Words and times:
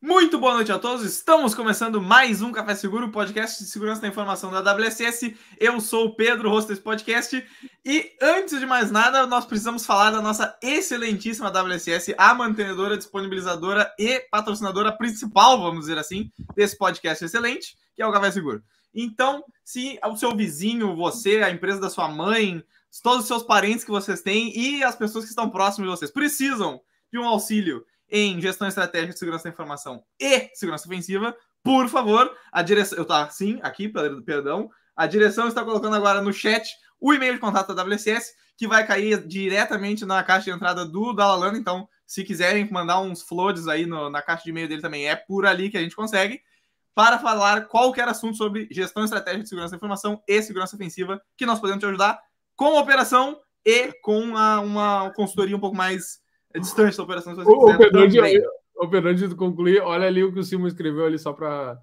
Muito 0.00 0.38
boa 0.38 0.54
noite 0.54 0.70
a 0.70 0.78
todos. 0.78 1.04
Estamos 1.04 1.56
começando 1.56 2.00
mais 2.00 2.40
um 2.40 2.52
Café 2.52 2.76
Seguro, 2.76 3.10
podcast 3.10 3.64
de 3.64 3.68
segurança 3.68 4.00
da 4.00 4.06
informação 4.06 4.48
da 4.48 4.60
WSS. 4.60 5.36
Eu 5.58 5.80
sou 5.80 6.06
o 6.06 6.14
Pedro, 6.14 6.48
host 6.48 6.68
desse 6.68 6.80
podcast. 6.80 7.44
E 7.84 8.12
antes 8.22 8.60
de 8.60 8.64
mais 8.64 8.92
nada, 8.92 9.26
nós 9.26 9.44
precisamos 9.44 9.84
falar 9.84 10.12
da 10.12 10.22
nossa 10.22 10.56
excelentíssima 10.62 11.50
WSS, 11.50 12.14
a 12.16 12.32
mantenedora, 12.32 12.96
disponibilizadora 12.96 13.92
e 13.98 14.20
patrocinadora 14.30 14.96
principal, 14.96 15.60
vamos 15.60 15.80
dizer 15.80 15.98
assim, 15.98 16.30
desse 16.54 16.78
podcast 16.78 17.24
excelente, 17.24 17.76
que 17.96 18.00
é 18.00 18.06
o 18.06 18.12
Café 18.12 18.30
Seguro. 18.30 18.62
Então, 18.94 19.42
se 19.64 19.98
o 20.04 20.16
seu 20.16 20.32
vizinho, 20.36 20.94
você, 20.94 21.42
a 21.42 21.50
empresa 21.50 21.80
da 21.80 21.90
sua 21.90 22.08
mãe, 22.08 22.62
todos 23.02 23.22
os 23.22 23.26
seus 23.26 23.42
parentes 23.42 23.82
que 23.82 23.90
vocês 23.90 24.22
têm 24.22 24.56
e 24.56 24.84
as 24.84 24.94
pessoas 24.94 25.24
que 25.24 25.30
estão 25.30 25.50
próximas 25.50 25.90
de 25.90 25.96
vocês 25.96 26.10
precisam 26.12 26.80
de 27.12 27.18
um 27.18 27.26
auxílio 27.26 27.84
em 28.10 28.40
gestão 28.40 28.66
estratégica 28.66 29.12
de 29.12 29.18
segurança 29.18 29.44
da 29.44 29.50
informação 29.50 30.02
e 30.18 30.50
segurança 30.54 30.86
ofensiva, 30.86 31.36
por 31.62 31.88
favor, 31.88 32.34
a 32.50 32.62
direção. 32.62 32.98
Eu 32.98 33.04
tá 33.04 33.28
sim, 33.30 33.58
aqui, 33.62 33.88
perdão. 34.24 34.70
A 34.96 35.06
direção 35.06 35.48
está 35.48 35.64
colocando 35.64 35.94
agora 35.94 36.20
no 36.20 36.32
chat 36.32 36.68
o 37.00 37.12
e-mail 37.12 37.34
de 37.34 37.40
contato 37.40 37.74
da 37.74 37.82
WCS, 37.82 38.34
que 38.56 38.66
vai 38.66 38.86
cair 38.86 39.26
diretamente 39.26 40.04
na 40.04 40.22
caixa 40.22 40.46
de 40.46 40.50
entrada 40.50 40.84
do 40.84 41.12
Dalalana. 41.12 41.56
Então, 41.56 41.88
se 42.04 42.24
quiserem 42.24 42.68
mandar 42.70 43.00
uns 43.00 43.22
floods 43.22 43.68
aí 43.68 43.86
no, 43.86 44.10
na 44.10 44.22
caixa 44.22 44.44
de 44.44 44.50
e-mail 44.50 44.68
dele 44.68 44.82
também, 44.82 45.08
é 45.08 45.14
por 45.14 45.46
ali 45.46 45.70
que 45.70 45.76
a 45.76 45.80
gente 45.80 45.94
consegue. 45.94 46.40
Para 46.94 47.18
falar 47.18 47.66
qualquer 47.68 48.08
assunto 48.08 48.36
sobre 48.36 48.66
gestão 48.72 49.04
estratégica 49.04 49.44
de 49.44 49.48
segurança 49.48 49.70
da 49.70 49.76
informação 49.76 50.20
e 50.26 50.42
segurança 50.42 50.74
ofensiva, 50.74 51.22
que 51.36 51.46
nós 51.46 51.60
podemos 51.60 51.80
te 51.80 51.86
ajudar 51.86 52.18
com 52.56 52.76
a 52.76 52.80
operação 52.80 53.38
e 53.64 53.92
com 54.02 54.18
uma, 54.18 54.58
uma 54.60 55.12
consultoria 55.14 55.56
um 55.56 55.60
pouco 55.60 55.76
mais 55.76 56.18
é 56.54 56.58
distante 56.58 56.96
da 56.96 57.02
operação. 57.02 57.34
Se 57.34 57.40
o, 57.40 57.76
Pedro, 57.76 58.08
de, 58.08 58.20
o 58.76 58.88
Pedro, 58.88 59.10
antes 59.10 59.28
de 59.28 59.34
concluir, 59.34 59.80
olha 59.80 60.06
ali 60.06 60.22
o 60.22 60.32
que 60.32 60.38
o 60.38 60.44
Simon 60.44 60.66
escreveu 60.66 61.06
ali 61.06 61.18
só 61.18 61.32
para. 61.32 61.78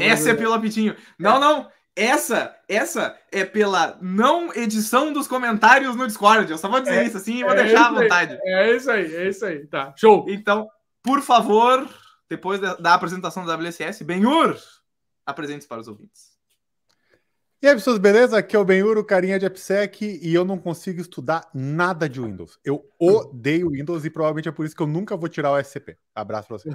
Essa 0.00 0.30
é 0.30 0.34
pelo 0.34 0.52
apitinho. 0.52 0.96
Não, 1.18 1.38
não. 1.38 1.68
Essa, 1.94 2.54
essa 2.68 3.18
é 3.32 3.42
pela 3.42 3.98
não 4.02 4.52
edição 4.54 5.14
dos 5.14 5.26
comentários 5.26 5.96
no 5.96 6.06
Discord. 6.06 6.50
Eu 6.50 6.58
só 6.58 6.68
vou 6.68 6.80
dizer 6.80 6.96
é, 6.96 7.04
isso 7.04 7.16
assim 7.16 7.38
e 7.38 7.42
vou 7.42 7.54
é 7.54 7.62
deixar 7.62 7.86
à 7.86 7.92
vontade. 7.92 8.34
Aí, 8.34 8.52
é 8.52 8.76
isso 8.76 8.90
aí, 8.90 9.14
é 9.14 9.28
isso 9.28 9.46
aí. 9.46 9.66
Tá, 9.66 9.94
show. 9.96 10.26
Então, 10.28 10.68
por 11.02 11.22
favor, 11.22 11.88
depois 12.28 12.60
da, 12.60 12.74
da 12.74 12.92
apresentação 12.92 13.46
da 13.46 13.56
WSS, 13.56 14.04
Benhur, 14.04 14.58
apresente 15.24 15.66
para 15.66 15.80
os 15.80 15.88
ouvintes. 15.88 16.35
E 17.66 17.68
aí, 17.68 17.74
pessoas, 17.74 17.98
beleza? 17.98 18.38
Aqui 18.38 18.54
é 18.54 18.58
o 18.60 18.64
Benhuro, 18.64 19.04
carinha 19.04 19.40
de 19.40 19.44
AppSec, 19.44 20.20
e 20.22 20.32
eu 20.32 20.44
não 20.44 20.56
consigo 20.56 21.00
estudar 21.00 21.50
nada 21.52 22.08
de 22.08 22.20
Windows. 22.20 22.60
Eu 22.64 22.88
odeio 22.96 23.70
Windows 23.70 24.04
e 24.04 24.10
provavelmente 24.10 24.48
é 24.48 24.52
por 24.52 24.64
isso 24.64 24.76
que 24.76 24.82
eu 24.84 24.86
nunca 24.86 25.16
vou 25.16 25.28
tirar 25.28 25.50
o 25.50 25.58
SCP. 25.58 25.98
Abraço 26.14 26.46
pra 26.46 26.58
você. 26.58 26.68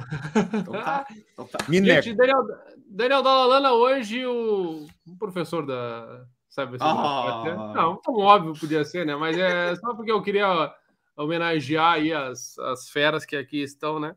então 0.54 0.74
tá. 0.74 1.08
Então 1.32 1.48
tá. 1.48 1.60
Me 1.70 1.82
Gente, 1.82 2.14
Daniel, 2.14 2.44
Daniel 2.90 3.24
Dalalana, 3.24 3.72
hoje 3.72 4.26
o, 4.26 4.86
o 5.08 5.18
professor 5.18 5.66
da. 5.66 6.26
Sabe? 6.50 6.76
Oh. 6.82 7.74
Não, 7.74 7.96
tão 7.96 8.16
óbvio 8.16 8.60
podia 8.60 8.84
ser, 8.84 9.06
né? 9.06 9.16
Mas 9.16 9.38
é 9.38 9.74
só 9.80 9.96
porque 9.96 10.12
eu 10.12 10.22
queria 10.22 10.76
homenagear 11.16 11.94
aí 11.94 12.12
as, 12.12 12.60
as 12.60 12.90
feras 12.90 13.26
que 13.26 13.38
aqui 13.38 13.64
estão, 13.64 13.98
né? 13.98 14.14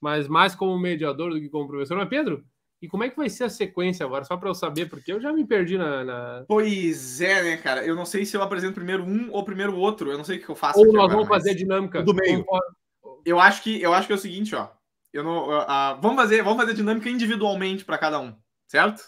Mas 0.00 0.26
mais 0.26 0.54
como 0.54 0.78
mediador 0.78 1.34
do 1.34 1.38
que 1.38 1.50
como 1.50 1.68
professor. 1.68 1.98
Mas, 1.98 2.08
Pedro, 2.08 2.42
e 2.82 2.88
como 2.88 3.04
é 3.04 3.08
que 3.08 3.16
vai 3.16 3.30
ser 3.30 3.44
a 3.44 3.48
sequência 3.48 4.04
agora? 4.04 4.24
Só 4.24 4.36
para 4.36 4.48
eu 4.48 4.54
saber, 4.54 4.90
porque 4.90 5.12
eu 5.12 5.20
já 5.20 5.32
me 5.32 5.46
perdi 5.46 5.78
na, 5.78 6.04
na, 6.04 6.44
Pois 6.46 7.20
é, 7.20 7.42
né, 7.42 7.56
cara? 7.56 7.84
Eu 7.84 7.96
não 7.96 8.04
sei 8.04 8.26
se 8.26 8.36
eu 8.36 8.42
apresento 8.42 8.74
primeiro 8.74 9.04
um 9.04 9.30
ou 9.32 9.44
primeiro 9.44 9.72
o 9.72 9.78
outro. 9.78 10.10
Eu 10.10 10.18
não 10.18 10.24
sei 10.24 10.38
o 10.38 10.40
que 10.42 10.48
eu 10.48 10.54
faço. 10.54 10.78
Ou 10.78 10.86
nós 10.86 10.96
agora, 10.96 11.12
vamos 11.12 11.28
fazer 11.28 11.50
a 11.50 11.54
dinâmica 11.54 12.02
do 12.02 12.14
meio. 12.14 12.44
Eu 13.24 13.40
acho 13.40 13.62
que 13.62 13.80
eu 13.80 13.94
acho 13.94 14.06
que 14.06 14.12
é 14.12 14.16
o 14.16 14.18
seguinte, 14.18 14.54
ó. 14.54 14.68
Eu 15.12 15.22
não, 15.22 15.48
uh, 15.48 16.00
vamos 16.00 16.16
fazer, 16.16 16.42
vamos 16.42 16.58
fazer 16.58 16.72
a 16.72 16.74
dinâmica 16.74 17.08
individualmente 17.08 17.84
para 17.84 17.96
cada 17.96 18.18
um, 18.18 18.34
certo? 18.66 19.02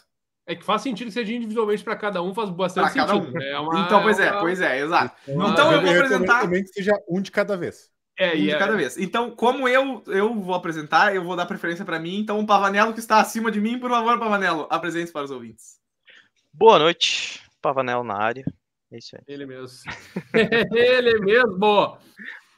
É 0.46 0.54
que 0.54 0.64
faz 0.64 0.80
sentido 0.80 1.08
que 1.08 1.12
seja 1.12 1.32
individualmente 1.32 1.82
para 1.82 1.96
cada 1.96 2.22
um, 2.22 2.32
faz 2.32 2.48
bastante 2.48 2.92
pra 2.92 3.08
sentido. 3.08 3.28
Um. 3.28 3.32
Né? 3.32 3.50
É 3.50 3.58
uma, 3.58 3.80
então, 3.80 4.00
pois 4.00 4.20
é, 4.20 4.30
uma... 4.30 4.40
pois 4.40 4.60
é, 4.60 4.80
exato. 4.80 5.16
Então, 5.26 5.50
então 5.50 5.72
eu 5.72 5.82
vou 5.82 5.90
apresentar. 5.90 6.42
Também 6.42 6.62
que 6.62 6.68
seja 6.68 6.92
um 7.08 7.20
de 7.20 7.32
cada 7.32 7.56
vez. 7.56 7.90
É, 8.18 8.32
um 8.32 8.36
de 8.36 8.50
é... 8.50 8.58
cada 8.58 8.76
vez. 8.76 8.96
Então, 8.96 9.30
como 9.30 9.68
eu 9.68 10.02
eu 10.06 10.34
vou 10.34 10.54
apresentar, 10.54 11.14
eu 11.14 11.22
vou 11.22 11.36
dar 11.36 11.46
preferência 11.46 11.84
para 11.84 11.98
mim. 11.98 12.18
Então, 12.18 12.40
o 12.40 12.46
Pavanello 12.46 12.94
que 12.94 13.00
está 13.00 13.20
acima 13.20 13.50
de 13.50 13.60
mim, 13.60 13.78
por 13.78 13.90
favor, 13.90 14.18
Pavanello, 14.18 14.66
apresente 14.70 15.12
para 15.12 15.24
os 15.24 15.30
ouvintes. 15.30 15.78
Boa 16.52 16.78
noite, 16.78 17.42
Pavanello 17.60 18.02
na 18.02 18.16
área. 18.16 18.44
É 18.90 18.98
isso 18.98 19.16
aí. 19.16 19.22
Ele 19.26 19.44
mesmo. 19.44 19.68
Ele 20.72 21.20
mesmo. 21.20 21.98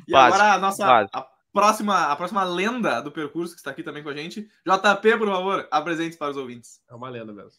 E 0.07 0.13
básico, 0.13 0.43
agora 0.43 0.55
a 0.55 0.59
nossa 0.59 1.09
a 1.13 1.27
próxima, 1.53 2.13
a 2.13 2.17
próxima 2.17 2.45
lenda 2.45 3.01
do 3.01 3.11
percurso 3.11 3.55
que 3.55 3.61
está 3.61 3.71
aqui 3.71 3.83
também 3.83 4.03
com 4.03 4.11
a 4.11 4.15
gente. 4.15 4.49
JP, 4.65 5.19
por 5.19 5.29
favor, 5.29 5.67
apresente 5.71 6.17
para 6.17 6.31
os 6.31 6.37
ouvintes. 6.37 6.81
É 6.89 6.95
uma 6.95 7.09
lenda 7.09 7.33
mesmo. 7.33 7.59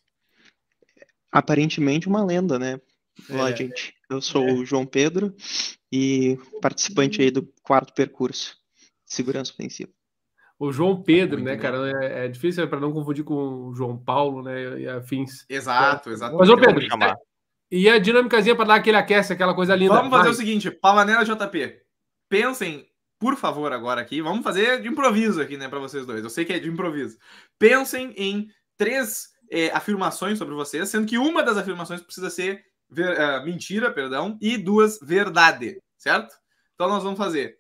Aparentemente 1.32 2.08
uma 2.08 2.24
lenda, 2.24 2.58
né? 2.58 2.80
Olá, 3.30 3.50
é. 3.50 3.56
gente. 3.56 3.94
Eu 4.10 4.22
sou 4.22 4.48
é. 4.48 4.54
o 4.54 4.66
João 4.66 4.86
Pedro 4.86 5.36
e 5.92 6.38
participante 6.62 7.22
aí 7.22 7.30
do 7.30 7.48
quarto 7.62 7.94
percurso 7.94 8.56
de 9.06 9.14
segurança 9.14 9.54
ofensiva. 9.54 9.92
O 10.58 10.74
João 10.74 11.02
Pedro, 11.02 11.42
né, 11.42 11.56
cara? 11.56 11.90
É, 12.04 12.26
é 12.26 12.28
difícil 12.28 12.68
para 12.68 12.80
não 12.80 12.92
confundir 12.92 13.24
com 13.24 13.70
o 13.70 13.74
João 13.74 13.98
Paulo, 13.98 14.42
né? 14.42 14.82
E 14.82 14.88
afins. 14.90 15.46
Exato, 15.48 16.10
exato. 16.10 16.36
Mas, 16.36 16.50
ô 16.50 16.58
Pedro, 16.58 16.82
e 17.72 17.88
a 17.88 18.00
dinâmicazinha 18.00 18.56
para 18.56 18.66
dar 18.66 18.76
aquele 18.76 18.98
aquece, 18.98 19.32
aquela 19.32 19.54
coisa 19.54 19.76
linda. 19.76 19.94
Vamos 19.94 20.10
fazer 20.10 20.24
Vai. 20.24 20.32
o 20.32 20.36
seguinte: 20.36 20.72
Pavanela 20.72 21.24
JP. 21.24 21.80
Pensem, 22.28 22.88
por 23.20 23.36
favor, 23.36 23.72
agora 23.72 24.02
aqui. 24.02 24.22
Vamos 24.22 24.44
fazer 24.44 24.82
de 24.82 24.88
improviso 24.88 25.42
aqui, 25.42 25.56
né, 25.56 25.68
para 25.68 25.80
vocês 25.80 26.06
dois. 26.06 26.24
Eu 26.24 26.30
sei 26.30 26.46
que 26.46 26.54
é 26.54 26.60
de 26.60 26.68
improviso. 26.68 27.18
Pensem 27.58 28.14
em 28.18 28.50
três 28.76 29.30
é, 29.52 29.70
afirmações 29.72 30.38
sobre 30.38 30.56
vocês, 30.56 30.90
sendo 30.90 31.08
que 31.08 31.18
uma 31.18 31.44
das 31.44 31.58
afirmações 31.58 32.02
precisa 32.02 32.30
ser 32.30 32.64
ver, 32.90 33.18
uh, 33.20 33.44
mentira, 33.46 33.92
perdão, 33.92 34.38
e 34.42 34.58
duas 34.58 35.00
verdade, 35.02 35.82
certo? 35.98 36.36
Então 36.74 36.90
nós 36.90 37.04
vamos 37.04 37.18
fazer 37.18 37.60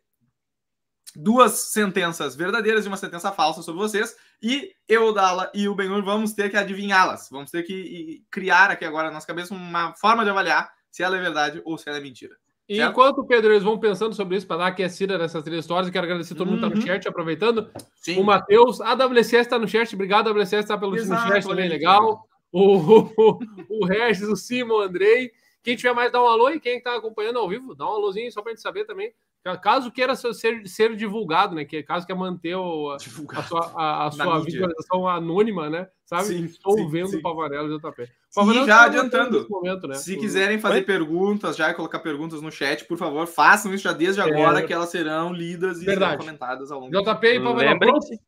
duas 1.15 1.71
sentenças 1.71 2.35
verdadeiras 2.35 2.85
e 2.85 2.87
uma 2.87 2.97
sentença 2.97 3.31
falsa 3.31 3.61
sobre 3.61 3.81
vocês, 3.81 4.15
e 4.41 4.71
eu, 4.87 5.13
Dala 5.13 5.51
e 5.53 5.67
o 5.67 5.75
Benhur 5.75 6.03
vamos 6.03 6.33
ter 6.33 6.49
que 6.49 6.57
adivinhá-las. 6.57 7.29
Vamos 7.31 7.51
ter 7.51 7.63
que 7.63 8.23
criar 8.29 8.71
aqui 8.71 8.85
agora 8.85 9.07
na 9.07 9.15
nossa 9.15 9.27
cabeça 9.27 9.53
uma 9.53 9.93
forma 9.95 10.23
de 10.23 10.29
avaliar 10.29 10.71
se 10.89 11.03
ela 11.03 11.17
é 11.17 11.21
verdade 11.21 11.61
ou 11.65 11.77
se 11.77 11.89
ela 11.89 11.97
é 11.97 12.01
mentira. 12.01 12.35
E 12.67 12.79
enquanto, 12.79 13.25
Pedro, 13.25 13.51
eles 13.51 13.63
vão 13.63 13.79
pensando 13.79 14.13
sobre 14.13 14.37
isso 14.37 14.45
para 14.45 14.57
dar 14.57 14.67
aquecida 14.67 15.17
nessas 15.17 15.43
três 15.43 15.61
histórias, 15.61 15.89
quero 15.89 16.05
agradecer 16.05 16.35
todo 16.35 16.51
mundo 16.51 16.59
que 16.59 16.65
está 16.67 16.75
no 16.75 16.81
uhum. 16.81 16.87
chat, 16.87 17.07
aproveitando. 17.07 17.71
Sim. 17.95 18.19
O 18.19 18.23
Matheus, 18.23 18.79
a 18.79 18.93
WCS 18.93 19.33
está 19.33 19.57
no 19.57 19.67
chat, 19.67 19.95
obrigado, 19.95 20.27
a 20.27 20.31
WCS 20.31 20.65
está 20.65 20.77
pelo 20.77 20.95
Exato, 20.95 21.27
chat 21.27 21.47
também, 21.47 21.67
legal 21.67 22.28
o, 22.51 23.39
o, 23.69 23.85
Regis, 23.85 24.27
o 24.27 24.35
Simon, 24.35 24.75
o 24.75 24.81
Andrei. 24.81 25.31
Quem 25.63 25.75
tiver 25.75 25.93
mais, 25.93 26.11
dá 26.11 26.21
um 26.21 26.27
alô. 26.27 26.49
E 26.49 26.59
quem 26.59 26.77
está 26.77 26.95
acompanhando 26.95 27.39
ao 27.39 27.49
vivo, 27.49 27.75
dá 27.75 27.85
um 27.85 27.93
alôzinho 27.93 28.31
só 28.31 28.41
para 28.41 28.51
a 28.51 28.55
gente 28.55 28.63
saber 28.63 28.85
também. 28.85 29.13
Caso 29.61 29.89
queira 29.89 30.15
ser, 30.15 30.67
ser 30.67 30.95
divulgado, 30.95 31.55
né? 31.55 31.63
Que 31.63 31.81
caso 31.81 32.05
quer 32.05 32.13
manter 32.13 32.55
o, 32.55 32.91
a 32.91 32.99
sua, 32.99 33.71
a, 33.73 34.07
a 34.07 34.11
sua 34.11 34.39
visualização 34.43 35.07
anônima, 35.07 35.69
né? 35.69 35.87
Sabe? 36.05 36.25
Sim, 36.25 36.45
Estou 36.45 36.77
sim, 36.77 36.89
vendo 36.89 37.09
sim. 37.09 37.17
o 37.17 37.21
Pavanello 37.21 37.79
JP. 37.79 38.09
Pavanello 38.35 38.67
já 38.67 38.83
adiantando. 38.83 39.47
Momento, 39.49 39.87
né? 39.87 39.95
Se 39.95 40.17
quiserem 40.17 40.59
fazer 40.59 40.79
Oi? 40.79 40.81
perguntas, 40.83 41.55
já 41.55 41.73
colocar 41.73 41.99
perguntas 41.99 42.41
no 42.41 42.51
chat, 42.51 42.83
por 42.85 42.97
favor, 42.97 43.25
façam 43.27 43.73
isso 43.73 43.85
já 43.85 43.93
desde 43.93 44.19
agora, 44.19 44.59
é... 44.59 44.61
que 44.63 44.73
elas 44.73 44.89
serão 44.89 45.31
lidas 45.31 45.81
e 45.81 45.85
serão 45.85 46.17
comentadas 46.17 46.69
ao 46.69 46.81
longo 46.81 46.91
JP 46.91 47.27
e 47.27 47.39
Pavanello. 47.39 47.57
Lembrem 47.57 47.93
que, 47.99 48.19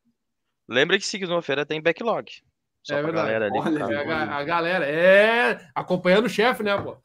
lembrem 0.66 0.98
que 0.98 1.06
segunda-feira 1.06 1.66
tem 1.66 1.80
backlog. 1.80 2.42
Só 2.82 2.96
é 2.96 3.02
verdade. 3.02 3.26
Galera 3.28 3.46
ali, 3.46 3.58
Olha, 3.58 4.14
a, 4.14 4.38
a, 4.38 4.44
galera 4.44 4.86
é 4.86 5.68
acompanhando 5.74 6.26
o 6.26 6.30
chefe, 6.30 6.62
né, 6.62 6.76
pô? 6.76 6.96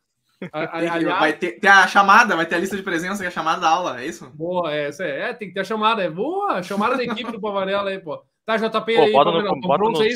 A, 0.51 0.77
aliás... 0.77 1.03
Vai 1.03 1.33
ter, 1.33 1.59
ter, 1.59 1.67
a 1.67 1.87
chamada, 1.87 2.35
vai 2.35 2.45
ter 2.45 2.55
a 2.55 2.59
lista 2.59 2.75
de 2.75 2.83
presença, 2.83 3.19
que 3.19 3.25
é 3.25 3.27
a 3.27 3.31
chamada 3.31 3.61
da 3.61 3.69
aula, 3.69 4.01
é 4.01 4.05
isso? 4.05 4.29
Boa, 4.31 4.73
é, 4.73 4.89
é, 4.89 5.19
é, 5.21 5.33
tem 5.33 5.47
que 5.47 5.53
ter 5.53 5.61
a 5.61 5.63
chamada, 5.63 6.03
é 6.03 6.09
boa, 6.09 6.61
chamada 6.63 6.95
da 6.95 7.03
equipe 7.03 7.31
do 7.31 7.41
Pavarela 7.41 7.89
aí, 7.89 7.99
pô. 7.99 8.23
Tá, 8.45 8.57
JP 8.57 8.69
pô, 8.71 9.01
aí, 9.01 9.11
bota 9.11 9.31
no, 9.31 9.61
bota 9.61 9.77
pronto 9.77 9.99
no... 9.99 10.01
aí? 10.01 10.13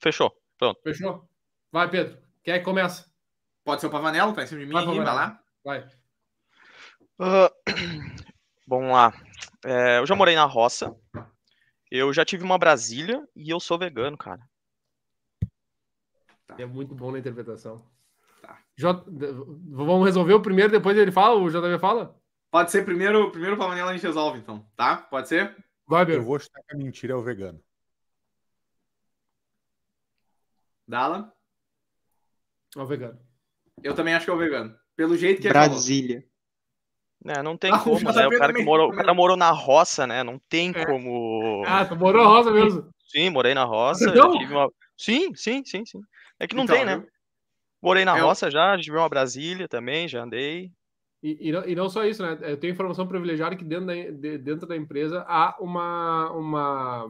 Fechou, 0.00 0.32
pronto. 0.58 0.80
Fechou? 0.82 1.28
Vai, 1.70 1.88
Pedro, 1.88 2.18
quer 2.42 2.58
que 2.58 2.64
começa? 2.64 3.06
Pode 3.64 3.80
ser 3.80 3.86
o 3.86 3.90
Pavanello, 3.90 4.32
tá 4.32 4.42
em 4.42 4.46
cima 4.46 4.60
de 4.60 4.66
mim, 4.66 4.72
vai, 4.72 4.84
vai 4.84 5.04
lá. 5.04 5.40
Vai. 5.64 5.88
Uh, 7.20 7.48
vamos 8.66 8.90
lá. 8.90 9.12
É, 9.64 9.98
eu 9.98 10.06
já 10.06 10.16
morei 10.16 10.34
na 10.34 10.44
roça, 10.44 10.94
eu 11.94 12.10
já 12.10 12.24
tive 12.24 12.42
uma 12.42 12.56
Brasília 12.56 13.22
e 13.36 13.50
eu 13.50 13.60
sou 13.60 13.78
vegano, 13.78 14.16
cara. 14.16 14.40
Tá. 16.46 16.56
É 16.58 16.64
muito 16.64 16.94
bom 16.94 17.12
na 17.12 17.18
interpretação. 17.18 17.84
Tá. 18.40 18.58
J... 18.74 19.04
Vamos 19.68 20.06
resolver 20.06 20.32
o 20.32 20.40
primeiro, 20.40 20.72
depois 20.72 20.96
ele 20.96 21.12
fala, 21.12 21.38
o 21.38 21.50
JV 21.50 21.78
fala? 21.78 22.18
Pode 22.50 22.70
ser 22.70 22.86
primeiro, 22.86 23.30
primeiro 23.30 23.58
para 23.58 23.72
a 23.72 23.92
gente 23.92 24.06
resolve, 24.06 24.38
então, 24.38 24.66
tá? 24.74 24.96
Pode 24.96 25.28
ser? 25.28 25.54
Vai, 25.86 26.10
Eu 26.10 26.22
vou 26.22 26.38
chutar 26.38 26.62
que 26.66 26.74
a 26.74 26.78
mentira 26.78 27.12
é 27.12 27.16
o 27.16 27.22
vegano. 27.22 27.62
Dala? 30.88 31.30
É 32.74 32.80
o 32.80 32.86
vegano. 32.86 33.20
Eu 33.82 33.94
também 33.94 34.14
acho 34.14 34.24
que 34.24 34.30
é 34.30 34.34
o 34.34 34.38
vegano. 34.38 34.74
Pelo 34.96 35.14
jeito 35.14 35.42
que 35.42 35.48
Brasília. 35.48 36.26
É, 37.26 37.42
não 37.42 37.56
tem 37.56 37.72
ah, 37.72 37.78
como, 37.78 38.12
né? 38.12 38.26
O 38.26 38.38
cara, 38.38 38.52
que 38.52 38.62
morou, 38.62 38.90
o 38.90 38.96
cara 38.96 39.14
morou 39.14 39.36
na 39.36 39.50
roça, 39.50 40.06
né? 40.06 40.22
Não 40.22 40.40
tem 40.48 40.72
é. 40.74 40.84
como. 40.84 41.62
Ah, 41.66 41.84
tu 41.84 41.94
morou 41.94 42.22
na 42.22 42.28
roça 42.28 42.50
mesmo? 42.50 42.88
Sim, 43.06 43.30
morei 43.30 43.54
na 43.54 43.64
roça. 43.64 44.08
Então... 44.10 44.32
Uma... 44.32 44.68
Sim, 44.96 45.34
sim, 45.34 45.62
sim, 45.64 45.84
sim. 45.84 46.00
É 46.40 46.46
que 46.46 46.56
não 46.56 46.64
então, 46.64 46.76
tem, 46.76 46.84
né? 46.84 47.04
Morei 47.80 48.04
na 48.04 48.16
é 48.16 48.20
roça 48.20 48.50
já, 48.50 48.76
tive 48.78 48.96
uma 48.96 49.08
Brasília 49.08 49.68
também, 49.68 50.08
já 50.08 50.22
andei. 50.22 50.70
E, 51.22 51.48
e, 51.48 51.52
não, 51.52 51.64
e, 51.64 51.74
não, 51.74 51.88
só 51.88 52.04
isso, 52.04 52.22
né? 52.22 52.36
Eu 52.42 52.56
tenho 52.56 52.72
informação 52.72 53.06
privilegiada 53.06 53.54
que 53.54 53.64
dentro 53.64 53.86
da, 53.86 53.94
de, 53.94 54.38
dentro 54.38 54.66
da 54.66 54.76
empresa 54.76 55.24
há 55.28 55.56
uma, 55.60 56.30
uma, 56.32 57.06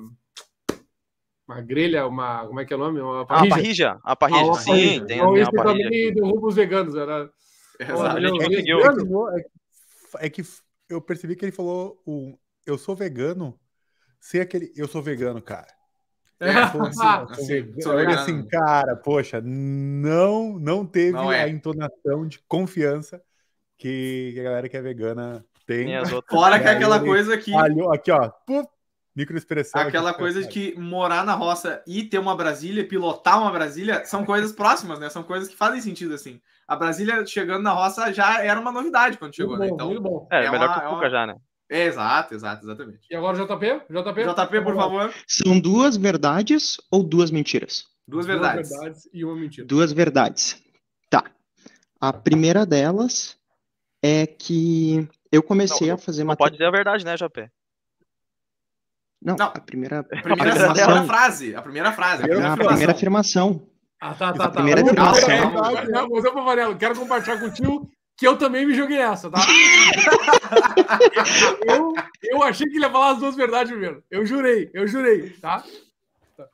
uma 1.49 1.61
grelha, 1.63 2.07
uma. 2.07 2.47
Como 2.47 2.61
é 2.61 2.65
que 2.67 2.75
é 2.75 2.77
o 2.77 2.79
nome? 2.79 3.01
Uma 3.01 3.25
parrija. 3.27 4.01
Ah, 4.05 4.13
a 4.13 4.17
parrija. 4.17 4.45
A 4.45 4.45
parrija, 4.45 4.51
ah, 4.51 4.55
sim, 4.55 4.71
parrija. 4.71 5.07
tem, 5.07 5.17
então, 5.17 5.33
parrija. 5.33 5.51
também 5.53 6.15
derruba 6.15 6.47
os 6.47 6.55
veganos, 6.55 6.95
era. 6.95 7.31
Exato. 7.81 8.19
É, 8.23 9.43
que, 9.43 9.62
é 10.19 10.29
que 10.29 10.43
eu 10.89 11.01
percebi 11.01 11.37
que 11.37 11.45
ele 11.45 11.53
falou 11.53 12.03
o 12.07 12.39
eu 12.67 12.79
sou 12.79 12.95
vegano 12.95 13.59
sem 14.21 14.41
aquele 14.41 14.73
eu 14.77 14.87
sou 14.89 15.03
vegano, 15.03 15.41
cara. 15.41 15.69
É, 16.41 16.51
assim, 16.51 16.79
sou 17.83 17.97
vegano. 17.97 18.19
assim, 18.19 18.47
cara, 18.47 18.97
poxa, 18.97 19.41
não 19.41 20.59
não 20.59 20.87
teve 20.87 21.13
não 21.13 21.33
é. 21.33 21.45
a 21.45 21.49
entonação 21.49 22.27
de 22.27 22.39
confiança 22.49 23.23
que 23.79 24.37
a 24.39 24.43
galera 24.43 24.69
que 24.69 24.77
é 24.77 24.83
vegana 24.83 25.45
tem. 25.67 25.89
Fora 26.31 26.61
que 26.61 26.67
é 26.67 26.71
aquela 26.71 27.01
coisa 27.01 27.37
que. 27.37 27.53
Aqui, 27.55 28.11
ó. 28.11 28.31
Microexpressão. 29.15 29.83
Aquela 29.83 30.11
aqui, 30.11 30.19
coisa 30.19 30.41
de 30.41 30.49
que 30.49 30.75
morar 30.79 31.25
na 31.25 31.35
roça 31.35 31.83
e 31.87 32.03
ter 32.03 32.19
uma 32.19 32.35
Brasília, 32.35 32.87
pilotar 32.87 33.41
uma 33.41 33.51
Brasília, 33.51 34.07
são 34.07 34.25
coisas 34.25 34.53
próximas, 34.53 34.99
né? 34.99 35.11
São 35.11 35.23
coisas 35.23 35.49
que 35.49 35.57
fazem 35.57 35.83
sentido, 35.83 36.15
assim. 36.15 36.41
A 36.73 36.77
Brasília 36.77 37.27
chegando 37.27 37.63
na 37.63 37.73
roça 37.73 38.11
já 38.15 38.43
era 38.43 38.59
uma 38.59 38.73
novidade 38.73 39.19
quando 39.19 39.37
chegou, 39.37 39.59
né? 39.59 39.69
muito 39.69 39.73
né? 39.73 39.75
Então, 39.75 39.89
muito 39.89 40.01
bom. 40.01 40.27
É, 40.33 40.47
é 40.47 40.51
melhor 40.51 40.71
uma, 40.71 40.81
que 40.81 40.87
o 40.87 40.89
Cuca 40.89 40.95
é 40.95 41.09
uma... 41.09 41.11
já, 41.11 41.27
né? 41.27 41.37
É, 41.71 41.85
exato, 41.85 42.35
exato, 42.35 42.65
exatamente. 42.65 43.01
E 43.11 43.15
agora 43.15 43.37
JP? 43.37 43.83
JP? 43.91 44.25
JP, 44.25 44.61
por 44.63 44.75
favor. 44.75 45.15
São 45.27 45.61
duas 45.61 45.99
verdades 45.99 46.79
ou 46.91 47.03
duas 47.03 47.31
mentiras? 47.31 47.85
Duas 48.09 48.25
verdades. 48.25 48.71
Duas 48.71 48.81
verdades 48.81 49.11
e 49.13 49.23
uma 49.23 49.37
mentira. 49.37 49.67
Duas 49.67 49.93
verdades. 49.93 50.63
Tá. 51.11 51.25
A 52.01 52.11
primeira 52.11 52.65
delas 52.65 53.37
é 54.03 54.27
que 54.27 55.07
eu 55.31 55.43
comecei 55.43 55.89
não, 55.89 55.97
a 55.97 55.99
fazer 55.99 56.23
uma. 56.23 56.37
Pode 56.37 56.53
dizer 56.53 56.69
a 56.69 56.71
verdade, 56.71 57.05
né, 57.05 57.17
JP? 57.17 57.51
Não, 59.21 59.37
não, 59.37 59.49
a 59.49 59.61
primeira, 59.61 59.99
a 59.99 60.03
primeira, 60.05 60.71
a 60.71 60.73
primeira 60.73 61.05
frase. 61.05 61.55
A 61.55 61.61
primeira 61.61 61.93
frase. 61.93 62.23
A 62.23 62.27
primeira, 62.27 62.53
a 62.55 62.57
primeira 62.57 62.93
afirmação. 62.93 63.72
Ah, 64.05 64.15
tá, 64.15 64.33
tá, 64.33 64.47
a 64.47 64.49
tá. 64.49 64.51
Primeira 64.51 64.83
afirmação. 64.83 66.09
Mas 66.11 66.25
eu, 66.25 66.35
Varelo, 66.35 66.77
quero 66.77 66.99
compartilhar 66.99 67.39
contigo 67.39 67.89
que 68.17 68.27
eu 68.27 68.37
também 68.37 68.67
me 68.67 68.75
joguei 68.75 68.99
essa, 68.99 69.31
tá? 69.31 69.39
eu, 71.65 71.95
eu 72.25 72.43
achei 72.43 72.69
que 72.69 72.75
ele 72.75 72.85
ia 72.85 72.91
falar 72.91 73.13
as 73.13 73.21
duas 73.21 73.37
verdades 73.37 73.71
primeiro. 73.71 74.03
Eu 74.11 74.27
jurei, 74.27 74.69
eu 74.75 74.89
jurei, 74.89 75.31
tá? 75.35 75.65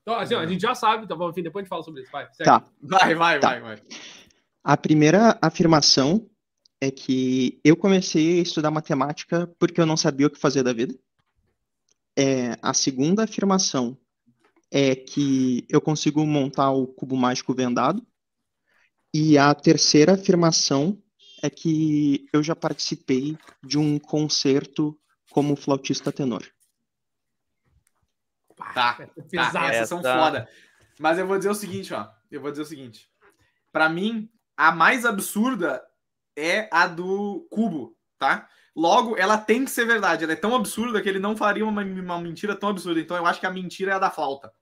Então, 0.02 0.16
assim, 0.16 0.34
ó, 0.34 0.40
a 0.40 0.46
gente 0.46 0.60
já 0.60 0.74
sabe, 0.74 1.08
tá 1.08 1.16
bom? 1.16 1.30
Enfim, 1.30 1.42
depois 1.42 1.62
a 1.62 1.64
gente 1.64 1.70
fala 1.70 1.82
sobre 1.82 2.02
isso. 2.02 2.12
Vai, 2.12 2.26
segue. 2.34 2.44
Tá. 2.44 2.62
Vai, 2.82 3.14
vai, 3.14 3.40
tá. 3.40 3.48
vai, 3.48 3.60
vai. 3.62 3.78
A 4.62 4.76
primeira 4.76 5.38
afirmação 5.40 6.28
é 6.82 6.90
que 6.90 7.58
eu 7.64 7.78
comecei 7.78 8.40
a 8.40 8.42
estudar 8.42 8.70
matemática 8.70 9.50
porque 9.58 9.80
eu 9.80 9.86
não 9.86 9.96
sabia 9.96 10.26
o 10.26 10.30
que 10.30 10.38
fazer 10.38 10.62
da 10.62 10.74
vida. 10.74 10.94
É, 12.14 12.58
a 12.60 12.74
segunda 12.74 13.24
afirmação 13.24 13.96
é 14.70 14.94
que 14.94 15.66
eu 15.68 15.80
consigo 15.80 16.24
montar 16.26 16.70
o 16.70 16.86
cubo 16.86 17.16
mágico 17.16 17.54
vendado. 17.54 18.06
E 19.12 19.38
a 19.38 19.54
terceira 19.54 20.14
afirmação 20.14 21.02
é 21.42 21.48
que 21.48 22.28
eu 22.32 22.42
já 22.42 22.54
participei 22.54 23.36
de 23.64 23.78
um 23.78 23.98
concerto 23.98 24.98
como 25.30 25.56
flautista 25.56 26.12
tenor. 26.12 26.44
Tá, 28.74 28.94
tá 29.52 29.66
essas 29.72 29.88
são 29.88 30.02
foda. 30.02 30.48
Mas 30.98 31.18
eu 31.18 31.26
vou 31.26 31.38
dizer 31.38 31.50
o 31.50 31.54
seguinte, 31.54 31.94
ó. 31.94 32.08
Eu 32.30 32.40
vou 32.40 32.50
dizer 32.50 32.62
o 32.62 32.66
seguinte. 32.66 33.08
Para 33.72 33.88
mim, 33.88 34.28
a 34.56 34.72
mais 34.72 35.06
absurda 35.06 35.82
é 36.36 36.68
a 36.72 36.86
do 36.86 37.46
cubo, 37.50 37.96
tá? 38.18 38.48
Logo, 38.78 39.16
ela 39.16 39.36
tem 39.36 39.64
que 39.64 39.72
ser 39.72 39.84
verdade. 39.84 40.22
Ela 40.22 40.34
é 40.34 40.36
tão 40.36 40.54
absurda 40.54 41.02
que 41.02 41.08
ele 41.08 41.18
não 41.18 41.36
faria 41.36 41.66
uma, 41.66 41.82
uma 41.82 42.20
mentira 42.20 42.54
tão 42.54 42.68
absurda. 42.68 43.00
Então 43.00 43.16
eu 43.16 43.26
acho 43.26 43.40
que 43.40 43.46
a 43.46 43.50
mentira 43.50 43.90
é 43.90 43.94
a 43.96 43.98
da 43.98 44.08
flauta. 44.08 44.52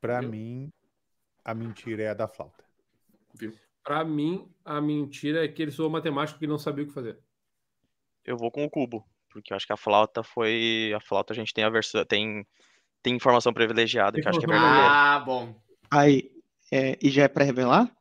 Para 0.00 0.22
mim, 0.22 0.72
a 1.44 1.52
mentira 1.52 2.04
é 2.04 2.08
a 2.08 2.14
da 2.14 2.26
flauta. 2.26 2.64
Para 3.82 4.02
mim, 4.06 4.50
a 4.64 4.80
mentira 4.80 5.44
é 5.44 5.48
que 5.48 5.60
ele 5.60 5.70
sou 5.70 5.90
matemático 5.90 6.38
que 6.38 6.46
não 6.46 6.56
sabia 6.56 6.84
o 6.84 6.86
que 6.88 6.94
fazer. 6.94 7.18
Eu 8.24 8.38
vou 8.38 8.50
com 8.50 8.64
o 8.64 8.70
cubo, 8.70 9.06
porque 9.28 9.52
eu 9.52 9.56
acho 9.58 9.66
que 9.66 9.74
a 9.74 9.76
flauta 9.76 10.22
foi. 10.22 10.94
A 10.96 11.00
flauta 11.00 11.34
a 11.34 11.36
gente 11.36 11.52
tem 11.52 11.64
a 11.64 11.68
versão. 11.68 12.06
Tem, 12.06 12.46
tem 13.02 13.14
informação 13.14 13.52
privilegiada, 13.52 14.18
que 14.18 14.26
acho 14.26 14.38
que 14.38 14.46
é 14.46 14.48
verdadeira. 14.48 14.88
Ah, 14.88 15.18
bom. 15.18 15.54
Aí, 15.90 16.32
é, 16.72 16.96
e 17.02 17.10
já 17.10 17.24
é 17.24 17.28
para 17.28 17.44
revelar? 17.44 17.94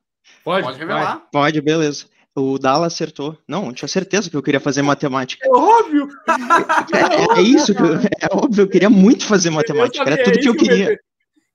Pode, 0.45 0.65
Pode 0.65 0.79
revelar. 0.79 1.27
Pode, 1.29 1.59
beleza. 1.59 2.12
O 2.35 2.57
Dala 2.57 2.87
acertou. 2.87 3.37
Não, 3.47 3.67
eu 3.67 3.73
tinha 3.73 3.87
certeza 3.87 4.29
que 4.29 4.35
eu 4.35 4.41
queria 4.41 4.59
fazer 4.59 4.81
matemática. 4.81 5.45
É 5.45 5.51
óbvio! 5.51 6.07
É, 6.93 7.37
é, 7.37 7.39
é 7.39 7.41
isso, 7.41 7.75
que 7.75 7.81
eu, 7.81 7.95
é 7.95 8.27
óbvio, 8.31 8.63
eu 8.63 8.69
queria 8.69 8.89
muito 8.89 9.25
fazer 9.25 9.51
matemática, 9.51 10.03
era 10.03 10.23
tudo 10.23 10.37
é 10.37 10.41
que 10.41 10.49
eu 10.49 10.55
queria. 10.55 10.99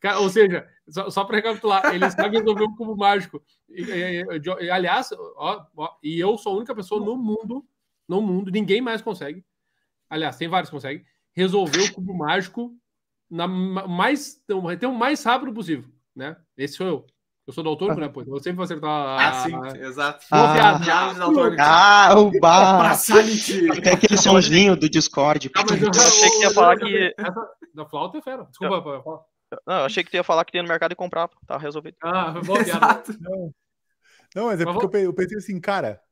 Que 0.01 0.09
ou 0.09 0.29
seja, 0.29 0.67
só, 0.89 1.11
só 1.11 1.25
para 1.25 1.37
recapitular, 1.37 1.93
ele 1.93 2.09
sabe 2.11 2.39
resolver 2.39 2.65
um 2.65 2.77
cubo 2.77 2.97
mágico. 2.97 3.43
E, 3.69 3.83
e, 3.83 4.25
e, 4.61 4.71
aliás, 4.71 5.11
ó, 5.37 5.67
ó, 5.77 5.91
e 6.03 6.21
eu 6.21 6.39
sou 6.39 6.53
a 6.53 6.57
única 6.57 6.75
pessoa 6.75 7.05
no 7.05 7.17
mundo, 7.17 7.65
no 8.07 8.23
mundo, 8.23 8.51
ninguém 8.51 8.81
mais 8.81 9.03
consegue. 9.03 9.45
Aliás, 10.09 10.37
tem 10.37 10.49
vários 10.49 10.71
que 10.71 10.77
conseguem 10.77 11.05
resolver 11.33 11.83
o 11.83 11.93
cubo 11.93 12.15
mágico 12.17 12.73
na 13.31 13.47
mais, 13.47 14.43
tem 14.79 14.89
o 14.89 14.95
mais 14.95 15.23
rápido 15.23 15.53
possível, 15.53 15.91
né? 16.15 16.37
Esse 16.57 16.75
sou 16.75 16.87
eu. 16.87 17.07
Eu 17.49 17.55
sou 17.55 17.65
daltônico, 17.65 17.99
né, 17.99 18.09
pô? 18.11 18.21
Eu 18.21 18.39
sempre 18.41 18.57
vou 18.57 18.65
acertar 18.65 18.91
a. 18.91 19.29
Ah, 19.29 19.33
sim, 19.43 19.57
exato. 19.81 20.27
Ah, 20.31 22.09
ah, 22.11 22.19
o 22.21 22.31
bar. 22.39 22.95
Tem 23.83 23.95
aquele 23.95 24.19
somzinho 24.19 24.77
do 24.77 24.87
Discord. 24.87 25.51
Ah, 25.57 25.65
mas 25.67 25.81
eu 25.81 25.89
achei 25.89 26.29
que 26.29 26.43
ia 26.43 26.51
falar 26.51 26.77
que. 26.77 27.15
Essa 27.17 27.49
da 27.75 27.87
flauta 27.87 28.19
é 28.19 28.21
fera. 28.21 28.45
Desculpa, 28.45 29.03
fala. 29.03 29.21
Não, 29.67 29.79
eu 29.79 29.85
achei 29.87 30.05
que 30.05 30.11
tu 30.11 30.17
ia 30.17 30.23
falar 30.23 30.45
que 30.45 30.59
ia 30.59 30.63
no 30.63 30.69
mercado 30.69 30.93
e 30.93 30.95
comprar. 30.95 31.31
Tá 31.47 31.57
resolvido. 31.57 31.97
Ah, 32.03 32.33
boa 32.33 32.63
piada. 32.63 33.03
Não. 33.19 33.55
Não, 34.37 34.47
mas 34.49 34.61
é 34.61 34.65
porque 34.67 34.99
eu 34.99 35.15
pensei 35.15 35.39
assim, 35.39 35.59
cara, 35.59 36.03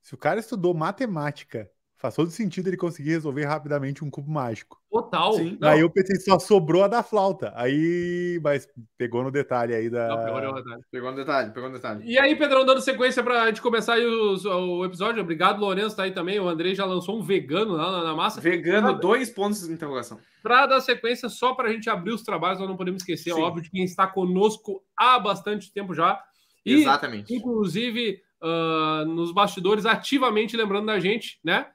se 0.00 0.14
o 0.14 0.16
cara 0.16 0.38
estudou 0.38 0.72
matemática 0.72 1.68
Faz 2.06 2.14
todo 2.14 2.30
sentido 2.30 2.68
ele 2.68 2.76
conseguir 2.76 3.10
resolver 3.10 3.44
rapidamente 3.44 4.04
um 4.04 4.10
cubo 4.10 4.30
mágico. 4.30 4.80
Total. 4.88 5.32
Sim. 5.32 5.58
Aí 5.60 5.80
eu 5.80 5.90
pensei, 5.90 6.14
só 6.20 6.38
sobrou 6.38 6.84
a 6.84 6.88
da 6.88 7.02
flauta. 7.02 7.52
Aí, 7.56 8.38
mas 8.44 8.68
pegou 8.96 9.24
no 9.24 9.30
detalhe 9.32 9.74
aí 9.74 9.90
da. 9.90 10.06
Não, 10.06 10.24
pegou, 10.24 10.40
no 10.40 10.54
detalhe. 10.54 10.82
pegou 10.92 11.10
no 11.10 11.16
detalhe, 11.16 11.50
pegou 11.50 11.68
no 11.68 11.74
detalhe. 11.74 12.04
E 12.04 12.16
aí, 12.16 12.36
Pedrão, 12.36 12.64
dando 12.64 12.80
sequência 12.80 13.24
pra 13.24 13.46
gente 13.46 13.60
começar 13.60 13.94
aí 13.94 14.06
o, 14.06 14.78
o 14.78 14.84
episódio. 14.84 15.20
Obrigado, 15.20 15.58
Lourenço, 15.58 15.96
tá 15.96 16.04
aí 16.04 16.12
também. 16.12 16.38
O 16.38 16.48
Andrei 16.48 16.76
já 16.76 16.84
lançou 16.84 17.18
um 17.18 17.22
vegano 17.22 17.72
lá 17.72 17.90
na, 17.90 18.04
na 18.04 18.14
massa. 18.14 18.40
Vegano, 18.40 18.90
pra... 18.90 18.98
dois 18.98 19.28
pontos 19.28 19.66
de 19.66 19.72
interrogação. 19.72 20.20
Pra 20.44 20.64
dar 20.66 20.80
sequência, 20.80 21.28
só 21.28 21.54
pra 21.54 21.72
gente 21.72 21.90
abrir 21.90 22.12
os 22.12 22.22
trabalhos, 22.22 22.60
nós 22.60 22.68
não 22.68 22.76
podemos 22.76 23.02
esquecer, 23.02 23.34
Sim. 23.34 23.42
óbvio, 23.42 23.64
de 23.64 23.70
quem 23.70 23.82
está 23.82 24.06
conosco 24.06 24.80
há 24.96 25.18
bastante 25.18 25.72
tempo 25.72 25.92
já. 25.92 26.22
E, 26.64 26.74
Exatamente. 26.74 27.34
Inclusive, 27.34 28.20
uh, 28.42 29.04
nos 29.06 29.32
bastidores, 29.32 29.86
ativamente 29.86 30.56
lembrando 30.56 30.86
da 30.86 30.98
gente, 30.98 31.38
né? 31.44 31.66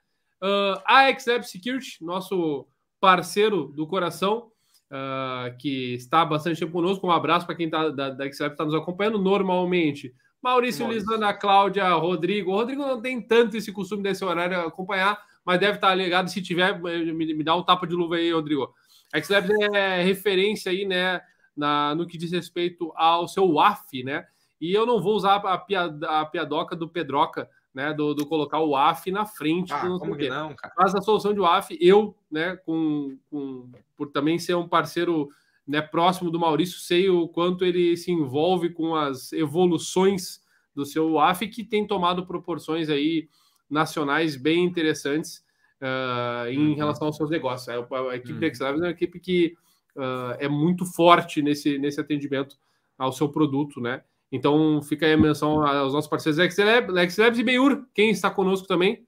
Uh, 0.42 0.82
a 0.86 1.14
XLab 1.14 1.44
Security, 1.44 2.04
nosso 2.04 2.68
parceiro 3.00 3.66
do 3.68 3.86
coração, 3.86 4.52
uh, 4.92 5.56
que 5.58 5.96
está 5.96 6.22
há 6.22 6.26
bastante 6.26 6.60
tempo 6.60 6.72
conosco. 6.72 7.06
Um 7.06 7.12
abraço 7.12 7.46
para 7.46 7.56
quem 7.56 7.70
tá, 7.70 7.90
da, 7.90 8.10
da 8.10 8.32
XLab 8.32 8.54
está 8.54 8.66
nos 8.66 8.74
acompanhando 8.74 9.20
normalmente. 9.20 10.14
Maurício, 10.42 10.86
Maurício. 10.86 11.12
Lisana, 11.12 11.34
Cláudia, 11.34 11.94
Rodrigo. 11.94 12.52
O 12.52 12.56
Rodrigo 12.56 12.82
não 12.82 13.00
tem 13.00 13.22
tanto 13.22 13.56
esse 13.56 13.72
costume 13.72 14.02
desse 14.02 14.26
horário 14.26 14.60
acompanhar, 14.60 15.22
mas 15.46 15.60
deve 15.60 15.76
estar 15.76 15.94
ligado. 15.94 16.30
Se 16.30 16.42
tiver, 16.42 16.80
me, 16.80 17.34
me 17.34 17.44
dá 17.44 17.56
um 17.56 17.64
tapa 17.64 17.86
de 17.86 17.94
luva 17.94 18.16
aí, 18.16 18.32
Rodrigo. 18.32 18.74
A 19.14 19.22
XLab 19.22 19.52
é 19.76 20.02
referência 20.02 20.72
aí, 20.72 20.86
né, 20.86 21.22
na, 21.56 21.94
no 21.94 22.08
que 22.08 22.18
diz 22.18 22.32
respeito 22.32 22.92
ao 22.96 23.28
seu 23.28 23.48
WAF, 23.48 24.04
né? 24.04 24.26
E 24.60 24.74
eu 24.74 24.86
não 24.86 25.02
vou 25.02 25.16
usar 25.16 25.36
a, 25.36 25.58
piada, 25.58 26.08
a 26.08 26.26
piadoca 26.26 26.76
do 26.76 26.88
Pedroca, 26.88 27.50
né, 27.74 27.94
do, 27.94 28.13
do, 28.13 28.25
colocar 28.25 28.60
o 28.60 28.75
AF 28.75 29.10
na 29.12 29.25
frente. 29.25 29.72
Ah, 29.74 29.82
como 30.00 30.18
que 30.18 30.30
não, 30.30 30.54
cara? 30.56 30.74
Mas 30.78 30.94
a 30.94 31.01
solução 31.01 31.34
de 31.34 31.40
UAF, 31.40 31.78
eu, 31.80 32.16
né, 32.30 32.58
com, 32.66 33.18
com, 33.30 33.70
por 33.96 34.12
também 34.12 34.38
ser 34.38 34.56
um 34.56 34.68
parceiro 34.68 35.30
né, 35.66 35.82
próximo 35.82 36.30
do 36.30 36.40
Maurício, 36.40 36.80
sei 36.80 37.10
o 37.10 37.28
quanto 37.28 37.63
ele 37.63 37.96
se 37.96 38.12
envolve 38.12 38.70
com 38.72 38.96
as 38.96 39.32
evoluções 39.32 40.42
do 40.75 40.86
seu 40.86 41.12
UAF, 41.12 41.48
que 41.48 41.63
tem 41.63 41.88
tomado 41.88 42.25
proporções 42.25 42.90
aí 42.90 43.30
nacionais 43.70 44.36
bem 44.36 44.66
interessantes 44.66 45.44
uh, 45.82 46.50
em 46.50 46.70
uhum. 46.70 46.75
relação 46.75 47.08
aos 47.08 47.16
seus 47.16 47.30
negócios. 47.30 47.70
A, 47.70 47.75
a 48.12 48.16
equipe 48.16 48.46
uhum. 48.46 48.60
da 48.60 48.68
é 48.68 48.72
uma 48.72 48.90
equipe 48.90 49.20
que 49.20 49.56
uh, 49.96 50.36
é 50.40 50.50
muito 50.50 50.86
forte 50.86 51.42
nesse, 51.42 51.78
nesse 51.78 52.01
atendimento 52.01 52.58
ao 52.98 53.12
seu 53.12 53.30
produto, 53.30 53.80
né? 53.80 54.04
Então 54.32 54.82
fica 54.82 55.06
aí 55.06 55.14
a 55.14 55.18
menção 55.18 55.66
aos 55.66 55.94
nossos 55.94 56.10
parceiros 56.10 56.38
Lex 56.38 57.18
Labs 57.18 57.40
e 57.40 57.44
Beiur, 57.44 57.84
quem 57.94 58.10
está 58.12 58.30
conosco 58.30 58.68
também. 58.68 59.06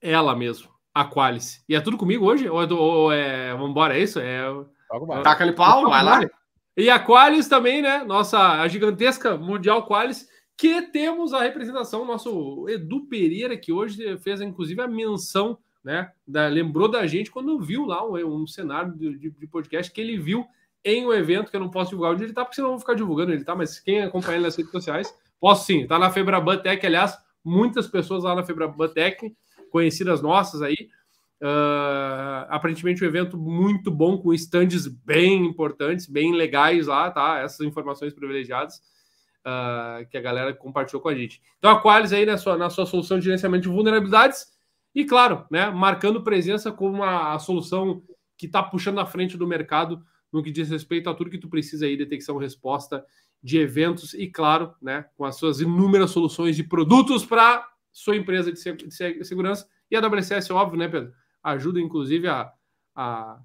Ela 0.00 0.34
mesmo, 0.34 0.70
a 0.94 1.04
Qualis. 1.04 1.62
E 1.68 1.74
é 1.74 1.80
tudo 1.80 1.98
comigo 1.98 2.24
hoje? 2.24 2.48
Ou 2.48 2.62
é, 2.62 2.66
do, 2.66 2.78
ou 2.78 3.12
é... 3.12 3.54
Vambora, 3.54 3.98
é 3.98 4.02
isso? 4.02 4.18
É... 4.20 4.42
Taca-lhe 5.22 5.52
pau, 5.52 5.88
vai 5.88 6.02
lá. 6.02 6.20
E 6.76 6.88
a 6.88 7.04
Qualis 7.04 7.48
também, 7.48 7.82
né? 7.82 8.04
Nossa 8.04 8.38
a 8.38 8.68
gigantesca 8.68 9.36
Mundial 9.36 9.84
Qualis, 9.86 10.28
que 10.56 10.80
temos 10.82 11.32
a 11.34 11.40
representação, 11.40 12.04
nosso 12.04 12.68
Edu 12.68 13.06
Pereira, 13.06 13.56
que 13.56 13.72
hoje 13.72 14.16
fez 14.18 14.40
inclusive 14.40 14.80
a 14.80 14.88
menção, 14.88 15.58
né? 15.84 16.10
Da, 16.26 16.46
lembrou 16.46 16.88
da 16.88 17.06
gente 17.06 17.30
quando 17.30 17.60
viu 17.60 17.84
lá 17.84 18.06
um, 18.06 18.42
um 18.42 18.46
cenário 18.46 18.92
de, 18.92 19.30
de, 19.30 19.46
podcast 19.46 19.92
que 19.92 20.00
ele 20.00 20.16
viu 20.16 20.46
em 20.84 21.06
um 21.06 21.12
evento 21.12 21.50
que 21.50 21.56
eu 21.56 21.60
não 21.60 21.70
posso 21.70 21.90
divulgar 21.90 22.12
onde 22.12 22.24
ele 22.24 22.32
tá, 22.32 22.44
porque 22.44 22.56
senão 22.56 22.68
eu 22.68 22.72
vou 22.72 22.80
ficar 22.80 22.94
divulgando 22.94 23.32
ele, 23.32 23.44
tá? 23.44 23.54
Mas 23.54 23.78
quem 23.80 24.02
acompanha 24.02 24.36
ele 24.36 24.44
nas 24.44 24.56
redes 24.56 24.72
sociais, 24.72 25.14
posso 25.40 25.66
sim, 25.66 25.86
tá 25.86 25.98
na 25.98 26.10
Febraban 26.10 26.58
Tech, 26.58 26.84
aliás, 26.86 27.16
muitas 27.44 27.86
pessoas 27.86 28.24
lá 28.24 28.34
na 28.34 28.42
Febraban 28.42 28.88
Tech, 28.88 29.34
conhecidas 29.70 30.22
nossas 30.22 30.62
aí, 30.62 30.88
Uh, 31.40 32.42
aparentemente 32.48 33.04
um 33.04 33.06
evento 33.06 33.38
muito 33.38 33.92
bom, 33.92 34.18
com 34.18 34.34
stands 34.34 34.88
bem 34.88 35.46
importantes, 35.46 36.06
bem 36.06 36.34
legais 36.34 36.88
lá, 36.88 37.12
tá? 37.12 37.38
Essas 37.38 37.60
informações 37.60 38.12
privilegiadas 38.12 38.82
uh, 39.46 40.04
que 40.10 40.16
a 40.16 40.20
galera 40.20 40.52
compartilhou 40.52 41.00
com 41.00 41.08
a 41.08 41.14
gente. 41.14 41.40
Então, 41.58 41.70
a 41.70 41.80
Qualis 41.80 42.12
aí 42.12 42.26
na 42.26 42.36
sua, 42.36 42.56
na 42.56 42.68
sua 42.68 42.86
solução 42.86 43.18
de 43.18 43.26
gerenciamento 43.26 43.62
de 43.62 43.68
vulnerabilidades 43.68 44.46
e, 44.92 45.04
claro, 45.04 45.46
né, 45.48 45.70
marcando 45.70 46.24
presença 46.24 46.72
como 46.72 47.04
a, 47.04 47.34
a 47.34 47.38
solução 47.38 48.02
que 48.36 48.46
está 48.46 48.60
puxando 48.60 48.96
na 48.96 49.06
frente 49.06 49.36
do 49.36 49.46
mercado 49.46 50.04
no 50.32 50.42
que 50.42 50.50
diz 50.50 50.68
respeito 50.68 51.08
a 51.08 51.14
tudo 51.14 51.30
que 51.30 51.38
tu 51.38 51.48
precisa 51.48 51.86
aí, 51.86 51.96
detecção, 51.96 52.36
resposta 52.36 53.04
de 53.42 53.58
eventos 53.58 54.14
e, 54.14 54.26
claro, 54.26 54.74
né, 54.82 55.06
com 55.16 55.24
as 55.24 55.36
suas 55.36 55.60
inúmeras 55.60 56.10
soluções 56.10 56.56
de 56.56 56.64
produtos 56.64 57.24
para 57.24 57.66
sua 57.92 58.16
empresa 58.16 58.52
de, 58.52 59.24
segurança. 59.24 59.68
E 59.90 59.96
a 59.96 60.00
WCS, 60.00 60.50
óbvio, 60.50 60.78
né, 60.78 60.88
Pedro? 60.88 61.12
ajuda 61.42 61.80
inclusive 61.80 62.28
a, 62.28 62.52
a 62.94 63.40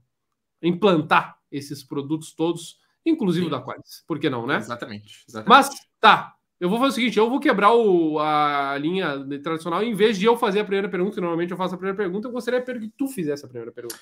implantar 0.61 1.39
esses 1.51 1.83
produtos 1.83 2.33
todos, 2.33 2.79
inclusive 3.05 3.45
Sim. 3.45 3.51
da 3.51 3.61
Qualis. 3.61 4.03
Por 4.07 4.19
que 4.19 4.29
não, 4.29 4.45
né? 4.45 4.57
Exatamente, 4.57 5.23
exatamente. 5.27 5.49
Mas 5.49 5.69
tá, 5.99 6.35
eu 6.63 6.69
vou 6.69 6.79
fazer 6.79 6.91
o 6.91 6.95
seguinte: 6.95 7.19
eu 7.19 7.29
vou 7.29 7.41
quebrar 7.41 7.73
o, 7.73 8.17
a 8.19 8.77
linha 8.79 9.21
tradicional. 9.43 9.83
Em 9.83 9.93
vez 9.93 10.17
de 10.17 10.23
eu 10.23 10.37
fazer 10.37 10.61
a 10.61 10.63
primeira 10.63 10.87
pergunta, 10.87 11.13
que 11.13 11.19
normalmente 11.19 11.51
eu 11.51 11.57
faço 11.57 11.75
a 11.75 11.77
primeira 11.77 11.97
pergunta, 11.97 12.25
eu 12.25 12.31
gostaria 12.31 12.61
que 12.61 12.87
tu 12.97 13.05
fizesse 13.09 13.43
a 13.43 13.49
primeira 13.49 13.69
pergunta. 13.69 13.99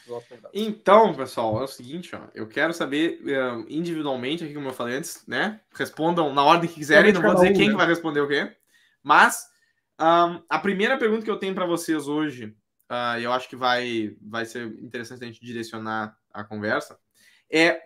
Então, 0.53 1.11
pessoal, 1.15 1.59
é 1.59 1.63
o 1.63 1.67
seguinte: 1.67 2.15
ó, 2.15 2.19
eu 2.35 2.47
quero 2.47 2.71
saber 2.71 3.19
uh, 3.23 3.65
individualmente, 3.67 4.43
aqui 4.43 4.53
como 4.53 4.67
eu 4.67 4.73
falei 4.73 4.95
antes, 4.95 5.23
né? 5.27 5.59
Respondam 5.73 6.31
na 6.35 6.43
ordem 6.43 6.69
que 6.69 6.75
quiserem, 6.75 7.11
não 7.11 7.23
vou 7.23 7.33
dizer 7.33 7.49
um, 7.49 7.55
quem 7.55 7.69
né? 7.69 7.75
vai 7.75 7.87
responder 7.87 8.19
o 8.19 8.27
quê. 8.27 8.55
Mas 9.01 9.47
um, 9.99 10.43
a 10.47 10.59
primeira 10.59 10.99
pergunta 10.99 11.25
que 11.25 11.31
eu 11.31 11.39
tenho 11.39 11.55
para 11.55 11.65
vocês 11.65 12.07
hoje 12.07 12.55
uh, 12.91 13.17
eu 13.19 13.33
acho 13.33 13.49
que 13.49 13.55
vai, 13.55 14.15
vai 14.21 14.45
ser 14.45 14.67
interessante 14.83 15.23
a 15.23 15.25
gente 15.25 15.43
direcionar 15.43 16.15
a 16.31 16.43
conversa, 16.43 16.95
é. 17.51 17.81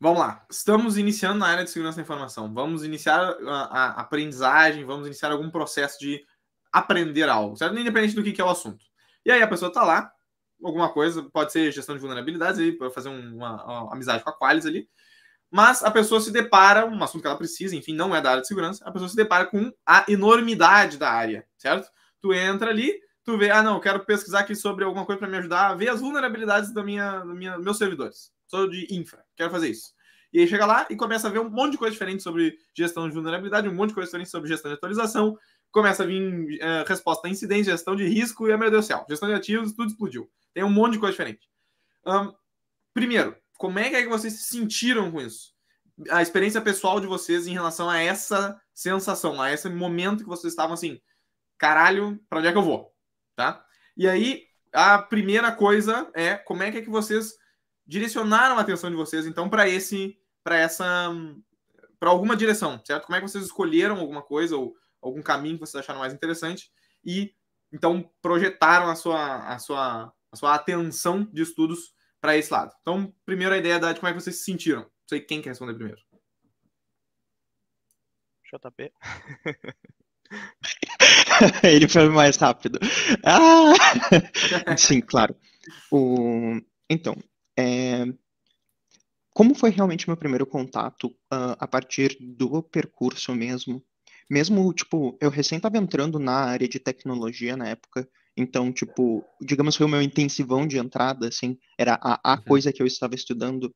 Vamos 0.00 0.20
lá, 0.20 0.46
estamos 0.48 0.96
iniciando 0.96 1.40
na 1.40 1.48
área 1.48 1.64
de 1.64 1.70
segurança 1.70 1.96
da 1.96 2.02
informação. 2.02 2.52
Vamos 2.54 2.84
iniciar 2.84 3.18
a, 3.20 3.50
a 3.50 4.00
aprendizagem, 4.00 4.84
vamos 4.84 5.06
iniciar 5.06 5.32
algum 5.32 5.50
processo 5.50 5.98
de 5.98 6.24
aprender 6.72 7.28
algo, 7.28 7.56
certo? 7.56 7.76
Independente 7.76 8.14
do 8.14 8.22
que, 8.22 8.32
que 8.32 8.40
é 8.40 8.44
o 8.44 8.48
assunto. 8.48 8.84
E 9.24 9.32
aí 9.32 9.42
a 9.42 9.48
pessoa 9.48 9.70
está 9.70 9.82
lá, 9.82 10.12
alguma 10.62 10.92
coisa, 10.92 11.28
pode 11.32 11.50
ser 11.52 11.72
gestão 11.72 11.96
de 11.96 12.00
vulnerabilidades, 12.00 12.60
aí, 12.60 12.78
fazer 12.92 13.08
uma, 13.08 13.64
uma, 13.64 13.92
amizade 13.92 14.22
com 14.22 14.30
a 14.30 14.38
Qualis 14.38 14.66
ali, 14.66 14.88
mas 15.50 15.82
a 15.82 15.90
pessoa 15.90 16.20
se 16.20 16.30
depara, 16.30 16.86
um 16.86 17.02
assunto 17.02 17.22
que 17.22 17.26
ela 17.26 17.36
precisa, 17.36 17.74
enfim, 17.74 17.94
não 17.94 18.14
é 18.14 18.20
da 18.20 18.30
área 18.30 18.42
de 18.42 18.48
segurança, 18.48 18.84
a 18.84 18.92
pessoa 18.92 19.08
se 19.08 19.16
depara 19.16 19.46
com 19.46 19.72
a 19.84 20.04
enormidade 20.08 20.96
da 20.96 21.10
área, 21.10 21.44
certo? 21.56 21.90
Tu 22.20 22.32
entra 22.34 22.70
ali, 22.70 22.92
tu 23.24 23.36
vê, 23.36 23.50
ah, 23.50 23.62
não, 23.62 23.80
quero 23.80 24.04
pesquisar 24.04 24.40
aqui 24.40 24.54
sobre 24.54 24.84
alguma 24.84 25.04
coisa 25.04 25.18
para 25.18 25.28
me 25.28 25.38
ajudar 25.38 25.70
a 25.70 25.74
ver 25.74 25.88
as 25.88 26.00
vulnerabilidades 26.00 26.72
da 26.72 26.84
minha, 26.84 27.18
da 27.18 27.34
minha, 27.34 27.58
meus 27.58 27.78
servidores. 27.78 28.30
Sou 28.46 28.68
de 28.68 28.86
infra, 28.94 29.24
quero 29.38 29.50
fazer 29.50 29.70
isso. 29.70 29.92
E 30.32 30.40
aí 30.40 30.46
chega 30.46 30.66
lá 30.66 30.86
e 30.90 30.96
começa 30.96 31.26
a 31.26 31.30
ver 31.30 31.38
um 31.38 31.48
monte 31.48 31.72
de 31.72 31.78
coisa 31.78 31.92
diferente 31.92 32.22
sobre 32.22 32.58
gestão 32.76 33.08
de 33.08 33.14
vulnerabilidade, 33.14 33.68
um 33.68 33.74
monte 33.74 33.90
de 33.90 33.94
coisa 33.94 34.08
diferente 34.08 34.28
sobre 34.28 34.48
gestão 34.48 34.70
de 34.70 34.76
atualização. 34.76 35.38
Começa 35.70 36.02
a 36.02 36.06
vir 36.06 36.58
é, 36.60 36.84
resposta 36.86 37.26
a 37.26 37.30
incidência, 37.30 37.72
gestão 37.72 37.96
de 37.96 38.06
risco 38.06 38.46
e, 38.46 38.56
meu 38.56 38.70
Deus 38.70 38.84
do 38.84 38.88
céu, 38.88 39.06
gestão 39.08 39.28
de 39.28 39.34
ativos, 39.34 39.72
tudo 39.72 39.88
explodiu. 39.88 40.30
Tem 40.52 40.62
um 40.62 40.70
monte 40.70 40.92
de 40.92 40.98
coisa 40.98 41.12
diferente. 41.12 41.48
Um, 42.06 42.32
primeiro, 42.92 43.34
como 43.56 43.78
é 43.78 43.88
que, 43.88 43.96
é 43.96 44.02
que 44.02 44.08
vocês 44.08 44.34
se 44.34 44.44
sentiram 44.44 45.10
com 45.10 45.20
isso? 45.20 45.54
A 46.10 46.20
experiência 46.20 46.60
pessoal 46.60 47.00
de 47.00 47.06
vocês 47.06 47.46
em 47.46 47.52
relação 47.52 47.88
a 47.88 47.98
essa 47.98 48.60
sensação, 48.74 49.40
a 49.40 49.50
esse 49.50 49.68
momento 49.68 50.22
que 50.22 50.28
vocês 50.28 50.52
estavam 50.52 50.74
assim, 50.74 51.00
caralho, 51.56 52.20
para 52.28 52.38
onde 52.38 52.48
é 52.48 52.52
que 52.52 52.58
eu 52.58 52.62
vou? 52.62 52.92
tá? 53.38 53.64
E 53.96 54.08
aí, 54.08 54.42
a 54.72 54.98
primeira 54.98 55.52
coisa 55.52 56.10
é 56.12 56.34
como 56.34 56.64
é 56.64 56.72
que, 56.72 56.78
é 56.78 56.82
que 56.82 56.90
vocês 56.90 57.34
direcionaram 57.88 58.58
a 58.58 58.60
atenção 58.60 58.90
de 58.90 58.96
vocês, 58.96 59.26
então, 59.26 59.48
para 59.48 59.66
esse, 59.66 60.18
para 60.44 60.58
essa, 60.58 61.10
para 61.98 62.10
alguma 62.10 62.36
direção, 62.36 62.80
certo? 62.84 63.06
Como 63.06 63.16
é 63.16 63.20
que 63.20 63.26
vocês 63.26 63.44
escolheram 63.44 63.98
alguma 63.98 64.22
coisa 64.22 64.56
ou 64.56 64.76
algum 65.00 65.22
caminho 65.22 65.54
que 65.54 65.60
vocês 65.60 65.82
acharam 65.82 66.00
mais 66.00 66.12
interessante 66.12 66.70
e, 67.02 67.34
então, 67.72 68.08
projetaram 68.20 68.90
a 68.90 68.94
sua, 68.94 69.54
a 69.54 69.58
sua, 69.58 70.12
a 70.30 70.36
sua 70.36 70.54
atenção 70.54 71.24
de 71.32 71.40
estudos 71.40 71.94
para 72.20 72.36
esse 72.36 72.52
lado. 72.52 72.74
Então, 72.82 73.14
primeiro 73.24 73.54
a 73.54 73.58
ideia 73.58 73.78
de 73.78 73.98
como 73.98 74.08
é 74.08 74.12
que 74.12 74.20
vocês 74.20 74.36
se 74.36 74.44
sentiram. 74.44 74.82
Não 74.82 74.90
sei 75.08 75.20
quem 75.20 75.40
quer 75.40 75.50
responder 75.50 75.74
primeiro. 75.74 76.00
JP. 78.52 78.92
Ele 81.62 81.88
foi 81.88 82.08
mais 82.10 82.36
rápido. 82.36 82.78
Ah! 83.24 83.72
Sim, 84.76 85.00
claro. 85.00 85.34
O... 85.90 86.60
Então, 86.90 87.16
é... 87.58 88.06
como 89.34 89.54
foi 89.54 89.70
realmente 89.70 90.08
meu 90.08 90.16
primeiro 90.16 90.46
contato 90.46 91.08
uh, 91.32 91.56
a 91.58 91.66
partir 91.66 92.16
do 92.20 92.62
percurso 92.62 93.34
mesmo? 93.34 93.82
Mesmo, 94.30 94.72
tipo, 94.74 95.16
eu 95.20 95.30
recém 95.30 95.56
estava 95.56 95.78
entrando 95.78 96.18
na 96.18 96.34
área 96.34 96.68
de 96.68 96.78
tecnologia 96.78 97.56
na 97.56 97.68
época, 97.68 98.08
então, 98.36 98.72
tipo, 98.72 99.24
digamos 99.40 99.74
foi 99.74 99.86
o 99.86 99.88
meu 99.88 100.00
intensivão 100.00 100.66
de 100.66 100.78
entrada, 100.78 101.28
assim, 101.28 101.58
era 101.76 101.98
a, 102.00 102.20
a 102.22 102.36
uhum. 102.36 102.44
coisa 102.44 102.72
que 102.72 102.80
eu 102.80 102.86
estava 102.86 103.14
estudando. 103.14 103.74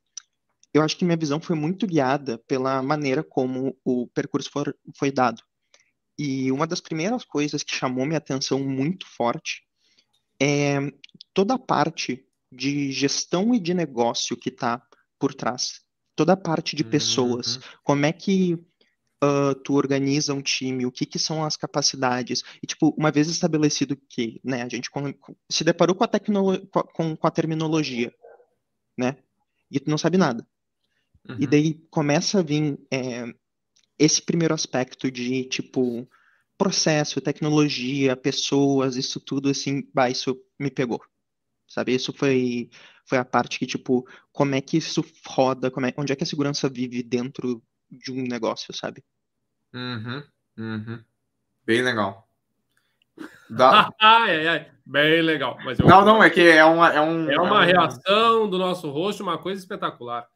Eu 0.72 0.82
acho 0.82 0.96
que 0.96 1.04
minha 1.04 1.16
visão 1.16 1.40
foi 1.40 1.56
muito 1.56 1.86
guiada 1.86 2.38
pela 2.46 2.80
maneira 2.82 3.24
como 3.24 3.76
o 3.84 4.06
percurso 4.08 4.50
for, 4.50 4.76
foi 4.96 5.10
dado. 5.10 5.42
E 6.18 6.52
uma 6.52 6.66
das 6.66 6.80
primeiras 6.80 7.24
coisas 7.24 7.62
que 7.62 7.74
chamou 7.74 8.06
minha 8.06 8.18
atenção 8.18 8.60
muito 8.60 9.06
forte 9.06 9.62
é 10.40 10.78
toda 11.34 11.54
a 11.54 11.58
parte 11.58 12.24
de 12.52 12.92
gestão 12.92 13.54
e 13.54 13.58
de 13.58 13.72
negócio 13.72 14.36
que 14.36 14.48
está 14.48 14.82
por 15.18 15.34
trás. 15.34 15.80
Toda 16.14 16.34
a 16.34 16.36
parte 16.36 16.76
de 16.76 16.84
pessoas. 16.84 17.56
Uhum. 17.56 17.62
Como 17.82 18.06
é 18.06 18.12
que 18.12 18.58
uh, 19.22 19.54
tu 19.54 19.74
organiza 19.74 20.34
um 20.34 20.42
time, 20.42 20.84
o 20.84 20.90
que, 20.90 21.06
que 21.06 21.18
são 21.18 21.44
as 21.44 21.56
capacidades. 21.56 22.42
E, 22.62 22.66
tipo, 22.66 22.94
uma 22.98 23.12
vez 23.12 23.28
estabelecido 23.28 23.96
que 24.08 24.40
né, 24.44 24.62
a 24.62 24.68
gente 24.68 24.90
se 25.50 25.62
deparou 25.62 25.94
com 25.94 26.04
a, 26.04 26.08
com, 26.08 27.16
com 27.16 27.26
a 27.26 27.30
terminologia, 27.30 28.12
né? 28.98 29.16
E 29.70 29.78
tu 29.78 29.88
não 29.88 29.96
sabe 29.96 30.18
nada. 30.18 30.46
Uhum. 31.28 31.36
E 31.38 31.46
daí 31.46 31.74
começa 31.88 32.40
a 32.40 32.42
vir 32.42 32.78
é, 32.92 33.24
esse 33.98 34.20
primeiro 34.20 34.52
aspecto 34.52 35.10
de, 35.10 35.44
tipo, 35.44 36.06
processo, 36.58 37.20
tecnologia, 37.20 38.16
pessoas, 38.16 38.96
isso 38.96 39.20
tudo, 39.20 39.48
assim, 39.48 39.88
bah, 39.94 40.10
isso 40.10 40.36
me 40.58 40.70
pegou. 40.70 41.00
Sabe? 41.72 41.94
Isso 41.94 42.12
foi, 42.12 42.68
foi 43.06 43.16
a 43.16 43.24
parte 43.24 43.58
que, 43.58 43.64
tipo, 43.64 44.06
como 44.30 44.54
é 44.54 44.60
que 44.60 44.76
isso 44.76 45.02
roda, 45.26 45.70
como 45.70 45.86
é, 45.86 45.94
onde 45.96 46.12
é 46.12 46.16
que 46.16 46.22
a 46.22 46.26
segurança 46.26 46.68
vive 46.68 47.02
dentro 47.02 47.62
de 47.90 48.12
um 48.12 48.22
negócio, 48.24 48.74
sabe? 48.74 49.02
Uhum, 49.72 50.22
uhum. 50.58 51.02
Bem 51.64 51.80
legal. 51.80 52.28
Dá... 53.48 53.90
ai, 53.98 54.46
ai, 54.46 54.70
Bem 54.84 55.22
legal. 55.22 55.56
Mas 55.64 55.78
eu... 55.78 55.86
Não, 55.86 56.04
não, 56.04 56.22
é 56.22 56.28
que 56.28 56.42
é 56.42 56.62
uma. 56.62 56.92
É, 56.92 57.00
um, 57.00 57.30
é 57.30 57.40
uma 57.40 57.64
é 57.64 57.78
um... 57.78 57.80
reação 57.80 58.50
do 58.50 58.58
nosso 58.58 58.90
rosto, 58.90 59.22
uma 59.22 59.38
coisa 59.38 59.58
espetacular. 59.58 60.26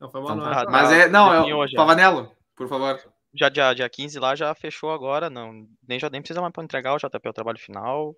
Não, 0.00 0.08
foi 0.08 0.20
uma 0.22 0.32
então, 0.32 0.70
Mas 0.70 0.92
é. 0.92 1.08
Não, 1.08 1.32
é 1.34 1.54
o 1.54 1.74
Pavanello. 1.74 2.32
Por 2.56 2.68
favor. 2.68 2.98
Já 3.34 3.48
dia, 3.48 3.72
dia 3.74 3.88
15 3.88 4.18
lá 4.18 4.34
já 4.34 4.54
fechou 4.54 4.90
agora, 4.90 5.30
não. 5.30 5.66
Nem 5.86 5.98
já 5.98 6.10
nem 6.10 6.20
precisa 6.20 6.40
mais 6.40 6.52
para 6.52 6.64
entregar 6.64 6.94
o 6.94 6.98
JP 6.98 7.28
o 7.28 7.32
trabalho 7.32 7.58
final. 7.58 8.14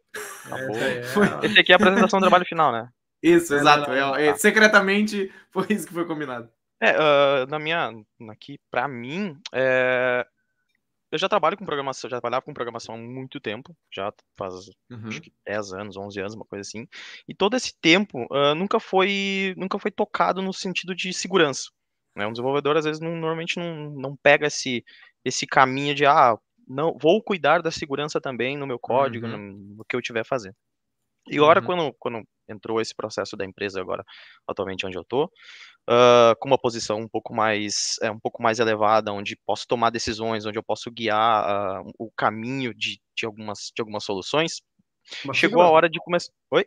É, 0.75 1.47
Esse 1.47 1.61
aqui 1.61 1.73
é 1.73 1.75
a 1.75 1.77
apresentação 1.77 2.19
do 2.19 2.25
trabalho 2.25 2.47
final, 2.47 2.73
né? 2.73 2.89
Isso, 3.23 3.55
exato. 3.55 3.91
É, 3.93 4.29
é, 4.29 4.35
secretamente 4.35 5.33
foi 5.53 5.67
isso 5.71 5.87
que 5.87 5.93
foi 5.93 6.07
combinado. 6.07 6.51
É, 6.81 6.97
uh, 6.97 7.47
na 7.49 7.59
minha. 7.59 7.93
Aqui, 8.29 8.59
para 8.71 8.89
mim, 8.89 9.39
é, 9.53 10.27
eu 11.13 11.19
já 11.19 11.29
trabalho 11.29 11.59
com 11.59 11.67
programação, 11.67 12.09
já 12.09 12.17
trabalhava 12.17 12.43
com 12.43 12.55
programação 12.55 12.95
há 12.95 12.99
muito 12.99 13.39
tempo, 13.39 13.77
já 13.95 14.11
faz 14.37 14.71
uhum. 14.91 15.09
acho 15.09 15.21
que 15.21 15.31
10 15.47 15.75
anos, 15.75 15.97
11 15.97 16.21
anos, 16.21 16.35
uma 16.35 16.47
coisa 16.47 16.63
assim. 16.63 16.89
E 17.29 17.35
todo 17.35 17.55
esse 17.55 17.79
tempo 17.81 18.27
uh, 18.33 18.55
nunca 18.57 18.81
foi 18.81 19.55
nunca 19.59 19.79
foi 19.79 19.91
tocado 19.91 20.41
no 20.41 20.55
sentido 20.55 20.95
de 20.95 21.13
segurança. 21.13 21.71
Né? 22.17 22.27
Um 22.27 22.33
desenvolvedor, 22.33 22.77
às 22.77 22.85
vezes, 22.85 23.01
não, 23.01 23.13
normalmente 23.13 23.59
não, 23.59 23.91
não 23.91 24.17
pega 24.17 24.47
esse, 24.47 24.85
esse 25.25 25.47
caminho 25.47 25.95
de, 25.95 26.05
ah, 26.07 26.37
não, 26.69 26.97
vou 27.01 27.23
cuidar 27.23 27.63
da 27.63 27.71
segurança 27.71 28.21
também 28.21 28.57
no 28.57 28.67
meu 28.67 28.79
código, 28.79 29.27
uhum. 29.27 29.37
no, 29.37 29.77
no, 29.77 29.85
que 29.85 29.97
eu 29.97 30.03
tiver 30.03 30.25
fazendo. 30.25 30.55
E 31.29 31.37
agora, 31.37 31.61
uhum. 31.61 31.67
quando, 31.67 31.97
quando 31.99 32.29
entrou 32.49 32.81
esse 32.81 32.95
processo 32.95 33.37
da 33.37 33.45
empresa 33.45 33.81
agora, 33.81 34.05
atualmente 34.47 34.85
onde 34.85 34.99
eu 34.99 35.05
tô, 35.05 35.25
uh, 35.25 36.35
com 36.41 36.49
uma 36.49 36.59
posição 36.59 36.99
um 36.99 37.09
pouco 37.09 37.35
mais 37.35 37.97
é, 38.03 38.11
um 38.11 38.19
pouco 38.19 38.43
mais 38.43 38.59
elevada, 38.59 39.13
onde 39.13 39.39
posso 39.47 39.67
tomar 39.67 39.91
decisões, 39.91 40.45
onde 40.47 40.59
eu 40.59 40.63
posso 40.63 40.91
guiar 40.91 41.85
uh, 41.85 41.91
o 41.99 42.11
caminho 42.17 42.75
de, 42.75 43.01
de, 43.17 43.27
algumas, 43.27 43.71
de 43.75 43.81
algumas 43.81 44.05
soluções, 44.05 44.61
uma 45.25 45.35
chegou 45.35 45.59
sigla? 45.59 45.65
a 45.65 45.71
hora 45.71 45.89
de 45.89 45.99
começar. 46.01 46.33
Oi? 46.51 46.67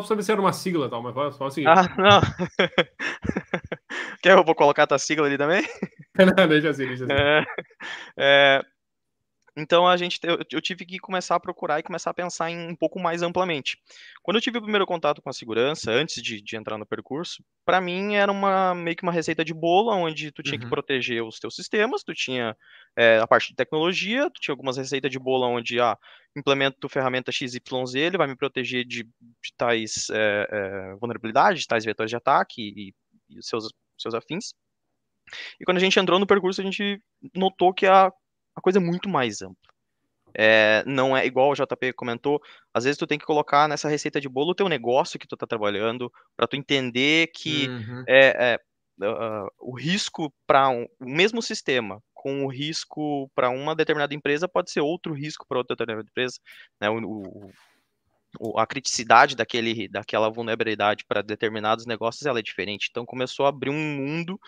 Só 0.00 0.06
saber 0.06 0.22
se 0.22 0.32
era 0.32 0.40
uma 0.40 0.52
sigla, 0.52 0.88
tal, 0.88 1.02
mas 1.02 1.34
só 1.34 1.46
o 1.46 1.50
seguinte. 1.50 1.70
Ah, 1.70 1.94
não. 1.96 2.20
Quer 4.22 4.36
eu 4.36 4.44
vou 4.44 4.54
colocar 4.54 4.84
a 4.84 4.86
tua 4.86 4.98
sigla 4.98 5.26
ali 5.26 5.38
também? 5.38 5.62
não, 6.36 6.48
deixa 6.48 6.70
assim, 6.70 6.86
deixa 6.86 7.04
assim. 7.04 7.12
É, 7.12 7.44
é, 8.18 8.64
então 9.58 9.88
a 9.88 9.96
gente 9.96 10.20
eu, 10.22 10.38
eu, 10.52 10.60
tive 10.60 10.86
que 10.86 10.98
começar 10.98 11.34
a 11.34 11.40
procurar 11.40 11.80
e 11.80 11.82
começar 11.82 12.10
a 12.10 12.14
pensar 12.14 12.48
em 12.48 12.70
um 12.70 12.76
pouco 12.76 13.00
mais 13.00 13.22
amplamente. 13.22 13.76
Quando 14.22 14.36
eu 14.36 14.40
tive 14.40 14.58
o 14.58 14.62
primeiro 14.62 14.86
contato 14.86 15.20
com 15.20 15.28
a 15.28 15.32
segurança, 15.32 15.90
antes 15.90 16.22
de, 16.22 16.40
de 16.40 16.56
entrar 16.56 16.78
no 16.78 16.86
percurso, 16.86 17.42
para 17.64 17.80
mim 17.80 18.14
era 18.14 18.30
uma 18.30 18.72
meio 18.74 18.96
que 18.96 19.02
uma 19.02 19.12
receita 19.12 19.44
de 19.44 19.52
bolo, 19.52 19.90
onde 19.90 20.30
tu 20.30 20.42
tinha 20.42 20.54
uhum. 20.54 20.64
que 20.64 20.70
proteger 20.70 21.24
os 21.24 21.40
teus 21.40 21.56
sistemas, 21.56 22.04
tu 22.04 22.14
tinha 22.14 22.56
é, 22.96 23.18
a 23.18 23.26
parte 23.26 23.48
de 23.48 23.56
tecnologia, 23.56 24.30
tu 24.30 24.40
tinha 24.40 24.52
algumas 24.52 24.76
receitas 24.76 25.10
de 25.10 25.18
bolo 25.18 25.46
onde 25.46 25.80
ah, 25.80 25.98
implemento 26.36 26.88
ferramenta 26.88 27.32
XYZ, 27.32 27.94
ele 27.96 28.18
vai 28.18 28.28
me 28.28 28.36
proteger 28.36 28.84
de, 28.84 29.02
de 29.02 29.52
tais 29.56 30.08
é, 30.10 30.48
é, 30.50 30.94
vulnerabilidades, 31.00 31.62
de 31.62 31.66
tais 31.66 31.84
vetores 31.84 32.10
de 32.10 32.16
ataque 32.16 32.62
e, 32.62 32.94
e 33.30 33.42
seus, 33.42 33.68
seus 33.98 34.14
afins. 34.14 34.52
E 35.60 35.64
quando 35.64 35.76
a 35.76 35.80
gente 35.80 35.98
entrou 35.98 36.18
no 36.18 36.26
percurso, 36.26 36.60
a 36.60 36.64
gente 36.64 37.00
notou 37.34 37.72
que 37.72 37.86
a 37.86 38.12
uma 38.56 38.62
coisa 38.62 38.80
muito 38.80 39.08
mais 39.08 39.40
ampla. 39.40 39.56
É, 40.34 40.84
não 40.86 41.16
é 41.16 41.24
igual 41.24 41.50
o 41.50 41.54
JP 41.54 41.92
comentou, 41.94 42.40
às 42.74 42.84
vezes 42.84 42.98
tu 42.98 43.06
tem 43.06 43.18
que 43.18 43.24
colocar 43.24 43.66
nessa 43.68 43.88
receita 43.88 44.20
de 44.20 44.28
bolo 44.28 44.50
o 44.50 44.54
teu 44.54 44.68
negócio 44.68 45.18
que 45.18 45.26
tu 45.26 45.36
tá 45.36 45.46
trabalhando, 45.46 46.12
para 46.36 46.46
tu 46.46 46.54
entender 46.54 47.28
que 47.28 47.66
uhum. 47.68 48.04
é, 48.06 48.52
é 48.52 48.58
uh, 49.06 49.48
o 49.58 49.74
risco 49.74 50.32
para 50.46 50.68
um, 50.68 50.86
o 51.00 51.08
mesmo 51.08 51.40
sistema 51.40 52.02
com 52.12 52.44
o 52.44 52.48
risco 52.48 53.30
para 53.34 53.48
uma 53.48 53.74
determinada 53.74 54.14
empresa 54.14 54.48
pode 54.48 54.70
ser 54.70 54.80
outro 54.80 55.14
risco 55.14 55.46
para 55.48 55.58
outra 55.58 55.74
determinada 55.74 56.08
empresa. 56.08 56.38
Né? 56.80 56.90
O, 56.90 56.98
o, 56.98 57.50
a 58.56 58.66
criticidade 58.66 59.34
daquele, 59.34 59.88
daquela 59.88 60.28
vulnerabilidade 60.28 61.04
para 61.04 61.22
determinados 61.22 61.86
negócios 61.86 62.26
ela 62.26 62.38
é 62.38 62.42
diferente. 62.42 62.88
Então 62.90 63.06
começou 63.06 63.46
a 63.46 63.48
abrir 63.48 63.70
um 63.70 63.96
mundo 63.96 64.38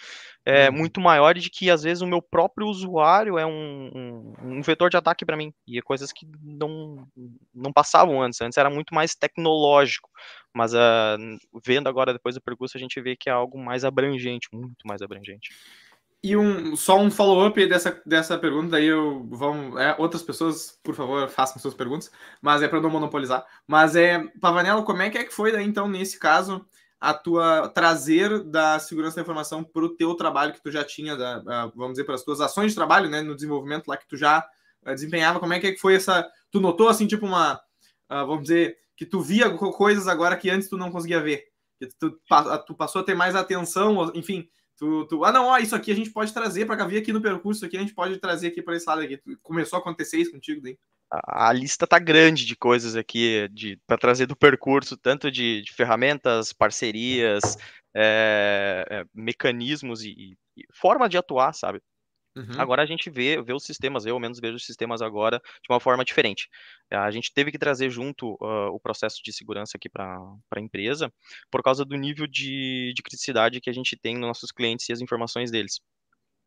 é, 0.45 0.69
uhum. 0.69 0.77
muito 0.77 1.01
maior 1.01 1.35
de 1.35 1.49
que 1.49 1.71
às 1.71 1.83
vezes 1.83 2.03
o 2.03 2.07
meu 2.07 2.21
próprio 2.21 2.67
usuário 2.67 3.39
é 3.39 3.47
um, 3.47 3.91
um, 3.95 4.35
um 4.57 4.63
vetor 4.63 4.91
de 4.91 4.97
ataque 4.97 5.25
para 5.25 5.37
mim 5.37 5.53
e 5.67 5.79
é 5.79 5.83
coisas 5.83 6.13
que 6.13 6.27
não, 6.43 7.07
não 7.55 7.73
passavam 7.73 8.23
antes. 8.23 8.41
Antes 8.41 8.59
era 8.59 8.71
muito 8.71 8.95
mais 8.95 9.15
tecnológico, 9.15 10.09
mas 10.55 10.75
uh, 10.75 11.39
vendo 11.65 11.89
agora 11.89 12.13
depois 12.13 12.35
do 12.35 12.43
percurso 12.43 12.77
a 12.77 12.81
gente 12.81 13.01
vê 13.01 13.17
que 13.17 13.29
é 13.29 13.33
algo 13.33 13.59
mais 13.59 13.85
abrangente, 13.85 14.49
muito 14.53 14.87
mais 14.87 15.03
abrangente. 15.03 15.51
E 16.23 16.37
um, 16.37 16.77
só 16.77 16.99
um 16.99 17.11
follow-up 17.11 17.67
dessa, 17.67 18.01
dessa 18.05 18.37
pergunta, 18.37 18.73
daí 18.73 18.87
eu 18.87 19.27
vão. 19.31 19.79
É, 19.79 19.97
outras 19.99 20.23
pessoas, 20.23 20.79
por 20.83 20.95
favor, 20.95 21.27
façam 21.31 21.59
suas 21.59 21.73
perguntas, 21.73 22.11
mas 22.43 22.61
é 22.61 22.69
para 22.69 22.81
não 22.81 22.91
monopolizar. 22.91 23.47
Mas 23.67 23.97
é, 23.97 24.19
Pavanello, 24.39 24.85
como 24.85 25.01
é 25.01 25.09
que 25.09 25.17
é 25.17 25.25
que 25.25 25.33
foi 25.33 25.51
daí, 25.51 25.65
então, 25.65 25.89
nesse 25.89 26.19
caso, 26.19 26.67
a 27.01 27.15
tua 27.15 27.69
trazer 27.71 28.45
da 28.45 28.79
segurança 28.79 29.17
da 29.17 29.23
informação 29.23 29.65
para 29.65 29.83
o 29.83 29.97
teu 29.97 30.15
trabalho 30.15 30.53
que 30.53 30.63
tu 30.63 30.71
já 30.71 30.85
tinha, 30.85 31.17
da, 31.17 31.67
vamos 31.75 31.93
dizer, 31.93 32.05
para 32.05 32.17
as 32.17 32.23
tuas 32.23 32.43
ações 32.43 32.73
de 32.73 32.77
trabalho, 32.77 33.09
né, 33.09 33.23
no 33.23 33.35
desenvolvimento 33.35 33.89
lá 33.89 33.97
que 33.97 34.07
tu 34.07 34.19
já 34.19 34.47
eh, 34.85 34.93
desempenhava, 34.95 35.41
como 35.41 35.55
é 35.55 35.59
que 35.59 35.69
é 35.69 35.73
que 35.73 35.81
foi 35.81 35.95
essa. 35.95 36.29
Tu 36.51 36.61
notou 36.61 36.89
assim, 36.91 37.07
tipo, 37.07 37.25
uma. 37.25 37.55
Uh, 38.11 38.27
vamos 38.27 38.43
dizer, 38.43 38.77
que 38.95 39.07
tu 39.07 39.23
via 39.23 39.49
coisas 39.49 40.07
agora 40.07 40.37
que 40.37 40.51
antes 40.51 40.69
tu 40.69 40.77
não 40.77 40.91
conseguia 40.91 41.23
ver. 41.23 41.45
Que 41.79 41.89
tu, 41.99 42.21
tu 42.67 42.75
passou 42.75 43.01
a 43.01 43.05
ter 43.05 43.15
mais 43.15 43.35
atenção, 43.35 44.13
enfim 44.15 44.47
Tu, 44.81 45.05
tu, 45.05 45.25
ah, 45.27 45.31
não, 45.31 45.45
ó, 45.45 45.59
isso 45.59 45.77
aqui 45.77 45.93
a 45.93 45.95
gente 45.95 46.09
pode 46.09 46.33
trazer 46.33 46.65
para 46.65 46.87
vir 46.87 46.97
aqui 46.97 47.13
no 47.13 47.21
percurso 47.21 47.67
aqui, 47.67 47.77
a 47.77 47.81
gente 47.81 47.93
pode 47.93 48.17
trazer 48.17 48.47
aqui 48.47 48.63
para 48.63 48.75
esse 48.75 48.89
lado 48.89 49.03
aqui. 49.03 49.21
Começou 49.43 49.77
a 49.77 49.81
acontecer 49.81 50.17
isso 50.17 50.33
contigo 50.33 50.63
daí? 50.63 50.79
A, 51.13 51.49
a 51.49 51.53
lista 51.53 51.87
tá 51.87 51.99
grande 51.99 52.47
de 52.47 52.57
coisas 52.57 52.97
aqui 52.97 53.47
de 53.53 53.79
para 53.87 53.99
trazer 53.99 54.25
do 54.25 54.35
percurso, 54.35 54.97
tanto 54.97 55.31
de, 55.31 55.61
de 55.61 55.71
ferramentas, 55.75 56.55
parcerias, 56.55 57.59
é, 57.95 58.87
é, 58.89 59.05
mecanismos 59.13 60.03
e, 60.03 60.35
e, 60.57 60.65
forma 60.73 61.11
de 61.11 61.19
atuar, 61.19 61.53
sabe? 61.53 61.83
Uhum. 62.37 62.61
Agora 62.61 62.83
a 62.83 62.87
gente 62.87 63.11
vê, 63.11 63.43
vê 63.43 63.53
os 63.53 63.65
sistemas, 63.65 64.07
eu 64.07 64.15
ao 64.15 64.21
menos 64.21 64.39
vejo 64.39 64.55
os 64.55 64.65
sistemas 64.65 65.03
agora 65.03 65.39
de 65.39 65.73
uma 65.73 65.81
forma 65.81 66.05
diferente. 66.05 66.49
A 66.91 67.11
gente 67.11 67.33
teve 67.33 67.51
que 67.51 67.59
trazer 67.59 67.91
junto 67.91 68.35
uh, 68.41 68.69
o 68.73 68.79
processo 68.79 69.21
de 69.23 69.33
segurança 69.33 69.77
aqui 69.77 69.89
para 69.89 70.19
a 70.55 70.61
empresa, 70.61 71.13
por 71.51 71.63
causa 71.63 71.85
do 71.85 71.97
nível 71.97 72.27
de, 72.27 72.93
de 72.95 73.03
criticidade 73.03 73.61
que 73.61 73.71
a 73.71 73.73
gente 73.73 73.97
tem 73.97 74.15
nos 74.15 74.29
nossos 74.29 74.53
clientes 74.53 74.89
e 74.89 74.93
as 74.93 75.01
informações 75.01 75.51
deles. 75.51 75.81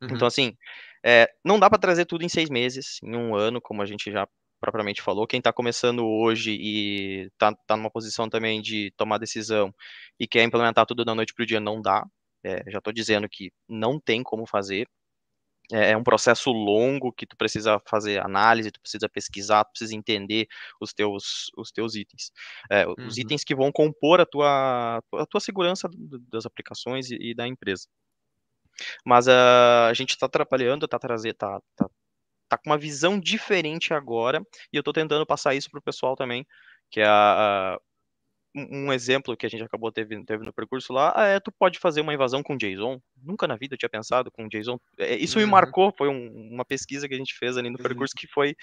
Uhum. 0.02 0.08
Então, 0.12 0.26
assim, 0.26 0.56
é, 1.04 1.28
não 1.44 1.58
dá 1.58 1.68
para 1.68 1.78
trazer 1.78 2.06
tudo 2.06 2.24
em 2.24 2.28
seis 2.28 2.48
meses, 2.48 2.98
em 3.02 3.14
um 3.14 3.34
ano, 3.34 3.60
como 3.60 3.82
a 3.82 3.86
gente 3.86 4.10
já 4.10 4.26
propriamente 4.60 5.02
falou. 5.02 5.26
Quem 5.26 5.38
está 5.38 5.52
começando 5.52 6.06
hoje 6.06 6.52
e 6.52 7.26
está 7.26 7.54
tá 7.66 7.76
numa 7.76 7.90
posição 7.90 8.28
também 8.28 8.62
de 8.62 8.90
tomar 8.96 9.18
decisão 9.18 9.74
e 10.18 10.26
quer 10.26 10.42
implementar 10.42 10.86
tudo 10.86 11.04
da 11.04 11.14
noite 11.14 11.34
para 11.34 11.42
o 11.42 11.46
dia, 11.46 11.60
não 11.60 11.82
dá. 11.82 12.06
É, 12.42 12.70
já 12.70 12.78
estou 12.78 12.92
dizendo 12.92 13.28
que 13.28 13.52
não 13.68 14.00
tem 14.00 14.22
como 14.22 14.46
fazer, 14.46 14.86
é, 15.72 15.92
é 15.92 15.96
um 15.96 16.04
processo 16.04 16.50
longo 16.50 17.12
que 17.12 17.26
tu 17.26 17.36
precisa 17.36 17.80
fazer 17.86 18.20
análise, 18.20 18.70
tu 18.70 18.80
precisa 18.80 19.08
pesquisar, 19.08 19.64
tu 19.64 19.70
precisa 19.70 19.94
entender 19.94 20.46
os 20.80 20.92
teus, 20.92 21.50
os 21.56 21.70
teus 21.72 21.94
itens. 21.94 22.30
É, 22.70 22.86
uhum. 22.86 22.94
Os 23.06 23.16
itens 23.16 23.44
que 23.44 23.54
vão 23.54 23.72
compor 23.72 24.20
a 24.20 24.26
tua, 24.26 24.98
a 24.98 25.26
tua 25.26 25.40
segurança 25.40 25.88
das 26.30 26.46
aplicações 26.46 27.10
e, 27.10 27.30
e 27.30 27.34
da 27.34 27.46
empresa. 27.46 27.86
Mas 29.04 29.26
uh, 29.26 29.88
a 29.88 29.94
gente 29.94 30.10
está 30.10 30.28
trabalhando, 30.28 30.84
está 30.84 30.98
trazendo, 30.98 31.34
tá, 31.34 31.60
tá, 31.76 31.88
tá 32.48 32.58
com 32.58 32.70
uma 32.70 32.78
visão 32.78 33.18
diferente 33.18 33.94
agora, 33.94 34.44
e 34.72 34.76
eu 34.76 34.80
estou 34.80 34.92
tentando 34.92 35.24
passar 35.26 35.54
isso 35.54 35.70
para 35.70 35.78
o 35.78 35.82
pessoal 35.82 36.16
também, 36.16 36.46
que 36.90 37.00
é 37.00 37.06
a, 37.06 37.74
a 37.74 37.78
um 38.54 38.92
exemplo 38.92 39.36
que 39.36 39.44
a 39.44 39.48
gente 39.48 39.64
acabou 39.64 39.90
teve, 39.90 40.24
teve 40.24 40.44
no 40.44 40.52
percurso 40.52 40.92
lá 40.92 41.12
é 41.16 41.40
tu 41.40 41.50
pode 41.50 41.78
fazer 41.78 42.00
uma 42.00 42.14
invasão 42.14 42.42
com 42.42 42.56
JSON. 42.56 43.00
Nunca 43.22 43.48
na 43.48 43.56
vida 43.56 43.74
eu 43.74 43.78
tinha 43.78 43.88
pensado 43.88 44.30
com 44.30 44.48
JSON. 44.48 44.78
É, 44.98 45.16
isso 45.16 45.38
uhum. 45.38 45.44
me 45.44 45.50
marcou, 45.50 45.92
foi 45.96 46.08
um, 46.08 46.50
uma 46.52 46.64
pesquisa 46.64 47.08
que 47.08 47.14
a 47.14 47.18
gente 47.18 47.36
fez 47.36 47.56
ali 47.56 47.68
no 47.68 47.76
uhum. 47.76 47.82
percurso 47.82 48.14
que 48.16 48.28
foi 48.28 48.54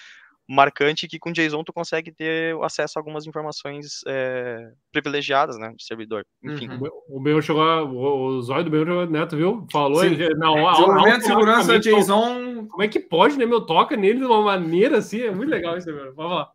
marcante 0.47 1.08
que 1.08 1.19
com 1.19 1.32
JSON 1.32 1.63
tu 1.63 1.71
consegue 1.71 2.12
ter 2.12 2.56
acesso 2.62 2.97
a 2.97 2.99
algumas 2.99 3.25
informações 3.25 4.01
é, 4.08 4.71
privilegiadas, 4.91 5.58
né, 5.58 5.73
de 5.77 5.86
servidor. 5.86 6.25
Enfim. 6.43 6.69
Uhum. 6.69 6.89
O 7.10 7.19
meu 7.19 7.41
chegou, 7.41 7.63
o 7.63 8.41
zóio 8.41 8.65
do 8.65 8.71
meu 8.71 9.10
Neto, 9.10 9.38
viu? 9.38 9.65
Falou, 9.71 10.04
ele, 10.04 10.34
na 10.36 10.51
hora, 10.51 10.71
Desenvolvimento 10.71 11.19
de 11.19 11.25
segurança 11.25 11.80
JSON. 11.80 12.67
Como 12.67 12.84
é 12.84 12.88
que 12.88 12.99
pode, 12.99 13.38
né, 13.38 13.45
meu? 13.45 13.62
Toca 13.62 13.95
nele 13.95 14.19
de 14.19 14.25
uma 14.25 14.41
maneira 14.41 14.97
assim, 14.97 15.21
é 15.21 15.32
muito 15.32 15.49
legal 15.49 15.77
isso, 15.77 15.91
meu. 15.91 16.13
Vamos 16.13 16.32
lá. 16.34 16.51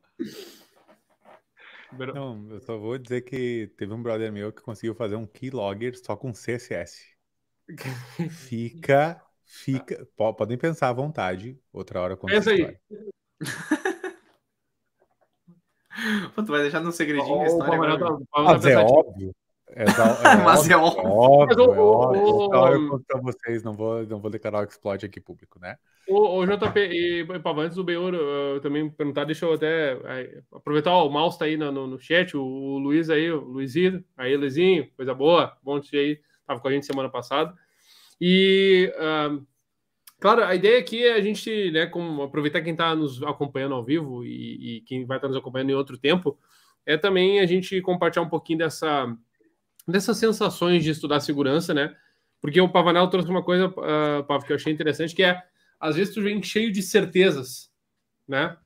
Não, 1.92 2.46
eu 2.50 2.60
só 2.60 2.78
vou 2.78 2.98
dizer 2.98 3.22
que 3.22 3.72
teve 3.76 3.92
um 3.92 4.02
brother 4.02 4.32
meu 4.32 4.52
que 4.52 4.62
conseguiu 4.62 4.94
fazer 4.94 5.16
um 5.16 5.26
keylogger 5.26 5.98
só 5.98 6.16
com 6.16 6.32
CSS. 6.32 7.16
Fica, 8.30 9.20
fica. 9.44 10.06
Podem 10.16 10.58
pensar 10.58 10.88
à 10.88 10.92
vontade. 10.92 11.58
Outra 11.72 12.00
hora 12.00 12.16
com 12.16 12.26
Pensa 12.26 12.50
aí. 12.50 12.76
Pô, 16.34 16.42
tu 16.42 16.52
vai 16.52 16.62
deixar 16.62 16.80
no 16.80 16.92
segredinho 16.92 17.36
oh, 17.36 17.42
a 17.42 17.46
história. 17.46 17.98
Tá, 17.98 18.42
Mas 18.42 18.66
é 18.66 18.76
óbvio. 18.76 19.34
É, 19.76 19.82
é, 19.82 20.44
Mas 20.44 20.68
é 20.70 20.76
óbvio. 20.76 21.02
É 21.02 21.08
óbvio, 21.08 21.74
é 21.74 21.78
óbvio. 21.78 22.46
Então, 22.46 22.68
eu 22.68 22.88
conto 22.88 23.04
pra 23.04 23.20
vocês, 23.20 23.62
não 23.62 23.74
vou, 23.74 24.06
não 24.06 24.20
vou 24.20 24.30
declarar 24.30 24.60
o 24.60 24.64
exploit 24.64 25.04
aqui 25.04 25.20
público, 25.20 25.58
né? 25.58 25.76
O, 26.08 26.38
o 26.38 26.46
JP 26.46 26.78
e 26.78 27.40
Pava, 27.40 27.62
antes 27.62 27.76
do 27.76 27.82
Benhur 27.82 28.14
uh, 28.14 28.60
também 28.60 28.88
perguntar, 28.88 29.24
deixa 29.24 29.44
eu 29.44 29.54
até 29.54 29.98
aí, 30.04 30.40
aproveitar, 30.52 30.92
ó, 30.92 31.06
o 31.06 31.10
mouse 31.10 31.36
tá 31.36 31.46
aí 31.46 31.56
no, 31.56 31.72
no, 31.72 31.86
no 31.88 31.98
chat, 31.98 32.36
o, 32.36 32.42
o, 32.42 32.78
Luiz 32.78 33.10
aí, 33.10 33.30
o 33.30 33.40
Luizinho, 33.40 34.04
aí 34.16 34.36
Luizinho, 34.36 34.88
coisa 34.96 35.12
boa, 35.12 35.56
bom 35.64 35.80
te 35.80 35.96
aí, 35.96 36.20
tava 36.46 36.60
com 36.60 36.68
a 36.68 36.70
gente 36.70 36.86
semana 36.86 37.08
passada. 37.08 37.52
E, 38.20 38.92
uh, 38.96 39.44
claro, 40.20 40.44
a 40.44 40.54
ideia 40.54 40.78
aqui 40.78 41.04
é 41.04 41.14
a 41.14 41.20
gente, 41.20 41.72
né, 41.72 41.86
como 41.86 42.22
aproveitar 42.22 42.62
quem 42.62 42.72
está 42.72 42.94
nos 42.94 43.20
acompanhando 43.24 43.74
ao 43.74 43.84
vivo 43.84 44.24
e, 44.24 44.76
e 44.76 44.80
quem 44.82 45.04
vai 45.04 45.18
estar 45.18 45.26
tá 45.26 45.32
nos 45.32 45.36
acompanhando 45.36 45.70
em 45.70 45.74
outro 45.74 45.98
tempo, 45.98 46.38
é 46.86 46.96
também 46.96 47.40
a 47.40 47.46
gente 47.46 47.80
compartilhar 47.82 48.24
um 48.24 48.28
pouquinho 48.28 48.60
dessa, 48.60 49.12
dessas 49.86 50.16
sensações 50.16 50.82
de 50.82 50.90
estudar 50.90 51.20
segurança, 51.20 51.72
né? 51.72 51.94
Porque 52.40 52.60
o 52.60 52.68
Pavanel 52.68 53.08
trouxe 53.08 53.28
uma 53.28 53.42
coisa, 53.42 53.68
uh, 53.68 54.24
Pav, 54.24 54.44
que 54.44 54.52
eu 54.52 54.56
achei 54.56 54.72
interessante, 54.72 55.14
que 55.14 55.22
é 55.22 55.42
às 55.78 55.96
vezes 55.96 56.14
tu 56.14 56.22
vem 56.22 56.42
cheio 56.42 56.72
de 56.72 56.82
certezas, 56.82 57.70
né? 58.26 58.56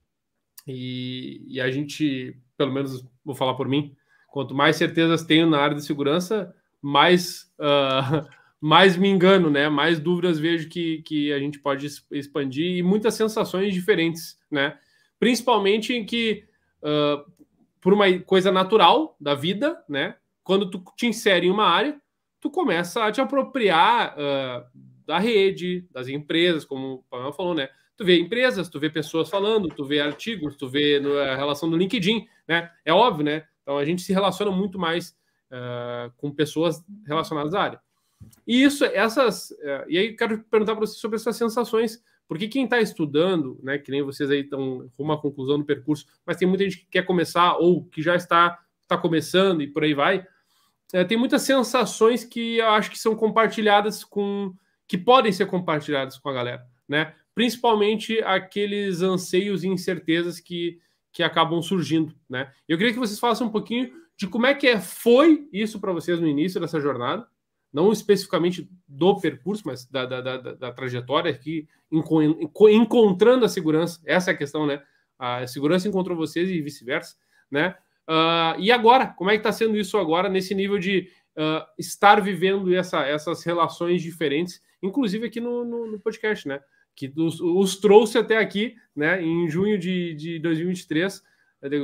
E, 0.67 1.45
e, 1.49 1.61
a 1.61 1.71
gente, 1.71 2.39
pelo 2.57 2.73
menos 2.73 3.05
vou 3.25 3.35
falar 3.35 3.55
por 3.55 3.67
mim, 3.67 3.97
quanto 4.29 4.55
mais 4.55 4.77
certezas 4.77 5.25
tenho 5.25 5.49
na 5.49 5.59
área 5.59 5.75
de 5.75 5.85
segurança, 5.85 6.55
mais 6.81 7.51
uh, 7.59 8.27
mais 8.61 8.97
me 8.97 9.09
engano, 9.09 9.51
né? 9.51 9.69
Mais 9.69 9.99
dúvidas 9.99 10.39
vejo 10.39 10.69
que, 10.69 11.03
que 11.03 11.33
a 11.33 11.39
gente 11.39 11.59
pode 11.59 11.87
expandir 12.11 12.77
e 12.77 12.83
muitas 12.83 13.15
sensações 13.15 13.73
diferentes, 13.73 14.39
né? 14.51 14.79
Principalmente 15.19 15.95
em 15.95 16.05
que, 16.05 16.45
uh, 16.83 17.31
por 17.81 17.93
uma 17.93 18.19
coisa 18.21 18.53
natural 18.53 19.17
da 19.19 19.35
vida, 19.35 19.83
né? 19.89 20.17
Quando 20.51 20.69
tu 20.69 20.83
te 20.97 21.07
insere 21.07 21.47
em 21.47 21.51
uma 21.51 21.65
área, 21.65 21.97
tu 22.41 22.51
começa 22.51 23.05
a 23.05 23.13
te 23.13 23.21
apropriar 23.21 24.17
uh, 24.19 24.81
da 25.07 25.17
rede, 25.17 25.87
das 25.93 26.09
empresas, 26.09 26.65
como 26.65 26.95
o 26.95 27.03
Pamela 27.09 27.33
falou, 27.33 27.55
né? 27.55 27.69
Tu 27.97 28.05
vê 28.05 28.19
empresas, 28.19 28.69
tu 28.69 28.81
vê 28.81 28.91
pessoas 28.91 29.31
falando, 29.31 29.69
tu 29.69 29.85
vê 29.85 30.01
artigos, 30.01 30.57
tu 30.57 30.69
vê 30.69 31.01
a 31.31 31.37
relação 31.37 31.71
do 31.71 31.77
LinkedIn, 31.77 32.27
né? 32.49 32.69
É 32.85 32.93
óbvio, 32.93 33.25
né? 33.25 33.45
Então 33.63 33.79
a 33.79 33.85
gente 33.85 34.03
se 34.03 34.13
relaciona 34.13 34.51
muito 34.51 34.77
mais 34.77 35.17
uh, 35.53 36.11
com 36.17 36.33
pessoas 36.33 36.85
relacionadas 37.07 37.55
à 37.55 37.61
área. 37.61 37.81
E 38.45 38.61
isso, 38.65 38.85
essas. 38.85 39.53
Uh, 39.53 39.87
e 39.87 39.99
aí 39.99 40.17
quero 40.17 40.43
perguntar 40.51 40.75
para 40.75 40.85
você 40.85 40.99
sobre 40.99 41.15
essas 41.15 41.37
sensações, 41.37 42.03
porque 42.27 42.49
quem 42.49 42.65
está 42.65 42.81
estudando, 42.81 43.57
né, 43.63 43.79
que 43.79 43.93
nem 43.93 44.03
vocês 44.03 44.29
aí 44.29 44.41
estão 44.41 44.91
rumo 44.99 45.13
à 45.13 45.23
conclusão 45.23 45.61
do 45.61 45.65
percurso, 45.65 46.07
mas 46.27 46.37
tem 46.37 46.49
muita 46.49 46.65
gente 46.65 46.79
que 46.79 46.87
quer 46.91 47.07
começar 47.07 47.57
ou 47.57 47.85
que 47.85 48.03
já 48.03 48.17
está, 48.17 48.59
está 48.83 48.99
começando 48.99 49.63
e 49.63 49.69
por 49.69 49.85
aí 49.85 49.95
vai, 49.95 50.27
uh, 50.95 51.07
tem 51.07 51.17
muitas 51.17 51.43
sensações 51.43 52.25
que 52.25 52.59
eu 52.59 52.69
acho 52.69 52.91
que 52.91 52.99
são 52.99 53.15
compartilhadas 53.15 54.05
com. 54.05 54.55
que 54.87 54.99
podem 54.99 55.33
ser 55.33 55.47
compartilhadas 55.47 56.19
com 56.19 56.29
a 56.29 56.33
galera, 56.33 56.67
né? 56.89 57.15
Principalmente 57.35 58.19
aqueles 58.23 59.03
anseios 59.03 59.65
e 59.65 59.69
incertezas 59.69 60.41
que, 60.41 60.79
que 61.13 61.23
acabam 61.23 61.63
surgindo, 61.63 62.15
né? 62.29 62.53
Eu 62.69 62.77
queria 62.77 62.93
que 62.93 62.99
vocês 62.99 63.19
falassem 63.19 63.47
um 63.47 63.51
pouquinho 63.51 63.93
de 64.17 64.27
como 64.27 64.47
é 64.47 64.55
que 64.55 64.67
é, 64.67 64.79
foi 64.79 65.49
isso 65.53 65.81
para 65.81 65.93
vocês 65.93 66.21
no 66.21 66.27
início 66.27 66.61
dessa 66.61 66.79
jornada, 66.79 67.27
não 67.73 67.91
especificamente 67.93 68.69
do 68.87 69.19
percurso, 69.19 69.63
mas 69.65 69.87
da, 69.87 70.05
da, 70.05 70.21
da, 70.21 70.37
da 70.37 70.73
trajetória 70.73 71.31
aqui, 71.31 71.67
encontrando 71.91 73.45
a 73.45 73.49
segurança, 73.49 74.01
essa 74.05 74.31
é 74.31 74.35
a 74.35 74.37
questão, 74.37 74.67
né? 74.67 74.83
A 75.19 75.47
segurança 75.47 75.89
encontrou 75.89 76.17
vocês 76.17 76.51
e 76.51 76.61
vice-versa, 76.61 77.17
né? 77.51 77.77
Uh, 78.11 78.59
e 78.59 78.73
agora, 78.73 79.07
como 79.07 79.31
é 79.31 79.35
que 79.35 79.39
está 79.39 79.53
sendo 79.53 79.79
isso 79.79 79.97
agora, 79.97 80.29
nesse 80.29 80.53
nível 80.53 80.81
de 80.81 81.09
uh, 81.37 81.65
estar 81.79 82.21
vivendo 82.21 82.75
essa, 82.75 83.07
essas 83.07 83.45
relações 83.45 84.03
diferentes, 84.03 84.61
inclusive 84.83 85.27
aqui 85.27 85.41
no, 85.41 85.65
no, 85.65 85.87
no 85.93 86.01
podcast, 86.01 86.49
né? 86.49 86.61
Que 86.97 87.13
os, 87.17 87.41
os, 87.41 87.77
trouxe 87.77 88.19
até 88.19 88.37
aqui, 88.37 88.75
né? 88.97 89.23
Em 89.23 89.49
junho 89.49 89.79
de, 89.79 90.15
de 90.15 90.39
2023, 90.41 91.23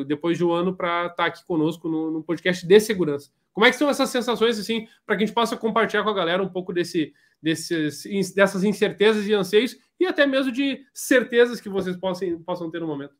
depois 0.04 0.36
de 0.36 0.44
um 0.44 0.50
ano 0.50 0.76
para 0.76 1.02
estar 1.02 1.14
tá 1.14 1.26
aqui 1.26 1.44
conosco 1.46 1.88
no, 1.88 2.10
no, 2.10 2.24
podcast 2.24 2.66
de 2.66 2.80
segurança. 2.80 3.30
Como 3.52 3.64
é 3.64 3.70
que 3.70 3.76
são 3.76 3.88
essas 3.88 4.10
sensações, 4.10 4.58
assim, 4.58 4.88
para 5.06 5.16
que 5.16 5.22
a 5.22 5.26
gente 5.26 5.34
possa 5.34 5.56
compartilhar 5.56 6.02
com 6.02 6.10
a 6.10 6.14
galera 6.14 6.42
um 6.42 6.48
pouco 6.48 6.72
desse, 6.72 7.14
desses, 7.40 8.34
dessas 8.34 8.64
incertezas 8.64 9.28
e 9.28 9.32
anseios 9.32 9.76
e 10.00 10.06
até 10.06 10.26
mesmo 10.26 10.50
de 10.50 10.84
certezas 10.92 11.60
que 11.60 11.68
vocês 11.68 11.96
possam, 11.96 12.42
possam 12.42 12.68
ter 12.68 12.80
no 12.80 12.88
momento? 12.88 13.14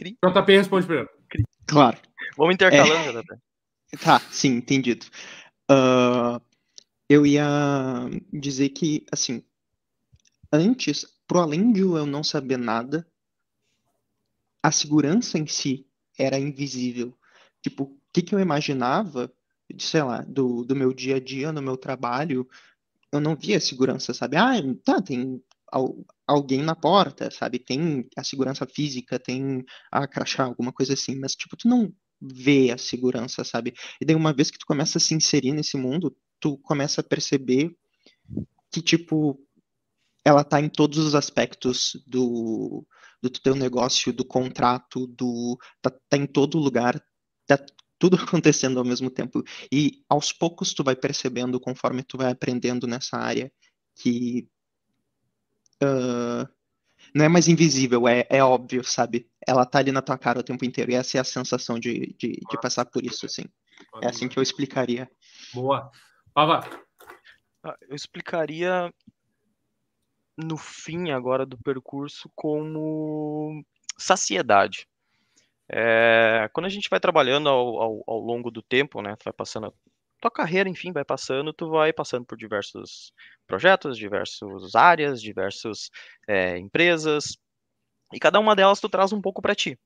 Cri. 0.00 0.16
JP 0.24 0.56
responde 0.56 0.86
primeiro. 0.86 1.10
Cri. 1.28 1.44
Claro. 1.66 1.98
Vamos 2.34 2.54
intercalando, 2.54 3.18
é... 3.18 3.22
JP. 3.22 3.34
Tá, 4.02 4.18
sim, 4.30 4.54
entendido. 4.54 5.04
Uh, 5.70 6.40
eu 7.06 7.26
ia 7.26 7.44
dizer 8.32 8.70
que, 8.70 9.04
assim, 9.12 9.42
antes, 10.50 11.04
pro 11.26 11.40
além 11.40 11.70
de 11.70 11.80
eu 11.80 12.06
não 12.06 12.24
saber 12.24 12.56
nada, 12.56 13.06
a 14.62 14.72
segurança 14.72 15.38
em 15.38 15.46
si 15.46 15.86
era 16.18 16.38
invisível. 16.38 17.14
Tipo, 17.60 17.84
o 17.84 18.00
que, 18.10 18.22
que 18.22 18.34
eu 18.34 18.40
imaginava, 18.40 19.30
sei 19.78 20.02
lá, 20.02 20.22
do, 20.22 20.64
do 20.64 20.74
meu 20.74 20.94
dia 20.94 21.16
a 21.16 21.20
dia, 21.20 21.52
no 21.52 21.60
meu 21.60 21.76
trabalho, 21.76 22.48
eu 23.12 23.20
não 23.20 23.36
via 23.36 23.60
segurança, 23.60 24.14
sabe? 24.14 24.38
Ah, 24.38 24.54
tá, 24.82 25.02
tem 25.02 25.42
alguém 26.30 26.62
na 26.62 26.76
porta, 26.76 27.30
sabe? 27.30 27.58
Tem 27.58 28.06
a 28.16 28.22
segurança 28.22 28.66
física, 28.66 29.18
tem 29.18 29.64
a 29.90 30.06
crachá, 30.06 30.44
alguma 30.44 30.72
coisa 30.72 30.94
assim, 30.94 31.16
mas, 31.18 31.34
tipo, 31.34 31.56
tu 31.56 31.68
não 31.68 31.92
vê 32.20 32.70
a 32.70 32.78
segurança, 32.78 33.42
sabe? 33.42 33.74
E 34.00 34.04
daí, 34.04 34.14
uma 34.14 34.32
vez 34.32 34.50
que 34.50 34.58
tu 34.58 34.66
começa 34.66 34.98
a 34.98 35.00
se 35.00 35.14
inserir 35.14 35.52
nesse 35.52 35.76
mundo, 35.76 36.16
tu 36.38 36.56
começa 36.58 37.00
a 37.00 37.04
perceber 37.04 37.74
que, 38.72 38.80
tipo, 38.80 39.38
ela 40.24 40.44
tá 40.44 40.60
em 40.60 40.68
todos 40.68 40.98
os 40.98 41.14
aspectos 41.14 42.00
do, 42.06 42.86
do 43.22 43.30
teu 43.30 43.54
negócio, 43.56 44.12
do 44.12 44.24
contrato, 44.24 45.06
do 45.08 45.58
tá, 45.82 45.90
tá 46.08 46.16
em 46.16 46.26
todo 46.26 46.58
lugar, 46.58 47.02
tá 47.46 47.58
tudo 47.98 48.16
acontecendo 48.22 48.78
ao 48.78 48.84
mesmo 48.84 49.10
tempo. 49.10 49.42
E 49.72 50.04
aos 50.08 50.32
poucos 50.32 50.72
tu 50.74 50.84
vai 50.84 50.94
percebendo, 50.94 51.58
conforme 51.58 52.04
tu 52.04 52.16
vai 52.16 52.30
aprendendo 52.30 52.86
nessa 52.86 53.16
área, 53.16 53.52
que 53.96 54.48
uh, 55.82 56.48
não 57.14 57.24
é 57.24 57.28
mais 57.28 57.48
invisível, 57.48 58.06
é, 58.06 58.26
é 58.28 58.42
óbvio, 58.42 58.84
sabe? 58.84 59.28
Ela 59.46 59.66
tá 59.66 59.78
ali 59.78 59.90
na 59.90 60.02
tua 60.02 60.18
cara 60.18 60.40
o 60.40 60.44
tempo 60.44 60.64
inteiro. 60.64 60.92
E 60.92 60.94
essa 60.94 61.18
é 61.18 61.20
a 61.20 61.24
sensação 61.24 61.78
de, 61.78 62.14
de, 62.18 62.32
de 62.32 62.60
passar 62.60 62.84
por 62.84 63.04
isso, 63.04 63.26
assim. 63.26 63.44
É 64.02 64.08
assim 64.08 64.28
que 64.28 64.38
eu 64.38 64.42
explicaria. 64.42 65.10
Boa. 65.52 65.90
Pava. 66.32 66.60
Ah, 67.64 67.76
eu 67.88 67.96
explicaria 67.96 68.92
no 70.36 70.56
fim 70.56 71.10
agora 71.10 71.44
do 71.44 71.58
percurso 71.58 72.30
como 72.34 73.64
saciedade. 73.98 74.86
É, 75.68 76.48
quando 76.52 76.66
a 76.66 76.70
gente 76.70 76.88
vai 76.88 76.98
trabalhando 76.98 77.48
ao, 77.48 77.80
ao, 77.80 78.04
ao, 78.06 78.18
longo 78.18 78.50
do 78.50 78.62
tempo, 78.62 79.00
né, 79.02 79.16
vai 79.24 79.32
passando 79.32 79.72
tua 80.20 80.30
carreira, 80.30 80.68
enfim, 80.68 80.92
vai 80.92 81.04
passando, 81.04 81.52
tu 81.52 81.70
vai 81.70 81.92
passando 81.92 82.24
por 82.26 82.36
diversos 82.36 83.12
projetos, 83.46 83.96
diversas 83.96 84.74
áreas, 84.74 85.20
diversas 85.20 85.90
é, 86.28 86.58
empresas, 86.58 87.36
e 88.12 88.18
cada 88.18 88.38
uma 88.40 88.56
delas 88.56 88.80
tu 88.80 88.88
traz 88.88 89.12
um 89.12 89.20
pouco 89.20 89.42
para 89.42 89.54
ti. 89.54 89.78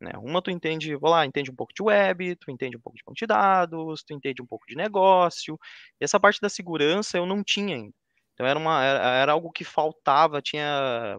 Né? 0.00 0.12
Uma 0.16 0.42
tu 0.42 0.50
entende, 0.50 0.96
vou 0.96 1.10
lá, 1.10 1.24
entende 1.24 1.50
um 1.50 1.54
pouco 1.54 1.72
de 1.72 1.82
web, 1.82 2.36
tu 2.36 2.50
entende 2.50 2.76
um 2.76 2.80
pouco 2.80 2.96
de 2.96 3.04
banco 3.04 3.16
de 3.16 3.26
dados, 3.26 4.02
tu 4.02 4.14
entende 4.14 4.42
um 4.42 4.46
pouco 4.46 4.66
de 4.66 4.74
negócio, 4.76 5.58
e 6.00 6.04
essa 6.04 6.18
parte 6.18 6.40
da 6.40 6.48
segurança 6.48 7.16
eu 7.16 7.26
não 7.26 7.42
tinha 7.44 7.76
ainda. 7.76 7.94
Então 8.34 8.46
era, 8.46 8.58
uma, 8.58 8.84
era, 8.84 9.10
era 9.16 9.32
algo 9.32 9.52
que 9.52 9.64
faltava, 9.64 10.42
tinha 10.42 11.18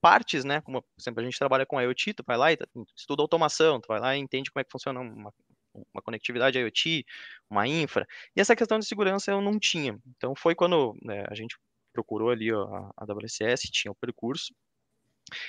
partes, 0.00 0.44
né? 0.44 0.60
Como, 0.62 0.82
por 0.82 0.88
exemplo, 1.00 1.20
a 1.20 1.24
gente 1.24 1.38
trabalha 1.38 1.66
com 1.66 1.80
IoT, 1.80 2.14
tu 2.14 2.24
vai 2.26 2.36
lá 2.36 2.52
e 2.52 2.58
estuda 2.96 3.22
automação, 3.22 3.80
tu 3.80 3.86
vai 3.88 4.00
lá 4.00 4.16
e 4.16 4.20
entende 4.20 4.50
como 4.50 4.60
é 4.60 4.64
que 4.64 4.72
funciona 4.72 5.00
uma, 5.00 5.32
uma 5.74 6.02
conectividade 6.02 6.58
IoT, 6.58 7.04
uma 7.48 7.66
infra. 7.66 8.06
E 8.34 8.40
essa 8.40 8.56
questão 8.56 8.78
de 8.78 8.86
segurança 8.86 9.30
eu 9.30 9.40
não 9.40 9.58
tinha. 9.58 9.98
Então 10.16 10.34
foi 10.34 10.54
quando 10.54 10.96
né, 11.02 11.24
a 11.28 11.34
gente 11.34 11.56
procurou 11.92 12.30
ali 12.30 12.50
a, 12.50 12.56
a 12.96 13.04
WCS, 13.04 13.62
tinha 13.70 13.92
o 13.92 13.94
percurso. 13.94 14.54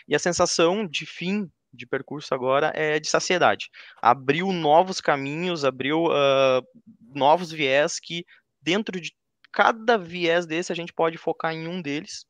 E 0.07 0.15
a 0.15 0.19
sensação 0.19 0.85
de 0.85 1.05
fim 1.05 1.49
de 1.73 1.87
percurso 1.87 2.33
agora 2.33 2.71
é 2.75 2.99
de 2.99 3.07
saciedade. 3.07 3.69
Abriu 4.01 4.51
novos 4.51 4.99
caminhos, 4.99 5.63
abriu 5.63 6.05
uh, 6.05 6.65
novos 6.99 7.51
viés 7.51 7.99
que 7.99 8.25
dentro 8.61 8.99
de 8.99 9.15
cada 9.51 9.97
viés 9.97 10.45
desse 10.45 10.71
a 10.71 10.75
gente 10.75 10.93
pode 10.93 11.17
focar 11.17 11.53
em 11.53 11.67
um 11.67 11.81
deles 11.81 12.25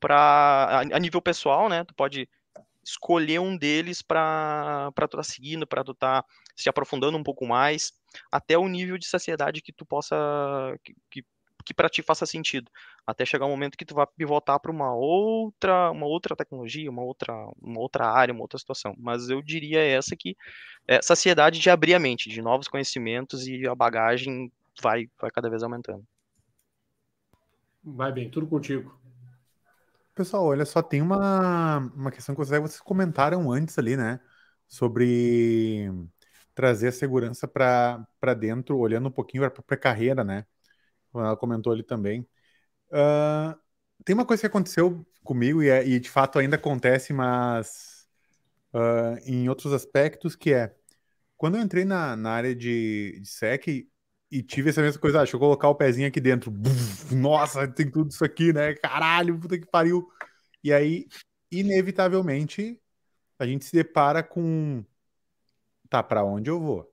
para 0.00 0.82
a 0.92 0.98
nível 0.98 1.20
pessoal, 1.22 1.68
né? 1.68 1.84
Tu 1.84 1.94
pode 1.94 2.28
escolher 2.84 3.40
um 3.40 3.56
deles 3.56 4.02
para 4.02 4.92
tu 4.96 5.16
tá 5.16 5.22
seguindo, 5.22 5.66
para 5.66 5.82
tu 5.82 5.94
tá 5.94 6.24
se 6.56 6.68
aprofundando 6.68 7.18
um 7.18 7.22
pouco 7.22 7.46
mais, 7.46 7.92
até 8.32 8.56
o 8.58 8.68
nível 8.68 8.98
de 8.98 9.06
saciedade 9.06 9.62
que 9.62 9.72
tu 9.72 9.84
possa 9.86 10.16
que, 10.84 10.94
que, 11.10 11.24
que 11.64 11.74
para 11.74 11.88
ti 11.88 12.02
faça 12.02 12.26
sentido, 12.26 12.70
até 13.06 13.24
chegar 13.24 13.46
um 13.46 13.50
momento 13.50 13.76
que 13.76 13.84
tu 13.84 13.94
vai 13.94 14.06
pivotar 14.16 14.58
para 14.60 14.70
uma 14.70 14.94
outra 14.94 15.90
uma 15.90 16.06
outra 16.06 16.36
tecnologia, 16.36 16.90
uma 16.90 17.02
outra 17.02 17.34
uma 17.60 17.80
outra 17.80 18.06
área, 18.10 18.32
uma 18.32 18.42
outra 18.42 18.58
situação. 18.58 18.94
Mas 18.98 19.28
eu 19.28 19.42
diria 19.42 19.80
essa 19.80 20.16
que 20.16 20.36
é 20.88 21.02
saciedade 21.02 21.60
de 21.60 21.70
abrir 21.70 21.94
a 21.94 21.98
mente, 22.00 22.30
de 22.30 22.40
novos 22.42 22.68
conhecimentos 22.68 23.46
e 23.46 23.66
a 23.66 23.74
bagagem 23.74 24.50
vai 24.82 25.08
vai 25.20 25.30
cada 25.30 25.50
vez 25.50 25.62
aumentando. 25.62 26.04
Vai 27.84 28.12
bem, 28.12 28.30
tudo 28.30 28.46
contigo. 28.48 28.98
Pessoal, 30.14 30.46
olha 30.46 30.64
só, 30.64 30.82
tem 30.82 31.02
uma, 31.02 31.78
uma 31.94 32.10
questão 32.10 32.34
que 32.34 32.42
vocês 32.42 32.80
comentaram 32.80 33.52
antes 33.52 33.78
ali, 33.78 33.96
né? 33.96 34.18
Sobre 34.66 35.90
trazer 36.56 36.88
a 36.88 36.92
segurança 36.92 37.46
para 37.46 38.34
dentro, 38.34 38.78
olhando 38.78 39.08
um 39.08 39.12
pouquinho 39.12 39.48
para 39.50 39.76
a 39.76 39.76
carreira, 39.76 40.24
né? 40.24 40.46
Ela 41.14 41.36
comentou 41.36 41.72
ali 41.72 41.82
também. 41.82 42.26
Uh, 42.88 43.54
tem 44.04 44.14
uma 44.14 44.26
coisa 44.26 44.40
que 44.40 44.46
aconteceu 44.46 45.06
comigo 45.22 45.62
e, 45.62 45.68
é, 45.68 45.86
e 45.86 46.00
de 46.00 46.10
fato 46.10 46.38
ainda 46.38 46.56
acontece, 46.56 47.12
mas 47.12 48.08
uh, 48.74 49.18
em 49.26 49.48
outros 49.48 49.72
aspectos, 49.72 50.34
que 50.34 50.52
é 50.52 50.74
quando 51.36 51.56
eu 51.56 51.62
entrei 51.62 51.84
na, 51.84 52.16
na 52.16 52.30
área 52.30 52.54
de, 52.54 53.20
de 53.20 53.28
SEC, 53.28 53.86
e 54.30 54.42
tive 54.42 54.70
essa 54.70 54.82
mesma 54.82 55.00
coisa, 55.00 55.18
ah, 55.18 55.22
deixa 55.22 55.36
eu 55.36 55.40
colocar 55.40 55.68
o 55.68 55.74
pezinho 55.74 56.08
aqui 56.08 56.20
dentro. 56.20 56.50
Buf, 56.50 57.14
nossa, 57.14 57.68
tem 57.68 57.90
tudo 57.90 58.10
isso 58.10 58.24
aqui, 58.24 58.52
né? 58.52 58.74
Caralho, 58.74 59.38
puta 59.38 59.58
que 59.58 59.66
pariu. 59.66 60.08
E 60.64 60.72
aí, 60.72 61.06
inevitavelmente, 61.50 62.80
a 63.38 63.46
gente 63.46 63.64
se 63.64 63.72
depara 63.76 64.22
com 64.22 64.84
tá, 65.86 66.02
para 66.02 66.24
onde 66.24 66.50
eu 66.50 66.60
vou? 66.60 66.92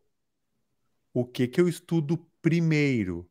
o 1.14 1.26
que 1.26 1.48
que 1.48 1.62
eu 1.62 1.70
estudo 1.70 2.18
primeiro? 2.42 3.30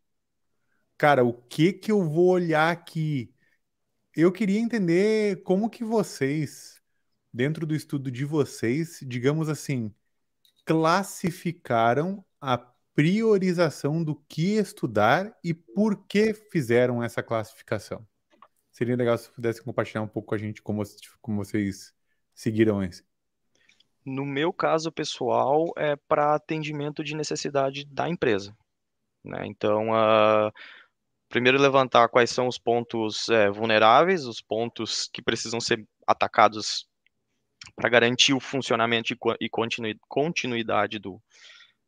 Cara, 0.96 1.24
o 1.24 1.32
que 1.34 1.72
que 1.72 1.90
eu 1.90 2.02
vou 2.08 2.28
olhar 2.28 2.70
aqui? 2.70 3.34
Eu 4.14 4.30
queria 4.32 4.60
entender 4.60 5.42
como 5.42 5.70
que 5.70 5.84
vocês, 5.84 6.80
dentro 7.32 7.66
do 7.66 7.74
estudo 7.74 8.10
de 8.10 8.24
vocês, 8.24 9.00
digamos 9.06 9.48
assim, 9.48 9.92
classificaram 10.64 12.24
a 12.40 12.58
priorização 12.94 14.04
do 14.04 14.16
que 14.28 14.56
estudar 14.58 15.36
e 15.42 15.54
por 15.54 16.06
que 16.06 16.34
fizeram 16.34 17.02
essa 17.02 17.22
classificação. 17.22 18.06
Seria 18.70 18.96
legal 18.96 19.18
se 19.18 19.30
pudessem 19.30 19.64
compartilhar 19.64 20.02
um 20.02 20.08
pouco 20.08 20.28
com 20.28 20.34
a 20.34 20.38
gente 20.38 20.62
como, 20.62 20.82
como 21.20 21.44
vocês 21.44 21.94
seguiram 22.34 22.82
esse. 22.82 23.11
No 24.04 24.24
meu 24.24 24.52
caso 24.52 24.90
pessoal, 24.90 25.72
é 25.76 25.96
para 26.08 26.34
atendimento 26.34 27.04
de 27.04 27.14
necessidade 27.14 27.84
da 27.84 28.08
empresa. 28.08 28.56
Né? 29.24 29.46
Então, 29.46 29.90
uh, 29.90 30.52
primeiro 31.28 31.60
levantar 31.60 32.08
quais 32.08 32.30
são 32.30 32.46
os 32.46 32.58
pontos 32.58 33.28
é, 33.28 33.50
vulneráveis, 33.50 34.26
os 34.26 34.40
pontos 34.40 35.08
que 35.12 35.22
precisam 35.22 35.60
ser 35.60 35.84
atacados 36.06 36.86
para 37.76 37.88
garantir 37.88 38.34
o 38.34 38.40
funcionamento 38.40 39.14
e 39.40 39.48
continuidade 40.08 40.98
do, 40.98 41.20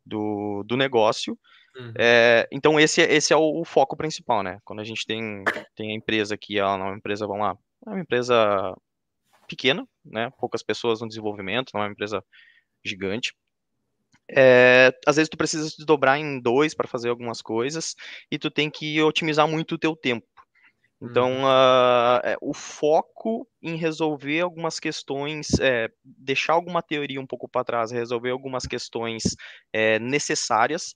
do, 0.05 0.63
do 0.65 0.77
negócio. 0.77 1.39
Uhum. 1.77 1.93
É, 1.99 2.49
então 2.53 2.79
esse, 2.79 3.03
esse 3.03 3.33
é 3.33 3.37
o, 3.37 3.61
o, 3.61 3.65
foco 3.65 3.97
principal, 3.97 4.43
né? 4.43 4.61
Quando 4.65 4.81
a 4.81 4.85
gente 4.85 5.05
tem, 5.05 5.43
tem 5.75 5.91
a 5.91 5.95
empresa 5.95 6.37
que 6.39 6.59
ela 6.59 6.79
não 6.79 6.87
é 6.87 6.89
uma 6.91 6.97
empresa, 6.97 7.27
vamos 7.27 7.43
lá, 7.43 7.59
é 7.87 7.91
uma 7.91 8.01
empresa 8.01 8.77
pequena, 9.45 9.87
né? 10.05 10.31
Poucas 10.39 10.63
pessoas 10.63 11.01
no 11.01 11.09
desenvolvimento, 11.09 11.71
não 11.75 11.83
é 11.83 11.85
uma 11.87 11.93
empresa 11.93 12.25
gigante. 12.85 13.35
É, 14.31 14.91
às 15.07 15.17
vezes 15.17 15.29
tu 15.29 15.37
precisa 15.37 15.69
se 15.69 15.85
dobrar 15.85 16.19
em 16.19 16.41
dois 16.41 16.75
para 16.75 16.89
fazer 16.89 17.11
algumas 17.11 17.43
coisas 17.43 17.95
e 18.31 18.39
tu 18.39 18.51
tem 18.51 18.71
que 18.71 19.01
otimizar 19.03 19.47
muito 19.47 19.75
o 19.75 19.79
teu 19.79 19.95
tempo. 19.95 20.27
Então, 21.03 21.45
uh, 21.45 22.37
o 22.41 22.55
foco 22.55 23.47
em 23.61 23.77
resolver 23.77 24.41
algumas 24.41 24.81
questões, 24.81 25.49
é, 25.61 25.91
deixar 26.03 26.55
alguma 26.55 26.81
teoria 26.81 27.21
um 27.21 27.27
pouco 27.27 27.47
para 27.47 27.65
trás, 27.65 27.91
resolver 27.91 28.31
algumas 28.31 28.67
questões 28.67 29.23
é, 29.71 29.99
necessárias, 29.99 30.95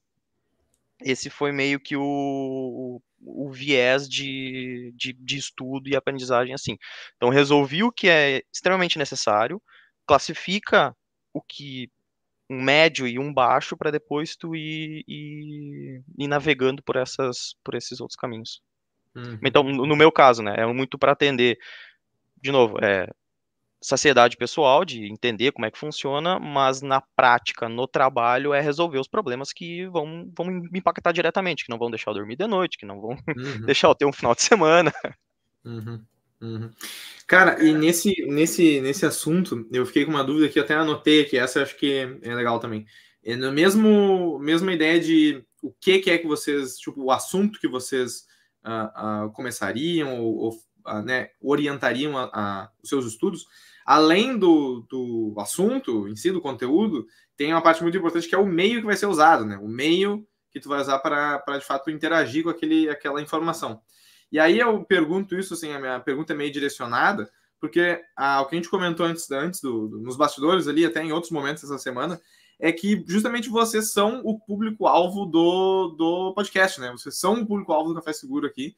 esse 1.00 1.30
foi 1.30 1.52
meio 1.52 1.78
que 1.78 1.96
o, 1.96 3.00
o 3.20 3.50
viés 3.50 4.08
de, 4.08 4.92
de, 4.96 5.12
de, 5.12 5.36
estudo 5.36 5.88
e 5.88 5.96
aprendizagem 5.96 6.54
assim. 6.54 6.76
Então, 7.16 7.28
resolvi 7.28 7.82
o 7.82 7.92
que 7.92 8.08
é 8.08 8.42
extremamente 8.52 8.98
necessário, 8.98 9.62
classifica 10.06 10.96
o 11.32 11.40
que 11.40 11.90
um 12.50 12.62
médio 12.62 13.06
e 13.06 13.18
um 13.18 13.32
baixo 13.32 13.76
para 13.76 13.90
depois 13.90 14.34
tu 14.34 14.56
ir, 14.56 15.04
ir, 15.06 16.02
ir, 16.18 16.28
navegando 16.28 16.82
por, 16.82 16.96
essas, 16.96 17.54
por 17.62 17.74
esses 17.74 18.00
outros 18.00 18.16
caminhos. 18.16 18.62
Uhum. 19.14 19.38
Então, 19.44 19.62
no 19.62 19.96
meu 19.96 20.10
caso, 20.10 20.42
né, 20.42 20.54
é 20.56 20.66
muito 20.66 20.98
para 20.98 21.12
atender, 21.12 21.58
de 22.40 22.50
novo, 22.50 22.78
é, 22.82 23.06
saciedade 23.80 24.36
pessoal, 24.36 24.84
de 24.84 25.10
entender 25.10 25.52
como 25.52 25.66
é 25.66 25.70
que 25.70 25.78
funciona, 25.78 26.38
mas 26.38 26.82
na 26.82 27.00
prática, 27.14 27.68
no 27.68 27.86
trabalho, 27.86 28.52
é 28.52 28.60
resolver 28.60 28.98
os 28.98 29.08
problemas 29.08 29.52
que 29.52 29.86
vão, 29.86 30.30
vão 30.36 30.46
me 30.46 30.78
impactar 30.78 31.12
diretamente, 31.12 31.64
que 31.64 31.70
não 31.70 31.78
vão 31.78 31.90
deixar 31.90 32.10
eu 32.10 32.14
dormir 32.14 32.36
de 32.36 32.46
noite, 32.46 32.76
que 32.76 32.86
não 32.86 33.00
vão 33.00 33.10
uhum. 33.36 33.66
deixar 33.66 33.88
eu 33.88 33.94
ter 33.94 34.04
um 34.04 34.12
final 34.12 34.34
de 34.34 34.42
semana. 34.42 34.92
Uhum. 35.64 36.04
Uhum. 36.40 36.70
Cara, 37.26 37.62
e 37.62 37.72
nesse, 37.72 38.14
nesse, 38.26 38.80
nesse 38.80 39.04
assunto, 39.04 39.66
eu 39.72 39.84
fiquei 39.84 40.04
com 40.04 40.12
uma 40.12 40.24
dúvida 40.24 40.48
que 40.48 40.58
até 40.58 40.74
anotei 40.74 41.22
aqui, 41.22 41.36
essa 41.36 41.58
eu 41.58 41.62
acho 41.64 41.76
que 41.76 42.18
é 42.22 42.34
legal 42.34 42.60
também. 42.60 42.86
É 43.24 43.36
no 43.36 43.52
mesmo 43.52 44.38
mesma 44.38 44.72
ideia 44.72 45.00
de 45.00 45.44
o 45.62 45.72
que, 45.72 45.98
que 45.98 46.10
é 46.10 46.18
que 46.18 46.26
vocês, 46.26 46.76
tipo, 46.76 47.02
o 47.02 47.10
assunto 47.10 47.58
que 47.60 47.66
vocês 47.66 48.24
uh, 48.64 49.26
uh, 49.26 49.32
começariam 49.32 50.20
ou, 50.20 50.36
ou 50.36 50.52
né, 51.02 51.30
orientariam 51.40 52.16
a, 52.16 52.30
a, 52.32 52.70
os 52.82 52.88
seus 52.88 53.06
estudos, 53.06 53.46
além 53.84 54.36
do, 54.36 54.86
do 54.88 55.34
assunto 55.38 56.08
em 56.08 56.16
si, 56.16 56.30
do 56.30 56.40
conteúdo, 56.40 57.06
tem 57.36 57.52
uma 57.52 57.62
parte 57.62 57.82
muito 57.82 57.96
importante 57.96 58.28
que 58.28 58.34
é 58.34 58.38
o 58.38 58.46
meio 58.46 58.80
que 58.80 58.86
vai 58.86 58.96
ser 58.96 59.06
usado, 59.06 59.44
né? 59.44 59.56
O 59.58 59.68
meio 59.68 60.26
que 60.50 60.60
tu 60.60 60.68
vai 60.68 60.80
usar 60.80 60.98
para, 60.98 61.58
de 61.58 61.64
fato, 61.64 61.90
interagir 61.90 62.42
com 62.42 62.50
aquele, 62.50 62.88
aquela 62.88 63.22
informação. 63.22 63.80
E 64.30 64.38
aí 64.38 64.58
eu 64.58 64.84
pergunto 64.84 65.34
isso, 65.38 65.54
assim, 65.54 65.72
a 65.72 65.78
minha 65.78 66.00
pergunta 66.00 66.32
é 66.32 66.36
meio 66.36 66.52
direcionada, 66.52 67.30
porque 67.60 68.02
ah, 68.16 68.42
o 68.42 68.46
que 68.46 68.56
a 68.56 68.58
gente 68.58 68.68
comentou 68.68 69.06
antes, 69.06 69.30
antes 69.30 69.60
do, 69.60 69.88
do, 69.88 70.00
nos 70.00 70.16
bastidores 70.16 70.68
ali, 70.68 70.84
até 70.84 71.02
em 71.02 71.12
outros 71.12 71.32
momentos 71.32 71.64
essa 71.64 71.78
semana, 71.78 72.20
é 72.58 72.72
que 72.72 73.04
justamente 73.06 73.48
vocês 73.48 73.92
são 73.92 74.20
o 74.24 74.38
público-alvo 74.38 75.26
do, 75.26 75.94
do 75.96 76.34
podcast, 76.34 76.80
né? 76.80 76.90
Vocês 76.90 77.18
são 77.18 77.34
o 77.34 77.46
público-alvo 77.46 77.90
do 77.90 77.94
Café 77.94 78.12
Seguro 78.12 78.46
aqui. 78.46 78.76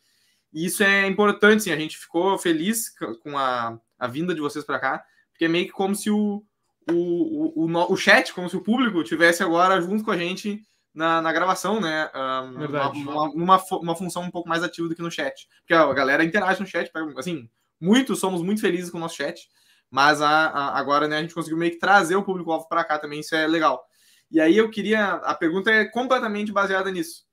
E 0.53 0.67
isso 0.67 0.83
é 0.83 1.07
importante, 1.07 1.65
sim. 1.65 1.73
A 1.73 1.77
gente 1.77 1.97
ficou 1.97 2.39
feliz 2.39 2.93
com 3.23 3.37
a, 3.37 3.79
a 3.99 4.07
vinda 4.07 4.35
de 4.35 4.41
vocês 4.41 4.65
para 4.65 4.79
cá, 4.79 5.05
porque 5.31 5.45
é 5.45 5.49
meio 5.49 5.67
que 5.67 5.73
como 5.73 5.95
se 5.95 6.11
o, 6.11 6.45
o, 6.91 6.95
o, 6.95 7.67
o, 7.67 7.93
o 7.93 7.97
chat, 7.97 8.33
como 8.33 8.49
se 8.49 8.57
o 8.57 8.63
público 8.63 9.03
tivesse 9.05 9.43
agora 9.43 9.81
junto 9.81 10.05
com 10.05 10.11
a 10.11 10.19
gente 10.19 10.61
na, 10.95 11.23
na 11.23 11.33
gravação, 11.33 11.81
né? 11.81 12.11
Um, 12.15 12.65
uma, 12.67 13.31
uma, 13.31 13.65
uma, 13.73 13.97
função 13.97 14.23
um 14.23 14.31
pouco 14.31 14.49
mais 14.49 14.63
ativa 14.63 14.89
do 14.89 14.95
que 14.95 15.03
no 15.03 15.11
chat. 15.11 15.49
Porque 15.61 15.75
a 15.75 15.93
galera 15.93 16.25
interage 16.25 16.61
no 16.61 16.67
chat, 16.67 16.91
assim, 17.17 17.49
muitos 17.81 18.19
somos 18.19 18.43
muito 18.43 18.61
felizes 18.61 18.91
com 18.91 18.99
o 18.99 19.01
nosso 19.01 19.17
chat, 19.17 19.49
mas 19.91 20.21
a, 20.21 20.47
a 20.47 20.79
agora 20.79 21.07
né, 21.09 21.19
a 21.19 21.21
gente 21.21 21.35
conseguiu 21.35 21.59
meio 21.59 21.73
que 21.73 21.79
trazer 21.79 22.17
o 22.17 22.25
público-alvo 22.25 22.69
para 22.69 22.85
cá 22.85 22.99
também, 22.99 23.21
isso 23.21 23.35
é 23.35 23.47
legal. 23.47 23.85
E 24.31 24.41
aí 24.41 24.57
eu 24.57 24.71
queria. 24.71 25.15
A 25.15 25.35
pergunta 25.35 25.71
é 25.71 25.85
completamente 25.85 26.53
baseada 26.53 26.91
nisso. 26.91 27.25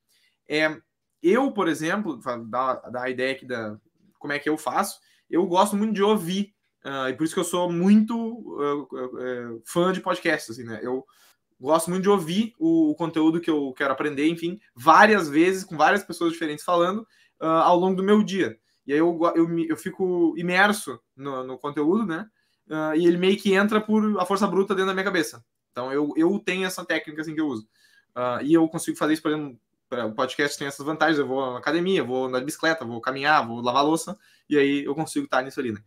É, 0.50 0.76
eu, 1.22 1.52
por 1.52 1.68
exemplo, 1.68 2.20
dar, 2.48 2.76
dar 2.92 3.04
a 3.04 3.10
ideia 3.10 3.34
aqui 3.34 3.46
da 3.46 3.78
como 4.20 4.34
é 4.34 4.40
que 4.40 4.50
eu 4.50 4.58
faço, 4.58 5.00
eu 5.30 5.46
gosto 5.46 5.76
muito 5.76 5.94
de 5.94 6.04
ouvir. 6.04 6.54
Uh, 6.86 7.10
e 7.10 7.14
por 7.14 7.24
isso 7.24 7.34
que 7.34 7.40
eu 7.40 7.46
sou 7.46 7.72
muito 7.72 8.16
uh, 8.16 8.84
uh, 8.84 9.62
fã 9.66 9.92
de 9.92 10.00
podcasts, 10.00 10.50
assim, 10.50 10.64
né? 10.64 10.80
Eu 10.82 11.06
gosto 11.60 11.90
muito 11.90 12.04
de 12.04 12.10
ouvir 12.10 12.54
o, 12.60 12.92
o, 12.92 12.96
conteúdo 12.96 13.42
que 13.42 13.50
eu 13.50 13.74
quero 13.74 13.92
aprender, 13.92 14.28
enfim, 14.28 14.60
várias 14.76 15.28
vezes, 15.28 15.64
com 15.64 15.76
várias 15.76 16.04
pessoas 16.04 16.32
diferentes 16.32 16.64
falando 16.64 17.06
ao 17.40 17.78
longo 17.78 17.96
do 17.96 18.04
meu 18.04 18.24
dia. 18.24 18.58
E 18.86 18.94
aí 18.94 19.00
eu, 19.00 19.20
eu, 19.36 19.60
eu 19.60 19.78
fico 19.78 20.34
imerso 20.38 21.00
no, 21.16 21.44
no 21.44 21.58
conteúdo, 21.58 22.06
né? 22.06 22.28
E 22.96 23.06
ele 23.06 23.18
meio 23.18 23.38
que 23.38 23.54
entra 23.54 23.80
por 23.80 24.20
a 24.20 24.26
força 24.26 24.48
bruta 24.48 24.74
dentro 24.74 24.88
da 24.88 24.94
minha 24.94 25.04
cabeça. 25.04 25.44
Então 25.72 25.92
eu, 25.92 26.14
eu 26.16 26.40
tenho 26.40 26.66
essa 26.66 26.86
técnica 26.86 27.22
assim 27.22 27.36
que 27.36 27.42
eu 27.42 27.48
uso. 27.48 27.68
E 28.44 28.54
eu 28.54 28.68
consigo 28.68 28.98
fazer 28.98 29.14
isso, 29.14 29.22
por 29.22 29.32
exemplo, 29.32 29.60
o 29.92 30.14
podcast 30.14 30.58
tem 30.58 30.68
essas 30.68 30.86
vantagens. 30.86 31.20
Eu 31.20 31.28
vou 31.28 31.54
na 31.54 31.60
academia, 31.60 32.04
vou 32.04 32.26
andar 32.26 32.40
de 32.40 32.46
bicicleta, 32.46 32.86
vou 32.86 33.02
caminhar, 33.02 33.46
vou 33.48 33.62
lavar 33.62 33.86
louça, 33.86 34.18
e 34.50 34.58
aí 34.58 34.84
eu 34.84 34.96
consigo 34.96 35.26
estar 35.26 35.42
nisso 35.42 35.60
ali, 35.60 35.72
né? 35.72 35.80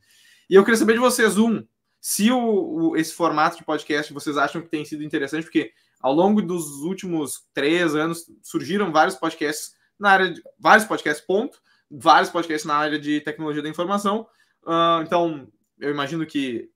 E 0.49 0.55
eu 0.55 0.65
queria 0.65 0.79
saber 0.79 0.95
de 0.95 0.99
vocês, 0.99 1.39
um, 1.39 1.65
se 2.01 2.31
o, 2.33 2.39
o, 2.39 2.97
esse 2.97 3.15
formato 3.15 3.59
de 3.59 3.65
podcast 3.65 4.13
vocês 4.13 4.37
acham 4.37 4.63
que 4.63 4.69
tem 4.69 4.85
sido 4.85 5.05
interessante, 5.05 5.45
porque 5.45 5.73
ao 6.01 6.15
longo 6.15 6.41
dos 6.41 6.83
últimos 6.83 7.47
três 7.53 7.95
anos 7.95 8.25
surgiram 8.43 8.91
vários 8.91 9.17
podcasts 9.17 9.75
na 9.99 10.11
área 10.11 10.33
de 10.33 10.43
vários 10.59 10.87
podcasts, 10.87 11.25
ponto, 11.25 11.61
vários 11.91 12.31
podcasts 12.31 12.65
na 12.65 12.75
área 12.75 12.99
de 12.99 13.21
tecnologia 13.21 13.63
da 13.63 13.69
informação. 13.69 14.27
Uh, 14.63 15.03
então, 15.03 15.47
eu 15.79 15.91
imagino 15.91 16.27
que 16.27 16.71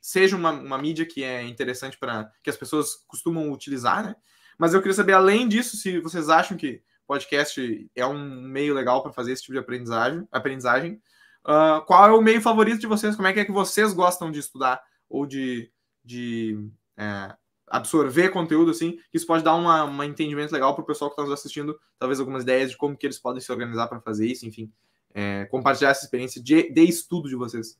seja 0.00 0.36
uma, 0.36 0.52
uma 0.52 0.78
mídia 0.78 1.06
que 1.06 1.24
é 1.24 1.42
interessante 1.42 1.98
para 1.98 2.30
que 2.42 2.50
as 2.50 2.56
pessoas 2.56 2.96
costumam 3.08 3.50
utilizar, 3.50 4.04
né? 4.04 4.14
Mas 4.58 4.74
eu 4.74 4.80
queria 4.80 4.94
saber, 4.94 5.12
além 5.12 5.48
disso, 5.48 5.76
se 5.76 6.00
vocês 6.00 6.28
acham 6.28 6.56
que 6.56 6.82
podcast 7.06 7.90
é 7.94 8.06
um 8.06 8.42
meio 8.42 8.74
legal 8.74 9.02
para 9.02 9.12
fazer 9.12 9.32
esse 9.32 9.42
tipo 9.42 9.52
de 9.52 9.60
aprendizagem, 9.60 10.26
aprendizagem 10.32 11.00
Uh, 11.46 11.80
qual 11.86 12.08
é 12.08 12.12
o 12.12 12.20
meio 12.20 12.40
favorito 12.40 12.80
de 12.80 12.88
vocês? 12.88 13.14
Como 13.14 13.28
é 13.28 13.32
que 13.32 13.38
é 13.38 13.44
que 13.44 13.52
vocês 13.52 13.92
gostam 13.92 14.32
de 14.32 14.40
estudar 14.40 14.82
ou 15.08 15.24
de, 15.24 15.70
de 16.04 16.58
é, 16.96 17.36
absorver 17.68 18.30
conteúdo 18.30 18.72
assim? 18.72 18.98
Isso 19.14 19.24
pode 19.24 19.44
dar 19.44 19.54
uma, 19.54 19.84
um 19.84 20.02
entendimento 20.02 20.50
legal 20.50 20.74
para 20.74 20.82
o 20.82 20.86
pessoal 20.86 21.08
que 21.08 21.12
está 21.12 21.22
nos 21.22 21.32
assistindo, 21.32 21.78
talvez 22.00 22.18
algumas 22.18 22.42
ideias 22.42 22.72
de 22.72 22.76
como 22.76 22.96
que 22.96 23.06
eles 23.06 23.20
podem 23.20 23.40
se 23.40 23.52
organizar 23.52 23.86
para 23.86 24.00
fazer 24.00 24.26
isso, 24.26 24.44
enfim, 24.44 24.72
é, 25.14 25.44
compartilhar 25.44 25.90
essa 25.90 26.04
experiência 26.04 26.42
de, 26.42 26.68
de, 26.68 26.82
estudo 26.82 27.28
de 27.28 27.36
vocês. 27.36 27.78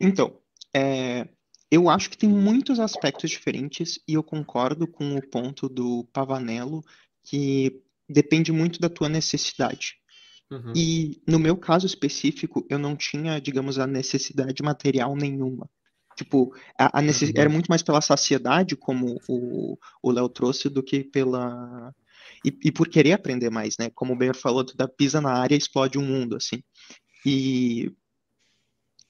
Então, 0.00 0.36
é, 0.74 1.28
eu 1.72 1.88
acho 1.88 2.10
que 2.10 2.18
tem 2.18 2.28
muitos 2.28 2.78
aspectos 2.78 3.30
diferentes 3.30 3.98
e 4.06 4.12
eu 4.12 4.22
concordo 4.22 4.86
com 4.86 5.16
o 5.16 5.26
ponto 5.26 5.70
do 5.70 6.06
Pavanello 6.12 6.84
que 7.24 7.80
depende 8.06 8.52
muito 8.52 8.78
da 8.78 8.90
tua 8.90 9.08
necessidade. 9.08 9.96
Uhum. 10.50 10.74
E 10.76 11.22
no 11.26 11.38
meu 11.38 11.56
caso 11.56 11.86
específico, 11.86 12.66
eu 12.68 12.78
não 12.78 12.94
tinha, 12.94 13.40
digamos, 13.40 13.78
a 13.78 13.86
necessidade 13.86 14.62
material 14.62 15.16
nenhuma. 15.16 15.66
Tipo, 16.14 16.54
a, 16.78 16.98
a 16.98 17.00
necess... 17.00 17.30
uhum. 17.30 17.40
era 17.40 17.48
muito 17.48 17.68
mais 17.68 17.82
pela 17.82 18.02
saciedade, 18.02 18.76
como 18.76 19.18
o 19.26 20.10
Léo 20.10 20.28
trouxe, 20.28 20.68
do 20.68 20.82
que 20.82 21.02
pela. 21.02 21.90
E, 22.44 22.54
e, 22.64 22.70
por 22.70 22.86
querer 22.86 23.12
aprender 23.12 23.48
mais, 23.48 23.78
né? 23.78 23.88
Como 23.94 24.12
o 24.12 24.16
Beyer 24.16 24.36
falou, 24.36 24.62
tu 24.62 24.76
pisa 24.90 25.22
na 25.22 25.32
área 25.32 25.56
explode 25.56 25.98
um 25.98 26.04
mundo, 26.04 26.36
assim. 26.36 26.62
E. 27.24 27.90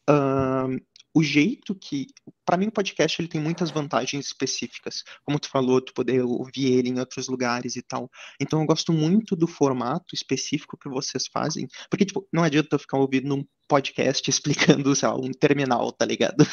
Uh, 0.09 0.81
o 1.15 1.23
jeito 1.23 1.75
que. 1.75 2.07
para 2.45 2.57
mim, 2.57 2.69
o 2.69 2.73
podcast 2.73 3.21
ele 3.21 3.29
tem 3.29 3.41
muitas 3.41 3.71
vantagens 3.71 4.27
específicas. 4.27 5.05
Como 5.25 5.39
tu 5.39 5.49
falou, 5.49 5.81
tu 5.81 5.93
poder 5.93 6.23
ouvir 6.23 6.73
ele 6.73 6.89
em 6.89 6.99
outros 6.99 7.29
lugares 7.29 7.77
e 7.77 7.83
tal. 7.83 8.11
Então, 8.41 8.61
eu 8.61 8.67
gosto 8.67 8.93
muito 8.93 9.37
do 9.37 9.47
formato 9.47 10.15
específico 10.15 10.79
que 10.79 10.89
vocês 10.89 11.27
fazem. 11.27 11.69
Porque, 11.91 12.05
tipo, 12.05 12.27
não 12.33 12.43
adianta 12.43 12.77
eu 12.77 12.79
ficar 12.79 12.99
ouvindo 12.99 13.35
um 13.35 13.45
podcast 13.69 14.29
explicando, 14.31 14.95
sei 14.97 15.09
lá, 15.09 15.17
um 15.17 15.31
terminal, 15.33 15.93
tá 15.93 16.05
ligado? 16.05 16.45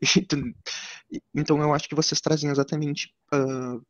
então, 1.34 1.60
eu 1.62 1.72
acho 1.72 1.88
que 1.88 1.94
vocês 1.94 2.20
trazem 2.20 2.50
exatamente. 2.50 3.14
Uh, 3.32 3.80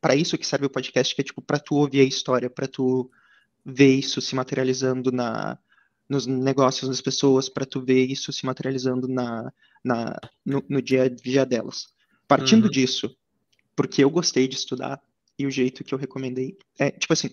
para 0.00 0.14
isso 0.14 0.38
que 0.38 0.46
serve 0.46 0.66
o 0.66 0.70
podcast, 0.70 1.14
que 1.14 1.20
é 1.20 1.24
tipo 1.24 1.42
para 1.42 1.58
tu 1.58 1.74
ouvir 1.74 2.00
a 2.00 2.04
história, 2.04 2.48
para 2.48 2.68
tu 2.68 3.10
ver 3.64 3.94
isso 3.94 4.20
se 4.20 4.34
materializando 4.34 5.10
na 5.10 5.58
nos 6.08 6.26
negócios 6.26 6.88
das 6.88 7.00
pessoas, 7.00 7.48
para 7.48 7.66
tu 7.66 7.80
ver 7.80 8.06
isso 8.06 8.32
se 8.32 8.46
materializando 8.46 9.06
na, 9.06 9.52
na 9.84 10.16
no, 10.44 10.64
no 10.68 10.82
dia 10.82 11.04
a 11.04 11.08
dia 11.08 11.44
delas. 11.44 11.88
Partindo 12.26 12.64
uhum. 12.64 12.70
disso, 12.70 13.14
porque 13.76 14.02
eu 14.02 14.10
gostei 14.10 14.48
de 14.48 14.56
estudar 14.56 15.00
e 15.38 15.46
o 15.46 15.50
jeito 15.50 15.84
que 15.84 15.94
eu 15.94 15.98
recomendei 15.98 16.56
é 16.78 16.90
tipo 16.90 17.12
assim, 17.12 17.30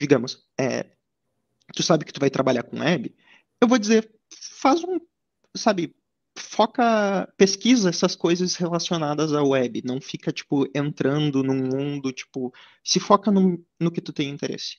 digamos, 0.00 0.46
é, 0.58 0.90
tu 1.74 1.82
sabe 1.82 2.04
que 2.04 2.12
tu 2.12 2.20
vai 2.20 2.30
trabalhar 2.30 2.62
com 2.62 2.80
web, 2.80 3.14
eu 3.60 3.68
vou 3.68 3.78
dizer, 3.78 4.10
faz 4.30 4.82
um, 4.84 4.98
sabe, 5.56 5.94
foca, 6.36 7.28
pesquisa 7.36 7.88
essas 7.88 8.14
coisas 8.14 8.54
relacionadas 8.54 9.32
à 9.32 9.42
web, 9.42 9.82
não 9.84 10.00
fica, 10.00 10.32
tipo, 10.32 10.66
entrando 10.74 11.42
num 11.42 11.66
mundo, 11.66 12.12
tipo, 12.12 12.52
se 12.82 13.00
foca 13.00 13.30
no, 13.30 13.64
no 13.78 13.90
que 13.90 14.00
tu 14.00 14.12
tem 14.12 14.30
interesse. 14.30 14.76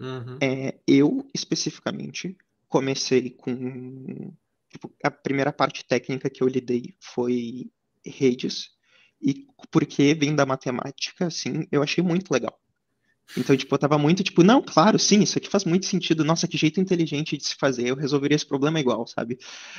Uhum. 0.00 0.38
É, 0.40 0.78
eu, 0.86 1.28
especificamente, 1.34 2.36
comecei 2.72 3.28
com, 3.28 4.32
tipo, 4.70 4.90
a 5.04 5.10
primeira 5.10 5.52
parte 5.52 5.84
técnica 5.84 6.30
que 6.30 6.42
eu 6.42 6.48
lidei 6.48 6.96
foi 6.98 7.70
redes, 8.02 8.70
e 9.20 9.46
porque 9.70 10.14
vem 10.14 10.34
da 10.34 10.46
matemática, 10.46 11.26
assim, 11.26 11.66
eu 11.70 11.82
achei 11.82 12.02
muito 12.02 12.32
legal. 12.32 12.58
Então, 13.36 13.56
tipo, 13.56 13.74
eu 13.74 13.78
tava 13.78 13.96
muito 13.96 14.22
tipo, 14.22 14.42
não, 14.42 14.60
claro, 14.60 14.98
sim, 14.98 15.22
isso 15.22 15.38
aqui 15.38 15.48
faz 15.48 15.64
muito 15.64 15.86
sentido. 15.86 16.24
Nossa, 16.24 16.48
que 16.48 16.56
jeito 16.56 16.80
inteligente 16.80 17.36
de 17.36 17.46
se 17.46 17.54
fazer. 17.54 17.86
Eu 17.86 17.94
resolveria 17.94 18.34
esse 18.34 18.44
problema 18.44 18.80
igual, 18.80 19.06
sabe? 19.06 19.38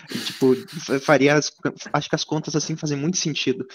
E, 0.10 0.18
tipo, 0.18 0.56
faria. 1.02 1.36
As, 1.36 1.52
acho 1.92 2.10
que 2.10 2.16
as 2.16 2.24
contas 2.24 2.56
assim 2.56 2.76
fazem 2.76 2.98
muito 2.98 3.18
sentido. 3.18 3.68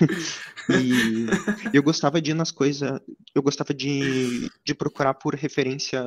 e 0.70 1.26
eu 1.72 1.82
gostava 1.82 2.20
de 2.20 2.32
ir 2.32 2.34
nas 2.34 2.52
coisas. 2.52 3.00
Eu 3.34 3.42
gostava 3.42 3.74
de, 3.74 4.48
de 4.64 4.74
procurar 4.74 5.14
por 5.14 5.34
referência 5.34 6.04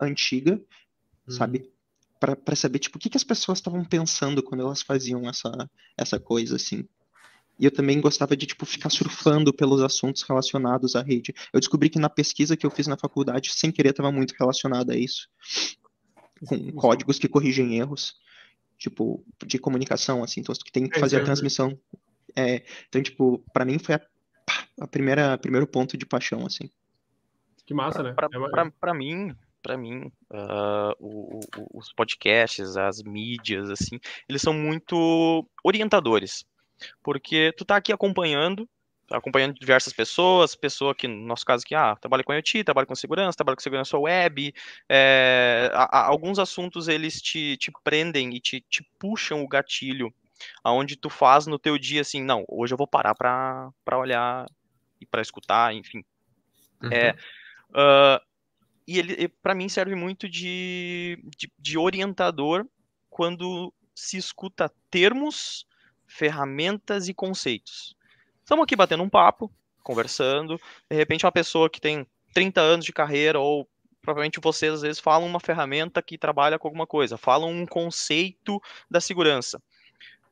antiga, 0.00 0.52
uhum. 0.52 1.34
sabe? 1.34 1.72
Para 2.20 2.54
saber, 2.54 2.78
tipo, 2.78 2.98
o 2.98 3.00
que, 3.00 3.08
que 3.08 3.16
as 3.16 3.24
pessoas 3.24 3.58
estavam 3.58 3.82
pensando 3.82 4.42
quando 4.42 4.60
elas 4.60 4.82
faziam 4.82 5.26
essa, 5.28 5.50
essa 5.96 6.20
coisa, 6.20 6.56
assim. 6.56 6.86
E 7.58 7.64
eu 7.64 7.70
também 7.70 8.00
gostava 8.00 8.36
de, 8.36 8.46
tipo, 8.46 8.66
ficar 8.66 8.90
surfando 8.90 9.52
pelos 9.52 9.80
assuntos 9.80 10.22
relacionados 10.22 10.94
à 10.94 11.02
rede. 11.02 11.34
Eu 11.52 11.58
descobri 11.58 11.88
que 11.88 11.98
na 11.98 12.10
pesquisa 12.10 12.56
que 12.56 12.66
eu 12.66 12.70
fiz 12.70 12.86
na 12.86 12.96
faculdade, 12.96 13.52
sem 13.52 13.72
querer, 13.72 13.90
estava 13.90 14.12
muito 14.12 14.34
relacionado 14.38 14.90
a 14.90 14.96
isso. 14.96 15.28
Com 16.46 16.72
códigos 16.72 17.18
que 17.18 17.28
corrigem 17.28 17.78
erros, 17.78 18.14
tipo, 18.78 19.24
de 19.46 19.58
comunicação, 19.58 20.22
assim. 20.22 20.40
Então, 20.40 20.54
que 20.54 20.72
tem 20.72 20.88
que 20.88 21.00
fazer 21.00 21.20
a 21.20 21.24
transmissão. 21.24 21.78
É, 22.36 22.64
então, 22.88 23.02
tipo, 23.02 23.42
para 23.52 23.64
mim 23.64 23.78
foi 23.78 23.94
a, 23.94 24.00
a 24.80 24.86
primeira 24.86 25.36
primeiro 25.36 25.66
ponto 25.66 25.96
de 25.96 26.06
paixão, 26.06 26.46
assim. 26.46 26.70
Que 27.66 27.74
massa, 27.74 28.02
né? 28.02 28.14
Para 28.14 28.92
é 28.92 28.94
mim, 28.94 29.34
para 29.62 29.76
mim, 29.76 30.10
uh, 30.30 30.94
o, 30.98 31.40
o, 31.56 31.78
os 31.78 31.92
podcasts, 31.92 32.76
as 32.76 33.02
mídias, 33.02 33.70
assim, 33.70 33.98
eles 34.28 34.42
são 34.42 34.52
muito 34.52 35.46
orientadores. 35.62 36.44
Porque 37.02 37.52
tu 37.56 37.64
tá 37.64 37.76
aqui 37.76 37.92
acompanhando, 37.92 38.68
acompanhando 39.10 39.54
diversas 39.54 39.92
pessoas, 39.92 40.54
pessoa 40.54 40.94
que, 40.94 41.08
no 41.08 41.26
nosso 41.26 41.44
caso 41.44 41.62
aqui, 41.64 41.74
ah, 41.74 41.96
trabalha 41.96 42.22
com 42.22 42.32
IoT, 42.32 42.64
trabalha 42.64 42.86
com 42.86 42.94
segurança, 42.94 43.36
trabalha 43.36 43.56
com 43.56 43.62
segurança 43.62 43.98
web, 43.98 44.54
é, 44.88 45.70
a, 45.74 45.98
a, 45.98 46.06
alguns 46.06 46.38
assuntos 46.38 46.88
eles 46.88 47.20
te, 47.20 47.56
te 47.56 47.72
prendem 47.82 48.34
e 48.34 48.40
te, 48.40 48.64
te 48.68 48.82
puxam 48.98 49.42
o 49.42 49.48
gatilho, 49.48 50.12
aonde 50.62 50.96
tu 50.96 51.10
faz 51.10 51.46
no 51.46 51.58
teu 51.58 51.76
dia 51.76 52.00
assim, 52.00 52.22
não, 52.22 52.44
hoje 52.48 52.72
eu 52.72 52.78
vou 52.78 52.86
parar 52.86 53.14
para 53.14 53.98
olhar 53.98 54.46
e 55.00 55.06
para 55.06 55.22
escutar, 55.22 55.74
enfim. 55.74 56.04
Uhum. 56.82 56.92
É, 56.92 57.14
uh, 57.70 58.29
e 58.86 58.98
ele, 58.98 59.28
para 59.28 59.54
mim, 59.54 59.68
serve 59.68 59.94
muito 59.94 60.28
de, 60.28 61.18
de, 61.36 61.50
de 61.58 61.78
orientador 61.78 62.66
quando 63.08 63.72
se 63.94 64.16
escuta 64.16 64.72
termos 64.90 65.66
ferramentas 66.06 67.08
e 67.08 67.14
conceitos. 67.14 67.94
Estamos 68.42 68.64
aqui 68.64 68.74
batendo 68.74 69.02
um 69.02 69.08
papo, 69.08 69.52
conversando, 69.82 70.60
de 70.88 70.96
repente 70.96 71.24
uma 71.24 71.32
pessoa 71.32 71.70
que 71.70 71.80
tem 71.80 72.06
30 72.34 72.60
anos 72.60 72.84
de 72.84 72.92
carreira 72.92 73.38
ou 73.38 73.68
provavelmente 74.02 74.40
vocês 74.40 74.72
às 74.72 74.82
vezes 74.82 74.98
falam 74.98 75.28
uma 75.28 75.40
ferramenta 75.40 76.02
que 76.02 76.18
trabalha 76.18 76.58
com 76.58 76.66
alguma 76.66 76.86
coisa, 76.86 77.16
falam 77.16 77.50
um 77.50 77.66
conceito 77.66 78.60
da 78.90 79.00
segurança. 79.00 79.62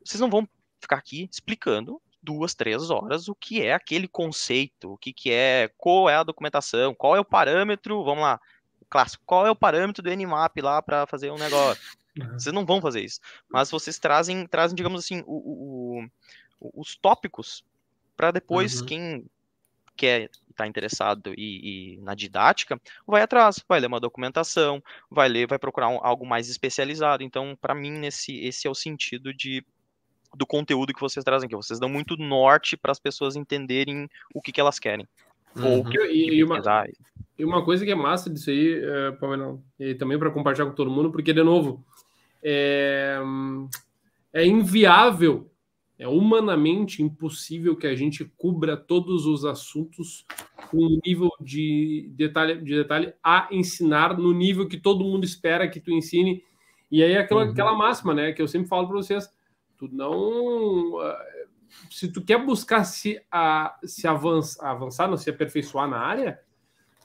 Vocês 0.05 0.21
não 0.21 0.31
vão 0.31 0.49
ficar 0.81 0.97
aqui 0.97 1.29
explicando 1.31 2.01
duas, 2.29 2.55
três 2.55 2.91
horas 2.91 3.27
o 3.27 3.35
que 3.35 3.65
é 3.65 3.73
aquele 3.73 4.07
conceito, 4.07 4.93
o 4.93 4.99
que, 4.99 5.15
que 5.15 5.33
é, 5.33 5.71
qual 5.79 6.11
é 6.11 6.17
a 6.17 6.23
documentação, 6.23 6.95
qual 6.95 7.17
é 7.17 7.21
o 7.21 7.25
parâmetro, 7.25 8.05
vamos 8.05 8.23
lá, 8.23 8.39
clássico, 8.91 9.23
qual 9.25 9.47
é 9.47 9.51
o 9.51 9.57
parâmetro 9.57 10.03
do 10.03 10.15
Nmap 10.15 10.59
lá 10.59 10.83
para 10.83 11.07
fazer 11.07 11.31
um 11.31 11.39
negócio. 11.39 11.83
Vocês 12.35 12.55
não 12.55 12.67
vão 12.67 12.83
fazer 12.83 13.03
isso. 13.03 13.19
Mas 13.49 13.71
vocês 13.71 13.99
trazem, 13.99 14.47
trazem 14.47 14.77
digamos 14.77 15.03
assim, 15.03 15.23
o, 15.27 16.05
o, 16.61 16.81
os 16.81 16.97
tópicos 16.97 17.65
para 18.15 18.31
depois 18.31 18.81
uhum. 18.81 18.87
quem 18.87 19.25
quer 19.97 20.31
está 20.51 20.67
interessado 20.67 21.33
e, 21.37 21.95
e, 21.95 22.01
na 22.01 22.15
didática, 22.15 22.79
vai 23.07 23.23
atrás, 23.23 23.65
vai 23.67 23.81
ler 23.81 23.87
uma 23.87 24.01
documentação, 24.01 24.83
vai 25.09 25.29
ler, 25.29 25.47
vai 25.47 25.59
procurar 25.59 25.89
um, 25.89 26.01
algo 26.03 26.27
mais 26.27 26.51
especializado. 26.51 27.23
Então, 27.23 27.57
para 27.59 27.75
mim, 27.75 27.93
nesse, 27.93 28.37
esse 28.41 28.67
é 28.67 28.71
o 28.71 28.75
sentido 28.75 29.33
de 29.33 29.65
do 30.37 30.47
conteúdo 30.47 30.93
que 30.93 31.01
vocês 31.01 31.25
trazem 31.25 31.47
aqui. 31.47 31.57
Vocês 31.57 31.81
dão 31.81 31.89
muito 31.89 32.17
norte 32.17 32.77
para 32.77 32.93
as 32.93 32.99
pessoas 32.99 33.37
entenderem 33.37 34.09
o 34.35 34.41
que, 34.41 34.53
que 34.53 34.61
elas 34.61 34.79
querem. 34.79 35.07
Uhum. 35.57 35.79
Ou 35.79 35.85
que, 35.85 35.99
e, 35.99 36.37
e, 36.37 36.45
uma, 36.45 36.61
e 37.39 37.45
uma 37.45 37.65
coisa 37.65 37.85
que 37.85 37.91
é 37.91 37.95
massa 37.95 38.31
disso 38.31 38.51
aí, 38.51 38.81
é, 38.83 39.13
Palmeirão, 39.13 39.63
e 39.79 39.95
também 39.95 40.19
para 40.19 40.31
compartilhar 40.31 40.67
com 40.67 40.75
todo 40.75 40.91
mundo, 40.91 41.11
porque, 41.11 41.33
de 41.33 41.43
novo, 41.43 41.85
é, 42.43 43.19
é 44.33 44.47
inviável, 44.47 45.51
é 45.99 46.07
humanamente 46.07 47.03
impossível 47.03 47.75
que 47.75 47.87
a 47.87 47.97
gente 47.97 48.25
cubra 48.37 48.77
todos 48.77 49.27
os 49.27 49.45
assuntos 49.45 50.25
com 50.71 50.77
um 50.79 51.01
nível 51.05 51.31
de 51.41 52.11
detalhe, 52.15 52.61
de 52.63 52.77
detalhe 52.77 53.13
a 53.23 53.49
ensinar 53.51 54.17
no 54.17 54.33
nível 54.33 54.69
que 54.69 54.77
todo 54.77 55.05
mundo 55.05 55.25
espera 55.25 55.69
que 55.69 55.81
tu 55.81 55.91
ensine. 55.91 56.45
E 56.91 57.03
aí 57.03 57.17
aquela, 57.17 57.45
uhum. 57.45 57.51
aquela 57.51 57.75
máxima, 57.75 58.15
né, 58.15 58.33
que 58.33 58.41
eu 58.41 58.47
sempre 58.47 58.69
falo 58.69 58.87
para 58.87 58.97
vocês, 58.97 59.29
tu 59.79 59.89
não 59.91 61.01
eh, 61.03 61.47
se 61.91 62.09
tu 62.09 62.23
quer 62.23 62.45
buscar 62.45 62.85
se, 62.85 63.21
a, 63.31 63.79
se 63.85 64.07
avançar, 64.07 64.71
avançar, 64.71 65.09
não 65.09 65.17
se 65.17 65.31
aperfeiçoar 65.31 65.89
na 65.89 65.99
área, 65.99 66.41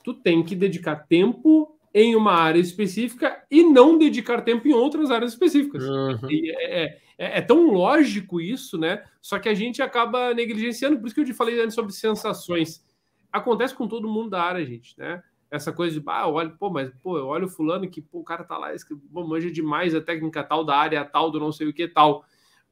tu 0.02 0.14
tem 0.14 0.42
que 0.42 0.54
dedicar 0.54 0.96
tempo 1.06 1.78
em 1.92 2.16
uma 2.16 2.32
área 2.32 2.58
específica 2.58 3.44
e 3.50 3.62
não 3.62 3.96
dedicar 3.96 4.42
tempo 4.42 4.66
em 4.66 4.72
outras 4.72 5.10
áreas 5.10 5.32
específicas. 5.32 5.84
Uhum. 5.84 6.28
É, 6.30 6.98
é, 7.16 7.38
é, 7.38 7.40
tão 7.40 7.70
lógico 7.70 8.40
isso, 8.40 8.76
né? 8.76 9.04
Só 9.22 9.38
que 9.38 9.48
a 9.48 9.54
gente 9.54 9.80
acaba 9.80 10.34
negligenciando, 10.34 10.98
por 10.98 11.06
isso 11.06 11.14
que 11.14 11.20
eu 11.20 11.24
te 11.24 11.32
falei 11.32 11.60
antes 11.60 11.74
sobre 11.74 11.92
sensações. 11.92 12.84
Acontece 13.32 13.74
com 13.74 13.86
todo 13.86 14.08
mundo 14.08 14.30
da 14.30 14.42
área, 14.42 14.64
gente, 14.66 14.98
né? 14.98 15.22
Essa 15.50 15.72
coisa 15.72 16.00
de, 16.00 16.04
ah, 16.08 16.28
olha, 16.28 16.50
pô, 16.50 16.68
mas 16.68 16.90
pô, 17.00 17.16
eu 17.16 17.26
olho 17.26 17.46
fulano 17.46 17.88
que 17.88 18.02
pô, 18.02 18.18
o 18.18 18.24
cara 18.24 18.42
tá 18.42 18.58
lá, 18.58 18.72
pô, 19.12 19.24
manja 19.24 19.50
demais 19.50 19.94
a 19.94 20.00
técnica 20.00 20.42
tal 20.42 20.64
da 20.64 20.76
área 20.76 21.04
tal, 21.04 21.30
do 21.30 21.38
não 21.38 21.52
sei 21.52 21.68
o 21.68 21.72
que 21.72 21.86
tal. 21.86 22.24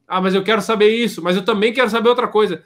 Ah, 0.07 0.21
mas 0.21 0.33
eu 0.33 0.43
quero 0.43 0.61
saber 0.61 0.89
isso, 0.89 1.21
mas 1.21 1.35
eu 1.35 1.45
também 1.45 1.73
quero 1.73 1.89
saber 1.89 2.09
outra 2.09 2.27
coisa. 2.27 2.63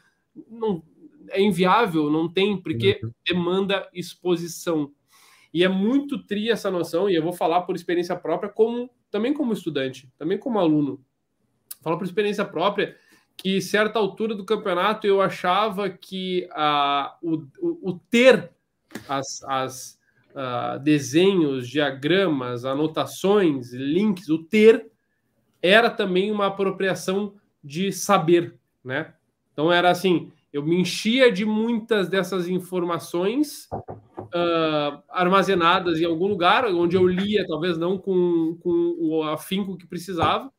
Não, 0.50 0.84
é 1.30 1.42
inviável, 1.42 2.10
não 2.10 2.28
tem, 2.28 2.58
porque 2.58 3.00
uhum. 3.04 3.12
demanda 3.26 3.88
exposição. 3.94 4.92
E 5.54 5.64
é 5.64 5.68
muito 5.68 6.24
tri 6.24 6.50
essa 6.50 6.70
noção, 6.70 7.10
e 7.10 7.16
eu 7.16 7.24
vou 7.24 7.34
falar 7.34 7.62
por 7.62 7.76
experiência 7.76 8.16
própria, 8.16 8.50
como 8.50 8.90
também 9.10 9.34
como 9.34 9.54
estudante, 9.54 10.10
também 10.18 10.38
como 10.38 10.60
aluno. 10.60 11.04
Falo 11.82 11.98
por 11.98 12.06
experiência 12.06 12.44
própria 12.44 12.96
que 13.38 13.62
certa 13.62 14.00
altura 14.00 14.34
do 14.34 14.44
campeonato 14.44 15.06
eu 15.06 15.22
achava 15.22 15.90
que 15.90 16.50
uh, 16.52 17.12
o, 17.22 17.36
o, 17.60 17.92
o, 17.92 18.00
ter 18.10 18.50
as, 19.08 19.44
as 19.44 20.00
uh, 20.32 20.80
desenhos, 20.80 21.70
diagramas, 21.70 22.66
anotações, 22.66 23.72
links, 23.72 24.28
o 24.28 24.44
ter 24.44 24.92
era 25.62 25.90
também 25.90 26.32
uma 26.32 26.48
apropriação 26.48 27.34
de 27.64 27.92
saber, 27.92 28.56
né? 28.84 29.14
Então 29.52 29.72
era 29.72 29.90
assim, 29.90 30.32
eu 30.54 30.64
me 30.64 30.80
enchia 30.80 31.32
de 31.32 31.46
muitas 31.46 32.08
dessas 32.08 32.48
informações 32.48 33.68
uh, 33.72 35.04
armazenadas 35.10 36.00
em 36.00 36.06
algum 36.06 36.28
lugar, 36.28 36.66
onde 36.66 36.96
eu 36.96 37.08
lia, 37.08 37.46
talvez 37.48 37.78
não 37.78 37.98
com, 37.98 38.58
com 38.62 38.96
o 39.00 39.24
afinco 39.24 39.78
que 39.78 39.88
precisava, 39.88 40.52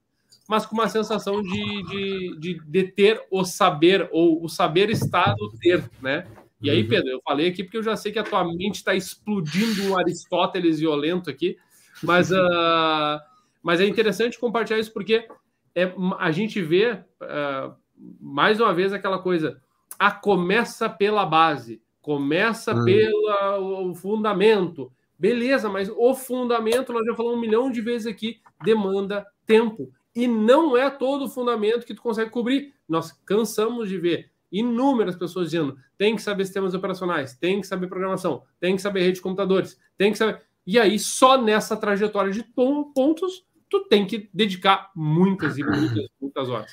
mas 0.48 0.64
com 0.64 0.74
uma 0.74 0.88
sensação 0.88 1.42
de, 1.42 1.82
de, 1.84 2.36
de, 2.38 2.60
de 2.64 2.84
ter 2.84 3.22
o 3.30 3.44
saber, 3.44 4.08
ou 4.12 4.44
o 4.44 4.48
saber 4.48 4.90
está 4.90 5.34
no 5.38 5.50
ter, 5.58 5.88
né? 6.00 6.26
E 6.60 6.70
aí, 6.70 6.82
uhum. 6.82 6.88
Pedro, 6.88 7.10
eu 7.10 7.20
falei 7.22 7.48
aqui 7.48 7.62
porque 7.62 7.76
eu 7.76 7.82
já 7.82 7.96
sei 7.96 8.10
que 8.10 8.18
a 8.18 8.24
tua 8.24 8.44
mente 8.44 8.76
está 8.76 8.94
explodindo 8.94 9.82
um 9.84 9.96
Aristóteles 9.96 10.80
violento 10.80 11.30
aqui, 11.30 11.56
mas, 12.02 12.32
uh, 12.32 13.20
mas 13.62 13.80
é 13.80 13.86
interessante 13.86 14.38
compartilhar 14.38 14.78
isso 14.78 14.92
porque 14.92 15.26
é, 15.74 15.92
a 16.18 16.30
gente 16.30 16.60
vê, 16.60 16.92
uh, 16.92 17.74
mais 18.20 18.60
uma 18.60 18.72
vez, 18.72 18.92
aquela 18.92 19.18
coisa, 19.18 19.60
a 19.98 20.10
começa 20.10 20.88
pela 20.88 21.24
base, 21.24 21.82
começa 22.00 22.74
uhum. 22.74 22.84
pelo 22.84 23.94
fundamento. 23.94 24.92
Beleza, 25.18 25.68
mas 25.68 25.90
o 25.94 26.14
fundamento, 26.14 26.92
nós 26.92 27.04
já 27.04 27.14
falamos 27.14 27.38
um 27.38 27.40
milhão 27.40 27.70
de 27.70 27.80
vezes 27.80 28.06
aqui, 28.06 28.40
demanda 28.64 29.26
tempo. 29.44 29.92
E 30.14 30.26
não 30.26 30.76
é 30.76 30.90
todo 30.90 31.24
o 31.24 31.28
fundamento 31.28 31.84
que 31.84 31.94
tu 31.94 32.02
consegue 32.02 32.30
cobrir. 32.30 32.74
Nós 32.88 33.12
cansamos 33.24 33.88
de 33.88 33.98
ver 33.98 34.30
inúmeras 34.50 35.16
pessoas 35.16 35.46
dizendo: 35.46 35.76
tem 35.96 36.16
que 36.16 36.22
saber 36.22 36.44
sistemas 36.44 36.74
operacionais, 36.74 37.34
tem 37.34 37.60
que 37.60 37.66
saber 37.66 37.88
programação, 37.88 38.42
tem 38.58 38.74
que 38.74 38.82
saber 38.82 39.00
rede 39.00 39.16
de 39.16 39.22
computadores, 39.22 39.78
tem 39.96 40.12
que 40.12 40.18
saber. 40.18 40.42
E 40.66 40.78
aí, 40.78 40.98
só 40.98 41.40
nessa 41.40 41.76
trajetória 41.76 42.30
de 42.30 42.42
pontos, 42.42 43.44
tu 43.68 43.84
tem 43.88 44.06
que 44.06 44.28
dedicar 44.32 44.90
muitas 44.94 45.58
e 45.58 45.64
muitas, 45.64 46.06
muitas 46.20 46.48
horas. 46.48 46.72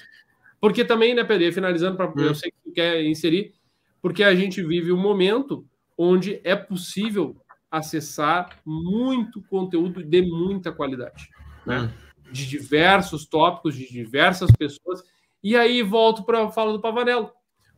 Porque 0.59 0.83
também, 0.83 1.13
né, 1.13 1.23
Pedro, 1.23 1.51
finalizando, 1.53 1.97
pra, 1.97 2.11
eu 2.15 2.31
hum. 2.31 2.35
sei 2.35 2.51
que 2.51 2.57
tu 2.63 2.71
quer 2.71 3.03
inserir, 3.03 3.53
porque 4.01 4.23
a 4.23 4.33
gente 4.35 4.63
vive 4.63 4.91
um 4.91 4.97
momento 4.97 5.65
onde 5.97 6.39
é 6.43 6.55
possível 6.55 7.35
acessar 7.69 8.59
muito 8.65 9.41
conteúdo 9.43 10.03
de 10.03 10.21
muita 10.21 10.71
qualidade, 10.71 11.29
né? 11.65 11.81
Hum. 11.81 12.05
De 12.31 12.47
diversos 12.47 13.25
tópicos, 13.25 13.75
de 13.75 13.87
diversas 13.87 14.49
pessoas. 14.51 15.03
E 15.43 15.55
aí 15.55 15.83
volto 15.83 16.23
para 16.23 16.45
a 16.45 16.51
fala 16.51 16.73
do 16.73 16.81
Pavanello. 16.81 17.31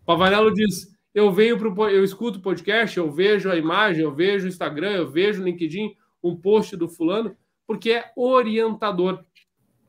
Pavanello 0.05 0.53
diz: 0.53 0.97
eu 1.13 1.31
venho 1.31 1.57
pro, 1.57 1.89
eu 1.89 2.03
escuto 2.03 2.37
o 2.39 2.41
podcast, 2.41 2.97
eu 2.97 3.11
vejo 3.11 3.49
a 3.49 3.55
imagem, 3.55 4.03
eu 4.03 4.13
vejo 4.13 4.45
o 4.45 4.47
Instagram, 4.47 4.91
eu 4.91 5.09
vejo 5.09 5.41
o 5.41 5.45
LinkedIn, 5.45 5.95
um 6.23 6.35
post 6.35 6.77
do 6.77 6.87
fulano, 6.87 7.35
porque 7.67 7.91
é 7.91 8.11
orientador. 8.15 9.23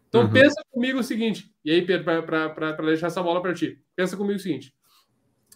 Então 0.09 0.23
uhum. 0.23 0.31
pensa 0.31 0.61
comigo 0.71 0.99
o 0.99 1.05
seguinte, 1.05 1.51
e 1.65 1.71
aí, 1.71 1.83
Pedro, 1.83 2.05
para 2.25 2.73
deixar 2.83 3.07
essa 3.07 3.23
bola 3.23 3.41
para 3.41 3.55
ti, 3.55 3.81
pensa 3.95 4.17
comigo 4.17 4.39
o 4.39 4.43
seguinte. 4.43 4.75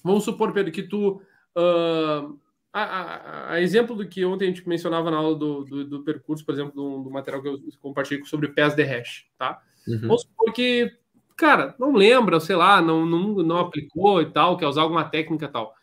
Vamos 0.05 0.25
supor, 0.25 0.53
Pedro, 0.53 0.73
que 0.73 0.83
tu. 0.83 1.21
Uh, 1.57 2.39
a, 2.73 2.83
a, 2.83 3.53
a, 3.53 3.61
exemplo 3.61 3.95
do 3.95 4.09
que 4.09 4.25
ontem 4.25 4.47
a 4.47 4.49
gente 4.49 4.67
mencionava 4.67 5.11
na 5.11 5.19
aula 5.19 5.37
do, 5.37 5.65
do, 5.65 5.85
do 5.85 6.03
percurso, 6.03 6.45
por 6.45 6.55
exemplo, 6.55 6.73
do, 6.73 7.05
do, 7.05 7.11
material 7.11 7.43
que 7.43 7.49
eu 7.49 7.61
compartilhei 7.81 8.25
sobre 8.25 8.49
pés 8.49 8.75
de 8.75 8.83
hash, 8.83 9.27
tá? 9.37 9.61
Uhum. 9.87 10.01
Vamos 10.01 10.23
supor 10.23 10.53
que 10.55 10.91
cara, 11.37 11.75
não 11.79 11.93
lembra, 11.93 12.39
sei 12.39 12.55
lá, 12.55 12.81
não, 12.81 13.05
não, 13.05 13.35
não 13.43 13.59
aplicou 13.59 14.23
e 14.23 14.27
tal, 14.31 14.57
quer 14.57 14.67
usar 14.67 14.83
alguma 14.83 15.05
técnica 15.05 15.47
e 15.47 15.49
tal. 15.49 15.75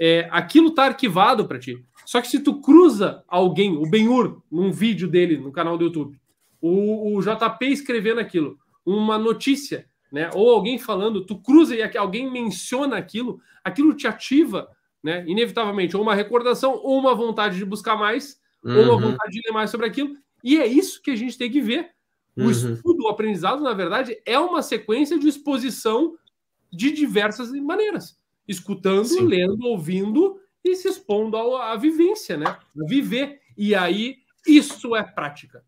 É, 0.00 0.28
aquilo 0.30 0.70
tá 0.70 0.84
arquivado 0.84 1.46
para 1.46 1.58
ti. 1.58 1.84
Só 2.04 2.20
que 2.20 2.28
se 2.28 2.40
tu 2.40 2.60
cruza 2.60 3.22
alguém, 3.28 3.76
o 3.76 3.88
Benhur, 3.88 4.42
num 4.50 4.72
vídeo 4.72 5.08
dele 5.08 5.36
no 5.36 5.52
canal 5.52 5.78
do 5.78 5.84
YouTube, 5.84 6.18
o, 6.60 7.16
o 7.16 7.20
JP 7.20 7.66
escrevendo 7.66 8.20
aquilo, 8.20 8.58
uma 8.84 9.18
notícia, 9.18 9.86
né, 10.10 10.30
ou 10.34 10.50
alguém 10.50 10.78
falando, 10.78 11.24
tu 11.24 11.38
cruza 11.38 11.74
e 11.74 11.96
alguém 11.96 12.30
menciona 12.30 12.96
aquilo, 12.96 13.40
aquilo 13.64 13.94
te 13.94 14.06
ativa, 14.06 14.68
né, 15.02 15.24
inevitavelmente, 15.26 15.96
ou 15.96 16.02
uma 16.02 16.14
recordação, 16.14 16.74
ou 16.82 16.98
uma 16.98 17.14
vontade 17.14 17.56
de 17.56 17.64
buscar 17.64 17.96
mais, 17.96 18.40
uhum. 18.64 18.76
ou 18.76 18.84
uma 18.84 18.94
uhum. 18.94 19.00
vontade 19.12 19.32
de 19.32 19.40
ler 19.46 19.52
mais 19.52 19.70
sobre 19.70 19.86
aquilo. 19.86 20.16
E 20.42 20.58
é 20.58 20.66
isso 20.66 21.02
que 21.02 21.10
a 21.10 21.16
gente 21.16 21.38
tem 21.38 21.50
que 21.50 21.60
ver 21.60 21.90
o 22.36 22.44
uhum. 22.44 22.50
estudo, 22.50 23.04
o 23.04 23.08
aprendizado, 23.08 23.62
na 23.62 23.74
verdade, 23.74 24.16
é 24.24 24.38
uma 24.38 24.62
sequência 24.62 25.18
de 25.18 25.28
exposição 25.28 26.14
de 26.72 26.90
diversas 26.90 27.50
maneiras. 27.52 28.16
Escutando, 28.46 29.06
Sim. 29.06 29.26
lendo, 29.26 29.66
ouvindo 29.66 30.40
e 30.64 30.76
se 30.76 30.88
expondo 30.88 31.36
à 31.36 31.76
vivência, 31.76 32.36
né? 32.36 32.56
Viver. 32.74 33.40
E 33.56 33.74
aí, 33.74 34.18
isso 34.46 34.94
é 34.96 35.02
prática. 35.02 35.64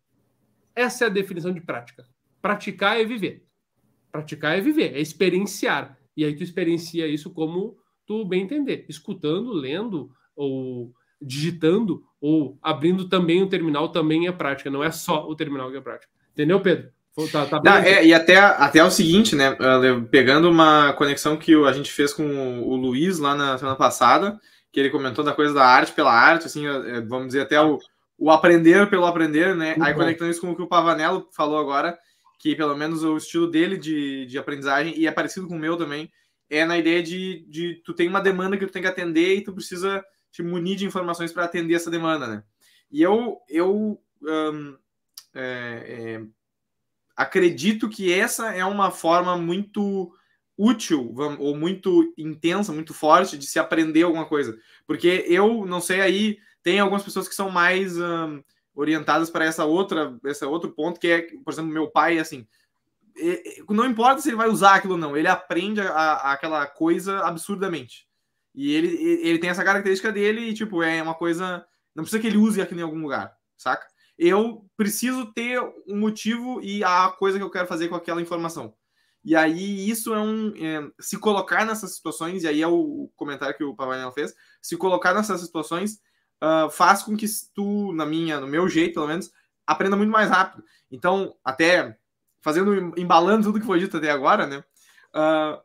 Essa 0.75 1.05
é 1.05 1.07
a 1.07 1.11
definição 1.11 1.53
de 1.53 1.61
prática. 1.61 2.05
Praticar 2.41 2.99
é 2.99 3.05
viver. 3.05 3.45
Praticar 4.11 4.57
é 4.57 4.61
viver, 4.61 4.95
é 4.95 4.99
experienciar. 4.99 5.97
E 6.15 6.23
aí 6.23 6.35
tu 6.35 6.43
experiencia 6.43 7.07
isso 7.07 7.29
como 7.31 7.77
tu 8.05 8.23
bem 8.25 8.43
entender. 8.43 8.85
Escutando, 8.87 9.51
lendo, 9.51 10.11
ou 10.35 10.93
digitando, 11.21 12.03
ou 12.21 12.57
abrindo 12.61 13.09
também 13.09 13.41
o 13.41 13.49
terminal 13.49 13.89
também 13.89 14.27
é 14.27 14.31
prática. 14.31 14.69
Não 14.69 14.83
é 14.83 14.91
só 14.91 15.27
o 15.27 15.35
terminal 15.35 15.71
que 15.71 15.77
é 15.77 15.81
prática. 15.81 16.11
Entendeu, 16.31 16.61
Pedro? 16.61 16.91
Tá, 17.31 17.45
tá 17.45 17.61
Não, 17.63 17.77
é, 17.77 18.05
e 18.05 18.13
até, 18.13 18.37
até 18.37 18.83
o 18.83 18.91
seguinte, 18.91 19.35
né? 19.35 19.55
Pegando 20.11 20.49
uma 20.49 20.91
conexão 20.93 21.37
que 21.37 21.53
a 21.65 21.71
gente 21.71 21.89
fez 21.89 22.13
com 22.13 22.61
o 22.61 22.75
Luiz 22.75 23.19
lá 23.19 23.33
na 23.33 23.57
semana 23.57 23.77
passada, 23.77 24.37
que 24.69 24.79
ele 24.81 24.89
comentou 24.89 25.23
da 25.23 25.31
coisa 25.31 25.53
da 25.53 25.65
arte 25.65 25.93
pela 25.93 26.11
arte, 26.11 26.47
assim, 26.47 26.67
é, 26.67 26.99
vamos 26.99 27.27
dizer, 27.27 27.41
até 27.41 27.61
o, 27.61 27.79
o 28.17 28.29
aprender 28.29 28.89
pelo 28.89 29.05
aprender, 29.05 29.55
né? 29.55 29.69
Muito 29.69 29.83
Aí 29.83 29.93
bom. 29.93 30.01
conectando 30.01 30.31
isso 30.31 30.41
com 30.41 30.51
o 30.51 30.55
que 30.55 30.61
o 30.61 30.67
Pavanello 30.67 31.29
falou 31.31 31.57
agora, 31.57 31.97
que 32.37 32.53
pelo 32.53 32.75
menos 32.75 33.01
o 33.01 33.15
estilo 33.15 33.49
dele 33.49 33.77
de, 33.77 34.25
de 34.25 34.37
aprendizagem, 34.37 34.99
e 34.99 35.07
é 35.07 35.11
parecido 35.11 35.47
com 35.47 35.55
o 35.55 35.59
meu 35.59 35.77
também, 35.77 36.11
é 36.49 36.65
na 36.65 36.77
ideia 36.77 37.01
de, 37.01 37.45
de 37.47 37.81
tu 37.85 37.93
tem 37.93 38.09
uma 38.09 38.19
demanda 38.19 38.57
que 38.57 38.65
tu 38.65 38.73
tem 38.73 38.81
que 38.81 38.87
atender 38.89 39.35
e 39.35 39.41
tu 39.41 39.53
precisa 39.53 40.03
te 40.31 40.43
munir 40.43 40.75
de 40.75 40.85
informações 40.85 41.31
para 41.31 41.45
atender 41.45 41.75
essa 41.75 41.89
demanda, 41.89 42.27
né? 42.27 42.43
E 42.91 43.01
eu, 43.01 43.37
eu 43.47 43.97
um, 44.21 44.77
é, 45.33 45.85
é, 45.87 46.21
acredito 47.15 47.89
que 47.89 48.11
essa 48.11 48.53
é 48.53 48.65
uma 48.65 48.91
forma 48.91 49.37
muito 49.37 50.11
útil 50.57 51.13
ou 51.39 51.55
muito 51.55 52.13
intensa, 52.17 52.71
muito 52.71 52.93
forte 52.93 53.37
de 53.37 53.45
se 53.45 53.59
aprender 53.59 54.03
alguma 54.03 54.25
coisa. 54.25 54.57
Porque 54.87 55.25
eu 55.27 55.65
não 55.65 55.81
sei 55.81 56.01
aí, 56.01 56.37
tem 56.63 56.79
algumas 56.79 57.03
pessoas 57.03 57.27
que 57.27 57.35
são 57.35 57.49
mais 57.49 57.93
orientadas 58.73 59.29
para 59.29 59.45
essa 59.45 59.65
outra, 59.65 60.17
esse 60.25 60.45
outro 60.45 60.71
ponto, 60.71 60.99
que 60.99 61.07
é, 61.07 61.21
por 61.43 61.53
exemplo, 61.53 61.71
meu 61.71 61.89
pai, 61.89 62.19
assim, 62.19 62.45
não 63.69 63.85
importa 63.85 64.21
se 64.21 64.29
ele 64.29 64.35
vai 64.35 64.49
usar 64.49 64.75
aquilo 64.75 64.93
ou 64.93 64.99
não, 64.99 65.15
ele 65.15 65.27
aprende 65.27 65.79
a, 65.79 65.87
a, 65.87 66.33
aquela 66.33 66.65
coisa 66.67 67.19
absurdamente. 67.19 68.07
E 68.53 68.73
ele, 68.73 68.87
ele 69.21 69.39
tem 69.39 69.49
essa 69.49 69.63
característica 69.63 70.11
dele, 70.11 70.41
e, 70.41 70.53
tipo, 70.53 70.81
é 70.81 71.01
uma 71.01 71.13
coisa. 71.13 71.65
Não 71.93 72.03
precisa 72.03 72.21
que 72.21 72.27
ele 72.27 72.37
use 72.37 72.61
aquilo 72.61 72.79
em 72.79 72.83
algum 72.83 73.01
lugar, 73.01 73.35
saca? 73.57 73.85
Eu 74.17 74.65
preciso 74.77 75.31
ter 75.33 75.61
um 75.87 75.97
motivo 75.97 76.61
e 76.61 76.83
a 76.83 77.09
coisa 77.09 77.37
que 77.37 77.43
eu 77.43 77.49
quero 77.49 77.67
fazer 77.67 77.87
com 77.89 77.95
aquela 77.95 78.21
informação. 78.21 78.73
E 79.23 79.35
aí 79.35 79.89
isso 79.89 80.13
é 80.13 80.19
um 80.19 80.53
é, 80.55 80.87
se 80.99 81.17
colocar 81.17 81.65
nessas 81.65 81.95
situações 81.95 82.43
e 82.43 82.47
aí 82.47 82.61
é 82.61 82.67
o 82.67 83.09
comentário 83.15 83.57
que 83.57 83.63
o 83.63 83.75
Pavanel 83.75 84.11
fez, 84.11 84.33
se 84.61 84.77
colocar 84.77 85.13
nessas 85.13 85.41
situações 85.41 85.99
uh, 86.43 86.69
faz 86.69 87.01
com 87.01 87.17
que 87.17 87.25
tu 87.53 87.91
na 87.93 88.05
minha, 88.05 88.39
no 88.39 88.47
meu 88.47 88.69
jeito 88.69 88.93
pelo 88.93 89.07
menos, 89.07 89.31
aprenda 89.65 89.97
muito 89.97 90.11
mais 90.11 90.29
rápido. 90.29 90.63
Então 90.91 91.35
até 91.43 91.97
fazendo 92.39 92.93
embalando 92.95 93.47
tudo 93.47 93.59
que 93.59 93.65
foi 93.65 93.79
dito 93.79 93.97
até 93.97 94.11
agora, 94.11 94.45
né? 94.45 94.63
Uh, 95.09 95.59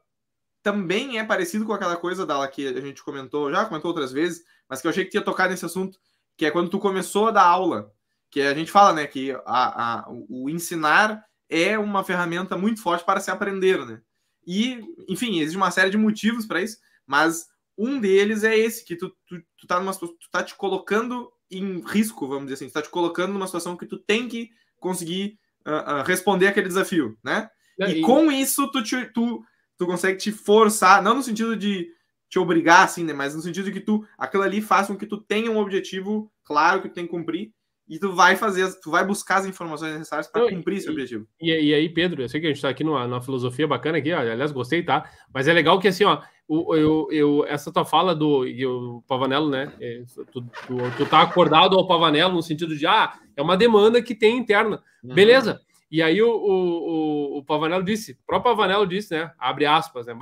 também 0.62 1.18
é 1.18 1.24
parecido 1.24 1.66
com 1.66 1.72
aquela 1.72 1.96
coisa 1.96 2.26
dela 2.26 2.48
que 2.48 2.66
a 2.66 2.80
gente 2.80 3.02
comentou, 3.02 3.50
já 3.50 3.64
comentou 3.66 3.90
outras 3.90 4.12
vezes, 4.12 4.42
mas 4.68 4.80
que 4.80 4.86
eu 4.86 4.90
achei 4.90 5.04
que 5.04 5.10
tinha 5.10 5.22
tocado 5.22 5.50
nesse 5.50 5.64
assunto, 5.64 5.98
que 6.36 6.46
é 6.46 6.50
quando 6.50 6.70
tu 6.70 6.78
começou 6.78 7.28
a 7.28 7.30
dar 7.30 7.44
aula 7.44 7.92
que 8.30 8.40
a 8.40 8.54
gente 8.54 8.70
fala, 8.70 8.92
né, 8.92 9.06
que 9.06 9.32
a, 9.44 10.00
a, 10.04 10.06
o 10.08 10.48
ensinar 10.48 11.24
é 11.48 11.76
uma 11.78 12.04
ferramenta 12.04 12.56
muito 12.56 12.80
forte 12.80 13.04
para 13.04 13.20
se 13.20 13.30
aprender, 13.30 13.84
né? 13.84 14.00
E, 14.46 14.80
enfim, 15.08 15.40
existe 15.40 15.56
uma 15.56 15.70
série 15.70 15.90
de 15.90 15.98
motivos 15.98 16.46
para 16.46 16.62
isso, 16.62 16.78
mas 17.06 17.46
um 17.76 17.98
deles 17.98 18.44
é 18.44 18.56
esse, 18.56 18.84
que 18.84 18.94
tu, 18.94 19.10
tu, 19.26 19.42
tu, 19.58 19.66
tá 19.66 19.80
numa, 19.80 19.92
tu 19.92 20.14
tá 20.30 20.42
te 20.42 20.54
colocando 20.54 21.30
em 21.50 21.80
risco, 21.80 22.28
vamos 22.28 22.44
dizer 22.44 22.54
assim, 22.54 22.68
tu 22.68 22.72
tá 22.72 22.82
te 22.82 22.88
colocando 22.88 23.32
numa 23.32 23.46
situação 23.46 23.76
que 23.76 23.86
tu 23.86 23.98
tem 23.98 24.28
que 24.28 24.50
conseguir 24.78 25.38
uh, 25.66 26.00
uh, 26.00 26.02
responder 26.04 26.46
aquele 26.46 26.68
desafio, 26.68 27.18
né? 27.22 27.50
E, 27.78 27.84
e 27.84 28.00
com 28.00 28.30
isso 28.30 28.70
tu, 28.70 28.82
te, 28.82 29.06
tu, 29.12 29.44
tu 29.76 29.86
consegue 29.86 30.18
te 30.18 30.30
forçar, 30.30 31.02
não 31.02 31.16
no 31.16 31.22
sentido 31.22 31.56
de 31.56 31.88
te 32.28 32.38
obrigar, 32.38 32.84
assim, 32.84 33.02
né? 33.02 33.12
Mas 33.12 33.34
no 33.34 33.42
sentido 33.42 33.64
de 33.64 33.72
que 33.72 33.80
tu, 33.80 34.06
aquilo 34.16 34.44
ali 34.44 34.62
faça 34.62 34.92
com 34.92 34.98
que 34.98 35.06
tu 35.06 35.18
tenha 35.18 35.50
um 35.50 35.58
objetivo 35.58 36.32
claro 36.44 36.80
que 36.80 36.88
tu 36.88 36.94
tem 36.94 37.04
que 37.04 37.10
cumprir 37.10 37.52
e 37.90 37.98
tu 37.98 38.12
vai 38.12 38.36
fazer, 38.36 38.72
tu 38.80 38.88
vai 38.88 39.04
buscar 39.04 39.38
as 39.38 39.46
informações 39.46 39.94
necessárias 39.94 40.28
para 40.28 40.48
cumprir 40.48 40.78
esse 40.78 40.88
objetivo. 40.88 41.26
E, 41.40 41.50
e, 41.50 41.74
aí, 41.74 41.88
Pedro, 41.88 42.22
eu 42.22 42.28
sei 42.28 42.40
que 42.40 42.46
a 42.46 42.50
gente 42.50 42.58
está 42.58 42.68
aqui 42.68 42.84
numa, 42.84 43.04
numa, 43.04 43.20
filosofia 43.20 43.66
bacana 43.66 43.98
aqui, 43.98 44.12
ó, 44.12 44.20
aliás, 44.20 44.52
gostei, 44.52 44.80
tá? 44.84 45.10
Mas 45.34 45.48
é 45.48 45.52
legal 45.52 45.80
que 45.80 45.88
assim, 45.88 46.04
ó, 46.04 46.22
o, 46.46 46.76
eu, 46.76 47.08
eu, 47.10 47.44
essa 47.48 47.72
tua 47.72 47.84
fala 47.84 48.14
do 48.14 48.44
o 48.44 49.02
Pavanello, 49.08 49.50
né? 49.50 49.72
É, 49.80 50.04
tu, 50.30 50.40
tu, 50.40 50.76
tu, 50.96 51.06
tá 51.06 51.20
acordado 51.20 51.76
ao 51.76 51.88
Pavanello 51.88 52.34
no 52.34 52.42
sentido 52.42 52.76
de, 52.76 52.86
ah, 52.86 53.12
é 53.36 53.42
uma 53.42 53.56
demanda 53.56 54.00
que 54.00 54.14
tem 54.14 54.38
interna. 54.38 54.80
Uhum. 55.02 55.12
Beleza. 55.12 55.60
E 55.90 56.00
aí 56.00 56.22
o, 56.22 56.30
o, 56.30 57.38
o 57.38 57.44
Pavanello 57.44 57.82
disse, 57.82 58.12
o 58.12 58.24
próprio 58.24 58.52
Pavanello 58.54 58.86
disse, 58.86 59.12
né? 59.14 59.32
Abre 59.36 59.66
aspas, 59.66 60.06
né? 60.06 60.16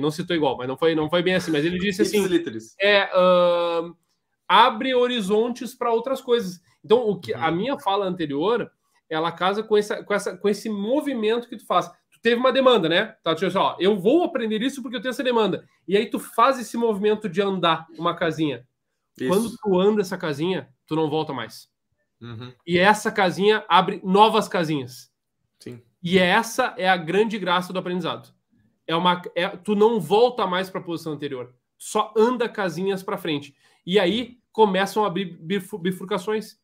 Não 0.00 0.12
citou 0.12 0.36
igual, 0.36 0.56
mas 0.56 0.68
não 0.68 0.76
foi, 0.76 0.94
não 0.94 1.10
foi 1.10 1.24
bem 1.24 1.34
assim, 1.34 1.50
mas 1.50 1.64
ele 1.64 1.80
disse 1.80 2.02
assim: 2.02 2.24
é, 2.80 3.10
uh, 3.12 3.92
abre 4.48 4.94
horizontes 4.94 5.74
para 5.74 5.92
outras 5.92 6.20
coisas. 6.20 6.60
Então, 6.84 7.08
o 7.08 7.18
que 7.18 7.34
a 7.34 7.48
uhum. 7.48 7.56
minha 7.56 7.78
fala 7.78 8.06
anterior 8.06 8.70
ela 9.10 9.32
casa 9.32 9.62
com, 9.62 9.76
essa, 9.76 10.04
com, 10.04 10.14
essa, 10.14 10.36
com 10.36 10.48
esse 10.48 10.70
movimento 10.70 11.48
que 11.48 11.56
tu 11.56 11.66
faz. 11.66 11.88
Tu 12.12 12.20
teve 12.22 12.36
uma 12.36 12.52
demanda, 12.52 12.88
né? 12.88 13.16
Tá, 13.24 13.34
tipo 13.34 13.48
assim, 13.48 13.58
ó, 13.58 13.74
eu 13.80 13.98
vou 13.98 14.22
aprender 14.22 14.62
isso 14.62 14.80
porque 14.80 14.96
eu 14.96 15.02
tenho 15.02 15.10
essa 15.10 15.24
demanda. 15.24 15.66
E 15.86 15.96
aí 15.96 16.06
tu 16.06 16.20
faz 16.20 16.60
esse 16.60 16.76
movimento 16.76 17.28
de 17.28 17.42
andar 17.42 17.88
uma 17.98 18.14
casinha. 18.14 18.64
Isso. 19.18 19.28
Quando 19.28 19.50
tu 19.56 19.80
anda 19.80 20.00
essa 20.00 20.16
casinha, 20.16 20.72
tu 20.86 20.94
não 20.94 21.10
volta 21.10 21.32
mais. 21.32 21.68
Uhum. 22.20 22.52
E 22.64 22.78
essa 22.78 23.10
casinha 23.10 23.64
abre 23.68 24.00
novas 24.04 24.46
casinhas. 24.46 25.10
Sim. 25.58 25.82
E 26.02 26.18
essa 26.18 26.74
é 26.78 26.88
a 26.88 26.96
grande 26.96 27.36
graça 27.36 27.72
do 27.72 27.78
aprendizado. 27.78 28.32
É 28.86 28.94
uma, 28.94 29.20
é, 29.34 29.48
tu 29.48 29.74
não 29.74 30.00
volta 30.00 30.46
mais 30.46 30.70
para 30.70 30.80
a 30.80 30.84
posição 30.84 31.12
anterior. 31.12 31.52
Só 31.76 32.12
anda 32.16 32.48
casinhas 32.48 33.02
para 33.02 33.18
frente. 33.18 33.56
E 33.84 33.98
aí 33.98 34.38
começam 34.52 35.04
a 35.04 35.08
abrir 35.08 35.38
bifurcações. 35.40 36.60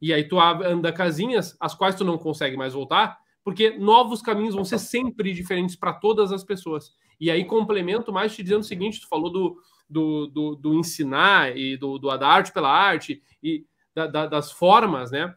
E 0.00 0.12
aí 0.12 0.24
tu 0.26 0.40
anda 0.40 0.92
casinhas, 0.92 1.56
as 1.60 1.74
quais 1.74 1.94
tu 1.94 2.04
não 2.04 2.16
consegue 2.16 2.56
mais 2.56 2.72
voltar, 2.72 3.18
porque 3.44 3.70
novos 3.70 4.22
caminhos 4.22 4.54
vão 4.54 4.64
ser 4.64 4.78
sempre 4.78 5.32
diferentes 5.32 5.76
para 5.76 5.92
todas 5.92 6.32
as 6.32 6.44
pessoas. 6.44 6.94
E 7.18 7.30
aí 7.30 7.44
complemento 7.44 8.12
mais 8.12 8.34
te 8.34 8.42
dizendo 8.42 8.60
o 8.60 8.64
seguinte: 8.64 9.00
tu 9.00 9.08
falou 9.08 9.30
do, 9.30 9.60
do, 9.88 10.26
do, 10.28 10.56
do 10.56 10.74
ensinar 10.74 11.56
e 11.56 11.76
do, 11.76 11.98
do 11.98 12.16
da 12.16 12.28
arte 12.28 12.52
pela 12.52 12.70
arte 12.70 13.22
e 13.42 13.66
da, 13.94 14.06
da, 14.06 14.26
das 14.26 14.52
formas, 14.52 15.10
né? 15.10 15.34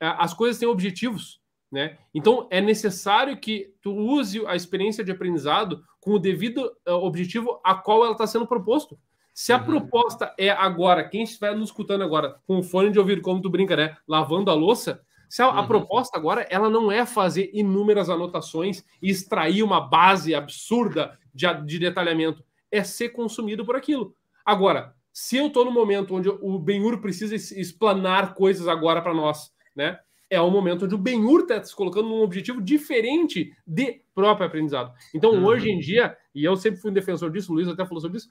É, 0.00 0.06
as 0.18 0.32
coisas 0.32 0.58
têm 0.58 0.68
objetivos, 0.68 1.40
né? 1.70 1.98
Então 2.14 2.48
é 2.50 2.60
necessário 2.60 3.38
que 3.38 3.72
tu 3.82 3.92
use 3.94 4.44
a 4.46 4.56
experiência 4.56 5.04
de 5.04 5.12
aprendizado 5.12 5.84
com 6.00 6.12
o 6.12 6.18
devido 6.18 6.72
é, 6.86 6.92
objetivo 6.92 7.60
a 7.62 7.74
qual 7.74 8.02
ela 8.02 8.12
está 8.12 8.26
sendo 8.26 8.46
proposto. 8.46 8.98
Se 9.40 9.54
a 9.54 9.56
uhum. 9.56 9.64
proposta 9.64 10.34
é 10.36 10.50
agora, 10.50 11.02
quem 11.02 11.22
estiver 11.22 11.56
nos 11.56 11.70
escutando 11.70 12.04
agora, 12.04 12.38
com 12.46 12.58
o 12.58 12.62
fone 12.62 12.90
de 12.90 12.98
ouvido, 12.98 13.22
como 13.22 13.40
tu 13.40 13.48
brinca, 13.48 13.74
né? 13.74 13.96
Lavando 14.06 14.50
a 14.50 14.54
louça, 14.54 15.00
se 15.30 15.40
a, 15.40 15.48
uhum. 15.48 15.58
a, 15.60 15.66
proposta 15.66 16.18
agora 16.18 16.46
ela 16.50 16.68
não 16.68 16.92
é 16.92 17.06
fazer 17.06 17.50
inúmeras 17.54 18.10
anotações 18.10 18.84
e 19.00 19.08
extrair 19.08 19.62
uma 19.62 19.80
base 19.80 20.34
absurda 20.34 21.18
de, 21.32 21.46
de 21.64 21.78
detalhamento, 21.78 22.44
é 22.70 22.84
ser 22.84 23.08
consumido 23.08 23.64
por 23.64 23.76
aquilo. 23.76 24.14
Agora, 24.44 24.94
se 25.10 25.38
eu 25.38 25.46
estou 25.46 25.64
no 25.64 25.72
momento 25.72 26.14
onde 26.14 26.28
o 26.28 26.58
Benhur 26.58 27.00
precisa 27.00 27.34
explanar 27.34 28.34
coisas 28.34 28.68
agora 28.68 29.00
para 29.00 29.14
nós, 29.14 29.50
né? 29.74 29.98
É 30.28 30.38
o 30.38 30.50
momento 30.50 30.84
onde 30.84 30.94
o 30.94 30.98
Benhur 30.98 31.40
está 31.40 31.64
se 31.64 31.74
colocando 31.74 32.10
num 32.10 32.20
objetivo 32.20 32.60
diferente 32.60 33.56
de 33.66 34.02
próprio 34.14 34.46
aprendizado. 34.46 34.92
Então, 35.14 35.32
uhum. 35.32 35.46
hoje 35.46 35.70
em 35.70 35.78
dia, 35.78 36.14
e 36.34 36.44
eu 36.44 36.56
sempre 36.56 36.78
fui 36.78 36.90
um 36.90 36.94
defensor 36.94 37.32
disso, 37.32 37.50
o 37.50 37.54
Luiz 37.54 37.66
até 37.66 37.86
falou 37.86 38.02
sobre 38.02 38.18
isso, 38.18 38.28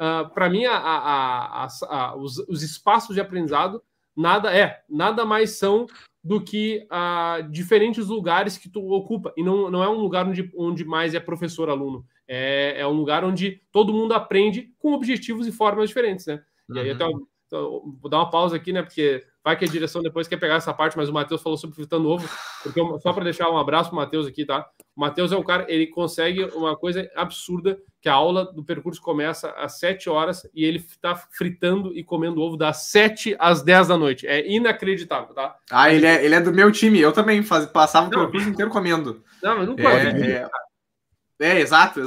Uh, 0.00 0.24
ah, 0.24 0.30
para 0.32 0.48
mim, 0.48 0.64
a, 0.64 0.76
a, 0.76 1.66
a, 1.66 2.16
os, 2.16 2.38
os, 2.48 2.62
espaços 2.62 3.14
de 3.14 3.20
aprendizado 3.20 3.82
nada 4.16 4.56
é, 4.56 4.82
nada 4.88 5.26
mais 5.26 5.58
são 5.58 5.86
do 6.24 6.40
que 6.40 6.86
uh, 6.90 7.46
diferentes 7.50 8.08
lugares 8.08 8.56
que 8.56 8.68
tu 8.68 8.92
ocupa. 8.92 9.32
E 9.36 9.42
não, 9.42 9.70
não 9.70 9.82
é 9.82 9.88
um 9.88 10.00
lugar 10.00 10.26
onde, 10.26 10.50
onde 10.56 10.84
mais 10.84 11.14
é 11.14 11.20
professor-aluno. 11.20 12.04
É, 12.26 12.80
é 12.80 12.86
um 12.86 12.92
lugar 12.92 13.24
onde 13.24 13.62
todo 13.70 13.92
mundo 13.92 14.12
aprende 14.12 14.72
com 14.78 14.92
objetivos 14.92 15.46
e 15.46 15.52
formas 15.52 15.88
diferentes, 15.88 16.26
né? 16.26 16.42
E 16.72 16.78
aí, 16.78 16.90
até, 16.90 17.04
então, 17.50 17.82
vou 18.00 18.08
dar 18.08 18.18
uma 18.18 18.30
pausa 18.30 18.54
aqui, 18.54 18.72
né? 18.72 18.80
Porque 18.80 19.26
vai 19.42 19.56
que 19.56 19.64
a 19.64 19.68
direção 19.68 20.00
depois 20.00 20.28
quer 20.28 20.36
pegar 20.36 20.54
essa 20.54 20.72
parte, 20.72 20.96
mas 20.96 21.08
o 21.08 21.12
Matheus 21.12 21.42
falou 21.42 21.58
sobre 21.58 21.74
fritando 21.74 22.08
ovo, 22.08 22.28
porque 22.62 22.80
só 23.00 23.12
para 23.12 23.24
deixar 23.24 23.50
um 23.50 23.58
abraço 23.58 23.90
para 23.90 23.96
o 23.96 24.00
Matheus 24.00 24.24
aqui, 24.24 24.44
tá? 24.44 24.68
O 24.94 25.00
Matheus 25.00 25.32
é 25.32 25.36
um 25.36 25.42
cara, 25.42 25.66
ele 25.68 25.88
consegue 25.88 26.44
uma 26.54 26.76
coisa 26.76 27.10
absurda, 27.16 27.76
que 28.00 28.08
a 28.08 28.14
aula 28.14 28.44
do 28.52 28.62
percurso 28.62 29.02
começa 29.02 29.50
às 29.50 29.80
7 29.80 30.08
horas 30.08 30.48
e 30.54 30.64
ele 30.64 30.78
está 30.78 31.16
fritando 31.16 31.92
e 31.92 32.04
comendo 32.04 32.40
ovo 32.40 32.56
das 32.56 32.84
7 32.86 33.34
às 33.36 33.62
10 33.62 33.88
da 33.88 33.96
noite. 33.96 34.28
É 34.28 34.48
inacreditável, 34.48 35.34
tá? 35.34 35.56
Ah, 35.72 35.92
ele 35.92 36.06
é, 36.06 36.24
ele 36.24 36.36
é 36.36 36.40
do 36.40 36.52
meu 36.52 36.70
time, 36.70 37.00
eu 37.00 37.10
também 37.10 37.42
faz, 37.42 37.66
passava 37.66 38.06
o 38.06 38.10
percurso 38.10 38.48
inteiro 38.48 38.70
comendo. 38.70 39.24
Não, 39.42 39.58
mas 39.58 39.66
não 39.66 39.74
pode. 39.74 40.06
É, 40.06 40.48
é, 41.40 41.48
é 41.48 41.60
exato. 41.60 42.00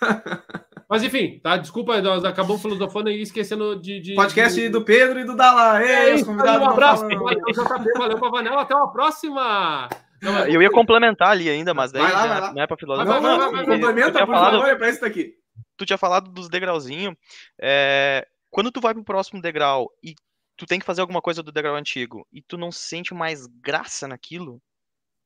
Mas 0.88 1.02
enfim, 1.02 1.40
tá? 1.40 1.56
Desculpa, 1.56 2.00
nós 2.00 2.24
acabamos 2.24 2.62
filosofando 2.62 3.10
e 3.10 3.20
esquecendo 3.20 3.74
de. 3.80 4.00
de 4.00 4.14
Podcast 4.14 4.60
de... 4.60 4.68
do 4.68 4.84
Pedro 4.84 5.18
e 5.18 5.24
do 5.24 5.36
Dala. 5.36 5.82
É, 5.82 6.14
isso, 6.14 6.30
um 6.30 6.40
abraço, 6.40 7.02
valeu, 7.08 7.44
JP, 7.46 7.98
valeu 7.98 8.18
pra 8.18 8.30
Vanela, 8.30 8.62
até 8.62 8.74
uma 8.74 8.92
próxima. 8.92 9.88
Não, 10.22 10.46
eu 10.46 10.62
ia 10.62 10.70
complementar 10.70 11.30
ali 11.30 11.48
ainda, 11.50 11.74
mas 11.74 11.92
daí 11.92 12.02
vai 12.02 12.12
lá, 12.12 12.26
vai 12.26 12.40
lá. 12.40 12.52
não 12.54 12.62
é 12.62 12.66
pra 12.66 12.76
filosofar. 12.76 13.20
Não, 13.20 13.20
não, 13.20 13.38
não, 13.38 13.52
não, 13.52 13.64
complementa, 13.64 14.20
por 14.20 14.34
falado, 14.34 14.52
favor, 14.52 14.68
é 14.68 14.74
pra 14.76 14.88
isso 14.88 15.00
daqui. 15.00 15.34
Tu 15.76 15.84
tinha 15.84 15.98
falado 15.98 16.30
dos 16.30 16.48
degrauzinhos. 16.48 17.14
É, 17.60 18.26
quando 18.48 18.70
tu 18.70 18.80
vai 18.80 18.94
pro 18.94 19.04
próximo 19.04 19.42
degrau 19.42 19.90
e 20.02 20.14
tu 20.56 20.66
tem 20.66 20.78
que 20.78 20.86
fazer 20.86 21.00
alguma 21.00 21.20
coisa 21.20 21.42
do 21.42 21.52
degrau 21.52 21.74
antigo 21.74 22.26
e 22.32 22.40
tu 22.40 22.56
não 22.56 22.72
sente 22.72 23.12
mais 23.12 23.46
graça 23.46 24.08
naquilo, 24.08 24.62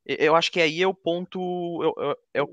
eu 0.05 0.35
acho 0.35 0.51
que 0.51 0.61
aí 0.61 0.83
é 0.83 0.89
o 0.89 0.95
ponto. 0.95 2.17
É, 2.35 2.41
é 2.41 2.45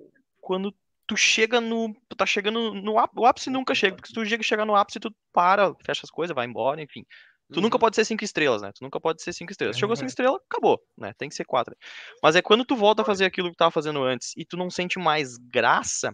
quando 0.42 0.74
tu 1.08 1.16
chega 1.16 1.62
no. 1.62 1.94
Tu 2.10 2.16
tá 2.16 2.26
chegando 2.26 2.74
no 2.74 3.00
ápice. 3.00 3.20
O 3.20 3.26
ápice 3.26 3.50
nunca 3.50 3.74
chega, 3.74 3.96
porque 3.96 4.10
se 4.10 4.14
tu 4.14 4.26
chega, 4.26 4.44
chegar 4.44 4.66
no 4.66 4.76
ápice, 4.76 5.00
tu 5.00 5.14
para, 5.34 5.74
fecha 5.86 6.02
as 6.04 6.12
coisas, 6.12 6.36
vai 6.36 6.46
embora, 6.46 6.82
enfim. 6.82 7.04
Tu 7.50 7.58
uhum. 7.58 7.62
nunca 7.64 7.80
pode 7.80 7.96
ser 7.96 8.04
cinco 8.04 8.26
estrelas, 8.26 8.62
né? 8.62 8.72
Tu 8.74 8.84
nunca 8.84 9.00
pode 9.00 9.24
ser 9.24 9.32
cinco 9.32 9.52
estrelas. 9.52 9.78
Chegou 9.78 9.96
cinco 9.96 10.10
estrelas, 10.10 10.42
acabou, 10.52 10.82
né? 10.98 11.14
Tem 11.18 11.30
que 11.30 11.36
ser 11.36 11.46
quatro. 11.46 11.74
Mas 12.22 12.36
é 12.36 12.42
quando 12.42 12.66
tu 12.66 12.76
volta 12.76 13.04
a 13.04 13.06
fazer 13.06 13.24
aquilo 13.24 13.50
que 13.50 13.56
tu 13.56 13.60
tava 13.60 13.72
fazendo 13.72 14.04
antes 14.04 14.34
e 14.36 14.44
tu 14.44 14.58
não 14.58 14.70
sente 14.70 15.00
mais 15.00 15.38
graça, 15.38 16.14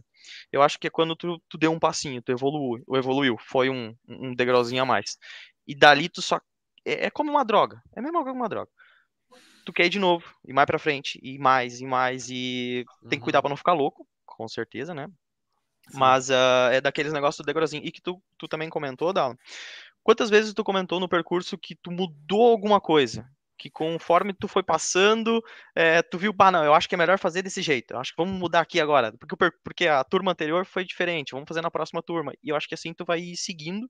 eu 0.51 0.61
acho 0.61 0.77
que 0.77 0.85
é 0.85 0.91
quando 0.91 1.15
tu, 1.15 1.41
tu 1.49 1.57
deu 1.57 1.71
um 1.71 1.79
passinho, 1.79 2.21
tu 2.21 2.31
evoluiu, 2.31 2.83
evoluiu, 2.93 3.35
foi 3.39 3.67
um, 3.67 3.95
um 4.07 4.35
degrauzinho 4.35 4.83
a 4.83 4.85
mais. 4.85 5.17
E 5.67 5.73
dali 5.73 6.07
tu 6.07 6.21
só. 6.21 6.39
É, 6.85 7.07
é 7.07 7.09
como 7.09 7.31
uma 7.31 7.43
droga. 7.43 7.81
É 7.95 8.01
coisa 8.01 8.23
que 8.23 8.31
uma 8.31 8.49
droga. 8.49 8.69
Tu 9.65 9.73
quer 9.73 9.85
ir 9.85 9.89
de 9.89 9.99
novo, 9.99 10.25
e 10.45 10.53
mais 10.53 10.67
pra 10.67 10.77
frente, 10.77 11.19
e 11.23 11.39
mais, 11.39 11.79
e 11.79 11.85
mais, 11.85 12.29
e 12.29 12.85
tem 13.09 13.17
que 13.17 13.23
cuidar 13.23 13.39
uhum. 13.39 13.43
pra 13.43 13.49
não 13.49 13.57
ficar 13.57 13.73
louco, 13.73 14.05
certeza, 14.47 14.93
né? 14.93 15.07
Sim. 15.89 15.97
Mas 15.97 16.29
uh, 16.29 16.71
é 16.71 16.81
daqueles 16.81 17.13
negócios 17.13 17.43
do 17.43 17.45
degrauzinho. 17.45 17.83
E 17.85 17.91
que 17.91 18.01
tu, 18.01 18.21
tu 18.37 18.47
também 18.47 18.69
comentou, 18.69 19.11
Dal. 19.11 19.37
Quantas 20.03 20.29
vezes 20.29 20.53
tu 20.53 20.63
comentou 20.63 20.99
no 20.99 21.07
percurso 21.07 21.57
que 21.57 21.75
tu 21.75 21.91
mudou 21.91 22.51
alguma 22.51 22.79
coisa? 22.81 23.25
Que 23.57 23.69
conforme 23.69 24.33
tu 24.33 24.47
foi 24.47 24.61
passando, 24.61 25.41
é, 25.73 26.01
tu 26.01 26.17
viu, 26.17 26.33
pá, 26.33 26.51
não, 26.51 26.63
eu 26.63 26.73
acho 26.73 26.89
que 26.89 26.95
é 26.95 26.97
melhor 26.97 27.17
fazer 27.17 27.41
desse 27.41 27.61
jeito. 27.61 27.93
Eu 27.93 27.99
acho 27.99 28.11
que 28.11 28.17
vamos 28.21 28.37
mudar 28.37 28.59
aqui 28.61 28.79
agora. 28.79 29.13
Porque, 29.13 29.35
porque 29.63 29.87
a 29.87 30.03
turma 30.03 30.31
anterior 30.31 30.65
foi 30.65 30.83
diferente. 30.83 31.31
Vamos 31.31 31.47
fazer 31.47 31.61
na 31.61 31.71
próxima 31.71 32.01
turma. 32.01 32.33
E 32.43 32.49
eu 32.49 32.55
acho 32.55 32.67
que 32.67 32.73
assim 32.73 32.93
tu 32.93 33.05
vai 33.05 33.19
ir 33.19 33.37
seguindo 33.37 33.89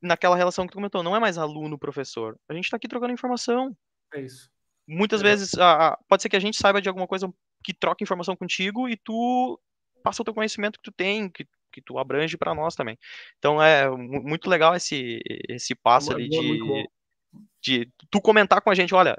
naquela 0.00 0.36
relação 0.36 0.66
que 0.66 0.72
tu 0.72 0.76
comentou. 0.76 1.02
Não 1.02 1.16
é 1.16 1.18
mais 1.18 1.38
aluno-professor. 1.38 2.38
A 2.48 2.54
gente 2.54 2.70
tá 2.70 2.76
aqui 2.76 2.86
trocando 2.86 3.12
informação. 3.12 3.76
É 4.12 4.20
isso. 4.20 4.48
Muitas 4.86 5.20
é. 5.20 5.24
vezes, 5.24 5.54
a, 5.54 5.88
a, 5.88 5.96
pode 6.08 6.22
ser 6.22 6.28
que 6.28 6.36
a 6.36 6.40
gente 6.40 6.58
saiba 6.58 6.80
de 6.80 6.88
alguma 6.88 7.06
coisa 7.06 7.32
que 7.64 7.72
troca 7.72 8.04
informação 8.04 8.36
contigo 8.36 8.88
e 8.88 8.96
tu 8.96 9.58
passa 10.02 10.20
o 10.20 10.24
teu 10.24 10.34
conhecimento 10.34 10.78
que 10.78 10.90
tu 10.90 10.92
tem, 10.92 11.30
que, 11.30 11.46
que 11.72 11.80
tu 11.80 11.98
abrange 11.98 12.36
para 12.36 12.54
nós 12.54 12.74
também. 12.74 12.98
Então 13.38 13.60
é 13.60 13.90
muito 13.90 14.50
legal 14.50 14.76
esse, 14.76 15.20
esse 15.48 15.74
passo 15.74 16.12
ali 16.12 16.28
de, 16.28 16.86
de 17.62 17.88
tu 18.10 18.20
comentar 18.20 18.60
com 18.60 18.70
a 18.70 18.74
gente, 18.74 18.94
olha, 18.94 19.16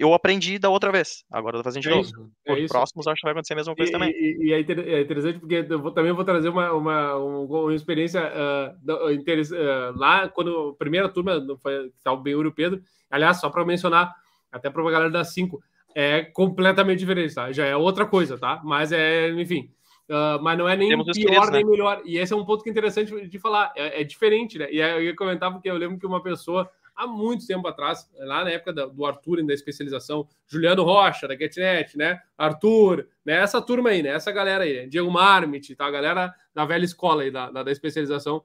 eu 0.00 0.14
aprendi 0.14 0.58
da 0.58 0.70
outra 0.70 0.90
vez, 0.90 1.24
agora 1.30 1.56
eu 1.56 1.60
tô 1.60 1.64
fazendo 1.64 1.82
de 1.82 1.88
é 1.90 1.94
novo. 1.94 2.02
Isso, 2.02 2.30
é 2.46 2.52
Os 2.54 2.68
próximos 2.68 3.06
acho 3.06 3.20
que 3.20 3.26
vai 3.26 3.32
acontecer 3.32 3.52
a 3.52 3.56
mesma 3.56 3.76
coisa 3.76 3.90
e, 3.90 3.92
também. 3.92 4.10
E, 4.10 4.48
e, 4.48 4.52
é 4.52 4.60
interessante 5.00 5.38
porque 5.38 5.66
eu 5.68 5.78
vou, 5.78 5.92
também 5.92 6.10
vou 6.10 6.24
trazer 6.24 6.48
uma, 6.48 6.72
uma, 6.72 7.16
uma 7.16 7.74
experiência 7.74 8.22
uh, 8.22 8.92
uh, 8.92 9.98
lá, 9.98 10.26
quando 10.28 10.70
a 10.70 10.74
primeira 10.76 11.08
turma, 11.08 11.40
foi, 11.62 11.92
tá 12.02 12.12
o 12.12 12.16
Benhur 12.16 12.46
e 12.46 12.48
o 12.48 12.52
Pedro, 12.52 12.82
aliás, 13.10 13.40
só 13.40 13.50
para 13.50 13.64
mencionar, 13.64 14.14
até 14.50 14.70
para 14.70 14.82
a 14.82 14.90
galera 14.90 15.10
das 15.10 15.34
5, 15.34 15.62
é 15.94 16.22
completamente 16.22 16.98
diferente, 16.98 17.34
tá? 17.34 17.52
Já 17.52 17.66
é 17.66 17.76
outra 17.76 18.06
coisa, 18.06 18.38
tá? 18.38 18.60
Mas 18.64 18.92
é, 18.92 19.30
enfim. 19.30 19.70
Uh, 20.08 20.42
mas 20.42 20.58
não 20.58 20.68
é 20.68 20.76
nem 20.76 20.88
Temos 20.88 21.06
pior 21.16 21.50
nem 21.52 21.64
né? 21.64 21.70
melhor. 21.70 22.02
E 22.04 22.18
esse 22.18 22.32
é 22.32 22.36
um 22.36 22.44
ponto 22.44 22.64
que 22.64 22.68
é 22.68 22.72
interessante 22.72 23.28
de 23.28 23.38
falar. 23.38 23.72
É, 23.76 24.00
é, 24.00 24.04
diferente, 24.04 24.58
né? 24.58 24.68
E 24.70 24.80
eu 24.80 25.02
ia 25.02 25.14
comentar 25.14 25.52
porque 25.52 25.70
eu 25.70 25.76
lembro 25.76 25.98
que 25.98 26.06
uma 26.06 26.20
pessoa, 26.20 26.68
há 26.96 27.06
muito 27.06 27.46
tempo 27.46 27.66
atrás, 27.68 28.10
lá 28.18 28.42
na 28.42 28.50
época 28.50 28.72
do 28.72 29.06
Arthur, 29.06 29.44
da 29.46 29.54
especialização, 29.54 30.26
Juliano 30.48 30.82
Rocha, 30.82 31.28
da 31.28 31.36
GetNet, 31.36 31.96
né? 31.96 32.20
Arthur, 32.36 33.06
né? 33.24 33.34
Essa 33.34 33.62
turma 33.62 33.90
aí, 33.90 34.02
né? 34.02 34.10
Essa 34.10 34.32
galera 34.32 34.64
aí, 34.64 34.88
Diego 34.88 35.10
Marmit, 35.10 35.76
tá? 35.76 35.86
A 35.86 35.90
galera 35.92 36.34
da 36.52 36.64
velha 36.64 36.84
escola 36.84 37.22
aí, 37.22 37.30
da, 37.30 37.50
da, 37.50 37.62
da 37.62 37.70
especialização. 37.70 38.42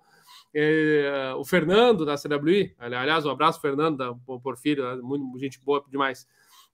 É, 0.54 1.34
o 1.36 1.44
Fernando, 1.44 2.06
da 2.06 2.16
CWI, 2.16 2.76
aliás, 2.78 3.26
um 3.26 3.32
abraço, 3.32 3.60
Fernando, 3.60 3.98
da 3.98 4.14
Porfírio, 4.40 4.86
né? 4.86 5.02
muito 5.02 5.38
gente 5.38 5.60
boa 5.60 5.84
demais 5.90 6.26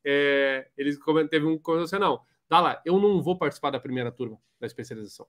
é, 0.05 0.67
eles 0.77 0.99
teve 1.29 1.45
um 1.45 1.59
assim, 1.81 1.97
não, 1.97 2.21
dá 2.49 2.59
lá, 2.59 2.81
eu 2.85 2.99
não 2.99 3.21
vou 3.21 3.37
participar 3.37 3.69
da 3.69 3.79
primeira 3.79 4.11
turma 4.11 4.37
da 4.59 4.67
especialização. 4.67 5.25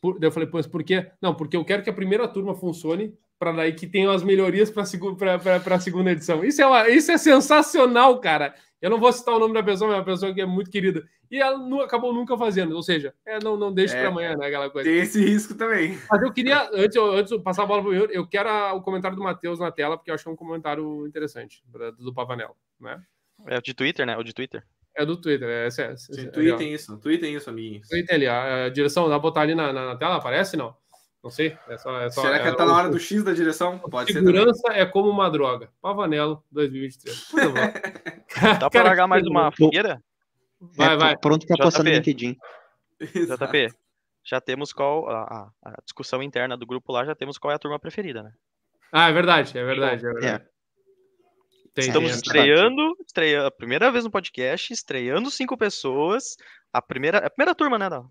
Por, 0.00 0.22
eu 0.22 0.30
falei, 0.30 0.48
pois 0.48 0.66
por 0.66 0.84
quê? 0.84 1.10
Não, 1.20 1.34
porque 1.34 1.56
eu 1.56 1.64
quero 1.64 1.82
que 1.82 1.90
a 1.90 1.94
primeira 1.94 2.28
turma 2.28 2.54
funcione 2.54 3.16
para 3.38 3.52
daí 3.52 3.72
que 3.72 3.86
tenham 3.86 4.12
as 4.12 4.22
melhorias 4.22 4.70
para 4.70 4.82
a 4.82 5.80
segunda 5.80 6.10
edição. 6.10 6.44
Isso 6.44 6.62
é, 6.62 6.66
uma, 6.66 6.88
isso 6.88 7.10
é 7.10 7.18
sensacional, 7.18 8.20
cara. 8.20 8.54
Eu 8.80 8.90
não 8.90 9.00
vou 9.00 9.10
citar 9.12 9.34
o 9.34 9.38
nome 9.38 9.54
da 9.54 9.62
pessoa, 9.62 9.88
mas 9.88 9.96
é 9.96 10.00
uma 10.00 10.04
pessoa 10.04 10.34
que 10.34 10.40
é 10.40 10.46
muito 10.46 10.70
querida. 10.70 11.04
E 11.30 11.40
ela 11.40 11.56
não, 11.58 11.80
acabou 11.80 12.12
nunca 12.12 12.36
fazendo. 12.36 12.76
Ou 12.76 12.82
seja, 12.82 13.14
é, 13.24 13.42
não, 13.42 13.56
não 13.56 13.72
deixe 13.72 13.96
é, 13.96 14.00
para 14.00 14.10
amanhã, 14.10 14.36
né? 14.36 14.46
Aquela 14.46 14.68
coisa. 14.68 14.88
Tem 14.88 14.98
esse 14.98 15.24
risco 15.24 15.54
também. 15.54 15.98
Mas 16.10 16.22
eu 16.22 16.32
queria, 16.32 16.68
antes, 16.72 16.96
antes 16.96 17.32
de 17.32 17.42
passar 17.42 17.62
a 17.62 17.66
bola 17.66 17.82
para 17.82 17.90
o 17.90 17.94
eu 17.94 18.26
quero 18.28 18.48
a, 18.48 18.74
o 18.74 18.82
comentário 18.82 19.16
do 19.16 19.22
Matheus 19.22 19.58
na 19.58 19.72
tela, 19.72 19.96
porque 19.96 20.10
eu 20.10 20.14
achei 20.14 20.30
um 20.30 20.36
comentário 20.36 21.06
interessante 21.06 21.64
do 21.98 22.12
Pavanel, 22.12 22.54
né? 22.78 23.02
É 23.46 23.58
o 23.58 23.62
de 23.62 23.74
Twitter, 23.74 24.06
né? 24.06 24.16
O 24.16 24.22
de 24.22 24.32
Twitter. 24.32 24.62
É 24.96 25.04
do 25.04 25.16
Twitter, 25.16 25.48
é, 25.48 25.66
esse, 25.66 25.82
esse, 25.82 26.14
Sim, 26.14 26.30
tweetem 26.30 26.72
isso, 26.72 26.96
tweetem 26.98 27.34
isso, 27.34 27.50
amiguinhos. 27.50 27.88
Tweetem 27.88 28.14
ali, 28.14 28.26
a, 28.28 28.66
a 28.66 28.68
direção, 28.68 29.08
dá 29.08 29.16
pra 29.16 29.18
botar 29.18 29.40
ali 29.40 29.54
na, 29.54 29.72
na, 29.72 29.86
na, 29.86 29.96
tela, 29.96 30.16
aparece 30.16 30.56
não? 30.56 30.76
Não 31.22 31.30
sei, 31.30 31.56
é 31.68 31.76
só... 31.76 32.00
É 32.00 32.10
só 32.10 32.22
Será 32.22 32.38
que 32.38 32.48
é, 32.48 32.52
tá 32.52 32.64
na 32.64 32.76
hora 32.76 32.88
do 32.88 32.98
X 32.98 33.24
da 33.24 33.32
direção? 33.32 33.78
Pode 33.78 34.12
segurança 34.12 34.72
ser 34.72 34.78
é 34.78 34.86
como 34.86 35.08
uma 35.08 35.28
droga. 35.28 35.70
Pavanello 35.82 36.44
2023. 36.52 37.32
dá 38.60 38.70
pra 38.70 38.82
largar 38.84 39.08
mais 39.08 39.26
uma 39.26 39.50
fogueira? 39.50 40.00
Vai, 40.60 40.96
vai. 40.96 41.16
Pronto 41.16 41.44
pra 41.46 41.56
postar 41.56 41.82
no 41.82 41.90
LinkedIn. 41.90 42.36
JP, 43.00 43.74
já 44.22 44.40
temos 44.40 44.72
qual 44.72 45.08
a, 45.08 45.50
a, 45.64 45.82
discussão 45.82 46.22
interna 46.22 46.56
do 46.56 46.66
grupo 46.66 46.92
lá, 46.92 47.04
já 47.04 47.14
temos 47.14 47.36
qual 47.36 47.52
é 47.52 47.56
a 47.56 47.58
turma 47.58 47.78
preferida, 47.78 48.22
né? 48.22 48.32
Ah, 48.92 49.08
é 49.08 49.12
verdade, 49.12 49.58
é 49.58 49.64
verdade, 49.64 50.06
é 50.06 50.12
verdade. 50.12 50.44
É. 51.76 51.80
Tem, 51.80 51.88
Estamos 51.88 52.10
tem 52.10 52.20
estreando, 52.20 52.96
estreando, 53.04 53.46
a 53.46 53.50
primeira 53.50 53.90
vez 53.90 54.04
no 54.04 54.10
podcast, 54.10 54.72
estreando 54.72 55.30
cinco 55.30 55.56
pessoas. 55.56 56.36
A 56.72 56.80
primeira, 56.80 57.18
a 57.18 57.30
primeira 57.30 57.54
turma, 57.54 57.78
né, 57.78 57.90
Dal? 57.90 58.08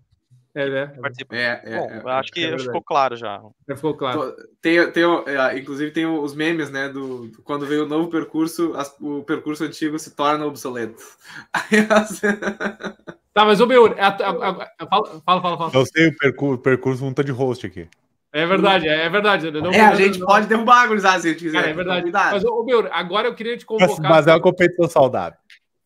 É, 0.54 0.68
né? 0.68 0.92
É, 1.32 1.60
é, 1.64 1.78
Bom, 1.78 2.08
é, 2.08 2.12
acho 2.12 2.30
que 2.30 2.44
é 2.44 2.56
ficou 2.56 2.80
claro 2.80 3.16
já. 3.16 3.42
Já 3.68 3.74
ficou 3.74 3.96
claro. 3.96 4.32
Tem, 4.62 4.88
tem, 4.92 5.02
é, 5.02 5.58
inclusive 5.58 5.90
tem 5.90 6.06
os 6.06 6.32
memes, 6.32 6.70
né? 6.70 6.88
Do, 6.88 7.26
do 7.26 7.42
quando 7.42 7.66
veio 7.66 7.84
o 7.84 7.88
novo 7.88 8.08
percurso, 8.08 8.72
as, 8.76 8.94
o 9.00 9.24
percurso 9.24 9.64
antigo 9.64 9.98
se 9.98 10.14
torna 10.14 10.46
obsoleto. 10.46 11.02
Tá, 13.34 13.44
mas 13.44 13.58
o 13.58 13.66
meu. 13.66 13.92
Fala, 13.96 14.70
fala, 15.26 15.42
fala, 15.42 15.58
fala. 15.58 15.70
Eu 15.74 15.84
sei 15.86 16.06
o 16.06 16.16
percurso, 16.16 16.62
percurso 16.62 17.04
não 17.04 17.12
tá 17.12 17.20
de 17.20 17.32
host 17.32 17.66
aqui. 17.66 17.88
É 18.34 18.44
verdade, 18.44 18.88
é 18.88 19.08
verdade. 19.08 19.48
Não, 19.52 19.70
é, 19.70 19.80
a 19.80 19.94
gente 19.94 20.18
não, 20.18 20.26
pode 20.26 20.48
derrubar 20.48 20.82
a 20.82 20.86
gurizada 20.88 21.20
se 21.20 21.28
a 21.28 21.30
gente 21.30 21.44
quiser. 21.44 21.58
Cara, 21.58 21.70
é 21.70 21.72
verdade. 21.72 22.10
Mas, 22.10 22.44
ô, 22.44 22.64
meu, 22.64 22.88
agora 22.92 23.28
eu 23.28 23.34
queria 23.34 23.56
te 23.56 23.64
convocar. 23.64 24.10
Mas 24.10 24.26
é 24.26 24.32
uma 24.32 24.40
competição 24.40 24.88
saudável. 24.88 25.38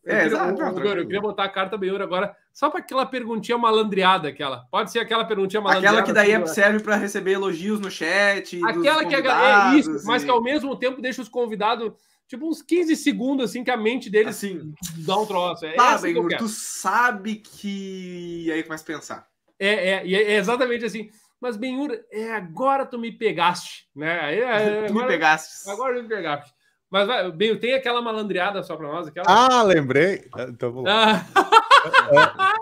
É, 0.03 0.25
exato. 0.25 0.59
Eu, 0.59 0.95
eu, 0.97 1.05
queria 1.05 1.21
botar 1.21 1.43
a 1.43 1.49
carta 1.49 1.77
Benhur 1.77 2.01
agora, 2.01 2.35
só 2.51 2.71
para 2.71 2.79
aquela 2.79 3.05
perguntinha 3.05 3.55
malandreada, 3.55 4.29
aquela. 4.29 4.65
Pode 4.71 4.91
ser 4.91 4.97
aquela 4.97 5.25
perguntinha 5.25 5.61
malandreada. 5.61 5.99
Aquela 5.99 6.07
que 6.07 6.11
daí 6.11 6.33
assim, 6.33 6.55
serve 6.55 6.79
para 6.79 6.95
receber 6.95 7.33
elogios 7.33 7.79
no 7.79 7.91
chat. 7.91 8.59
Aquela 8.65 9.05
que 9.05 9.13
é, 9.13 9.19
é 9.19 9.75
isso, 9.75 9.97
e... 9.97 10.05
mas 10.05 10.23
que 10.23 10.31
ao 10.31 10.41
mesmo 10.41 10.75
tempo 10.75 11.03
deixa 11.03 11.21
os 11.21 11.29
convidados, 11.29 11.91
tipo, 12.27 12.49
uns 12.49 12.63
15 12.63 12.95
segundos, 12.95 13.45
assim, 13.45 13.63
que 13.63 13.69
a 13.69 13.77
mente 13.77 14.09
deles 14.09 14.35
assim, 14.35 14.73
dá 15.05 15.19
um 15.19 15.25
troço. 15.27 15.67
É 15.67 15.73
tá, 15.73 15.99
Benhur, 15.99 16.35
tu 16.35 16.47
sabe 16.47 17.35
que. 17.35 18.45
E 18.47 18.51
aí 18.51 18.63
começa 18.63 18.83
a 18.83 18.87
pensar. 18.87 19.27
É, 19.59 19.89
é, 19.89 20.13
é 20.13 20.35
exatamente 20.37 20.83
assim. 20.83 21.11
Mas, 21.39 21.55
Benhur, 21.55 21.91
é, 22.11 22.33
agora 22.33 22.85
tu 22.85 22.99
me 22.99 23.11
pegaste, 23.11 23.89
né? 23.95 24.35
É, 24.35 24.85
tu 24.87 24.91
agora, 24.91 25.05
me 25.05 25.07
pegaste. 25.07 25.69
Agora 25.69 25.95
tu 25.95 26.03
me 26.03 26.09
pegaste. 26.09 26.53
Mas, 26.89 27.07
vai, 27.07 27.31
Benhur, 27.31 27.59
tem 27.59 27.73
aquela 27.73 28.01
malandreada 28.01 28.61
só 28.63 28.75
para 28.75 28.87
nós? 28.87 29.07
Aquela... 29.07 29.25
Ah, 29.27 29.63
lembrei. 29.63 30.27
Ah, 30.33 30.47
então 30.49 30.71
vamos 30.71 30.89
lá. 30.89 31.25
Ah. 31.35 32.53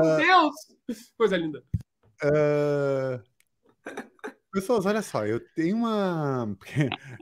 Meu 0.00 0.16
Deus! 0.16 0.54
Coisa 1.16 1.36
linda. 1.36 1.62
Uh... 2.24 3.22
Pessoas, 4.56 4.86
olha 4.86 5.02
só, 5.02 5.26
eu 5.26 5.38
tenho 5.38 5.76
uma. 5.76 6.56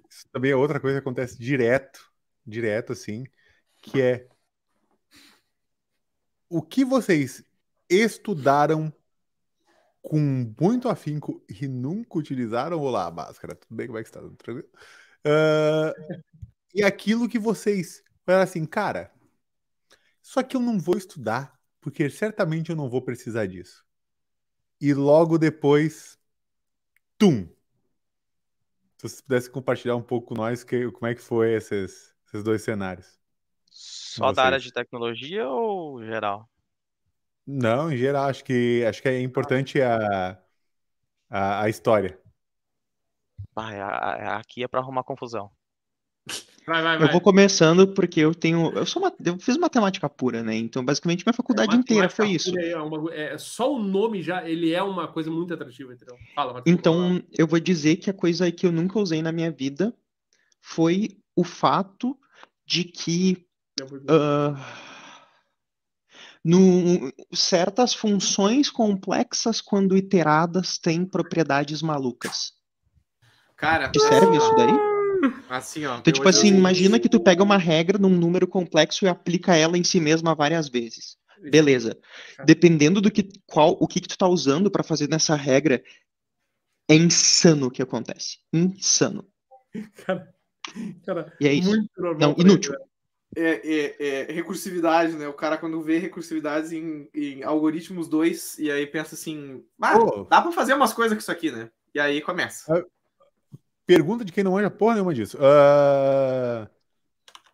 Isso 0.09 0.25
também 0.31 0.53
é 0.53 0.57
outra 0.57 0.79
coisa 0.79 0.99
que 0.99 1.03
acontece 1.03 1.37
direto, 1.37 1.99
direto, 2.47 2.93
assim, 2.93 3.25
que 3.83 4.01
é 4.01 4.29
o 6.49 6.63
que 6.63 6.85
vocês 6.85 7.45
estudaram 7.91 8.93
com 10.05 10.53
muito 10.61 10.89
afinco 10.89 11.43
e 11.49 11.67
nunca 11.67 12.19
utilizaram? 12.19 12.79
Olá, 12.79 13.11
máscara, 13.11 13.55
tudo 13.55 13.75
bem? 13.75 13.87
Como 13.87 13.99
é 13.99 14.03
que 14.03 14.09
está? 14.09 14.21
Tranquilo? 14.21 14.69
Uh, 15.27 16.23
e 16.75 16.83
aquilo 16.83 17.29
que 17.29 17.39
vocês 17.39 18.05
falaram 18.23 18.45
assim, 18.45 18.67
cara, 18.67 19.11
só 20.23 20.43
que 20.43 20.57
eu 20.57 20.61
não 20.61 20.79
vou 20.79 20.99
estudar, 20.99 21.59
porque 21.81 22.11
certamente 22.11 22.69
eu 22.69 22.77
não 22.77 22.91
vou 22.91 23.01
precisar 23.01 23.47
disso. 23.47 23.83
E 24.79 24.93
logo 24.93 25.39
depois, 25.39 26.19
tum! 27.17 27.49
Se 28.99 29.09
você 29.09 29.23
pudesse 29.23 29.51
compartilhar 29.51 29.97
um 29.97 30.03
pouco 30.03 30.29
com 30.29 30.35
nós 30.35 30.63
que, 30.63 30.91
como 30.93 31.07
é 31.07 31.15
que 31.15 31.23
foi 31.23 31.55
esses, 31.55 32.15
esses 32.27 32.45
dois 32.45 32.63
cenários. 32.63 33.19
Só 33.71 34.33
da 34.33 34.45
área 34.45 34.61
de 34.61 34.71
tecnologia 34.71 35.49
ou 35.49 36.05
geral? 36.05 36.49
Não, 37.47 37.93
em 37.93 37.97
geral, 37.97 38.27
acho 38.27 38.43
que, 38.43 38.85
acho 38.89 39.03
que 39.03 39.09
é 39.09 39.21
importante 39.21 39.81
a, 39.81 40.39
a, 41.29 41.63
a 41.63 41.69
história. 41.69 42.19
Ah, 43.55 44.37
aqui 44.37 44.65
é 44.65 44.69
para 44.69 44.81
arrumar 44.81 45.05
confusão. 45.05 45.51
Vai, 46.67 46.83
vai, 46.83 46.99
vai. 46.99 47.07
Eu 47.07 47.13
vou 47.13 47.21
começando 47.21 47.87
porque 47.89 48.21
eu 48.21 48.35
tenho. 48.35 48.73
Eu 48.73 48.87
sou 48.87 49.03
uma, 49.03 49.13
eu 49.25 49.39
fiz 49.39 49.59
matemática 49.59 50.09
pura, 50.09 50.43
né? 50.43 50.57
Então, 50.57 50.83
basicamente, 50.83 51.25
minha 51.25 51.35
faculdade 51.35 51.77
é, 51.77 51.79
inteira 51.79 52.09
foi 52.09 52.31
isso. 52.31 52.59
É 52.59 52.77
uma, 52.81 53.15
é, 53.15 53.37
só 53.37 53.73
o 53.73 53.79
nome 53.79 54.23
já, 54.23 54.49
ele 54.49 54.73
é 54.73 54.83
uma 54.83 55.07
coisa 55.07 55.31
muito 55.31 55.53
atrativa, 55.53 55.93
entendeu? 55.93 56.17
Fala, 56.35 56.63
Então, 56.65 57.23
eu 57.37 57.47
vou 57.47 57.61
dizer 57.61 57.97
que 57.97 58.09
a 58.09 58.15
coisa 58.15 58.51
que 58.51 58.67
eu 58.67 58.73
nunca 58.73 58.99
usei 58.99 59.21
na 59.21 59.31
minha 59.31 59.51
vida 59.51 59.95
foi 60.63 61.19
o 61.37 61.45
fato 61.45 62.19
de 62.67 62.85
que. 62.85 63.47
Uh, 63.83 64.57
no, 66.45 67.11
certas 67.33 67.95
funções 67.95 68.69
complexas, 68.69 69.63
quando 69.63 69.97
iteradas, 69.97 70.77
têm 70.77 71.07
propriedades 71.07 71.81
malucas. 71.81 72.53
Cara, 73.57 73.91
Te 73.91 73.99
serve 74.01 74.37
isso 74.37 74.55
daí? 74.55 74.75
Assim, 75.49 75.87
ó. 75.87 75.99
Então, 75.99 76.13
tipo 76.13 76.29
assim, 76.29 76.49
imagina 76.49 77.01
que 77.01 77.09
tu 77.09 77.19
pega 77.19 77.43
uma 77.43 77.57
regra 77.57 77.97
num 77.97 78.11
número 78.11 78.47
complexo 78.47 79.07
e 79.07 79.09
aplica 79.09 79.57
ela 79.57 79.79
em 79.79 79.85
si 79.85 79.99
mesma 79.99 80.35
várias 80.35 80.69
vezes. 80.69 81.17
Beleza. 81.51 81.99
Dependendo 82.45 83.01
do 83.01 83.11
que 83.11 83.29
qual 83.47 83.77
o 83.81 83.89
que, 83.89 84.01
que 84.01 84.09
tu 84.09 84.19
tá 84.19 84.29
usando 84.29 84.71
para 84.71 84.83
fazer 84.83 85.09
nessa 85.09 85.35
regra, 85.35 85.83
é 86.91 86.95
insano 86.95 87.69
o 87.69 87.71
que 87.71 87.83
acontece. 87.83 88.39
Insano. 88.53 89.27
Cara, 90.05 90.35
cara 91.07 91.37
e 91.41 91.49
é 91.49 91.53
isso. 91.55 91.73
Não, 92.19 92.35
inútil 92.39 92.75
é, 93.37 93.61
é, 93.65 94.31
é, 94.31 94.33
recursividade, 94.33 95.15
né? 95.15 95.29
O 95.29 95.33
cara 95.33 95.57
quando 95.59 95.83
vê 95.83 95.99
recursividades 95.99 96.73
em, 96.73 97.09
em 97.15 97.43
algoritmos 97.43 98.09
2 98.09 98.59
e 98.59 98.71
aí 98.71 98.87
pensa 98.87 99.15
assim, 99.15 99.65
ah, 99.81 99.99
oh. 99.99 100.25
dá 100.25 100.41
para 100.41 100.53
fazer 100.53 100.75
umas 100.75 100.93
coisas 100.93 101.17
com 101.17 101.21
isso 101.21 101.33
aqui, 101.33 101.51
né? 101.51 101.71
E 101.95 102.01
aí 102.01 102.21
começa. 102.21 102.73
Uh, 102.73 102.87
pergunta 103.87 104.25
de 104.25 104.33
quem 104.33 104.45
não 104.45 104.53
manja 104.53 104.71
porra 104.71 104.95
nenhuma 104.95 105.15
disso. 105.15 105.39
Uh... 105.39 106.69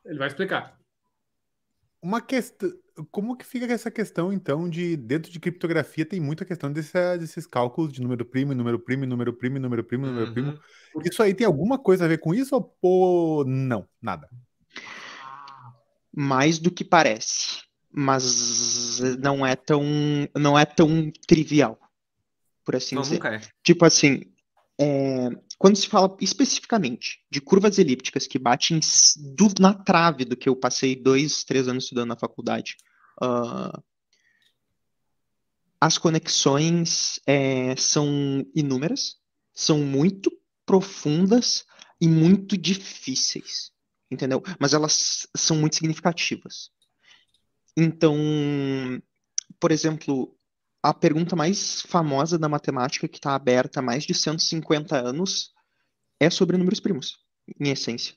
Ele 0.05 0.19
vai 0.19 0.29
explicar. 0.29 0.79
Uma 2.03 2.21
questão. 2.21 2.71
Como 3.11 3.37
que 3.37 3.47
fica 3.47 3.73
essa 3.73 3.91
questão, 3.91 4.31
então, 4.31 4.69
de 4.69 4.95
dentro 4.95 5.33
de 5.33 5.41
criptografia 5.41 6.05
tem 6.05 6.21
muita 6.21 6.45
questão 6.45 6.71
desse, 6.71 6.93
desses 7.17 7.47
cálculos 7.47 7.93
de 7.93 8.03
número 8.03 8.27
primo, 8.27 8.55
número 8.55 8.79
primo, 8.79 9.07
número 9.07 9.33
primo, 9.33 9.59
número 9.59 9.83
primo, 9.83 10.07
número 10.07 10.27
uhum. 10.27 10.33
primo. 10.35 10.61
Isso 11.03 11.23
aí 11.23 11.33
tem 11.33 11.47
alguma 11.47 11.79
coisa 11.79 12.05
a 12.05 12.09
ver 12.09 12.19
com 12.19 12.35
isso 12.35 12.55
ou 12.55 12.63
pô, 12.63 13.45
não, 13.47 13.89
nada? 14.03 14.29
Mais 16.13 16.59
do 16.59 16.71
que 16.71 16.85
parece, 16.85 17.63
mas 17.93 19.01
não 19.19 19.47
é 19.47 19.55
tão 19.55 19.83
não 20.37 20.59
é 20.59 20.65
tão 20.65 21.11
trivial, 21.27 21.79
por 22.65 22.77
assim 22.77 22.95
não, 22.95 23.03
dizer. 23.03 23.25
É. 23.25 23.41
Tipo 23.63 23.85
assim, 23.85 24.23
é, 24.81 25.29
quando 25.59 25.77
se 25.77 25.87
fala 25.89 26.17
especificamente 26.21 27.21
de 27.31 27.41
curvas 27.41 27.79
elípticas 27.79 28.27
que 28.27 28.39
batem 28.39 28.81
do, 29.37 29.49
na 29.61 29.75
trave 29.75 30.25
do 30.25 30.37
que 30.37 30.49
eu 30.49 30.57
passei 30.57 30.97
dois, 30.97 31.45
três 31.45 31.69
anos 31.69 31.85
estudando 31.85 32.09
na 32.09 32.17
faculdade, 32.17 32.77
uh, 33.23 33.83
as 35.81 35.97
conexões 35.97 37.21
é, 37.27 37.75
são 37.77 38.45
inúmeras, 38.55 39.17
são 39.55 39.79
muito 39.79 40.31
profundas 40.67 41.65
e 42.01 42.09
muito 42.09 42.57
difíceis 42.57 43.71
entendeu? 44.11 44.43
Mas 44.59 44.75
elas 44.75 45.29
são 45.37 45.57
muito 45.57 45.77
significativas. 45.77 46.71
Então, 47.77 48.17
por 49.59 49.71
exemplo, 49.71 50.37
a 50.83 50.93
pergunta 50.93 51.37
mais 51.37 51.83
famosa 51.83 52.39
da 52.39 52.49
matemática 52.49 53.09
que 53.09 53.19
está 53.19 53.35
aberta 53.35 53.81
há 53.81 53.83
mais 53.83 54.05
de 54.05 54.15
150 54.15 54.97
anos 54.97 55.53
é 56.19 56.29
sobre 56.31 56.57
números 56.57 56.81
primos, 56.81 57.19
em 57.59 57.71
essência. 57.71 58.15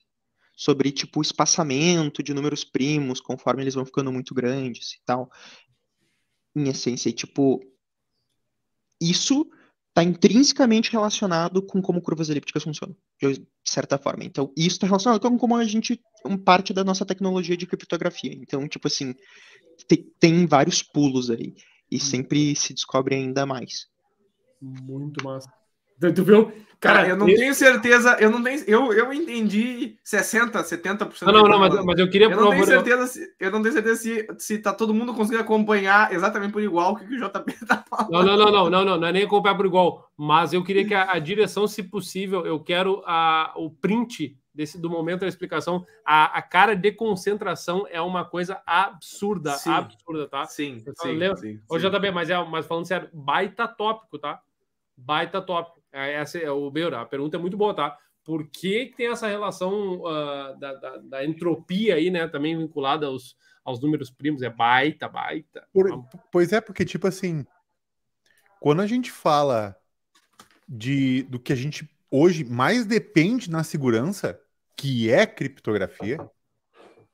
Sobre, 0.55 0.91
tipo, 0.91 1.19
o 1.19 1.21
espaçamento 1.23 2.21
de 2.21 2.33
números 2.33 2.63
primos 2.63 3.19
conforme 3.19 3.63
eles 3.63 3.73
vão 3.73 3.85
ficando 3.85 4.11
muito 4.11 4.33
grandes 4.33 4.93
e 4.93 5.01
tal. 5.05 5.31
Em 6.55 6.69
essência, 6.69 7.09
e, 7.09 7.13
tipo, 7.13 7.59
isso 9.01 9.49
está 9.93 10.03
intrinsecamente 10.03 10.91
relacionado 10.91 11.61
com 11.61 11.79
como 11.79 12.01
curvas 12.01 12.27
elípticas 12.27 12.63
funcionam, 12.63 12.95
de 13.21 13.45
certa 13.63 13.95
forma. 13.95 14.23
Então, 14.23 14.51
isso 14.57 14.75
está 14.75 14.87
relacionado 14.87 15.21
com 15.21 15.37
como 15.37 15.55
a 15.55 15.63
gente, 15.65 16.01
um 16.25 16.35
parte 16.35 16.73
da 16.73 16.83
nossa 16.83 17.05
tecnologia 17.05 17.55
de 17.55 17.67
criptografia. 17.67 18.33
Então, 18.33 18.67
tipo 18.67 18.87
assim, 18.87 19.13
tem, 19.87 20.03
tem 20.19 20.45
vários 20.47 20.81
pulos 20.81 21.29
aí 21.29 21.53
e 21.91 21.97
hum. 21.97 21.99
sempre 21.99 22.55
se 22.55 22.73
descobre 22.73 23.15
ainda 23.15 23.45
mais. 23.45 23.87
Muito 24.59 25.23
massa. 25.23 25.47
Tu 25.99 26.23
viu? 26.23 26.51
Cara, 26.83 27.07
eu 27.07 27.15
não 27.15 27.29
eu... 27.29 27.37
tenho 27.37 27.55
certeza, 27.55 28.17
eu 28.19 28.29
não 28.29 28.43
tenho, 28.43 28.61
eu, 28.67 28.91
eu 28.91 29.13
entendi 29.13 29.97
60, 30.03 30.61
70%. 30.61 31.21
Não, 31.21 31.31
não, 31.31 31.43
não, 31.43 31.59
mas, 31.59 31.85
mas 31.85 31.97
eu 31.97 32.09
queria 32.09 32.27
eu 32.27 32.35
não 32.35 32.49
tenho 32.49 32.65
certeza 32.65 33.07
se, 33.07 33.33
eu 33.39 33.51
não 33.51 33.61
tenho 33.61 33.73
certeza 33.73 34.01
se, 34.01 34.27
se 34.37 34.57
tá 34.57 34.73
todo 34.73 34.93
mundo 34.93 35.13
conseguindo 35.13 35.41
acompanhar 35.43 36.13
exatamente 36.13 36.51
por 36.51 36.61
igual 36.61 36.91
o 36.91 36.95
que, 36.97 37.07
que 37.07 37.15
o 37.15 37.17
JP 37.17 37.53
tá 37.65 37.85
falando. 37.89 38.11
Não, 38.11 38.23
não, 38.23 38.37
não, 38.37 38.51
não, 38.51 38.69
não, 38.69 38.85
não, 38.85 38.97
não 38.97 39.07
é 39.07 39.13
nem 39.13 39.23
acompanhar 39.23 39.55
por 39.55 39.65
igual, 39.65 40.11
mas 40.17 40.51
eu 40.51 40.61
queria 40.61 40.85
que 40.85 40.93
a, 40.93 41.13
a 41.13 41.19
direção, 41.19 41.67
se 41.67 41.83
possível, 41.83 42.45
eu 42.45 42.59
quero 42.59 43.01
a, 43.05 43.53
o 43.55 43.69
print 43.69 44.37
desse 44.53 44.77
do 44.77 44.89
momento 44.89 45.21
da 45.21 45.27
explicação, 45.27 45.85
a, 46.05 46.37
a 46.37 46.41
cara 46.41 46.75
de 46.75 46.91
concentração 46.91 47.87
é 47.89 48.01
uma 48.01 48.25
coisa 48.25 48.61
absurda, 48.65 49.53
sim. 49.53 49.71
absurda, 49.71 50.27
tá? 50.27 50.45
Sim, 50.45 50.79
sim, 50.79 51.35
sim, 51.37 51.61
Ô, 51.69 51.79
JB, 51.79 52.11
mas 52.11 52.29
é, 52.29 52.43
mas 52.43 52.65
falando 52.65 52.85
sério, 52.85 53.09
baita 53.13 53.67
tópico, 53.69 54.19
tá? 54.19 54.41
Baita 54.95 55.41
tópico. 55.41 55.82
É, 55.93 56.13
essa 56.13 56.39
é 56.39 56.49
o 56.49 56.69
Beura, 56.71 57.01
a 57.01 57.05
pergunta 57.05 57.37
é 57.37 57.39
muito 57.39 57.55
boa, 57.55 57.75
tá? 57.75 57.97
Por 58.25 58.49
que 58.49 58.91
tem 58.97 59.11
essa 59.11 59.27
relação 59.27 59.99
uh, 59.99 60.57
da, 60.57 60.73
da, 60.73 60.97
da, 60.97 61.25
entropia 61.25 61.95
aí, 61.95 62.09
né? 62.09 62.27
Também 62.27 62.57
vinculada 62.57 63.05
aos, 63.05 63.37
aos 63.63 63.79
números 63.79 64.09
primos? 64.09 64.41
É 64.41 64.49
baita, 64.49 65.07
baita. 65.07 65.67
Por, 65.71 66.03
pois 66.31 66.51
é, 66.51 66.59
porque, 66.59 66.83
tipo 66.83 67.05
assim, 67.05 67.45
quando 68.59 68.81
a 68.81 68.87
gente 68.87 69.11
fala 69.11 69.75
de 70.67 71.23
do 71.23 71.39
que 71.39 71.53
a 71.53 71.55
gente 71.55 71.87
hoje 72.09 72.43
mais 72.43 72.85
depende 72.85 73.51
na 73.51 73.63
segurança, 73.63 74.39
que 74.75 75.11
é 75.11 75.27
criptografia, 75.27 76.17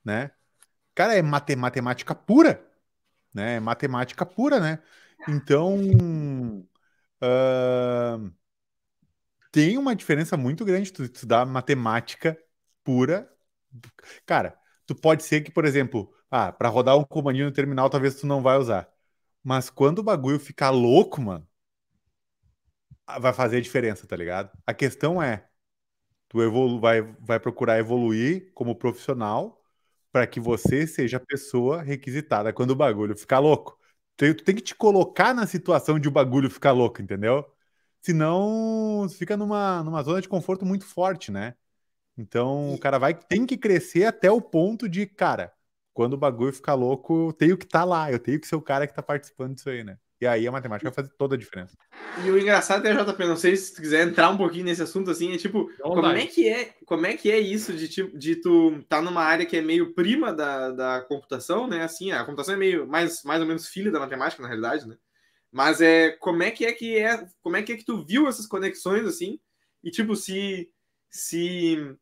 né? 0.06 0.32
Cara, 0.96 1.16
é 1.16 1.22
matemática 1.22 2.14
pura, 2.14 2.64
né? 3.34 3.56
É 3.56 3.60
matemática 3.60 4.26
pura, 4.26 4.60
né? 4.60 4.80
Então, 5.28 5.76
uh, 7.22 8.32
tem 9.52 9.78
uma 9.78 9.96
diferença 9.96 10.38
muito 10.38 10.66
grande 10.66 10.92
tu 10.94 11.04
estudar 11.04 11.46
matemática 11.46 12.38
pura. 12.84 13.30
Cara, 14.26 14.58
tu 14.86 14.96
pode 14.96 15.24
ser 15.24 15.42
que, 15.42 15.52
por 15.52 15.66
exemplo, 15.66 16.14
ah, 16.32 16.52
para 16.52 16.70
rodar 16.70 16.98
um 16.98 17.04
comandinho 17.04 17.46
no 17.48 17.52
terminal 17.54 17.90
talvez 17.90 18.16
tu 18.20 18.28
não 18.28 18.42
vai 18.42 18.58
usar. 18.58 18.90
Mas 19.44 19.70
quando 19.70 20.00
o 20.00 20.04
bagulho 20.04 20.40
ficar 20.40 20.70
louco, 20.72 21.22
mano, 21.22 21.48
vai 23.20 23.34
fazer 23.34 23.58
a 23.58 23.62
diferença, 23.62 24.08
tá 24.08 24.16
ligado? 24.16 24.52
A 24.66 24.74
questão 24.74 25.22
é, 25.22 25.48
tu 26.30 26.42
evolu 26.44 26.80
vai, 26.80 27.02
vai 27.22 27.40
procurar 27.40 27.80
evoluir 27.80 28.52
como 28.54 28.76
profissional 28.76 29.64
para 30.12 30.28
que 30.28 30.40
você 30.40 30.88
seja 30.88 31.18
a 31.18 31.20
pessoa 31.22 31.82
requisitada 31.84 32.54
quando 32.54 32.72
o 32.72 32.76
bagulho 32.78 33.18
ficar 33.18 33.40
louco. 33.40 33.80
Tu, 34.18 34.36
tu 34.36 34.44
tem 34.44 34.56
que 34.56 34.62
te 34.64 34.76
colocar 34.76 35.34
na 35.36 35.48
situação 35.48 36.00
de 36.00 36.08
o 36.08 36.12
bagulho 36.12 36.50
ficar 36.52 36.74
louco, 36.74 37.02
entendeu? 37.02 37.46
Senão 38.02 39.08
fica 39.10 39.36
numa, 39.36 39.84
numa 39.84 40.04
zona 40.04 40.22
de 40.22 40.30
conforto 40.30 40.66
muito 40.66 40.86
forte, 40.86 41.32
né? 41.32 41.56
Então 42.18 42.74
o 42.74 42.80
cara 42.80 42.98
vai 42.98 43.14
tem 43.14 43.46
que 43.46 43.58
crescer 43.58 44.06
até 44.06 44.30
o 44.30 44.42
ponto 44.42 44.90
de, 44.90 45.06
cara, 45.06 45.54
quando 45.94 46.14
o 46.14 46.18
bagulho 46.18 46.54
ficar 46.54 46.76
louco, 46.76 47.28
eu 47.28 47.34
tenho 47.34 47.58
que 47.58 47.66
estar 47.66 47.80
tá 47.80 47.86
lá, 47.86 48.12
eu 48.12 48.20
tenho 48.20 48.40
que 48.40 48.48
ser 48.48 48.56
o 48.56 48.62
cara 48.62 48.86
que 48.86 48.92
está 48.92 49.04
participando 49.04 49.56
disso 49.56 49.70
aí, 49.70 49.84
né? 49.84 49.98
E 50.22 50.28
aí 50.28 50.46
a 50.46 50.52
matemática 50.52 50.90
vai 50.90 50.96
fazer 50.96 51.14
toda 51.18 51.36
a 51.36 51.38
diferença. 51.38 51.78
E 52.26 52.30
o 52.30 52.38
engraçado 52.38 52.86
é, 52.86 52.94
JP, 52.94 53.26
não 53.26 53.38
sei 53.38 53.56
se 53.56 53.74
tu 53.74 53.82
quiser 53.82 54.06
entrar 54.06 54.30
um 54.30 54.36
pouquinho 54.36 54.66
nesse 54.66 54.82
assunto 54.82 55.10
assim, 55.10 55.34
é 55.34 55.38
tipo, 55.38 55.72
como 55.80 56.08
é 56.08 56.26
que 56.26 56.50
é, 56.50 56.74
como 56.86 57.06
é 57.06 57.16
que 57.16 57.32
é 57.32 57.40
isso 57.40 57.72
de 57.72 57.88
tipo 57.88 58.18
de 58.18 58.36
tu 58.36 58.84
tá 58.90 59.02
numa 59.02 59.24
área 59.24 59.46
que 59.46 59.56
é 59.56 59.62
meio 59.62 59.94
prima 59.94 60.34
da, 60.34 60.72
da 60.72 61.02
computação, 61.02 61.68
né? 61.68 61.84
Assim, 61.84 62.12
a 62.12 62.26
computação 62.26 62.56
é 62.56 62.58
meio 62.58 62.86
mais 62.86 63.24
mais 63.24 63.40
ou 63.40 63.48
menos 63.48 63.70
filha 63.70 63.92
da 63.92 64.00
matemática 64.00 64.42
na 64.42 64.50
realidade, 64.50 64.86
né? 64.86 64.98
Mas 65.52 65.82
é 65.82 66.12
como 66.12 66.44
é 66.44 66.52
que 66.52 66.66
é 66.66 66.72
que 66.72 66.98
é, 66.98 67.28
como 67.42 67.58
é 67.58 67.64
que 67.64 67.72
é 67.72 67.78
que 67.78 67.86
tu 67.86 68.06
viu 68.06 68.28
essas 68.28 68.46
conexões 68.46 69.06
assim? 69.06 69.40
E 69.84 69.90
tipo, 69.90 70.16
se 70.16 70.70
se 71.10 71.98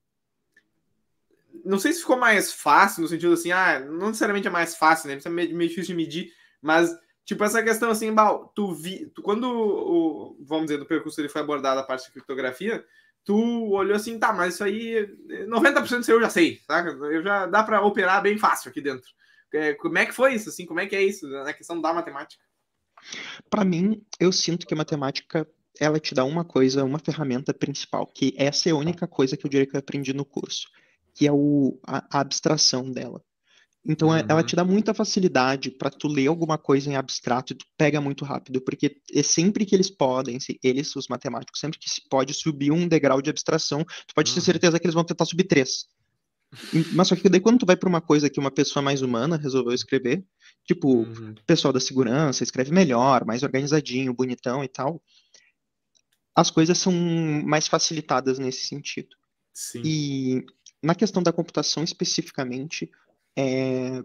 não 1.63 1.79
sei 1.79 1.93
se 1.93 2.01
ficou 2.01 2.17
mais 2.17 2.53
fácil 2.53 3.01
no 3.01 3.07
sentido 3.07 3.33
assim, 3.33 3.51
ah, 3.51 3.79
não 3.79 4.07
necessariamente 4.07 4.47
é 4.47 4.51
mais 4.51 4.75
fácil, 4.75 5.09
né? 5.09 5.17
Isso 5.17 5.27
é 5.27 5.31
meio, 5.31 5.49
difícil 5.49 5.83
de 5.85 5.95
medir, 5.95 6.33
mas 6.61 6.93
tipo 7.25 7.43
essa 7.43 7.63
questão 7.63 7.89
assim, 7.89 8.13
Bal, 8.13 8.51
tu 8.55 8.73
vi, 8.73 9.07
tu, 9.07 9.21
quando 9.21 9.45
o, 9.49 10.37
vamos 10.41 10.65
dizer, 10.67 10.77
do 10.77 10.85
percurso 10.85 11.19
ele 11.19 11.29
foi 11.29 11.41
abordado 11.41 11.79
a 11.79 11.83
parte 11.83 12.05
de 12.05 12.11
criptografia, 12.11 12.85
tu 13.23 13.71
olhou 13.71 13.95
assim, 13.95 14.19
tá, 14.19 14.31
mas 14.33 14.55
isso 14.55 14.63
aí 14.63 15.07
90% 15.47 15.99
disso 15.99 16.11
eu 16.11 16.21
já 16.21 16.29
sei, 16.29 16.61
saca? 16.67 16.89
Eu 16.89 17.23
já 17.23 17.45
dá 17.45 17.63
para 17.63 17.81
operar 17.81 18.21
bem 18.21 18.37
fácil 18.37 18.69
aqui 18.69 18.81
dentro. 18.81 19.09
É, 19.53 19.73
como 19.73 19.97
é 19.97 20.05
que 20.05 20.13
foi 20.13 20.33
isso 20.33 20.49
assim? 20.49 20.65
Como 20.65 20.79
é 20.79 20.85
que 20.85 20.95
é 20.95 21.01
isso 21.01 21.27
na 21.27 21.53
questão 21.53 21.79
da 21.79 21.93
matemática? 21.93 22.43
Para 23.49 23.65
mim, 23.65 24.01
eu 24.19 24.31
sinto 24.31 24.65
que 24.65 24.73
a 24.73 24.77
matemática 24.77 25.47
ela 25.79 25.99
te 25.99 26.13
dá 26.15 26.23
uma 26.23 26.43
coisa, 26.43 26.83
uma 26.83 26.99
ferramenta 26.99 27.53
principal, 27.53 28.07
que 28.07 28.33
essa 28.37 28.69
é 28.69 28.71
a 28.71 28.75
única 28.75 29.07
coisa 29.07 29.37
que 29.37 29.45
eu 29.45 29.49
diria 29.49 29.67
que 29.67 29.75
eu 29.75 29.79
aprendi 29.79 30.13
no 30.13 30.25
curso, 30.25 30.67
que 31.13 31.27
é 31.27 31.31
o, 31.31 31.79
a, 31.85 32.17
a 32.17 32.19
abstração 32.21 32.91
dela. 32.91 33.21
Então, 33.85 34.09
uhum. 34.09 34.17
ela 34.27 34.43
te 34.43 34.55
dá 34.55 34.65
muita 34.65 34.93
facilidade 34.93 35.71
para 35.71 35.89
tu 35.89 36.09
ler 36.09 36.27
alguma 36.27 36.57
coisa 36.57 36.89
em 36.89 36.97
abstrato 36.97 37.53
e 37.53 37.55
tu 37.55 37.65
pega 37.77 38.01
muito 38.01 38.25
rápido, 38.25 38.59
porque 38.59 38.97
é 39.13 39.23
sempre 39.23 39.65
que 39.65 39.73
eles 39.73 39.89
podem, 39.89 40.37
eles, 40.61 40.93
os 40.95 41.07
matemáticos, 41.07 41.59
sempre 41.59 41.79
que 41.79 41.89
se 41.89 42.01
pode 42.09 42.33
subir 42.33 42.71
um 42.71 42.85
degrau 42.85 43.21
de 43.21 43.29
abstração, 43.29 43.85
tu 44.05 44.13
pode 44.13 44.29
uhum. 44.31 44.35
ter 44.35 44.41
certeza 44.41 44.77
que 44.77 44.85
eles 44.85 44.93
vão 44.93 45.05
tentar 45.05 45.25
subir 45.25 45.45
três. 45.45 45.85
Mas 46.93 47.07
só 47.07 47.15
que 47.15 47.29
daí 47.29 47.39
quando 47.39 47.59
tu 47.59 47.65
vai 47.65 47.75
para 47.75 47.89
uma 47.89 48.01
coisa 48.01 48.29
que 48.29 48.39
uma 48.39 48.51
pessoa 48.51 48.81
mais 48.81 49.01
humana 49.01 49.37
resolveu 49.37 49.73
escrever, 49.73 50.23
tipo, 50.67 50.89
uhum. 50.89 51.31
o 51.31 51.43
pessoal 51.45 51.73
da 51.73 51.79
segurança 51.79 52.43
escreve 52.43 52.73
melhor, 52.73 53.25
mais 53.25 53.41
organizadinho, 53.41 54.13
bonitão 54.13 54.63
e 54.63 54.67
tal, 54.67 55.01
as 56.35 56.51
coisas 56.51 56.77
são 56.77 56.91
mais 56.91 57.67
facilitadas 57.67 58.37
nesse 58.37 58.67
sentido. 58.67 59.15
Sim. 59.53 59.81
E 59.83 60.45
na 60.83 60.93
questão 60.93 61.23
da 61.23 61.31
computação 61.31 61.83
especificamente, 61.83 62.91
é... 63.35 64.03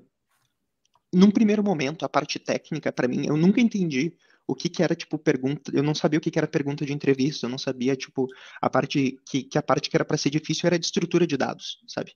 num 1.12 1.32
primeiro 1.32 1.64
momento, 1.64 2.04
a 2.04 2.08
parte 2.08 2.38
técnica, 2.38 2.92
para 2.92 3.08
mim, 3.08 3.26
eu 3.26 3.36
nunca 3.36 3.60
entendi 3.60 4.14
o 4.46 4.54
que, 4.54 4.68
que 4.68 4.82
era, 4.82 4.94
tipo, 4.94 5.18
pergunta. 5.18 5.72
Eu 5.74 5.82
não 5.82 5.94
sabia 5.94 6.18
o 6.18 6.22
que, 6.22 6.30
que 6.30 6.38
era 6.38 6.46
pergunta 6.46 6.86
de 6.86 6.92
entrevista, 6.92 7.46
eu 7.46 7.50
não 7.50 7.58
sabia, 7.58 7.96
tipo, 7.96 8.28
a 8.60 8.70
parte 8.70 9.18
que, 9.28 9.42
que 9.42 9.58
a 9.58 9.62
parte 9.62 9.90
que 9.90 9.96
era 9.96 10.04
para 10.04 10.16
ser 10.16 10.30
difícil 10.30 10.68
era 10.68 10.78
de 10.78 10.86
estrutura 10.86 11.26
de 11.26 11.36
dados, 11.36 11.78
sabe? 11.88 12.14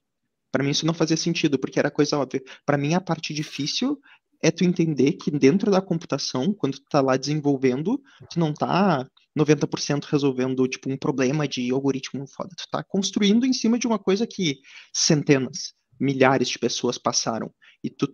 Para 0.51 0.63
mim 0.63 0.71
isso 0.71 0.85
não 0.85 0.93
fazia 0.93 1.17
sentido, 1.17 1.59
porque 1.59 1.77
era 1.77 1.91
coisa 1.91 2.17
óbvia. 2.17 2.41
Para 2.65 2.77
mim 2.77 2.93
a 2.93 3.01
parte 3.01 3.33
difícil 3.33 3.99
é 4.41 4.51
tu 4.51 4.63
entender 4.63 5.13
que 5.13 5.31
dentro 5.31 5.71
da 5.71 5.81
computação, 5.81 6.53
quando 6.53 6.77
tu 6.79 6.85
tá 6.89 7.01
lá 7.01 7.17
desenvolvendo, 7.17 8.01
tu 8.29 8.39
não 8.39 8.53
tá 8.53 9.07
90% 9.37 10.05
resolvendo 10.05 10.67
tipo 10.67 10.91
um 10.91 10.97
problema 10.97 11.47
de 11.47 11.71
algoritmo 11.71 12.25
foda, 12.27 12.49
tu 12.57 12.65
tá 12.71 12.83
construindo 12.83 13.45
em 13.45 13.53
cima 13.53 13.77
de 13.77 13.87
uma 13.87 13.99
coisa 13.99 14.25
que 14.27 14.59
centenas, 14.93 15.73
milhares 15.99 16.49
de 16.49 16.59
pessoas 16.59 16.97
passaram. 16.97 17.51
E 17.83 17.89
tu 17.89 18.07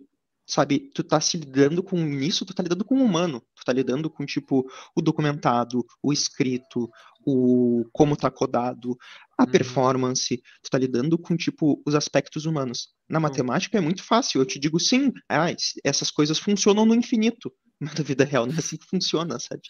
sabe, 0.46 0.90
tu 0.94 1.02
tá 1.02 1.20
se 1.20 1.36
lidando 1.38 1.82
com 1.82 1.96
isso, 2.20 2.44
tu 2.44 2.54
tá 2.54 2.62
lidando 2.62 2.84
com 2.84 2.96
o 2.96 3.04
humano, 3.04 3.40
tu 3.54 3.64
tá 3.64 3.72
lidando 3.72 4.10
com, 4.10 4.26
tipo, 4.26 4.64
o 4.94 5.00
documentado, 5.00 5.84
o 6.02 6.12
escrito, 6.12 6.90
o 7.26 7.84
como 7.92 8.16
tá 8.16 8.30
codado, 8.30 8.96
a 9.38 9.44
uhum. 9.44 9.50
performance, 9.50 10.42
tu 10.62 10.70
tá 10.70 10.78
lidando 10.78 11.18
com, 11.18 11.36
tipo, 11.36 11.82
os 11.86 11.94
aspectos 11.94 12.46
humanos. 12.46 12.88
Na 13.08 13.20
matemática 13.20 13.78
é 13.78 13.80
muito 13.80 14.02
fácil, 14.02 14.40
eu 14.40 14.46
te 14.46 14.58
digo 14.58 14.78
sim, 14.78 15.12
ah, 15.28 15.46
essas 15.84 16.10
coisas 16.10 16.38
funcionam 16.38 16.86
no 16.86 16.94
infinito, 16.94 17.52
mas 17.80 17.94
na 17.94 18.04
vida 18.04 18.24
real 18.24 18.46
não 18.46 18.54
é 18.54 18.58
assim 18.58 18.76
que 18.76 18.86
funciona, 18.86 19.38
sabe? 19.38 19.62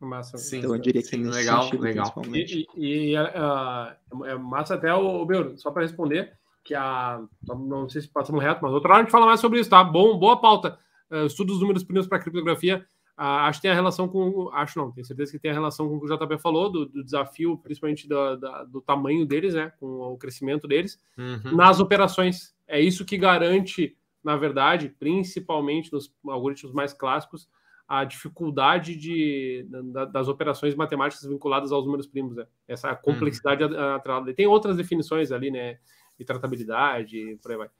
Massa. 0.00 0.36
Sim, 0.36 0.58
então 0.58 0.74
eu 0.74 0.80
diria 0.80 1.00
que 1.00 1.08
sim, 1.08 1.16
nesse 1.16 1.38
legal, 1.38 1.62
sentido, 1.62 1.82
legal. 1.82 2.14
E, 2.32 2.66
e, 2.76 3.12
e 3.12 3.18
uh, 3.18 4.24
é 4.26 4.36
massa 4.36 4.74
até 4.74 4.92
o, 4.94 5.24
o 5.24 5.58
só 5.58 5.70
para 5.70 5.82
responder, 5.82 6.32
que 6.62 6.74
a. 6.74 7.22
Não 7.46 7.88
sei 7.88 8.02
se 8.02 8.08
passamos 8.08 8.42
reto, 8.42 8.60
mas 8.62 8.72
outra 8.72 8.90
hora 8.90 8.98
a 8.98 9.02
gente 9.02 9.10
fala 9.10 9.24
mais 9.24 9.40
sobre 9.40 9.60
isso, 9.60 9.70
tá? 9.70 9.82
Bom, 9.82 10.18
boa 10.18 10.38
pauta. 10.38 10.78
Uh, 11.10 11.24
estudo 11.24 11.52
dos 11.52 11.60
números 11.60 11.82
primos 11.82 12.06
para 12.06 12.18
criptografia. 12.18 12.84
Acho 13.16 13.58
que 13.58 13.62
tem 13.62 13.70
a 13.70 13.74
relação 13.74 14.06
com. 14.06 14.50
Acho 14.52 14.78
não, 14.78 14.92
tenho 14.92 15.06
certeza 15.06 15.32
que 15.32 15.38
tem 15.38 15.50
a 15.50 15.54
relação 15.54 15.88
com 15.88 15.96
o 15.96 16.00
que 16.00 16.12
o 16.12 16.16
JP 16.16 16.38
falou, 16.38 16.70
do, 16.70 16.86
do 16.86 17.02
desafio, 17.02 17.56
principalmente 17.56 18.06
do, 18.06 18.36
da, 18.36 18.64
do 18.64 18.80
tamanho 18.80 19.24
deles, 19.24 19.54
né? 19.54 19.72
Com 19.80 19.86
o 19.86 20.18
crescimento 20.18 20.68
deles, 20.68 20.98
uhum. 21.16 21.56
nas 21.56 21.80
operações. 21.80 22.54
É 22.68 22.78
isso 22.80 23.04
que 23.06 23.16
garante, 23.16 23.96
na 24.22 24.36
verdade, 24.36 24.94
principalmente 24.98 25.92
nos 25.92 26.12
algoritmos 26.26 26.74
mais 26.74 26.92
clássicos, 26.92 27.48
a 27.88 28.04
dificuldade 28.04 28.94
de, 28.96 29.66
da, 29.92 30.04
das 30.04 30.28
operações 30.28 30.74
matemáticas 30.74 31.26
vinculadas 31.26 31.72
aos 31.72 31.86
números 31.86 32.06
primos, 32.06 32.36
né? 32.36 32.46
Essa 32.68 32.94
complexidade 32.94 33.64
uhum. 33.64 33.94
atrelada. 33.94 34.34
Tem 34.34 34.46
outras 34.46 34.76
definições 34.76 35.32
ali, 35.32 35.50
né? 35.50 35.78
e 36.18 36.24
tratabilidade, 36.24 37.38
por 37.42 37.50
aí 37.50 37.56
vai. 37.58 37.70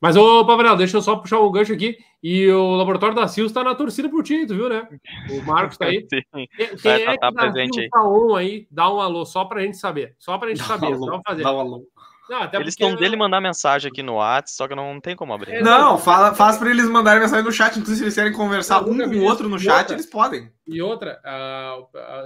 Mas, 0.00 0.16
ô, 0.16 0.44
Pavel, 0.44 0.76
deixa 0.76 0.96
eu 0.96 1.02
só 1.02 1.16
puxar 1.16 1.40
um 1.40 1.50
gancho 1.50 1.72
aqui. 1.72 1.96
E 2.22 2.50
o 2.50 2.74
Laboratório 2.74 3.14
da 3.14 3.28
Silva 3.28 3.46
está 3.46 3.62
na 3.62 3.74
torcida 3.74 4.08
por 4.08 4.22
ti, 4.22 4.46
tu 4.46 4.54
viu, 4.54 4.68
né? 4.68 4.88
O 5.30 5.42
Marcos 5.42 5.78
tá 5.78 5.86
aí. 5.86 6.06
Sim. 6.12 6.46
Quem, 6.56 6.76
quem 6.76 6.92
é 6.92 7.04
tá, 7.04 7.12
que 7.12 7.18
tá 7.18 7.32
presente 7.32 7.80
aí. 7.80 7.88
Tá 7.88 8.02
on 8.04 8.34
aí? 8.34 8.66
Dá 8.70 8.92
um 8.92 9.00
alô, 9.00 9.24
só 9.24 9.44
pra 9.44 9.62
gente 9.62 9.76
saber. 9.76 10.14
Só 10.18 10.36
pra 10.36 10.48
gente 10.48 10.58
dá 10.58 10.64
saber. 10.64 10.96
Um 10.96 11.04
alô, 11.04 11.22
fazer. 11.26 11.42
Dá 11.42 11.52
um 11.52 11.60
alô. 11.60 11.84
Não, 12.28 12.42
eles 12.54 12.68
estão 12.68 12.90
porque... 12.90 13.04
dele 13.04 13.16
mandar 13.16 13.40
mensagem 13.40 13.88
aqui 13.90 14.02
no 14.02 14.14
WhatsApp, 14.14 14.50
só 14.50 14.66
que 14.66 14.74
não 14.74 15.00
tem 15.00 15.14
como 15.14 15.32
abrir. 15.32 15.54
É, 15.54 15.62
não, 15.62 15.96
fala, 15.96 16.34
faz 16.34 16.58
para 16.58 16.70
eles 16.70 16.88
mandarem 16.88 17.20
mensagem 17.20 17.44
no 17.44 17.52
chat. 17.52 17.78
Inclusive, 17.78 17.98
se 17.98 18.04
eles 18.04 18.14
querem 18.14 18.32
conversar 18.32 18.82
um 18.82 18.98
com 18.98 19.16
o 19.16 19.22
outro 19.22 19.48
no 19.48 19.58
chat, 19.58 19.78
outra, 19.78 19.94
eles 19.94 20.06
podem. 20.06 20.50
E 20.66 20.82
outra, 20.82 21.20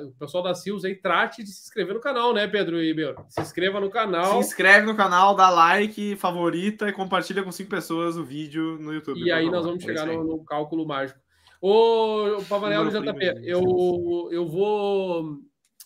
o 0.03 0.13
pessoal 0.19 0.43
da 0.43 0.55
Silves 0.55 0.85
aí 0.85 0.95
trate 0.95 1.43
de 1.43 1.51
se 1.51 1.65
inscrever 1.65 1.95
no 1.95 2.01
canal, 2.01 2.33
né, 2.33 2.47
Pedro 2.47 2.83
e 2.83 2.95
meu? 2.95 3.15
Se 3.29 3.43
inscreva 3.43 3.79
no 3.79 3.91
canal. 3.91 4.43
Se 4.43 4.49
inscreve 4.49 4.87
no 4.87 4.97
canal, 4.97 5.35
dá 5.35 5.51
like, 5.51 6.17
favorita 6.17 6.89
e 6.89 6.93
compartilha 6.93 7.43
com 7.43 7.53
cinco 7.53 7.69
pessoas 7.69 8.17
o 8.17 8.25
vídeo 8.25 8.79
no 8.81 8.95
YouTube. 8.95 9.21
E 9.21 9.31
aí 9.31 9.51
nós 9.51 9.67
vamos 9.67 9.85
é 9.85 9.87
chegar 9.87 10.07
no, 10.07 10.25
no, 10.25 10.45
cálculo 10.45 10.87
mágico. 10.87 11.21
Ô, 11.61 12.39
Pavanello 12.49 12.91
JP, 12.91 13.43
eu, 13.45 14.31
eu 14.33 14.49
vou. 14.49 15.39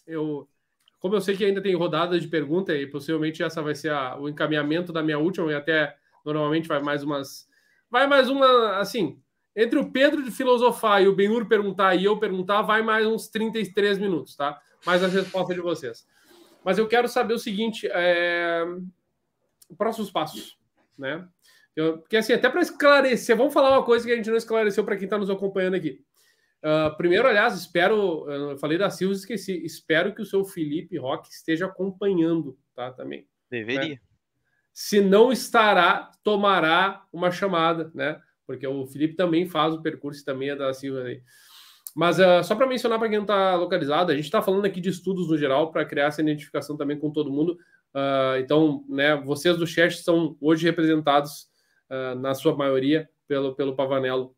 Eu 0.06 0.46
como 1.04 1.16
eu 1.16 1.20
sei 1.20 1.36
que 1.36 1.44
ainda 1.44 1.60
tem 1.60 1.74
rodadas 1.74 2.22
de 2.22 2.28
pergunta 2.28 2.74
e 2.74 2.86
possivelmente 2.86 3.42
essa 3.42 3.60
vai 3.60 3.74
ser 3.74 3.90
a, 3.90 4.18
o 4.18 4.26
encaminhamento 4.26 4.90
da 4.90 5.02
minha 5.02 5.18
última 5.18 5.52
e 5.52 5.54
até 5.54 5.94
normalmente 6.24 6.66
vai 6.66 6.80
mais 6.80 7.02
umas 7.02 7.46
vai 7.90 8.06
mais 8.06 8.30
uma 8.30 8.78
assim 8.78 9.20
entre 9.54 9.78
o 9.78 9.92
Pedro 9.92 10.22
de 10.22 10.30
filosofar 10.30 11.02
e 11.02 11.06
o 11.06 11.14
Benhur 11.14 11.46
perguntar 11.46 11.94
e 11.94 12.06
eu 12.06 12.18
perguntar 12.18 12.62
vai 12.62 12.80
mais 12.80 13.06
uns 13.06 13.28
33 13.28 13.98
minutos, 13.98 14.34
tá? 14.34 14.58
Mais 14.86 15.04
a 15.04 15.06
resposta 15.06 15.52
de 15.52 15.60
vocês. 15.60 16.06
Mas 16.64 16.78
eu 16.78 16.88
quero 16.88 17.06
saber 17.06 17.34
o 17.34 17.38
seguinte, 17.38 17.86
é... 17.92 18.64
próximos 19.76 20.10
passos, 20.10 20.56
né? 20.98 21.28
Eu, 21.76 21.98
porque 21.98 22.16
assim, 22.16 22.32
até 22.32 22.48
para 22.48 22.62
esclarecer, 22.62 23.36
vamos 23.36 23.52
falar 23.52 23.72
uma 23.72 23.84
coisa 23.84 24.06
que 24.06 24.12
a 24.12 24.16
gente 24.16 24.30
não 24.30 24.38
esclareceu 24.38 24.82
para 24.82 24.96
quem 24.96 25.04
está 25.04 25.18
nos 25.18 25.28
acompanhando 25.28 25.74
aqui. 25.74 26.02
Uh, 26.64 26.96
primeiro, 26.96 27.28
aliás, 27.28 27.54
espero, 27.54 28.26
eu 28.26 28.56
falei 28.56 28.78
da 28.78 28.88
Silva, 28.88 29.12
esqueci, 29.12 29.62
espero 29.66 30.14
que 30.14 30.22
o 30.22 30.24
seu 30.24 30.42
Felipe 30.46 30.96
Roque 30.96 31.28
esteja 31.28 31.66
acompanhando, 31.66 32.56
tá? 32.74 32.90
Também. 32.90 33.28
Deveria. 33.50 33.96
Né? 33.96 34.00
Se 34.72 34.98
não 34.98 35.30
estará, 35.30 36.10
tomará 36.22 37.04
uma 37.12 37.30
chamada, 37.30 37.90
né? 37.94 38.18
Porque 38.46 38.66
o 38.66 38.86
Felipe 38.86 39.14
também 39.14 39.46
faz 39.46 39.74
o 39.74 39.82
percurso, 39.82 40.24
também 40.24 40.48
é 40.48 40.56
da 40.56 40.72
Silva 40.72 41.02
aí. 41.02 41.22
Mas 41.94 42.18
uh, 42.18 42.42
só 42.42 42.56
para 42.56 42.66
mencionar 42.66 42.98
para 42.98 43.10
quem 43.10 43.18
não 43.18 43.24
está 43.24 43.54
localizado, 43.56 44.10
a 44.10 44.14
gente 44.14 44.24
está 44.24 44.40
falando 44.40 44.64
aqui 44.64 44.80
de 44.80 44.88
estudos 44.88 45.28
no 45.28 45.36
geral 45.36 45.70
para 45.70 45.84
criar 45.84 46.06
essa 46.06 46.22
identificação 46.22 46.78
também 46.78 46.98
com 46.98 47.10
todo 47.12 47.30
mundo. 47.30 47.58
Uh, 47.94 48.40
então, 48.40 48.86
né, 48.88 49.14
vocês 49.16 49.58
do 49.58 49.66
chat 49.66 49.98
são 49.98 50.34
hoje 50.40 50.64
representados, 50.64 51.52
na 52.16 52.34
sua 52.34 52.56
maioria, 52.56 53.08
pelo, 53.28 53.54
pelo 53.54 53.76
Pavanello 53.76 54.34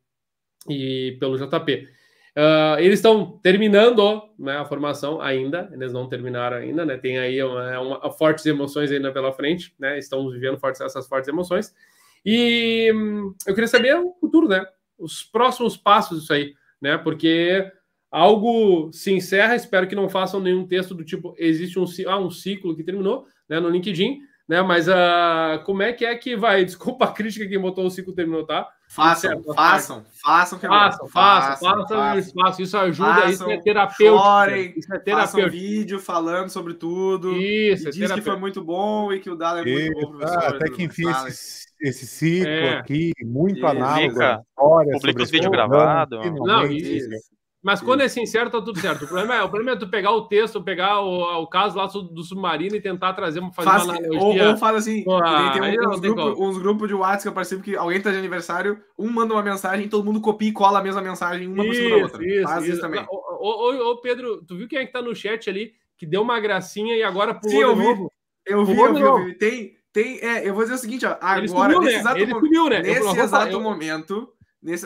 e 0.69 1.17
pelo 1.19 1.39
JP. 1.39 1.89
Uh, 2.37 2.79
eles 2.81 2.99
estão 2.99 3.39
terminando 3.39 4.23
né, 4.39 4.59
a 4.59 4.65
formação 4.67 5.23
ainda, 5.23 5.71
eles 5.73 5.91
não 5.91 6.07
terminaram 6.07 6.59
ainda, 6.59 6.85
né? 6.85 6.99
Tem 6.99 7.19
aí 7.19 7.43
uma, 7.43 7.81
uma, 7.81 8.13
fortes 8.13 8.45
emoções 8.45 8.93
ainda 8.93 9.11
pela 9.11 9.33
frente, 9.33 9.75
né? 9.79 9.99
Estão 9.99 10.29
vivendo 10.29 10.59
fortes, 10.59 10.83
essas 10.83 11.09
fortes 11.09 11.29
emoções. 11.29 11.75
E 12.23 12.93
hum, 12.95 13.35
eu 13.47 13.55
queria 13.55 13.67
saber 13.67 13.97
o 13.97 14.13
futuro, 14.21 14.47
né? 14.49 14.67
Os 14.99 15.25
próximos 15.25 15.79
passos 15.79 16.21
disso 16.21 16.33
aí, 16.35 16.53
né? 16.79 16.99
Porque 16.99 17.73
algo 18.11 18.93
se 18.93 19.11
encerra, 19.11 19.57
espero 19.57 19.89
que 19.89 19.95
não 19.95 20.09
façam 20.09 20.39
nenhum 20.39 20.67
texto 20.67 20.95
do 20.95 21.05
tipo 21.05 21.35
existe 21.39 21.79
um, 21.79 21.87
ah, 22.07 22.19
um 22.19 22.31
ciclo 22.31 22.77
que 22.77 22.85
terminou, 22.85 23.27
né? 23.49 23.59
No 23.59 23.71
LinkedIn, 23.71 24.19
né? 24.47 24.61
Mas 24.61 24.89
uh, 24.89 25.65
como 25.65 25.81
é 25.81 25.91
que 25.95 26.05
é 26.05 26.15
que 26.15 26.37
vai? 26.37 26.67
Desculpa 26.67 27.07
a 27.07 27.13
crítica 27.13 27.49
que 27.49 27.59
botou 27.59 27.87
o 27.87 27.91
ciclo 27.91 28.15
terminou, 28.15 28.45
tá? 28.45 28.69
Façam, 28.89 29.43
façam, 29.43 30.05
façam, 30.23 30.59
façam, 30.59 30.59
façam, 30.61 31.09
façam, 31.09 31.87
façam, 31.89 32.19
isso, 32.19 32.63
isso 32.63 32.79
ajuda, 32.79 33.15
façam, 33.15 33.31
isso 33.31 33.51
é 33.51 33.61
terapêutico. 33.61 34.19
Chorem, 34.19 34.75
isso 34.77 34.95
é 34.95 34.99
terapêutico. 34.99 35.51
vídeo 35.51 36.01
falando 36.01 36.49
sobre 36.49 36.75
tudo. 36.75 37.33
Isso, 37.37 37.87
e 37.87 37.89
é 37.89 37.91
diz 37.91 38.13
que 38.13 38.23
foi 38.23 38.37
muito 38.37 38.65
bom 38.65 39.13
e 39.13 39.21
que 39.21 39.29
o 39.29 39.35
dado 39.35 39.59
é 39.59 39.65
muito 39.65 40.01
bom, 40.01 40.13
professor. 40.13 40.43
Ah, 40.43 40.49
até 40.49 40.71
que 40.71 40.85
enfim, 40.85 41.11
esse, 41.27 41.67
esse 41.81 42.07
ciclo 42.07 42.49
é. 42.49 42.79
aqui, 42.79 43.13
muito 43.23 43.67
análogo. 43.67 44.13
História 44.13 44.93
publica 44.93 45.23
os 45.23 45.31
vídeos 45.31 45.51
gravados. 45.51 46.19
Não, 46.33 46.67
isso. 46.67 47.36
Mas 47.67 47.81
quando 47.81 48.03
é 48.03 48.07
sincero, 48.07 48.49
tá 48.49 48.63
tudo 48.63 48.79
certo. 48.79 49.07
O 49.07 49.09
problema 49.09 49.35
é, 49.35 49.43
o 49.43 49.49
problema 49.49 49.73
é 49.73 49.77
tu 49.77 49.89
pegar 49.89 50.13
o 50.13 50.29
texto, 50.29 50.63
pegar 50.63 51.01
o, 51.01 51.43
o 51.43 51.49
caso 51.49 51.77
lá 51.77 51.87
do 51.87 52.23
submarino 52.23 52.77
e 52.77 52.81
tentar 52.81 53.13
trazer 53.13 53.41
fazer 53.53 53.69
faz, 53.69 53.83
uma 53.83 53.97
analogia. 53.97 54.45
Ou, 54.45 54.51
ou 54.51 54.57
faz 54.57 54.77
assim, 54.77 55.05
ah, 55.11 55.51
tem, 55.53 55.81
um, 55.81 55.91
uns, 55.91 55.99
grupos 55.99 56.39
uns 56.39 56.59
grupos 56.59 56.87
de 56.87 56.95
WhatsApp 56.95 57.23
que 57.23 57.29
eu 57.29 57.33
participo 57.33 57.63
que 57.65 57.75
alguém 57.75 58.01
tá 58.01 58.13
de 58.13 58.19
aniversário, 58.19 58.81
um 58.97 59.11
manda 59.11 59.35
uma 59.35 59.43
mensagem, 59.43 59.89
todo 59.89 60.05
mundo 60.05 60.21
copia 60.21 60.49
e 60.49 60.53
cola 60.53 60.79
a 60.79 60.83
mesma 60.83 61.03
mensagem 61.03 61.49
uma 61.49 61.65
isso, 61.65 61.73
por 61.73 61.75
cima 61.75 61.91
da 61.91 62.03
outra. 62.05 62.25
Isso, 62.25 62.43
faz 62.45 62.63
isso, 62.63 62.73
isso 62.75 62.81
também. 62.81 63.05
Ô, 63.11 63.97
Pedro, 64.01 64.45
tu 64.47 64.57
viu 64.57 64.69
quem 64.69 64.79
é 64.79 64.87
que 64.87 64.93
tá 64.93 65.03
no 65.03 65.13
chat 65.13 65.51
ali, 65.51 65.73
que 65.99 66.07
deu 66.07 66.23
uma 66.23 66.39
gracinha 66.39 66.95
e 66.95 67.03
agora 67.03 67.35
pulou 67.35 67.51
Sim, 67.51 67.63
eu 67.63 67.75
vi, 67.75 67.83
novo? 67.83 68.13
Eu 68.47 68.65
vi, 68.65 68.79
eu 68.79 68.95
vi, 68.95 69.01
eu 69.01 69.25
vi. 69.25 69.35
Tem, 69.39 69.73
tem, 69.93 70.21
é, 70.21 70.49
eu 70.49 70.55
vou 70.55 70.63
dizer 70.63 70.77
o 70.77 70.79
seguinte, 70.79 71.05
ó, 71.05 71.17
agora, 71.21 71.49
sumiu, 71.49 71.81
nesse 71.81 71.95
né? 71.95 72.01
exato, 72.01 72.19
Ele 72.21 72.31
sumiu, 72.33 72.69
né? 72.69 72.81
nesse 72.81 73.19
exato 73.19 73.61
momento 73.61 74.36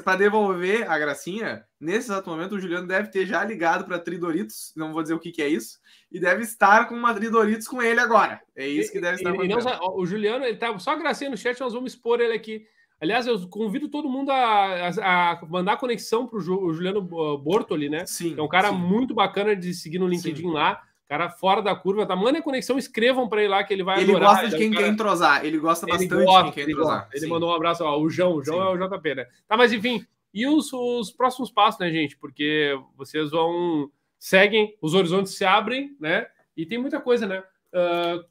para 0.04 0.18
devolver 0.18 0.90
a 0.90 0.98
gracinha, 0.98 1.64
nesse 1.80 2.10
exato 2.10 2.28
momento, 2.28 2.54
o 2.54 2.60
Juliano 2.60 2.86
deve 2.86 3.08
ter 3.08 3.26
já 3.26 3.42
ligado 3.44 3.84
para 3.84 3.98
Tridoritos, 3.98 4.72
não 4.76 4.92
vou 4.92 5.02
dizer 5.02 5.14
o 5.14 5.18
que, 5.18 5.32
que 5.32 5.40
é 5.40 5.48
isso, 5.48 5.78
e 6.12 6.20
deve 6.20 6.42
estar 6.42 6.86
com 6.86 6.94
uma 6.94 7.14
Tridoritos 7.14 7.66
com 7.66 7.82
ele 7.82 7.98
agora. 7.98 8.40
É 8.54 8.66
isso 8.66 8.92
que 8.92 9.00
deve 9.00 9.16
estar 9.16 9.30
acontecendo. 9.30 9.64
Não, 9.64 9.96
o 9.96 10.04
Juliano, 10.04 10.44
ele 10.44 10.58
tá 10.58 10.78
só 10.78 10.96
gracinha 10.96 11.30
no 11.30 11.36
chat, 11.36 11.58
nós 11.60 11.72
vamos 11.72 11.92
expor 11.94 12.20
ele 12.20 12.34
aqui. 12.34 12.66
Aliás, 13.00 13.26
eu 13.26 13.48
convido 13.48 13.88
todo 13.88 14.10
mundo 14.10 14.30
a, 14.30 14.88
a, 14.88 15.30
a 15.30 15.46
mandar 15.46 15.78
conexão 15.78 16.26
para 16.26 16.38
o 16.38 16.72
Juliano 16.72 17.00
Bortoli, 17.00 17.88
né? 17.88 18.04
Sim. 18.04 18.34
Que 18.34 18.40
é 18.40 18.42
um 18.42 18.48
cara 18.48 18.68
sim. 18.68 18.76
muito 18.76 19.14
bacana 19.14 19.56
de 19.56 19.72
seguir 19.72 19.98
no 19.98 20.06
LinkedIn 20.06 20.42
sim. 20.42 20.52
lá 20.52 20.82
cara 21.10 21.28
fora 21.28 21.60
da 21.60 21.74
curva, 21.74 22.06
tá? 22.06 22.14
Mandem 22.14 22.40
conexão, 22.40 22.78
escrevam 22.78 23.28
para 23.28 23.40
ele 23.40 23.50
lá 23.50 23.64
que 23.64 23.74
ele 23.74 23.82
vai 23.82 24.00
Ele 24.00 24.12
adorar. 24.12 24.30
gosta 24.30 24.48
de 24.48 24.56
quem 24.56 24.70
cara... 24.70 24.84
quer 24.84 24.92
entrosar, 24.92 25.44
ele 25.44 25.58
gosta 25.58 25.84
ele 25.84 25.92
bastante 25.92 26.24
gosta, 26.24 26.44
de 26.44 26.52
quem 26.52 26.64
quer 26.64 26.70
entrosar. 26.70 27.08
Ele, 27.12 27.24
ele 27.24 27.32
mandou 27.32 27.50
um 27.50 27.52
abraço, 27.52 27.82
ó, 27.82 27.98
o 27.98 28.08
João, 28.08 28.36
o 28.36 28.44
João 28.44 28.58
Sim. 28.58 28.80
é 28.80 28.86
o 28.86 28.88
JP, 28.88 29.14
né? 29.16 29.26
Tá, 29.48 29.56
mas 29.56 29.72
enfim, 29.72 30.06
e 30.32 30.46
os, 30.46 30.72
os 30.72 31.10
próximos 31.10 31.50
passos, 31.50 31.80
né, 31.80 31.90
gente? 31.90 32.16
Porque 32.16 32.78
vocês 32.96 33.32
vão, 33.32 33.90
seguem, 34.20 34.78
os 34.80 34.94
horizontes 34.94 35.34
se 35.34 35.44
abrem, 35.44 35.96
né? 35.98 36.28
E 36.56 36.64
tem 36.64 36.78
muita 36.78 37.00
coisa, 37.00 37.26
né? 37.26 37.42
Uh, 37.74 38.24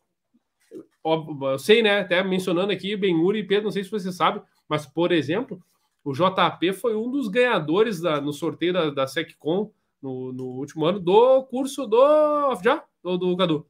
eu 1.47 1.59
sei, 1.59 1.83
né? 1.83 1.99
Até 1.99 2.23
mencionando 2.23 2.71
aqui, 2.71 2.95
Benhuri 2.95 3.39
e 3.39 3.43
Pedro, 3.43 3.65
não 3.65 3.71
sei 3.71 3.83
se 3.83 3.91
você 3.91 4.09
sabe, 4.09 4.41
mas, 4.69 4.85
por 4.85 5.11
exemplo, 5.11 5.61
o 6.01 6.13
JP 6.13 6.71
foi 6.71 6.95
um 6.95 7.11
dos 7.11 7.27
ganhadores 7.27 7.99
da, 7.99 8.21
no 8.21 8.31
sorteio 8.31 8.71
da, 8.71 8.89
da 8.89 9.05
SecCom 9.05 9.69
no, 10.01 10.31
no 10.31 10.45
último 10.45 10.85
ano 10.85 10.99
do 10.99 11.43
curso 11.43 11.85
do. 11.85 12.55
Já? 12.63 12.83
Do, 13.03 13.17
do 13.17 13.37
Cadu. 13.37 13.67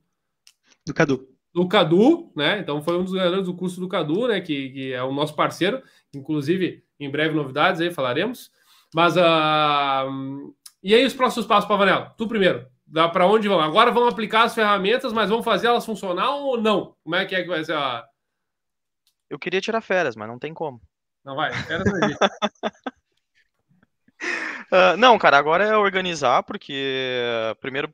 Do 0.85 0.93
Cadu. 0.93 1.27
Do 1.53 1.67
Cadu, 1.67 2.31
né? 2.35 2.59
Então 2.59 2.81
foi 2.81 2.97
um 2.97 3.03
dos 3.03 3.13
ganhadores 3.13 3.45
do 3.45 3.55
curso 3.55 3.79
do 3.79 3.87
Cadu, 3.87 4.27
né? 4.27 4.39
Que, 4.39 4.69
que 4.69 4.93
é 4.93 5.03
o 5.03 5.11
nosso 5.11 5.35
parceiro. 5.35 5.81
Inclusive, 6.13 6.83
em 6.99 7.09
breve 7.09 7.35
novidades 7.35 7.81
aí 7.81 7.91
falaremos. 7.91 8.51
Mas 8.93 9.15
uh... 9.17 10.53
e 10.83 10.93
aí 10.93 11.05
os 11.05 11.13
próximos 11.13 11.45
passos, 11.45 11.67
Pavanel? 11.67 12.11
Tu 12.17 12.27
primeiro. 12.27 12.67
Dá 12.85 13.07
para 13.07 13.27
onde 13.27 13.47
vão? 13.47 13.59
Agora 13.59 13.91
vamos 13.91 14.11
aplicar 14.11 14.43
as 14.43 14.55
ferramentas, 14.55 15.13
mas 15.13 15.29
vamos 15.29 15.45
fazer 15.45 15.67
elas 15.67 15.85
funcionar 15.85 16.31
ou 16.31 16.59
não? 16.59 16.95
Como 17.03 17.15
é 17.15 17.23
que 17.23 17.35
é 17.35 17.43
que 17.43 17.47
vai 17.47 17.63
ser 17.63 17.75
a. 17.75 18.03
Eu 19.29 19.37
queria 19.37 19.61
tirar 19.61 19.81
férias, 19.81 20.15
mas 20.15 20.27
não 20.27 20.39
tem 20.39 20.55
como. 20.55 20.81
Não 21.23 21.35
vai, 21.35 21.53
férias 21.53 21.87
Uh, 24.71 24.95
não, 24.97 25.17
cara, 25.17 25.37
agora 25.37 25.63
é 25.63 25.75
organizar, 25.75 26.43
porque 26.43 27.55
primeiro 27.59 27.93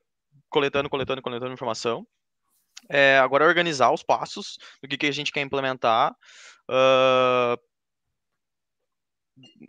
coletando, 0.50 0.90
coletando, 0.90 1.22
coletando 1.22 1.54
informação. 1.54 2.06
É, 2.90 3.18
agora 3.18 3.46
é 3.46 3.48
organizar 3.48 3.92
os 3.92 4.04
passos 4.04 4.58
do 4.82 4.88
que, 4.88 4.98
que 4.98 5.06
a 5.08 5.12
gente 5.12 5.32
quer 5.32 5.42
implementar. 5.42 6.16
Uh, 6.70 7.58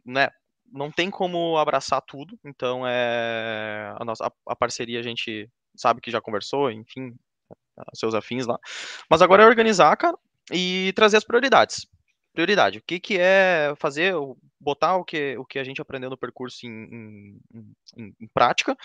né, 0.04 0.28
não 0.72 0.90
tem 0.90 1.10
como 1.10 1.56
abraçar 1.58 2.02
tudo, 2.02 2.38
então 2.44 2.86
é 2.86 3.94
a 3.98 4.04
nossa 4.04 4.26
a, 4.26 4.32
a, 4.52 4.56
parceria 4.56 5.00
a 5.00 5.02
gente 5.02 5.48
sabe 5.76 6.00
que 6.00 6.10
já 6.10 6.20
conversou, 6.20 6.70
enfim, 6.70 7.14
seus 7.94 8.14
afins 8.14 8.46
lá. 8.46 8.58
Mas 9.10 9.22
agora 9.22 9.42
é 9.42 9.46
organizar, 9.46 9.96
cara, 9.96 10.16
e 10.52 10.92
trazer 10.94 11.16
as 11.16 11.24
prioridades 11.24 11.86
prioridade. 12.36 12.78
O 12.78 12.82
que, 12.86 13.00
que 13.00 13.18
é 13.18 13.72
fazer, 13.78 14.12
botar 14.60 14.96
o 14.96 15.04
que, 15.04 15.36
o 15.38 15.44
que 15.44 15.58
a 15.58 15.64
gente 15.64 15.80
aprendeu 15.80 16.10
no 16.10 16.18
percurso 16.18 16.66
em, 16.66 17.40
em, 17.96 18.14
em 18.20 18.28
prática, 18.34 18.76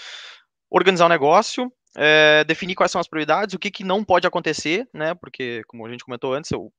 organizar 0.70 1.06
o 1.06 1.10
negócio, 1.10 1.72
é, 1.98 2.46
definir 2.46 2.76
quais 2.76 2.92
são 2.92 3.02
as 3.02 3.08
prioridades, 3.08 3.54
o 3.54 3.60
que, 3.60 3.70
que 3.70 3.84
não 3.84 4.04
pode 4.04 4.26
acontecer, 4.26 4.88
né? 4.94 5.14
Porque, 5.14 5.64
como 5.68 5.86
a 5.86 5.92
gente 5.92 6.06
comentou 6.06 6.34
antes, 6.34 6.52
o, 6.54 6.72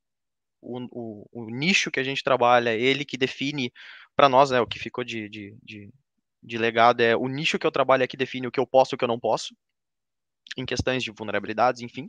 o, 0.63 1.27
o, 1.31 1.51
nicho 1.51 1.91
que 1.91 2.01
a 2.01 2.05
gente 2.05 2.25
trabalha, 2.25 2.75
ele 2.75 3.05
que 3.05 3.19
define 3.19 3.71
para 4.17 4.29
nós, 4.29 4.51
né? 4.51 4.61
O 4.61 4.67
que 4.67 4.79
ficou 4.79 5.05
de, 5.05 5.29
de, 5.29 5.55
de, 5.63 5.91
de 6.43 6.59
legado 6.59 7.03
é 7.03 7.15
o 7.15 7.29
nicho 7.29 7.59
que 7.59 7.67
eu 7.67 7.73
trabalho 7.73 8.03
é 8.03 8.07
que 8.07 8.17
define 8.17 8.47
o 8.47 8.51
que 8.51 8.61
eu 8.61 8.67
posso 8.67 8.95
e 8.95 8.97
o 8.97 8.99
que 8.99 9.05
eu 9.05 9.09
não 9.09 9.21
posso, 9.21 9.55
em 10.57 10.65
questões 10.65 11.05
de 11.05 11.11
vulnerabilidades, 11.11 11.83
enfim. 11.83 12.07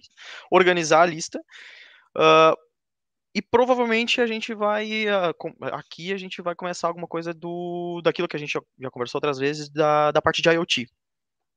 Organizar 0.49 1.01
a 1.01 1.05
lista. 1.05 1.39
Uh, 2.15 2.55
e 3.35 3.41
provavelmente 3.41 4.21
a 4.21 4.27
gente 4.27 4.53
vai 4.53 5.05
uh, 5.05 5.65
aqui 5.73 6.13
a 6.13 6.17
gente 6.17 6.41
vai 6.41 6.53
começar 6.53 6.87
alguma 6.87 7.07
coisa 7.07 7.33
do 7.33 8.01
daquilo 8.03 8.27
que 8.27 8.35
a 8.35 8.39
gente 8.39 8.51
já, 8.51 8.91
conversou 8.91 9.17
outras 9.17 9.39
vezes 9.39 9.69
da, 9.69 10.11
da 10.11 10.21
parte 10.21 10.41
de 10.41 10.49
IoT, 10.49 10.87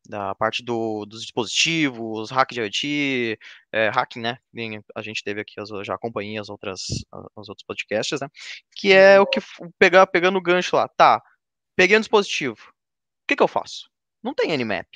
da 0.08 0.34
parte 0.34 0.62
do, 0.62 1.04
dos 1.04 1.22
dispositivos, 1.22 2.30
hack 2.30 2.50
de 2.52 2.60
IoT, 2.60 3.38
é, 3.72 3.88
hacking, 3.88 4.20
né? 4.20 4.38
A 4.94 5.02
gente 5.02 5.22
teve 5.22 5.40
aqui, 5.40 5.60
as, 5.60 5.68
já 5.84 5.94
acompanhei 5.94 6.38
as 6.38 6.48
outras, 6.48 6.82
os 7.36 7.48
outros 7.48 7.66
podcasts, 7.66 8.20
né? 8.20 8.28
Que 8.74 8.92
é 8.92 9.20
o 9.20 9.26
que 9.26 9.40
pegar, 9.78 10.06
pegando 10.06 10.38
o 10.38 10.42
gancho 10.42 10.76
lá. 10.76 10.88
Tá, 10.88 11.22
peguei 11.76 11.96
um 11.96 12.00
dispositivo. 12.00 12.56
O 12.56 13.26
que, 13.28 13.36
que 13.36 13.42
eu 13.42 13.48
faço? 13.48 13.90
Não 14.22 14.34
tem 14.34 14.56
Nmap, 14.56 14.86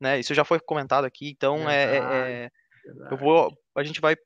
né? 0.00 0.18
Isso 0.18 0.34
já 0.34 0.44
foi 0.44 0.60
comentado 0.60 1.04
aqui, 1.04 1.30
então 1.30 1.68
é, 1.68 1.96
é, 1.96 1.98
é 1.98 2.50
eu 3.10 3.16
vou, 3.16 3.52
a 3.76 3.82
gente 3.82 4.00
vai 4.00 4.16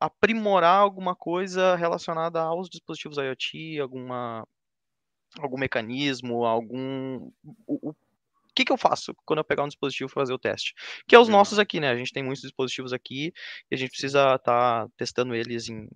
aprimorar 0.00 0.78
alguma 0.78 1.14
coisa 1.14 1.74
relacionada 1.76 2.40
aos 2.40 2.68
dispositivos 2.68 3.18
IoT, 3.18 3.80
alguma 3.80 4.46
algum 5.38 5.58
mecanismo, 5.58 6.44
algum 6.44 7.30
o, 7.66 7.90
o 7.90 7.94
que, 8.54 8.64
que 8.64 8.72
eu 8.72 8.78
faço 8.78 9.14
quando 9.26 9.40
eu 9.40 9.44
pegar 9.44 9.64
um 9.64 9.68
dispositivo 9.68 10.10
para 10.10 10.22
fazer 10.22 10.32
o 10.32 10.38
teste? 10.38 10.74
Que 11.06 11.14
é 11.14 11.18
os 11.18 11.28
nossos 11.28 11.58
aqui, 11.58 11.78
né? 11.78 11.90
A 11.90 11.96
gente 11.96 12.12
tem 12.12 12.22
muitos 12.22 12.40
dispositivos 12.42 12.92
aqui 12.92 13.32
e 13.70 13.74
a 13.74 13.76
gente 13.76 13.90
precisa 13.90 14.36
estar 14.36 14.38
tá 14.86 14.88
testando 14.96 15.34
eles 15.34 15.68
em, 15.68 15.88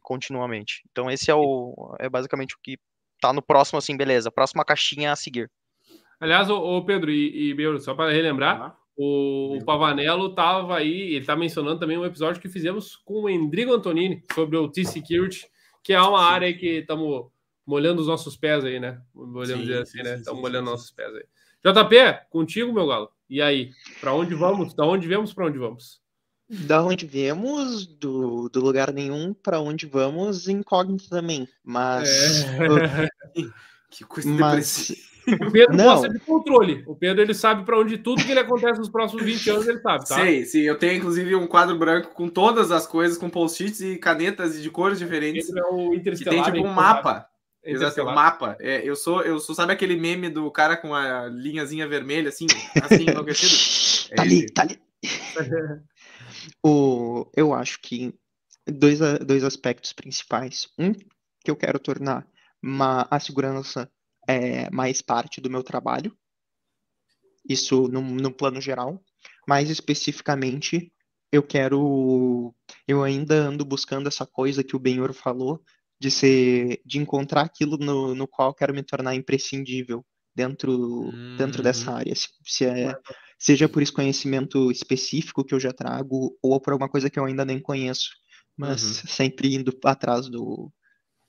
continuamente. 0.00 0.84
Então 0.92 1.10
esse 1.10 1.30
é 1.30 1.34
o 1.34 1.96
é 1.98 2.08
basicamente 2.08 2.54
o 2.54 2.58
que 2.62 2.78
tá 3.20 3.32
no 3.32 3.42
próximo 3.42 3.78
assim, 3.78 3.96
beleza, 3.96 4.30
próxima 4.30 4.64
caixinha 4.64 5.12
a 5.12 5.16
seguir. 5.16 5.50
Aliás, 6.20 6.48
o, 6.50 6.84
Pedro 6.84 7.10
e, 7.10 7.52
e 7.52 7.80
só 7.80 7.94
para 7.94 8.12
relembrar, 8.12 8.76
o, 9.00 9.56
o, 9.56 9.64
Pavanello 9.64 10.26
estava 10.26 10.76
aí, 10.76 11.10
ele 11.10 11.18
está 11.18 11.36
mencionando 11.36 11.78
também 11.78 11.96
um 11.96 12.04
episódio 12.04 12.42
que 12.42 12.48
fizemos 12.48 12.96
com 12.96 13.22
o 13.22 13.30
Endrigo 13.30 13.72
Antonini 13.72 14.24
sobre 14.34 14.56
o 14.56 14.68
T-Security, 14.68 15.46
que 15.84 15.92
é 15.92 16.02
uma 16.02 16.18
sim. 16.18 16.32
área 16.34 16.52
que 16.52 16.78
estamos 16.80 17.26
molhando 17.64 18.00
os 18.00 18.08
nossos 18.08 18.36
pés 18.36 18.64
aí, 18.64 18.80
né? 18.80 19.00
Podemos 19.14 19.64
dizer 19.64 19.82
assim, 19.82 19.98
sim, 19.98 20.02
né? 20.02 20.16
Estamos 20.16 20.40
molhando 20.40 20.66
sim. 20.66 20.72
nossos 20.72 20.90
pés 20.90 21.14
aí. 21.14 21.24
JP, 21.64 22.26
contigo, 22.28 22.72
meu 22.72 22.88
galo. 22.88 23.08
E 23.30 23.40
aí, 23.40 23.70
para 24.00 24.12
onde 24.12 24.34
vamos? 24.34 24.74
Da 24.74 24.84
onde 24.84 25.06
viemos, 25.06 25.32
para 25.32 25.46
onde 25.46 25.58
vamos? 25.58 26.00
Da 26.48 26.82
onde 26.82 27.06
viemos, 27.06 27.86
do, 27.86 28.48
do 28.48 28.60
lugar 28.60 28.92
nenhum, 28.92 29.32
para 29.32 29.60
onde 29.60 29.86
vamos, 29.86 30.48
incógnito 30.48 31.08
também. 31.08 31.46
Mas. 31.62 32.42
É... 32.44 33.08
que 33.92 34.04
coisa 34.04 34.28
mas... 34.28 34.90
O 35.34 35.50
Pedro 35.50 35.76
não. 35.76 35.84
gosta 35.84 36.08
de 36.08 36.18
controle. 36.20 36.84
O 36.86 36.94
Pedro 36.94 37.22
ele 37.22 37.34
sabe 37.34 37.64
para 37.64 37.78
onde 37.78 37.98
tudo 37.98 38.24
que 38.24 38.30
ele 38.30 38.40
acontece 38.40 38.78
nos 38.78 38.88
próximos 38.88 39.24
20 39.24 39.50
anos 39.50 39.68
ele 39.68 39.80
sabe, 39.80 40.06
tá? 40.06 40.14
Sei, 40.16 40.44
sim. 40.44 40.60
Eu 40.60 40.78
tenho 40.78 40.94
inclusive 40.94 41.34
um 41.34 41.46
quadro 41.46 41.76
branco 41.76 42.14
com 42.14 42.28
todas 42.28 42.70
as 42.70 42.86
coisas, 42.86 43.18
com 43.18 43.28
post-its 43.28 43.80
e 43.80 43.96
canetas 43.96 44.56
e 44.56 44.62
de 44.62 44.70
cores 44.70 44.98
diferentes. 44.98 45.54
É 45.54 45.62
o 45.62 45.94
interestelar. 45.94 46.44
tem 46.44 46.54
tipo 46.54 46.66
um 46.66 46.72
mapa. 46.72 47.26
Exato, 47.64 48.00
um 48.02 48.04
mapa. 48.06 48.56
É, 48.60 48.88
eu 48.88 48.96
sou, 48.96 49.22
eu 49.22 49.38
sou, 49.38 49.54
sabe 49.54 49.72
aquele 49.72 49.96
meme 49.96 50.30
do 50.30 50.50
cara 50.50 50.76
com 50.76 50.94
a 50.94 51.26
linhazinha 51.26 51.86
vermelha, 51.86 52.30
assim, 52.30 52.46
assim, 52.82 53.04
enlouquecido? 53.10 54.12
tá 54.16 54.22
ali, 54.22 54.50
tá 54.50 54.62
ali. 54.62 54.78
o, 56.64 57.26
eu 57.36 57.52
acho 57.52 57.80
que 57.80 58.14
dois, 58.66 59.00
dois 59.24 59.44
aspectos 59.44 59.92
principais. 59.92 60.68
Um, 60.78 60.92
que 61.44 61.50
eu 61.50 61.56
quero 61.56 61.78
tornar 61.78 62.26
uma, 62.62 63.06
a 63.10 63.20
segurança 63.20 63.90
é, 64.28 64.70
mais 64.70 65.00
parte 65.00 65.40
do 65.40 65.48
meu 65.50 65.62
trabalho. 65.62 66.14
Isso 67.48 67.88
no, 67.88 68.02
no 68.02 68.30
plano 68.30 68.60
geral. 68.60 69.02
Mais 69.48 69.70
especificamente, 69.70 70.92
eu 71.32 71.42
quero. 71.42 72.54
Eu 72.86 73.02
ainda 73.02 73.34
ando 73.34 73.64
buscando 73.64 74.06
essa 74.06 74.26
coisa 74.26 74.62
que 74.62 74.76
o 74.76 74.78
Benhor 74.78 75.14
falou, 75.14 75.62
de 75.98 76.10
ser 76.10 76.82
de 76.84 76.98
encontrar 76.98 77.42
aquilo 77.42 77.78
no, 77.78 78.14
no 78.14 78.28
qual 78.28 78.54
quero 78.54 78.74
me 78.74 78.82
tornar 78.82 79.14
imprescindível 79.14 80.04
dentro 80.34 80.70
uhum. 80.72 81.36
dentro 81.36 81.62
dessa 81.62 81.92
área 81.92 82.14
se, 82.14 82.28
se 82.44 82.64
é, 82.64 82.96
seja 83.36 83.68
por 83.68 83.82
esse 83.82 83.92
conhecimento 83.92 84.70
específico 84.70 85.44
que 85.44 85.54
eu 85.54 85.58
já 85.58 85.72
trago 85.72 86.38
ou 86.40 86.60
por 86.60 86.72
alguma 86.72 86.88
coisa 86.88 87.10
que 87.10 87.18
eu 87.18 87.24
ainda 87.24 87.44
nem 87.44 87.60
conheço 87.60 88.10
mas 88.56 88.82
uhum. 88.84 89.08
sempre 89.08 89.54
indo 89.54 89.76
atrás 89.84 90.28
do 90.28 90.72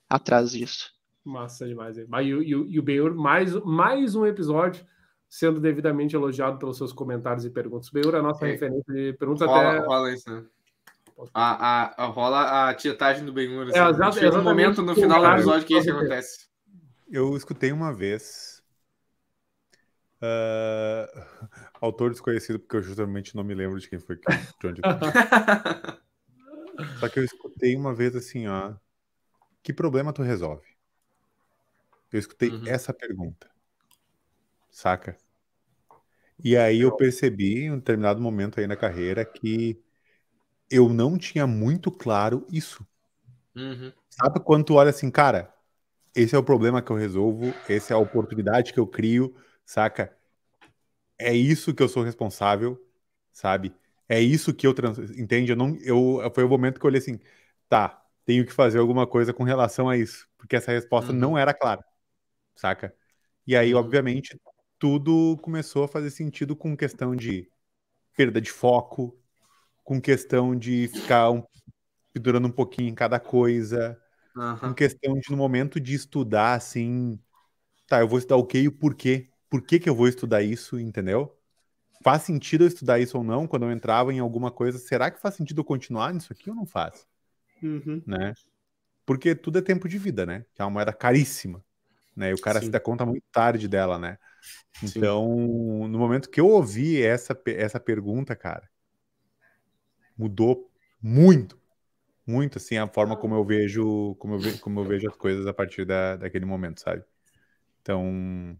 atrás 0.08 0.52
disso 0.52 0.91
massa 1.30 1.68
demais 1.68 1.98
e, 1.98 2.08
e, 2.22 2.50
e 2.50 2.80
o 2.80 2.84
Beur 2.84 3.16
mais 3.16 3.54
mais 3.64 4.16
um 4.16 4.26
episódio 4.26 4.86
sendo 5.30 5.60
devidamente 5.60 6.16
elogiado 6.16 6.58
pelos 6.58 6.78
seus 6.78 6.92
comentários 6.92 7.46
e 7.46 7.52
perguntas. 7.52 7.90
Beur 7.90 8.16
é 8.16 8.20
a 8.20 8.22
nossa 8.22 8.48
é. 8.48 8.52
referência 8.52 8.94
de 8.94 9.14
perguntas 9.14 9.48
rola, 9.48 9.70
até. 9.70 9.80
Rola 9.86 10.12
isso, 10.12 10.30
né? 10.30 10.44
A, 11.34 11.84
a, 11.84 12.04
a, 12.04 12.06
rola 12.08 12.70
a 12.70 12.74
tietagem 12.74 13.26
do 13.26 13.34
Ben 13.34 13.48
Assim. 13.62 13.78
É, 13.78 13.90
exato, 13.90 14.18
Chega 14.18 14.40
um 14.40 14.44
momento 14.44 14.82
no 14.82 14.96
final 14.96 15.22
do 15.22 15.28
episódio 15.28 15.68
que 15.68 15.78
isso 15.78 15.92
acontece. 15.92 16.50
Eu 17.12 17.38
escutei 17.38 17.72
uma 17.72 17.94
vez. 17.94 18.58
Uh, 20.22 21.08
autor 21.80 22.10
desconhecido, 22.10 22.60
porque 22.60 22.76
eu 22.76 22.82
justamente 22.82 23.34
não 23.36 23.44
me 23.44 23.54
lembro 23.54 23.80
de 23.80 23.90
quem 23.90 24.00
foi 24.00 24.18
que, 24.18 24.30
de 24.30 24.68
onde 24.68 24.82
Só 27.00 27.08
que 27.08 27.20
eu 27.20 27.24
escutei 27.24 27.76
uma 27.76 27.94
vez 27.94 28.16
assim, 28.16 28.48
ó. 28.48 28.74
Que 29.62 29.74
problema 29.74 30.14
tu 30.14 30.22
resolve? 30.22 30.66
Eu 32.12 32.20
escutei 32.20 32.49
uhum. 32.49 32.68
essa 32.68 32.93
pergunta. 32.93 33.49
Saca? 34.70 35.18
E 36.43 36.55
aí 36.55 36.82
eu 36.82 36.95
percebi, 36.95 37.64
em 37.64 37.72
um 37.72 37.78
determinado 37.78 38.22
momento 38.22 38.60
aí 38.60 38.68
na 38.68 38.76
carreira, 38.76 39.26
que 39.26 39.82
eu 40.70 40.89
não 40.89 41.18
tinha 41.18 41.45
muito 41.45 41.91
claro 41.91 42.45
isso. 42.49 42.86
Uhum. 43.55 43.91
Sabe 44.10 44.39
quando 44.39 44.66
tu 44.66 44.76
olha 44.76 44.89
assim, 44.89 45.12
cara, 45.12 45.53
esse 46.16 46.36
é 46.36 46.38
o 46.38 46.43
problema 46.43 46.82
que 46.82 46.91
eu 46.91 46.95
resolvo, 46.95 47.53
essa 47.68 47.93
é 47.93 47.95
a 47.95 47.99
oportunidade 47.99 48.74
que 48.74 48.80
eu 48.80 48.88
crio, 48.88 49.36
saca? 49.66 50.16
É 51.18 51.34
isso 51.34 51.74
que 51.74 51.84
eu 51.84 51.89
sou 51.89 52.03
responsável, 52.03 52.82
sabe? 53.32 53.74
É 54.07 54.20
isso 54.20 54.53
que 54.53 54.66
eu 54.66 54.74
trans... 54.74 54.97
entende? 55.18 55.51
Eu 55.51 55.55
não, 55.55 55.76
eu 55.82 56.32
foi 56.34 56.43
o 56.43 56.49
momento 56.49 56.80
que 56.80 56.86
eu 56.86 56.89
olhei 56.89 56.99
assim, 56.99 57.20
tá, 57.68 58.01
tenho 58.26 58.45
que 58.45 58.53
fazer 58.53 58.80
alguma 58.80 59.05
coisa 59.05 59.34
com 59.34 59.43
relação 59.43 59.89
a 59.89 59.97
isso, 59.97 60.28
porque 60.38 60.55
essa 60.55 60.72
resposta 60.72 61.12
uhum. 61.12 61.18
não 61.18 61.38
era 61.38 61.53
clara, 61.53 61.84
saca? 62.60 62.93
E 63.47 63.55
aí, 63.55 63.74
uhum. 63.74 63.80
obviamente, 63.80 64.39
tudo 64.78 65.38
começou 65.41 65.84
a 65.84 65.88
fazer 65.88 66.12
sentido 66.12 66.55
com 66.55 66.76
questão 66.76 67.16
de 67.16 67.49
perda 68.16 68.41
de 68.41 68.51
foco, 68.51 69.18
com 69.84 69.99
questão 69.99 70.55
de 70.55 70.88
ficar 70.89 71.32
um, 71.32 71.43
durando 72.16 72.47
um 72.47 72.51
pouquinho 72.51 72.89
em 72.89 72.95
cada 72.95 73.20
coisa, 73.20 73.99
uhum. 74.36 74.57
com 74.57 74.74
questão 74.74 75.18
de, 75.18 75.32
no 75.32 75.38
momento 75.38 75.80
de 75.80 75.95
estudar, 75.95 76.53
assim, 76.53 77.20
tá, 77.88 78.01
eu 78.01 78.07
vou 78.07 78.20
estudar 78.20 78.36
o 78.36 78.45
que 78.45 78.60
e 78.60 78.68
o 78.68 78.72
porquê. 78.72 79.30
Por 79.49 79.62
que, 79.62 79.80
que 79.80 79.89
eu 79.89 79.95
vou 79.95 80.07
estudar 80.07 80.43
isso, 80.43 80.80
entendeu? 80.80 81.36
Faz 82.03 82.24
sentido 82.24 82.64
eu 82.64 82.68
estudar 82.68 82.99
isso 82.99 83.18
ou 83.18 83.24
não 83.24 83.47
quando 83.47 83.64
eu 83.64 83.72
entrava 83.72 84.14
em 84.14 84.20
alguma 84.20 84.51
coisa? 84.51 84.78
Será 84.78 85.10
que 85.10 85.20
faz 85.20 85.36
sentido 85.36 85.62
eu 85.62 85.66
continuar 85.66 86.14
nisso 86.14 86.32
aqui 86.32 86.49
ou 86.49 86.55
não 86.55 86.66
faz? 86.66 87.07
Uhum. 87.64 88.01
Né? 88.05 88.34
Porque 89.05 89.34
tudo 89.34 89.57
é 89.57 89.62
tempo 89.62 89.89
de 89.89 89.97
vida, 89.97 90.26
né? 90.26 90.45
Que 90.53 90.62
é 90.62 90.66
uma 90.66 90.72
moeda 90.72 90.93
caríssima. 90.93 91.64
Né? 92.20 92.32
E 92.32 92.34
o 92.34 92.41
cara 92.41 92.59
Sim. 92.59 92.65
se 92.65 92.72
dá 92.72 92.82
conta 92.82 93.05
muito 93.05 93.24
tarde 93.32 93.65
dela, 93.65 93.97
né? 93.97 94.17
Então, 94.84 95.26
Sim. 95.26 95.88
no 95.88 95.97
momento 95.97 96.30
que 96.30 96.41
eu 96.41 96.47
ouvi 96.47 97.01
essa, 97.01 97.41
essa 97.45 97.80
pergunta, 97.80 98.36
cara, 98.36 98.70
mudou 100.17 100.70
muito, 101.01 101.57
muito 102.28 102.57
assim 102.57 102.78
a 102.78 102.89
forma 102.89 103.15
como 103.15 103.36
eu 103.36 103.45
vejo, 103.45 104.15
como 104.15 104.34
eu, 104.34 104.39
ve, 104.39 104.57
como 104.59 104.82
eu 104.82 104.84
vejo 104.84 105.07
as 105.07 105.15
coisas 105.15 105.47
a 105.47 105.53
partir 105.53 105.86
da, 105.86 106.17
daquele 106.17 106.43
momento, 106.43 106.82
sabe? 106.82 107.05
Então, 107.82 108.57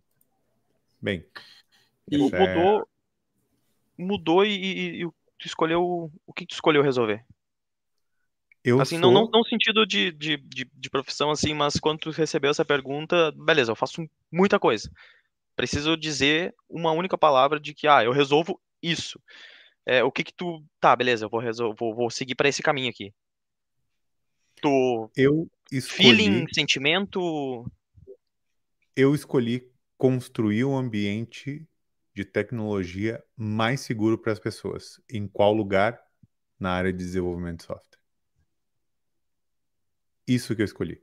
bem. 1.02 1.26
E 2.10 2.18
mudou, 2.18 2.40
é... 2.40 2.84
mudou 3.98 4.46
e, 4.46 4.52
e, 4.52 5.04
e, 5.04 5.12
tu 5.38 5.46
escolheu 5.46 6.10
o 6.26 6.34
que 6.34 6.46
tu 6.46 6.54
escolheu 6.54 6.82
resolver? 6.82 7.26
Eu 8.70 8.82
assim, 8.82 9.00
sou... 9.00 9.12
não, 9.12 9.24
não, 9.24 9.30
não 9.32 9.44
sentido 9.44 9.86
de, 9.86 10.12
de, 10.12 10.38
de, 10.38 10.70
de, 10.74 10.90
profissão, 10.90 11.32
assim, 11.32 11.54
mas 11.54 11.80
quando 11.80 12.00
tu 12.00 12.12
recebeu 12.12 12.52
essa 12.52 12.66
pergunta, 12.66 13.32
beleza, 13.32 13.72
eu 13.72 13.76
faço 13.76 14.06
muita 14.32 14.60
coisa. 14.60 14.90
Preciso 15.56 15.98
dizer 15.98 16.54
uma 16.70 16.92
única 16.92 17.18
palavra 17.18 17.60
de 17.60 17.74
que, 17.74 17.88
ah, 17.88 18.04
eu 18.04 18.12
resolvo 18.12 18.60
isso 18.82 19.20
é, 19.90 20.04
o 20.04 20.12
que 20.12 20.24
que 20.24 20.34
tu. 20.34 20.64
Tá, 20.80 20.96
beleza, 20.96 21.26
eu 21.26 21.30
vou, 21.30 21.40
resol... 21.40 21.74
vou, 21.74 21.96
vou 21.96 22.12
seguir 22.12 22.36
para 22.36 22.48
esse 22.48 22.62
caminho 22.62 22.92
aqui. 22.92 23.12
Tu. 24.62 25.12
Eu 25.18 25.50
escolhi. 25.72 26.16
Feeling, 26.16 26.46
sentimento. 26.54 27.66
Eu 28.96 29.16
escolhi 29.16 29.68
construir 29.98 30.64
um 30.64 30.78
ambiente 30.78 31.68
de 32.14 32.24
tecnologia 32.24 33.24
mais 33.36 33.82
seguro 33.82 34.16
para 34.16 34.32
as 34.32 34.40
pessoas. 34.40 35.02
Em 35.10 35.28
qual 35.28 35.54
lugar? 35.54 36.00
Na 36.60 36.74
área 36.74 36.92
de 36.92 37.00
desenvolvimento 37.00 37.60
de 37.60 37.64
software. 37.64 37.99
Isso 40.30 40.56
que 40.56 40.62
eu 40.62 40.66
escolhi. 40.66 41.02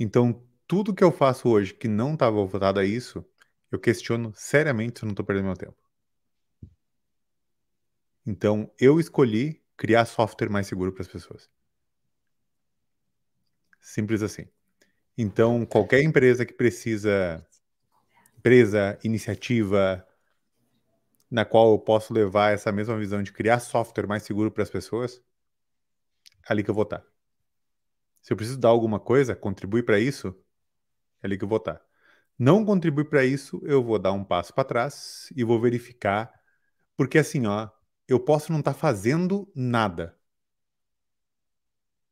Então, 0.00 0.42
tudo 0.66 0.94
que 0.94 1.04
eu 1.04 1.12
faço 1.12 1.50
hoje 1.50 1.74
que 1.74 1.86
não 1.86 2.14
estava 2.14 2.34
voltado 2.34 2.80
a 2.80 2.84
isso, 2.84 3.22
eu 3.70 3.78
questiono 3.78 4.32
seriamente 4.34 4.98
se 4.98 5.04
eu 5.04 5.06
não 5.06 5.12
estou 5.12 5.26
perdendo 5.26 5.44
meu 5.44 5.54
tempo. 5.54 5.76
Então, 8.26 8.72
eu 8.80 8.98
escolhi 8.98 9.62
criar 9.76 10.06
software 10.06 10.48
mais 10.48 10.66
seguro 10.66 10.92
para 10.92 11.02
as 11.02 11.08
pessoas. 11.08 11.50
Simples 13.82 14.22
assim. 14.22 14.48
Então, 15.16 15.66
qualquer 15.66 16.02
empresa 16.02 16.46
que 16.46 16.54
precisa, 16.54 17.46
empresa, 18.38 18.98
iniciativa, 19.04 20.08
na 21.30 21.44
qual 21.44 21.72
eu 21.72 21.78
posso 21.78 22.14
levar 22.14 22.54
essa 22.54 22.72
mesma 22.72 22.96
visão 22.96 23.22
de 23.22 23.30
criar 23.30 23.60
software 23.60 24.06
mais 24.06 24.22
seguro 24.22 24.50
para 24.50 24.62
as 24.62 24.70
pessoas, 24.70 25.22
é 26.48 26.52
ali 26.52 26.64
que 26.64 26.70
eu 26.70 26.74
vou 26.74 26.84
estar. 26.84 27.13
Se 28.24 28.32
eu 28.32 28.38
preciso 28.38 28.58
dar 28.58 28.70
alguma 28.70 28.98
coisa, 28.98 29.36
contribuir 29.36 29.84
para 29.84 30.00
isso, 30.00 30.34
é 31.22 31.26
ali 31.26 31.36
que 31.36 31.44
eu 31.44 31.48
vou 31.48 31.58
estar. 31.58 31.78
Não 32.38 32.64
contribuir 32.64 33.04
para 33.10 33.22
isso, 33.24 33.60
eu 33.64 33.84
vou 33.84 33.98
dar 33.98 34.12
um 34.12 34.24
passo 34.24 34.54
para 34.54 34.64
trás 34.64 35.30
e 35.36 35.44
vou 35.44 35.60
verificar, 35.60 36.32
porque 36.96 37.18
assim, 37.18 37.46
ó, 37.46 37.68
eu 38.08 38.18
posso 38.18 38.50
não 38.50 38.60
estar 38.60 38.72
tá 38.72 38.78
fazendo 38.78 39.52
nada. 39.54 40.18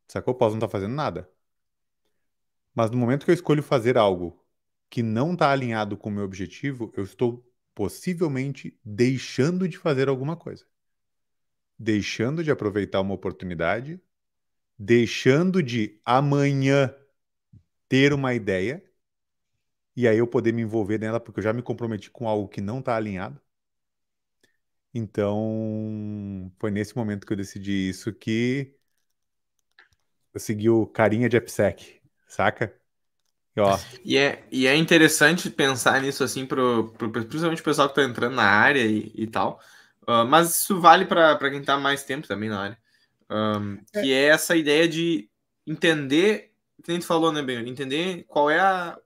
Sacou? 0.06 0.34
Eu 0.34 0.38
posso 0.38 0.50
não 0.50 0.58
estar 0.58 0.68
tá 0.68 0.72
fazendo 0.72 0.94
nada. 0.94 1.30
Mas 2.74 2.90
no 2.90 2.98
momento 2.98 3.24
que 3.24 3.30
eu 3.30 3.34
escolho 3.34 3.62
fazer 3.62 3.96
algo 3.96 4.44
que 4.90 5.02
não 5.02 5.32
está 5.32 5.50
alinhado 5.50 5.96
com 5.96 6.10
o 6.10 6.12
meu 6.12 6.24
objetivo, 6.24 6.92
eu 6.94 7.04
estou 7.04 7.42
possivelmente 7.74 8.78
deixando 8.84 9.66
de 9.66 9.78
fazer 9.78 10.10
alguma 10.10 10.36
coisa. 10.36 10.66
Deixando 11.78 12.44
de 12.44 12.50
aproveitar 12.50 13.00
uma 13.00 13.14
oportunidade, 13.14 13.98
deixando 14.78 15.62
de 15.62 16.00
amanhã 16.04 16.94
ter 17.88 18.12
uma 18.12 18.34
ideia 18.34 18.82
e 19.96 20.08
aí 20.08 20.18
eu 20.18 20.26
poder 20.26 20.52
me 20.52 20.62
envolver 20.62 20.98
nela 20.98 21.20
porque 21.20 21.40
eu 21.40 21.44
já 21.44 21.52
me 21.52 21.62
comprometi 21.62 22.10
com 22.10 22.28
algo 22.28 22.48
que 22.48 22.60
não 22.60 22.78
está 22.80 22.96
alinhado. 22.96 23.40
Então, 24.94 26.52
foi 26.58 26.70
nesse 26.70 26.94
momento 26.96 27.26
que 27.26 27.32
eu 27.32 27.36
decidi 27.36 27.88
isso 27.88 28.12
que 28.12 28.74
eu 30.34 30.40
segui 30.40 30.68
o 30.68 30.86
carinha 30.86 31.28
de 31.28 31.36
AppSec, 31.36 32.00
saca? 32.26 32.74
E, 33.56 33.60
ó. 33.60 33.78
E, 34.04 34.16
é, 34.16 34.44
e 34.50 34.66
é 34.66 34.76
interessante 34.76 35.50
pensar 35.50 36.00
nisso 36.00 36.24
assim, 36.24 36.46
pro, 36.46 36.92
pro, 36.92 37.10
principalmente 37.10 37.60
o 37.60 37.64
pessoal 37.64 37.88
que 37.88 37.98
está 37.98 38.10
entrando 38.10 38.34
na 38.34 38.44
área 38.44 38.84
e, 38.84 39.12
e 39.14 39.26
tal. 39.26 39.60
Uh, 40.02 40.24
mas 40.26 40.62
isso 40.62 40.80
vale 40.80 41.04
para 41.06 41.38
quem 41.50 41.60
está 41.60 41.78
mais 41.78 42.04
tempo 42.04 42.26
também 42.26 42.48
na 42.48 42.60
área. 42.60 42.81
Um, 43.32 43.78
que 43.92 44.12
é. 44.12 44.24
é 44.24 44.26
essa 44.26 44.54
ideia 44.54 44.86
de 44.86 45.30
entender, 45.66 46.52
que 46.84 46.90
a 46.90 46.94
gente 46.94 47.06
falou, 47.06 47.32
né, 47.32 47.40
Ben? 47.40 47.66
Entender 47.66 48.24
qual 48.28 48.50
é 48.50 48.60
a, 48.60 48.98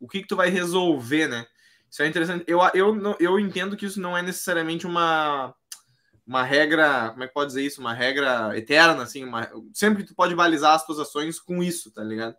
o 0.00 0.08
que, 0.08 0.22
que 0.22 0.28
tu 0.28 0.36
vai 0.36 0.48
resolver, 0.48 1.28
né? 1.28 1.46
Isso 1.90 2.02
é 2.02 2.06
interessante. 2.06 2.44
Eu, 2.46 2.60
eu, 2.74 3.16
eu 3.20 3.38
entendo 3.38 3.76
que 3.76 3.84
isso 3.84 4.00
não 4.00 4.16
é 4.16 4.22
necessariamente 4.22 4.86
uma, 4.86 5.54
uma 6.26 6.42
regra, 6.42 7.10
como 7.10 7.24
é 7.24 7.28
que 7.28 7.34
pode 7.34 7.48
dizer 7.48 7.64
isso? 7.64 7.80
Uma 7.80 7.94
regra 7.94 8.56
eterna, 8.56 9.02
assim, 9.02 9.24
uma, 9.24 9.50
sempre 9.74 10.02
que 10.02 10.10
tu 10.10 10.14
pode 10.14 10.34
balizar 10.34 10.74
as 10.74 10.86
tuas 10.86 10.98
ações 10.98 11.38
com 11.38 11.62
isso, 11.62 11.90
tá 11.92 12.02
ligado? 12.02 12.34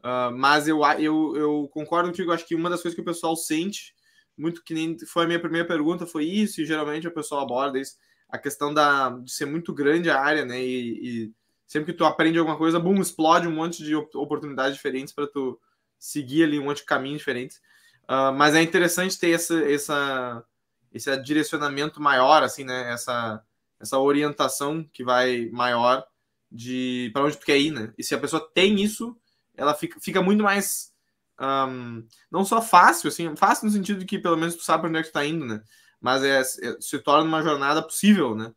Uh, 0.00 0.32
mas 0.36 0.66
eu, 0.66 0.82
eu, 0.98 1.36
eu 1.36 1.70
concordo 1.72 2.08
contigo, 2.08 2.32
acho 2.32 2.46
que 2.46 2.54
uma 2.54 2.70
das 2.70 2.80
coisas 2.82 2.94
que 2.94 3.02
o 3.02 3.04
pessoal 3.04 3.36
sente, 3.36 3.94
muito 4.36 4.64
que 4.64 4.72
nem 4.72 4.98
foi 5.06 5.24
a 5.24 5.26
minha 5.26 5.40
primeira 5.40 5.66
pergunta, 5.66 6.06
foi 6.06 6.24
isso, 6.24 6.60
e 6.60 6.64
geralmente 6.64 7.06
o 7.06 7.14
pessoal 7.14 7.42
aborda 7.42 7.78
isso, 7.78 7.96
a 8.30 8.38
questão 8.38 8.72
da, 8.72 9.10
de 9.10 9.30
ser 9.30 9.46
muito 9.46 9.72
grande 9.72 10.10
a 10.10 10.20
área, 10.20 10.44
né? 10.44 10.60
E, 10.62 11.26
e 11.26 11.32
sempre 11.66 11.92
que 11.92 11.98
tu 11.98 12.04
aprende 12.04 12.38
alguma 12.38 12.56
coisa, 12.56 12.80
bum, 12.80 13.00
explode 13.00 13.46
um 13.46 13.54
monte 13.54 13.82
de 13.82 13.94
oportunidades 13.94 14.74
diferentes 14.74 15.12
para 15.12 15.26
tu 15.26 15.60
seguir 15.98 16.44
ali 16.44 16.58
um 16.58 16.64
monte 16.64 16.78
de 16.78 16.84
caminhos 16.84 17.18
diferentes. 17.18 17.58
Uh, 18.04 18.32
mas 18.34 18.54
é 18.54 18.62
interessante 18.62 19.18
ter 19.18 19.30
essa, 19.30 19.60
essa, 19.70 20.44
esse 20.92 21.16
direcionamento 21.18 22.00
maior, 22.00 22.42
assim, 22.42 22.64
né? 22.64 22.92
Essa, 22.92 23.42
essa 23.78 23.98
orientação 23.98 24.84
que 24.92 25.04
vai 25.04 25.48
maior 25.52 26.04
de 26.50 27.10
para 27.12 27.24
onde 27.24 27.36
tu 27.36 27.46
quer 27.46 27.58
ir, 27.58 27.70
né? 27.70 27.92
E 27.96 28.02
se 28.02 28.14
a 28.14 28.18
pessoa 28.18 28.50
tem 28.52 28.80
isso, 28.82 29.16
ela 29.56 29.74
fica, 29.74 30.00
fica 30.00 30.20
muito 30.20 30.42
mais 30.42 30.92
um, 31.40 32.06
não 32.30 32.44
só 32.44 32.60
fácil, 32.60 33.08
assim, 33.08 33.34
fácil 33.34 33.66
no 33.66 33.72
sentido 33.72 34.00
de 34.00 34.04
que 34.04 34.18
pelo 34.18 34.36
menos 34.36 34.56
tu 34.56 34.62
sabe 34.62 34.86
onde 34.86 34.98
é 34.98 35.02
que 35.02 35.08
tu 35.08 35.12
tá 35.12 35.24
indo, 35.24 35.46
né? 35.46 35.62
Mas 36.00 36.22
é, 36.22 36.40
é 36.40 36.44
se 36.80 36.98
torna 36.98 37.24
uma 37.24 37.42
jornada 37.42 37.82
possível, 37.82 38.34
né? 38.34 38.52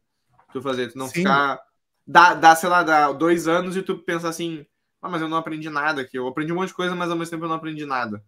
Tu 0.51 0.61
fazer, 0.61 0.91
tu 0.91 0.97
não 0.97 1.07
Sim. 1.07 1.21
ficar. 1.21 1.59
Dá, 2.05 2.33
dá, 2.33 2.55
sei 2.55 2.69
lá, 2.69 2.83
dá 2.83 3.11
dois 3.11 3.47
anos 3.47 3.75
e 3.77 3.81
tu 3.81 3.97
pensar 3.97 4.29
assim, 4.29 4.65
ah, 5.01 5.09
mas 5.09 5.21
eu 5.21 5.27
não 5.27 5.37
aprendi 5.37 5.69
nada 5.69 6.01
aqui. 6.01 6.17
Eu 6.17 6.27
aprendi 6.27 6.51
um 6.51 6.55
monte 6.55 6.69
de 6.69 6.73
coisa, 6.73 6.95
mas 6.95 7.09
ao 7.09 7.17
mesmo 7.17 7.31
tempo 7.31 7.45
eu 7.45 7.49
não 7.49 7.55
aprendi 7.55 7.85
nada. 7.85 8.23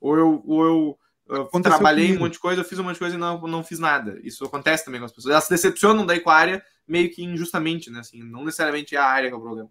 Ou 0.00 0.16
eu, 0.16 0.42
ou 0.46 0.64
eu, 0.64 0.98
eu 1.28 1.62
trabalhei 1.62 2.06
comigo. 2.06 2.22
um 2.22 2.26
monte 2.26 2.34
de 2.34 2.38
coisa, 2.40 2.60
eu 2.60 2.64
fiz 2.64 2.78
um 2.78 2.84
monte 2.84 2.94
de 2.94 3.00
coisa 3.00 3.16
e 3.16 3.18
não, 3.18 3.40
não 3.42 3.64
fiz 3.64 3.78
nada. 3.78 4.18
Isso 4.22 4.44
acontece 4.44 4.84
também 4.84 5.00
com 5.00 5.06
as 5.06 5.12
pessoas. 5.12 5.32
Elas 5.32 5.44
se 5.44 5.50
decepcionam 5.50 6.06
daí 6.06 6.20
com 6.20 6.30
a 6.30 6.34
área 6.34 6.64
meio 6.86 7.10
que 7.10 7.22
injustamente, 7.22 7.90
né? 7.90 8.00
Assim, 8.00 8.22
não 8.22 8.44
necessariamente 8.44 8.94
é 8.94 8.98
a 8.98 9.06
área 9.06 9.28
que 9.28 9.34
é 9.34 9.38
o 9.38 9.40
problema. 9.40 9.70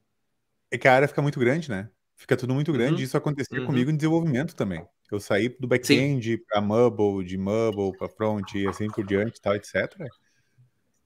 É 0.71 0.77
que 0.77 0.87
a 0.87 0.93
área 0.93 1.07
fica 1.07 1.21
muito 1.21 1.39
grande, 1.39 1.69
né? 1.69 1.89
Fica 2.15 2.35
tudo 2.35 2.53
muito 2.53 2.71
grande. 2.71 2.95
Uhum. 2.95 3.03
Isso 3.03 3.17
acontecia 3.17 3.59
uhum. 3.59 3.65
comigo 3.65 3.91
em 3.91 3.95
desenvolvimento 3.95 4.55
também. 4.55 4.85
Eu 5.11 5.19
saí 5.19 5.49
do 5.49 5.67
back-end 5.67 6.37
para 6.47 6.61
mobile, 6.61 7.25
de 7.25 7.37
mobile 7.37 7.95
para 7.97 8.09
front 8.09 8.53
e 8.55 8.67
assim 8.67 8.87
por 8.87 9.05
diante, 9.05 9.39
tal, 9.39 9.55
etc. 9.55 9.93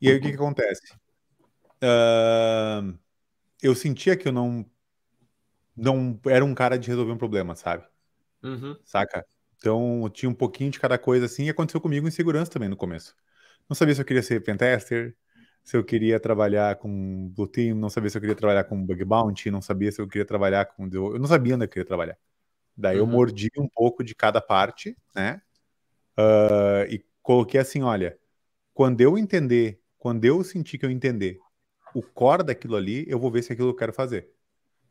E 0.02 0.10
aí 0.10 0.16
o 0.16 0.22
que, 0.22 0.30
que 0.30 0.36
acontece? 0.36 0.94
Uh, 1.84 2.98
eu 3.62 3.76
sentia 3.76 4.16
que 4.16 4.28
eu 4.28 4.32
não 4.32 4.66
não 5.76 6.20
era 6.26 6.44
um 6.44 6.54
cara 6.54 6.78
de 6.78 6.90
resolver 6.90 7.12
um 7.12 7.18
problema, 7.18 7.56
sabe? 7.56 7.86
Uhum. 8.44 8.78
Saca? 8.84 9.26
Então 9.58 10.10
tinha 10.14 10.30
um 10.30 10.34
pouquinho 10.34 10.72
de 10.72 10.80
cada 10.80 10.98
coisa 10.98 11.26
assim 11.26 11.46
e 11.46 11.50
aconteceu 11.50 11.82
comigo 11.82 12.08
em 12.08 12.12
segurança 12.12 12.52
também 12.52 12.70
no 12.70 12.78
começo. 12.78 13.16
Não 13.68 13.76
sabia 13.76 13.96
se 13.96 14.02
eu 14.02 14.06
queria 14.06 14.24
ser 14.24 14.42
pentester, 14.42 15.16
se 15.64 15.78
eu 15.78 15.84
queria 15.84 16.20
trabalhar 16.20 16.76
com 16.78 17.30
Blue 17.30 17.48
Team, 17.48 17.78
não 17.78 17.90
sabia 17.90 18.10
se 18.10 18.18
eu 18.18 18.22
queria 18.22 18.36
trabalhar 18.36 18.64
com 18.64 18.86
Bug 18.86 19.06
Bounty, 19.06 19.52
não 19.52 19.62
sabia 19.62 19.92
se 19.92 20.02
eu 20.02 20.08
queria 20.08 20.26
trabalhar 20.26 20.66
com. 20.66 20.90
Eu 20.92 21.20
não 21.20 21.28
sabia 21.28 21.56
onde 21.56 21.66
eu 21.66 21.70
queria 21.70 21.86
trabalhar. 21.86 22.18
Daí 22.80 22.98
uhum. 22.98 23.04
eu 23.04 23.08
mordi 23.08 23.50
um 23.58 23.68
pouco 23.68 24.04
de 24.04 24.16
cada 24.16 24.40
parte, 24.40 24.96
né? 25.14 25.42
Uh, 26.18 26.90
e 26.90 27.06
coloquei 27.22 27.60
assim: 27.60 27.82
olha, 27.82 28.18
quando 28.74 29.02
eu 29.02 29.18
entender, 29.18 29.82
quando 29.98 30.24
eu 30.24 30.42
sentir 30.46 30.78
que 30.78 30.86
eu 30.86 30.90
entender 30.90 31.38
o 31.94 32.02
core 32.02 32.44
daquilo 32.44 32.78
ali, 32.78 33.06
eu 33.10 33.20
vou 33.20 33.30
ver 33.30 33.44
se 33.44 33.52
é 33.52 33.54
aquilo 33.54 33.68
que 33.70 33.74
eu 33.74 33.80
quero 33.80 33.94
fazer. 33.94 34.30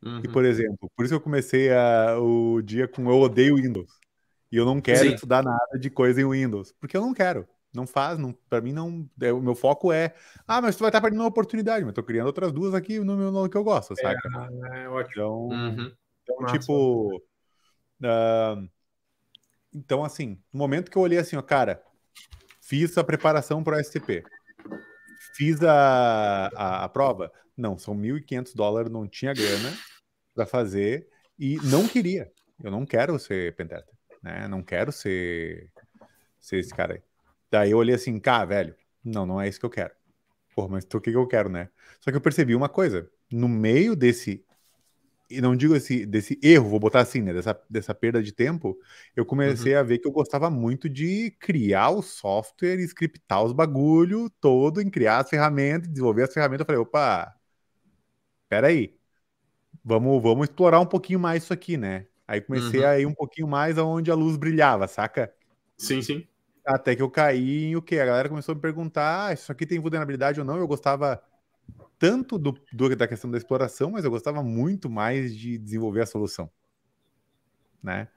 Uhum. 0.05 0.21
E, 0.23 0.27
por 0.27 0.45
exemplo, 0.45 0.89
por 0.95 1.03
isso 1.03 1.15
eu 1.15 1.19
comecei 1.19 1.71
a, 1.71 2.17
o 2.19 2.61
dia 2.61 2.87
com 2.87 3.09
eu 3.09 3.19
odeio 3.19 3.55
Windows. 3.55 3.91
E 4.51 4.57
eu 4.57 4.65
não 4.65 4.79
quero 4.79 4.99
Sim. 4.99 5.15
estudar 5.15 5.43
nada 5.43 5.79
de 5.79 5.89
coisa 5.89 6.21
em 6.21 6.29
Windows. 6.29 6.71
Porque 6.79 6.95
eu 6.95 7.01
não 7.01 7.13
quero. 7.13 7.47
Não 7.73 7.85
faz, 7.85 8.17
não, 8.17 8.35
pra 8.49 8.61
mim 8.61 8.71
não. 8.71 9.07
É, 9.21 9.31
o 9.31 9.41
meu 9.41 9.55
foco 9.55 9.91
é. 9.91 10.13
Ah, 10.47 10.61
mas 10.61 10.75
tu 10.75 10.79
vai 10.79 10.89
estar 10.89 11.01
perdendo 11.01 11.21
uma 11.21 11.29
oportunidade, 11.29 11.85
mas 11.85 11.93
tô 11.93 12.03
criando 12.03 12.27
outras 12.27 12.51
duas 12.51 12.73
aqui 12.73 12.99
no 12.99 13.15
meu 13.15 13.31
no 13.31 13.49
que 13.49 13.57
eu 13.57 13.63
gosto? 13.63 13.93
É, 13.99 14.83
é 14.83 14.89
ótimo. 14.89 15.11
Então, 15.11 15.47
uhum. 15.47 15.91
então 16.23 16.45
tipo. 16.47 17.28
Uh, 18.01 18.69
então, 19.73 20.03
assim, 20.03 20.41
no 20.51 20.59
momento 20.59 20.89
que 20.89 20.97
eu 20.97 21.01
olhei 21.01 21.19
assim, 21.19 21.35
ó, 21.35 21.41
cara, 21.41 21.83
fiz 22.61 22.97
a 22.97 23.03
preparação 23.03 23.63
para 23.63 23.77
o 23.77 23.83
STP. 23.83 24.23
Fiz 25.35 25.61
a, 25.63 26.47
a, 26.55 26.83
a 26.85 26.89
prova? 26.89 27.31
Não, 27.55 27.77
são 27.77 27.95
1.500 27.95 28.55
dólares, 28.55 28.91
não 28.91 29.07
tinha 29.07 29.33
grana 29.33 29.73
para 30.33 30.45
fazer 30.45 31.07
e 31.37 31.57
não 31.63 31.87
queria. 31.87 32.31
Eu 32.63 32.71
não 32.71 32.85
quero 32.85 33.17
ser 33.19 33.55
penteta, 33.55 33.91
né? 34.21 34.47
Não 34.47 34.61
quero 34.61 34.91
ser, 34.91 35.71
ser 36.39 36.59
esse 36.59 36.73
cara 36.73 36.95
aí. 36.95 37.01
Daí 37.51 37.71
eu 37.71 37.77
olhei 37.77 37.95
assim, 37.95 38.19
cá, 38.19 38.45
velho, 38.45 38.75
não, 39.03 39.25
não 39.25 39.41
é 39.41 39.47
isso 39.47 39.59
que 39.59 39.65
eu 39.65 39.69
quero. 39.69 39.93
Pô, 40.55 40.67
mas 40.67 40.83
o 40.83 41.01
que, 41.01 41.11
que 41.11 41.17
eu 41.17 41.27
quero, 41.27 41.49
né? 41.49 41.69
Só 42.01 42.11
que 42.11 42.17
eu 42.17 42.21
percebi 42.21 42.55
uma 42.55 42.69
coisa, 42.69 43.09
no 43.31 43.47
meio 43.47 43.95
desse, 43.95 44.45
e 45.29 45.39
não 45.41 45.55
digo 45.55 45.75
esse, 45.75 46.05
desse 46.05 46.39
erro, 46.41 46.69
vou 46.69 46.79
botar 46.79 47.01
assim, 47.01 47.21
né, 47.21 47.33
dessa, 47.33 47.59
dessa 47.69 47.93
perda 47.93 48.21
de 48.23 48.31
tempo, 48.31 48.77
eu 49.15 49.25
comecei 49.25 49.73
uhum. 49.73 49.79
a 49.79 49.83
ver 49.83 49.99
que 49.99 50.07
eu 50.07 50.11
gostava 50.11 50.49
muito 50.49 50.89
de 50.89 51.31
criar 51.39 51.89
o 51.91 52.01
software, 52.01 52.79
scriptar 52.79 53.43
os 53.43 53.53
bagulho 53.53 54.29
todo, 54.41 54.81
em 54.81 54.89
criar 54.89 55.19
as 55.19 55.29
ferramentas, 55.29 55.89
desenvolver 55.89 56.23
as 56.23 56.33
ferramentas. 56.33 56.61
Eu 56.61 56.65
falei, 56.65 56.81
opa, 56.81 57.35
peraí, 58.49 58.97
vamos, 59.83 60.21
vamos 60.21 60.49
explorar 60.49 60.79
um 60.79 60.85
pouquinho 60.85 61.19
mais 61.19 61.43
isso 61.43 61.53
aqui, 61.53 61.77
né? 61.77 62.07
Aí 62.27 62.41
comecei 62.41 62.81
uhum. 62.81 62.87
a 62.87 62.99
ir 62.99 63.05
um 63.05 63.13
pouquinho 63.13 63.47
mais 63.47 63.77
aonde 63.77 64.11
a 64.11 64.15
luz 64.15 64.37
brilhava, 64.37 64.87
saca? 64.87 65.33
Sim, 65.77 66.01
sim. 66.01 66.27
Até 66.65 66.95
que 66.95 67.01
eu 67.01 67.09
caí 67.09 67.65
em 67.65 67.75
o 67.75 67.81
quê? 67.81 67.99
A 67.99 68.05
galera 68.05 68.29
começou 68.29 68.53
a 68.53 68.55
me 68.55 68.61
perguntar: 68.61 69.27
ah, 69.27 69.33
isso 69.33 69.51
aqui 69.51 69.65
tem 69.65 69.79
vulnerabilidade 69.79 70.39
ou 70.39 70.45
não? 70.45 70.57
Eu 70.57 70.67
gostava 70.67 71.21
tanto 71.97 72.37
do, 72.37 72.57
do, 72.71 72.95
da 72.95 73.07
questão 73.07 73.29
da 73.29 73.37
exploração, 73.37 73.91
mas 73.91 74.05
eu 74.05 74.11
gostava 74.11 74.43
muito 74.43 74.89
mais 74.89 75.35
de 75.35 75.57
desenvolver 75.57 76.01
a 76.01 76.05
solução, 76.05 76.49
né? 77.81 78.07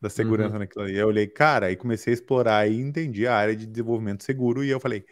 Da 0.00 0.08
segurança 0.08 0.54
uhum. 0.54 0.60
naquilo 0.60 0.84
ali. 0.84 0.96
Eu 0.96 1.08
olhei, 1.08 1.26
cara, 1.26 1.72
e 1.72 1.76
comecei 1.76 2.12
a 2.12 2.14
explorar 2.14 2.70
e 2.70 2.80
entendi 2.80 3.26
a 3.26 3.34
área 3.34 3.56
de 3.56 3.66
desenvolvimento 3.66 4.22
seguro. 4.22 4.62
E 4.62 4.70
eu 4.70 4.78
falei: 4.78 5.04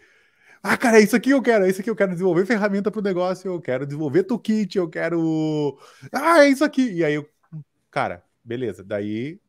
ah, 0.63 0.77
cara, 0.77 0.99
é 0.99 1.03
isso 1.03 1.17
aqui 1.17 1.31
eu 1.31 1.43
quero, 1.43 1.65
é 1.65 1.69
isso 1.69 1.81
aqui 1.81 1.91
eu 1.91 1.97
quero 1.97 2.13
desenvolver 2.13 2.47
ferramenta 2.47 2.91
para 2.91 3.01
o 3.01 3.03
negócio, 3.03 3.51
eu 3.51 3.61
quero 3.61 3.85
desenvolver 3.85 4.23
toolkit, 4.23 4.79
eu 4.79 4.89
quero. 4.89 5.77
Ah, 6.13 6.45
é 6.45 6.49
isso 6.49 6.65
aqui. 6.65 6.93
E 6.93 7.05
aí, 7.05 7.15
eu, 7.15 7.29
cara, 7.91 8.25
beleza. 8.45 8.85
Daí, 8.85 9.41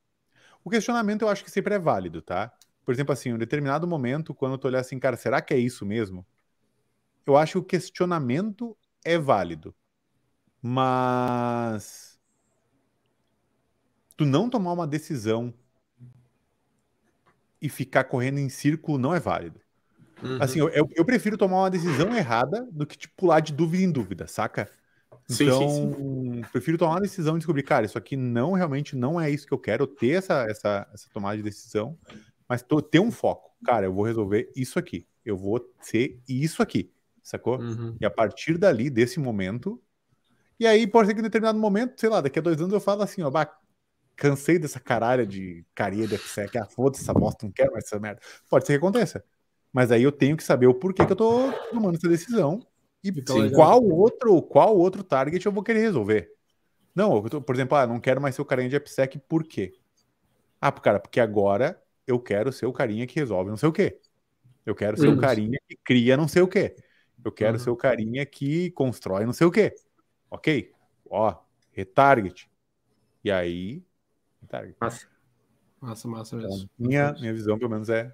o 0.64 0.70
questionamento 0.70 1.22
eu 1.22 1.30
acho 1.30 1.44
que 1.44 1.52
sempre 1.52 1.76
é 1.76 1.80
válido, 1.80 2.22
tá? 2.22 2.52
por 2.88 2.94
exemplo, 2.94 3.12
assim, 3.12 3.28
em 3.28 3.34
um 3.34 3.38
determinado 3.38 3.86
momento, 3.86 4.34
quando 4.34 4.58
tu 4.58 4.66
olhar 4.66 4.80
assim, 4.80 4.98
cara, 4.98 5.18
será 5.18 5.42
que 5.42 5.54
é 5.54 5.58
isso 5.58 5.86
mesmo? 5.86 6.26
Eu 7.28 7.36
acho 7.36 7.54
que 7.54 7.58
o 7.58 7.64
questionamento 7.64 8.76
é 9.04 9.18
válido. 9.18 9.76
Mas 10.62 12.18
tu 14.16 14.26
não 14.26 14.50
tomar 14.50 14.72
uma 14.72 14.88
decisão 14.88 15.54
e 17.62 17.70
ficar 17.70 18.06
correndo 18.06 18.40
em 18.40 18.50
círculo 18.50 18.98
não 18.98 19.14
é 19.14 19.20
válido. 19.20 19.60
Uhum. 20.24 20.42
Assim, 20.42 20.60
eu, 20.60 20.90
eu, 20.96 21.06
prefiro 21.06 21.38
tomar 21.38 21.58
uma 21.58 21.70
decisão 21.70 22.16
errada 22.16 22.68
do 22.72 22.88
que 22.88 22.98
tipo, 22.98 23.14
pular 23.16 23.40
de 23.40 23.54
dúvida 23.54 23.84
em 23.84 23.92
dúvida, 23.92 24.26
saca? 24.26 24.70
Então, 25.30 25.60
sim, 25.60 25.94
sim, 25.94 26.34
sim. 26.36 26.42
prefiro 26.52 26.78
tomar 26.78 26.94
uma 26.94 27.02
decisão 27.02 27.36
e 27.36 27.40
descobrir, 27.40 27.64
cara, 27.64 27.86
isso 27.86 27.98
aqui 27.98 28.16
não 28.16 28.54
realmente 28.54 28.96
não 28.96 29.20
é 29.20 29.30
isso 29.30 29.46
que 29.46 29.54
eu 29.54 29.60
quero, 29.60 29.86
ter 29.86 30.18
essa, 30.18 30.46
essa, 30.50 30.88
essa 30.94 31.10
tomada 31.14 31.38
de 31.38 31.44
decisão, 31.44 31.98
mas 32.48 32.64
tô, 32.64 32.82
ter 32.82 33.00
um 33.00 33.12
foco. 33.12 33.52
Cara, 33.64 33.86
eu 33.86 33.94
vou 33.94 34.06
resolver 34.06 34.50
isso 34.56 34.80
aqui. 34.80 35.06
Eu 35.24 35.38
vou 35.38 35.62
ser 35.82 36.20
isso 36.28 36.64
aqui, 36.64 36.92
sacou? 37.30 37.60
Uhum. 37.60 37.96
E 38.00 38.06
a 38.06 38.10
partir 38.10 38.58
dali, 38.58 38.90
desse 38.90 39.20
momento. 39.20 39.82
E 40.60 40.66
aí, 40.66 40.88
pode 40.88 41.08
ser 41.08 41.14
que 41.14 41.20
em 41.20 41.24
determinado 41.24 41.60
momento, 41.60 42.00
sei 42.00 42.10
lá, 42.10 42.22
daqui 42.22 42.40
a 42.40 42.42
dois 42.42 42.60
anos 42.60 42.74
eu 42.74 42.80
falo 42.80 43.04
assim, 43.04 43.22
ó, 43.22 43.30
bah, 43.30 43.52
cansei 44.16 44.58
dessa 44.58 44.80
caralha 44.80 45.26
de 45.26 45.64
carinha 45.76 46.08
de 46.08 46.18
FSEC, 46.18 46.58
ah, 46.58 46.66
foda-se 46.66 47.04
essa 47.04 47.14
bosta, 47.14 47.46
não 47.46 47.52
quero 47.52 47.72
mais 47.72 47.86
essa 47.86 48.00
merda. 48.00 48.20
Pode 48.50 48.66
ser 48.66 48.74
que 48.74 48.78
aconteça. 48.78 49.24
Mas 49.72 49.92
aí 49.92 50.02
eu 50.02 50.12
tenho 50.12 50.36
que 50.36 50.44
saber 50.44 50.66
o 50.68 50.74
porquê 50.74 51.06
que 51.06 51.12
eu 51.12 51.16
tô 51.16 51.52
tomando 51.72 51.96
essa 51.96 52.10
decisão 52.10 52.60
e 53.04 53.14
Sim, 53.14 53.52
qual 53.52 53.84
outro, 53.84 54.42
qual 54.42 54.76
outro 54.76 55.04
target 55.04 55.46
eu 55.46 55.52
vou 55.52 55.64
querer 55.64 55.82
resolver. 55.82 56.32
Não, 56.96 57.22
tô, 57.24 57.40
por 57.40 57.54
exemplo, 57.54 57.78
ah, 57.78 57.86
não 57.86 58.00
quero 58.00 58.20
mais 58.20 58.34
ser 58.34 58.42
o 58.42 58.46
carinha 58.46 58.70
de 58.70 58.76
AppSec, 58.76 59.20
por 59.20 59.44
quê? 59.44 59.74
Ah, 60.60 60.72
cara, 60.72 61.00
porque 61.00 61.20
agora 61.20 61.80
eu 62.08 62.20
quero 62.20 62.52
ser 62.52 62.66
o 62.66 62.74
carinha 62.74 63.06
que 63.06 63.20
resolve 63.20 63.52
não 63.52 63.58
sei 63.58 63.70
o 63.70 63.72
quê. 63.72 64.00
Eu 64.66 64.74
quero 64.74 64.98
ser 64.98 65.08
o 65.08 65.18
carinha 65.18 65.60
que 65.68 65.78
cria 65.84 66.18
não 66.18 66.28
sei 66.28 66.42
o 66.42 66.48
quê. 66.48 66.76
Eu 67.24 67.32
quero 67.32 67.54
uhum. 67.58 67.64
ser 67.64 67.70
o 67.70 67.76
carinha 67.76 68.26
que 68.26 68.72
constrói 68.72 69.26
não 69.26 69.34
sei 69.34 69.48
o 69.48 69.52
quê. 69.52 69.74
Ok? 70.30 70.72
Ó, 71.10 71.36
retarget. 71.72 72.50
E 73.24 73.32
aí. 73.32 73.84
Retarget. 74.42 74.76
Massa. 74.80 75.08
Massa, 75.80 76.08
massa 76.08 76.36
mesmo. 76.36 76.54
Então, 76.54 76.70
minha, 76.78 77.14
minha 77.14 77.34
visão, 77.34 77.58
pelo 77.58 77.72
menos, 77.72 77.90
é. 77.90 78.14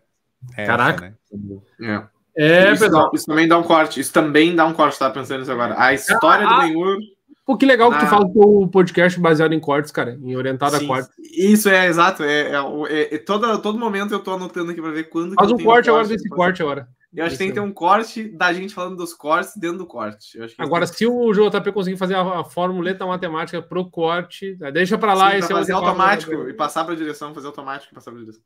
é 0.58 0.66
Caraca. 0.66 1.06
Essa, 1.06 1.38
né? 1.38 1.62
É. 1.82 2.14
É, 2.36 2.72
isso, 2.72 2.84
pessoal. 2.84 3.12
Isso 3.14 3.26
também 3.26 3.48
dá 3.48 3.58
um 3.58 3.64
corte. 3.64 4.00
Isso 4.00 4.12
também 4.12 4.56
dá 4.56 4.66
um 4.66 4.74
corte, 4.74 4.98
tá 4.98 5.10
pensando 5.10 5.40
nisso 5.40 5.52
agora. 5.52 5.76
A 5.78 5.94
história 5.94 6.48
ah, 6.48 6.56
do 6.56 6.62
Ben-Hur. 6.62 6.98
Pô, 7.46 7.58
que 7.58 7.66
legal 7.66 7.92
na... 7.92 7.98
que 7.98 8.06
tu 8.06 8.10
fala 8.10 8.26
do 8.26 8.68
podcast 8.70 9.20
baseado 9.20 9.54
em 9.54 9.60
cortes, 9.60 9.92
cara, 9.92 10.18
em 10.22 10.36
orientado 10.36 10.78
Sim, 10.78 10.86
a 10.86 10.88
cortes. 10.88 11.12
Isso 11.20 11.70
é 11.70 11.88
exato. 11.88 12.24
É, 12.24 12.52
é, 12.52 12.56
é, 12.90 13.16
é, 13.16 13.18
todo, 13.18 13.62
todo 13.62 13.78
momento 13.78 14.14
eu 14.14 14.20
tô 14.20 14.32
anotando 14.32 14.72
aqui 14.72 14.82
pra 14.82 14.92
ver 14.92 15.10
quando. 15.10 15.36
Faz 15.36 15.52
um 15.52 15.58
corte 15.58 15.90
agora 15.90 16.08
desse 16.08 16.28
corte 16.30 16.62
agora. 16.62 16.88
Eu 17.16 17.26
acho 17.26 17.34
que 17.34 17.38
tem 17.38 17.48
que 17.50 17.54
ter 17.54 17.60
um 17.60 17.72
corte 17.72 18.28
da 18.30 18.52
gente 18.52 18.74
falando 18.74 18.98
dos 18.98 19.14
cortes 19.14 19.56
dentro 19.56 19.78
do 19.78 19.86
corte. 19.86 20.38
Agora, 20.58 20.88
se 20.88 21.06
o 21.06 21.32
JP 21.32 21.72
conseguir 21.72 21.98
fazer 21.98 22.16
a, 22.16 22.42
a 22.42 22.44
formuleta 22.44 23.06
matemática 23.06 23.62
pro 23.62 23.90
corte, 23.90 24.56
deixa 24.74 24.98
para 24.98 25.14
lá 25.14 25.32
Sim, 25.32 25.38
esse 25.38 25.48
pra 25.48 25.58
fazer 25.58 25.74
automático 25.74 26.50
e 26.50 26.54
passar 26.54 26.84
para 26.84 26.94
a 26.94 26.98
direção, 26.98 27.34
fazer 27.34 27.48
automático 27.48 27.94
e 27.94 27.96
passar 27.96 28.12
para 28.12 28.20
a 28.20 28.24
direção. 28.24 28.44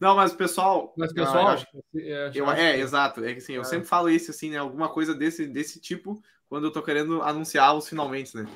Não, 0.00 0.16
mas 0.16 0.32
pessoal. 0.32 0.94
Mas 0.96 1.12
pessoal. 1.12 1.56
Não, 1.56 2.00
eu 2.00 2.32
eu, 2.34 2.50
é, 2.50 2.78
exato. 2.78 3.24
É 3.24 3.32
que 3.32 3.38
assim, 3.38 3.52
eu 3.52 3.62
é. 3.62 3.64
sempre 3.64 3.86
falo 3.86 4.08
isso, 4.08 4.30
assim, 4.30 4.50
né? 4.50 4.58
Alguma 4.58 4.88
coisa 4.88 5.14
desse, 5.14 5.46
desse 5.46 5.80
tipo 5.80 6.22
quando 6.48 6.64
eu 6.64 6.70
tô 6.70 6.82
querendo 6.82 7.22
anunciar 7.22 7.74
os 7.76 7.88
finalmente, 7.88 8.36
né? 8.36 8.46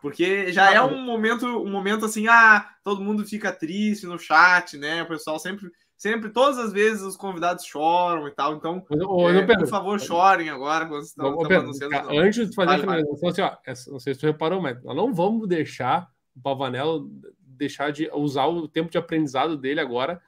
Porque 0.00 0.52
já 0.52 0.70
é 0.72 0.82
um 0.82 1.00
momento, 1.00 1.46
um 1.46 1.70
momento 1.70 2.04
assim, 2.04 2.26
ah, 2.28 2.68
todo 2.82 3.00
mundo 3.00 3.24
fica 3.24 3.52
triste 3.52 4.06
no 4.06 4.18
chat, 4.18 4.76
né? 4.76 5.02
O 5.02 5.08
pessoal 5.08 5.38
sempre, 5.38 5.70
sempre, 5.96 6.30
todas 6.30 6.58
as 6.58 6.72
vezes 6.72 7.02
os 7.02 7.16
convidados 7.16 7.64
choram 7.64 8.28
e 8.28 8.30
tal. 8.30 8.54
Então, 8.54 8.84
ô, 8.90 9.28
é, 9.30 9.46
por 9.46 9.66
favor, 9.66 10.00
chorem 10.00 10.50
agora 10.50 10.86
quando 10.86 11.02
estão, 11.02 11.40
estão 11.40 11.58
anunciando. 11.60 11.94
Antes 12.10 12.48
de 12.48 12.54
fazer 12.54 12.70
vale, 12.70 12.82
a 12.82 12.84
finalização, 12.84 13.28
assim, 13.28 13.42
ó, 13.42 13.92
não 13.92 14.00
sei 14.00 14.14
se 14.14 14.20
você 14.20 14.26
reparou, 14.26 14.60
mas 14.60 14.82
nós 14.82 14.96
não 14.96 15.14
vamos 15.14 15.48
deixar 15.48 16.08
o 16.36 16.40
Pavanello 16.40 17.10
deixar 17.56 17.92
de 17.92 18.10
usar 18.12 18.46
o 18.46 18.66
tempo 18.66 18.90
de 18.90 18.98
aprendizado 18.98 19.56
dele 19.56 19.80
agora 19.80 20.20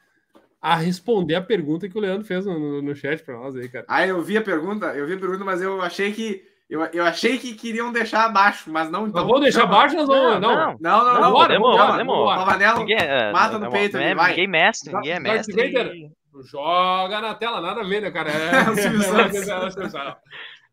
a 0.60 0.74
responder 0.74 1.34
a 1.34 1.43
pergunta 1.43 1.88
que 1.88 1.97
o 1.97 2.01
Leandro 2.01 2.26
fez 2.26 2.47
no, 2.47 2.59
no, 2.59 2.82
no 2.82 2.97
chat 2.97 3.22
para 3.22 3.36
nós 3.36 3.55
aí, 3.56 3.68
cara. 3.68 3.84
Ah, 3.88 4.06
eu 4.06 4.22
vi 4.22 4.36
a 4.36 4.43
pergunta, 4.43 4.86
eu 4.97 5.06
vi 5.06 5.14
a 5.14 5.18
pergunta, 5.18 5.44
mas 5.44 5.60
eu 5.60 5.80
achei 5.82 6.12
que 6.12 6.44
eu, 6.68 6.84
eu 6.86 7.05
achei 7.05 7.38
que 7.38 7.55
queriam 7.55 7.93
deixar 7.93 8.24
abaixo, 8.24 8.70
mas 8.70 8.90
não 8.90 9.06
então. 9.06 9.24
vamos 9.24 9.43
deixar 9.43 9.62
abaixo, 9.62 9.94
nós 9.94 10.09
vamos. 10.09 10.40
Não, 10.40 10.55
não, 10.55 10.76
não. 10.80 11.05
não, 11.05 11.20
não, 11.20 11.32
bora, 11.32 11.52
demora, 11.52 11.97
demora. 11.97 12.38
Pavanello, 12.38 12.90
é, 12.90 13.32
mata 13.32 13.59
no 13.59 13.70
peito, 13.70 13.97
é, 13.97 14.14
vai. 14.14 14.30
Ninguém 14.30 14.48
mestre, 14.48 14.93
ninguém 14.93 15.12
é 15.12 15.20
mestre. 15.20 16.10
Joga 16.51 17.20
na 17.20 17.34
tela, 17.34 17.60
nada 17.60 17.80
a 17.80 17.84
ver, 17.84 18.02
né, 18.02 18.10
cara? 18.10 18.30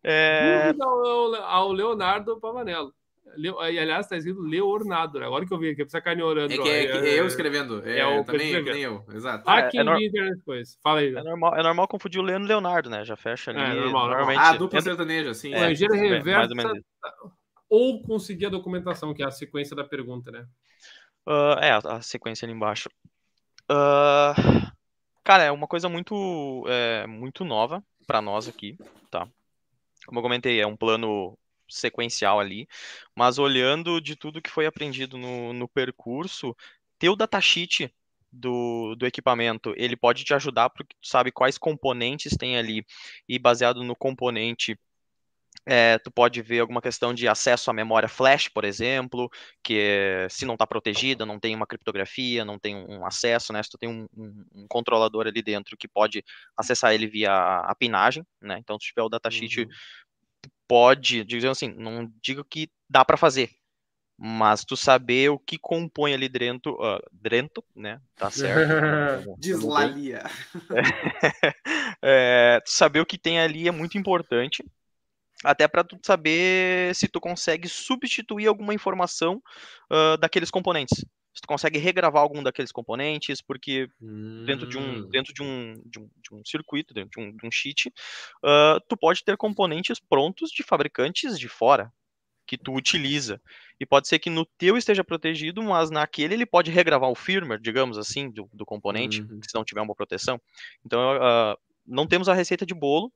É, 0.05 0.71
é... 0.71 0.73
ao 1.45 1.71
Leonardo 1.71 2.37
Pavanello. 2.39 2.91
Leo, 3.35 3.59
aliás, 3.59 4.05
está 4.05 4.17
escrito 4.17 4.41
Leonardo. 4.41 5.19
Né? 5.19 5.25
Agora 5.25 5.45
que 5.45 5.53
eu 5.53 5.57
vi 5.57 5.69
aqui, 5.69 5.81
é 5.81 6.23
orando. 6.23 6.53
É 6.53 6.57
que 6.57 6.69
é, 6.69 6.85
é, 6.85 7.09
é, 7.09 7.19
eu 7.19 7.25
escrevendo. 7.25 7.81
É, 7.87 7.99
é 7.99 8.05
o 8.05 8.23
também, 8.23 8.61
nem 8.63 8.81
eu. 8.81 9.05
Exato. 9.13 9.43
Ah, 9.47 9.63
quem 9.63 9.79
é, 9.79 9.83
é 9.83 10.05
internet 10.05 10.37
depois. 10.37 10.77
Fala 10.81 10.99
aí. 10.99 11.15
É 11.15 11.23
normal, 11.23 11.55
é 11.55 11.63
normal 11.63 11.87
confundir 11.87 12.19
o 12.19 12.23
Leandro 12.23 12.47
e 12.47 12.49
Leonardo, 12.49 12.89
né? 12.89 13.03
Já 13.03 13.15
fecha 13.15 13.51
ali. 13.51 13.59
É, 13.59 13.73
normal, 13.73 14.07
normalmente. 14.07 14.39
Ah, 14.39 14.55
dupla 14.55 14.81
sertaneja, 14.81 15.33
sim. 15.33 15.53
É, 15.53 15.69
Ligeira 15.69 15.95
reversa 15.95 16.53
ou 17.75 18.03
conseguir 18.03 18.45
a 18.45 18.49
documentação, 18.49 19.15
que 19.15 19.23
é 19.23 19.25
a 19.25 19.31
sequência 19.31 19.75
da 19.75 19.83
pergunta, 19.83 20.29
né? 20.29 20.45
Uh, 21.25 21.57
é, 21.59 21.71
a, 21.71 22.01
sequência 22.03 22.45
ali 22.45 22.53
embaixo. 22.53 22.87
Uh, 23.63 24.71
cara, 25.23 25.41
é 25.41 25.51
uma 25.51 25.67
coisa 25.67 25.89
muito, 25.89 26.65
é, 26.67 27.07
muito 27.07 27.43
nova 27.43 27.83
para 28.05 28.21
nós 28.21 28.47
aqui, 28.47 28.77
tá? 29.09 29.27
Como 30.05 30.19
eu 30.19 30.23
comentei, 30.23 30.61
é 30.61 30.67
um 30.67 30.77
plano 30.77 31.35
sequencial 31.73 32.39
ali, 32.39 32.67
mas 33.15 33.37
olhando 33.37 33.99
de 34.01 34.15
tudo 34.15 34.41
que 34.41 34.49
foi 34.49 34.65
aprendido 34.65 35.17
no, 35.17 35.53
no 35.53 35.67
percurso, 35.67 36.55
ter 36.99 37.09
o 37.09 37.15
datasheet 37.15 37.93
do, 38.31 38.95
do 38.95 39.05
equipamento, 39.05 39.73
ele 39.77 39.95
pode 39.95 40.23
te 40.23 40.33
ajudar 40.33 40.69
porque 40.69 40.95
tu 40.99 41.07
sabe 41.07 41.31
quais 41.31 41.57
componentes 41.57 42.35
tem 42.37 42.57
ali, 42.57 42.85
e 43.27 43.37
baseado 43.37 43.83
no 43.83 43.95
componente 43.95 44.77
é, 45.65 45.97
tu 45.99 46.11
pode 46.11 46.41
ver 46.41 46.59
alguma 46.59 46.81
questão 46.81 47.13
de 47.13 47.27
acesso 47.27 47.69
à 47.69 47.73
memória 47.73 48.09
flash, 48.09 48.49
por 48.49 48.65
exemplo, 48.65 49.29
que 49.61 50.27
se 50.29 50.45
não 50.45 50.55
está 50.55 50.67
protegida, 50.67 51.25
não 51.25 51.39
tem 51.39 51.55
uma 51.55 51.67
criptografia, 51.67 52.43
não 52.43 52.59
tem 52.59 52.75
um 52.75 53.05
acesso, 53.05 53.53
né? 53.53 53.63
Se 53.63 53.69
tu 53.69 53.77
tem 53.77 53.87
um, 53.87 54.05
um, 54.15 54.45
um 54.55 54.67
controlador 54.67 55.27
ali 55.27 55.41
dentro 55.41 55.77
que 55.77 55.87
pode 55.87 56.23
acessar 56.57 56.93
ele 56.93 57.07
via 57.07 57.31
a 57.31 57.73
pinagem, 57.75 58.25
né? 58.41 58.57
Então, 58.59 58.77
se 58.79 58.87
tiver 58.87 59.03
o 59.03 59.09
datasheet 59.09 59.61
uhum 59.61 59.69
pode, 60.73 61.23
digamos 61.23 61.55
assim, 61.55 61.71
não 61.71 62.11
digo 62.19 62.43
que 62.43 62.67
dá 62.89 63.05
para 63.05 63.15
fazer, 63.15 63.51
mas 64.17 64.65
tu 64.65 64.75
saber 64.75 65.29
o 65.29 65.37
que 65.37 65.55
compõe 65.55 66.15
ali 66.15 66.27
dentro, 66.27 66.73
uh, 66.81 66.99
dentro, 67.11 67.63
né? 67.75 68.01
Tá 68.15 68.31
certo. 68.31 69.35
Deslalia. 69.37 70.23
É, 72.05 72.59
tu 72.65 72.71
saber 72.71 72.99
o 72.99 73.05
que 73.05 73.17
tem 73.17 73.39
ali 73.39 73.65
é 73.65 73.71
muito 73.71 73.97
importante, 73.97 74.61
até 75.41 75.69
para 75.69 75.85
tu 75.85 75.97
saber 76.03 76.93
se 76.93 77.07
tu 77.07 77.21
consegue 77.21 77.69
substituir 77.69 78.47
alguma 78.47 78.73
informação 78.73 79.41
uh, 79.89 80.17
daqueles 80.17 80.51
componentes 80.51 81.05
tu 81.43 81.47
consegue 81.47 81.77
regravar 81.77 82.21
algum 82.21 82.41
daqueles 82.41 82.71
componentes, 82.71 83.41
porque 83.41 83.89
hum. 84.01 84.45
dentro, 84.45 84.67
de 84.67 84.77
um, 84.77 84.99
hum. 84.99 85.09
dentro 85.09 85.33
de, 85.33 85.43
um, 85.43 85.73
de, 85.85 85.99
um, 85.99 86.09
de 86.15 86.33
um 86.33 86.41
circuito, 86.45 86.93
dentro 86.93 87.11
de 87.11 87.19
um, 87.19 87.35
de 87.35 87.45
um 87.45 87.51
cheat, 87.51 87.89
uh, 87.89 88.79
tu 88.87 88.95
pode 88.95 89.23
ter 89.25 89.35
componentes 89.35 89.99
prontos 89.99 90.49
de 90.49 90.63
fabricantes 90.63 91.37
de 91.37 91.49
fora, 91.49 91.91
que 92.47 92.57
tu 92.57 92.73
utiliza. 92.73 93.41
E 93.77 93.85
pode 93.85 94.07
ser 94.07 94.19
que 94.19 94.29
no 94.29 94.45
teu 94.57 94.77
esteja 94.77 95.03
protegido, 95.03 95.61
mas 95.61 95.89
naquele 95.89 96.33
ele 96.33 96.45
pode 96.45 96.71
regravar 96.71 97.09
o 97.09 97.15
firmware, 97.15 97.59
digamos 97.59 97.97
assim, 97.97 98.31
do, 98.31 98.49
do 98.53 98.65
componente, 98.65 99.21
uhum. 99.21 99.41
se 99.43 99.53
não 99.53 99.65
tiver 99.65 99.81
uma 99.81 99.95
proteção. 99.95 100.39
Então, 100.85 101.17
uh, 101.17 101.57
não 101.85 102.07
temos 102.07 102.29
a 102.29 102.33
receita 102.33 102.65
de 102.65 102.73
bolo, 102.73 103.11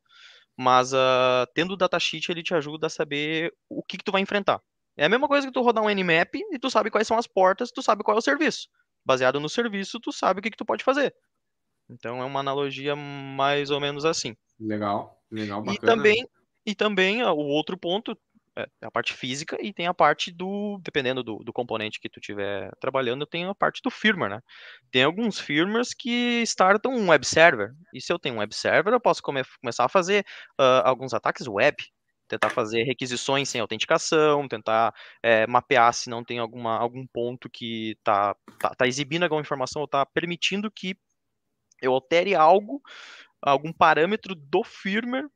mas 0.57 0.91
uh, 0.91 1.47
tendo 1.55 1.75
o 1.75 1.77
datasheet, 1.77 2.29
ele 2.29 2.43
te 2.43 2.53
ajuda 2.53 2.87
a 2.87 2.89
saber 2.89 3.53
o 3.69 3.81
que, 3.81 3.97
que 3.97 4.03
tu 4.03 4.11
vai 4.11 4.21
enfrentar. 4.21 4.61
É 4.97 5.05
a 5.05 5.09
mesma 5.09 5.27
coisa 5.27 5.45
que 5.45 5.53
tu 5.53 5.61
rodar 5.61 5.83
um 5.83 5.89
Nmap 5.89 6.35
e 6.35 6.59
tu 6.59 6.69
sabe 6.69 6.89
quais 6.89 7.07
são 7.07 7.17
as 7.17 7.27
portas, 7.27 7.71
tu 7.71 7.81
sabe 7.83 8.03
qual 8.03 8.17
é 8.17 8.19
o 8.19 8.23
serviço. 8.23 8.67
Baseado 9.05 9.39
no 9.39 9.47
serviço, 9.47 9.99
tu 9.99 10.11
sabe 10.11 10.39
o 10.39 10.43
que, 10.43 10.49
que 10.49 10.57
tu 10.57 10.65
pode 10.65 10.83
fazer. 10.83 11.13
Então 11.89 12.21
é 12.21 12.25
uma 12.25 12.39
analogia 12.39 12.95
mais 12.95 13.69
ou 13.69 13.79
menos 13.79 14.03
assim. 14.03 14.35
Legal, 14.59 15.21
legal, 15.31 15.61
bacana. 15.61 15.77
E 15.77 15.79
também, 15.79 16.27
e 16.65 16.75
também 16.75 17.23
o 17.23 17.37
outro 17.37 17.77
ponto 17.77 18.17
é 18.57 18.67
a 18.81 18.91
parte 18.91 19.13
física 19.13 19.55
e 19.61 19.71
tem 19.71 19.85
a 19.85 19.93
parte 19.93 20.31
do, 20.31 20.79
dependendo 20.81 21.21
do, 21.21 21.37
do 21.37 21.53
componente 21.53 21.99
que 21.99 22.09
tu 22.09 22.19
estiver 22.19 22.71
trabalhando, 22.79 23.25
tem 23.25 23.45
a 23.45 23.53
parte 23.53 23.81
do 23.83 23.91
firmware, 23.91 24.31
né? 24.31 24.41
Tem 24.91 25.03
alguns 25.03 25.39
firmwares 25.39 25.93
que 25.93 26.41
startam 26.41 26.91
um 26.91 27.09
web 27.09 27.25
server. 27.25 27.73
E 27.93 28.01
se 28.01 28.11
eu 28.11 28.17
tenho 28.17 28.35
um 28.35 28.39
web 28.39 28.53
server, 28.55 28.93
eu 28.93 28.99
posso 28.99 29.21
come, 29.21 29.43
começar 29.61 29.85
a 29.85 29.89
fazer 29.89 30.25
uh, 30.59 30.81
alguns 30.83 31.13
ataques 31.13 31.47
web 31.47 31.77
tentar 32.27 32.49
fazer 32.49 32.83
requisições 32.83 33.49
sem 33.49 33.61
autenticação, 33.61 34.47
tentar 34.47 34.93
é, 35.23 35.47
mapear 35.47 35.93
se 35.93 36.09
não 36.09 36.23
tem 36.23 36.39
alguma, 36.39 36.77
algum 36.77 37.05
ponto 37.07 37.49
que 37.49 37.91
está 37.91 38.35
tá, 38.59 38.69
tá 38.75 38.87
exibindo 38.87 39.23
alguma 39.23 39.41
informação 39.41 39.81
ou 39.81 39.85
está 39.85 40.05
permitindo 40.05 40.71
que 40.71 40.97
eu 41.81 41.93
altere 41.93 42.35
algo, 42.35 42.81
algum 43.41 43.71
parâmetro 43.71 44.35
do 44.35 44.63
firmware 44.63 45.27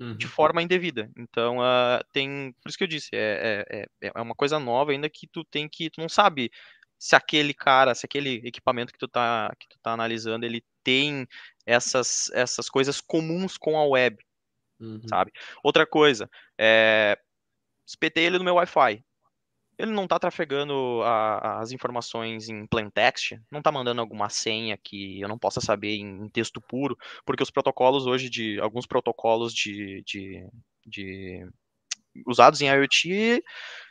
uhum. 0.00 0.16
de 0.16 0.26
forma 0.26 0.62
indevida. 0.62 1.10
Então, 1.16 1.58
uh, 1.58 2.02
tem, 2.12 2.54
por 2.62 2.68
isso 2.68 2.78
que 2.78 2.84
eu 2.84 2.88
disse, 2.88 3.10
é, 3.12 3.64
é, 3.70 3.86
é, 4.02 4.12
é 4.14 4.20
uma 4.20 4.34
coisa 4.34 4.58
nova 4.58 4.92
ainda 4.92 5.08
que 5.08 5.26
tu 5.26 5.44
tem 5.44 5.68
que, 5.68 5.90
tu 5.90 6.00
não 6.00 6.08
sabe 6.08 6.50
se 6.98 7.16
aquele 7.16 7.52
cara, 7.52 7.94
se 7.94 8.06
aquele 8.06 8.40
equipamento 8.44 8.92
que 8.92 8.98
tu 8.98 9.08
tá, 9.08 9.52
que 9.58 9.68
tu 9.68 9.76
tá 9.82 9.92
analisando, 9.92 10.46
ele 10.46 10.64
tem 10.84 11.26
essas, 11.66 12.30
essas 12.32 12.68
coisas 12.68 13.00
comuns 13.00 13.56
com 13.56 13.76
a 13.76 13.84
web, 13.84 14.16
uhum. 14.82 15.08
sabe? 15.08 15.32
Outra 15.62 15.86
coisa, 15.86 16.28
é, 16.58 17.18
espetei 17.86 18.24
ele 18.24 18.38
no 18.38 18.44
meu 18.44 18.56
Wi-Fi. 18.56 19.04
Ele 19.78 19.90
não 19.90 20.04
está 20.04 20.18
trafegando 20.18 21.00
a, 21.02 21.60
as 21.60 21.72
informações 21.72 22.48
em 22.48 22.66
plain 22.66 22.90
text, 22.90 23.32
não 23.50 23.60
está 23.60 23.72
mandando 23.72 24.00
alguma 24.00 24.28
senha 24.28 24.76
que 24.76 25.20
eu 25.20 25.28
não 25.28 25.38
possa 25.38 25.60
saber 25.60 25.96
em, 25.96 26.24
em, 26.24 26.28
texto 26.28 26.60
puro, 26.60 26.96
porque 27.24 27.42
os 27.42 27.50
protocolos 27.50 28.06
hoje 28.06 28.28
de 28.28 28.60
alguns 28.60 28.86
protocolos 28.86 29.52
de, 29.52 30.02
de, 30.06 30.46
de 30.86 31.48
usados 32.26 32.60
em 32.60 32.68
IoT 32.68 33.42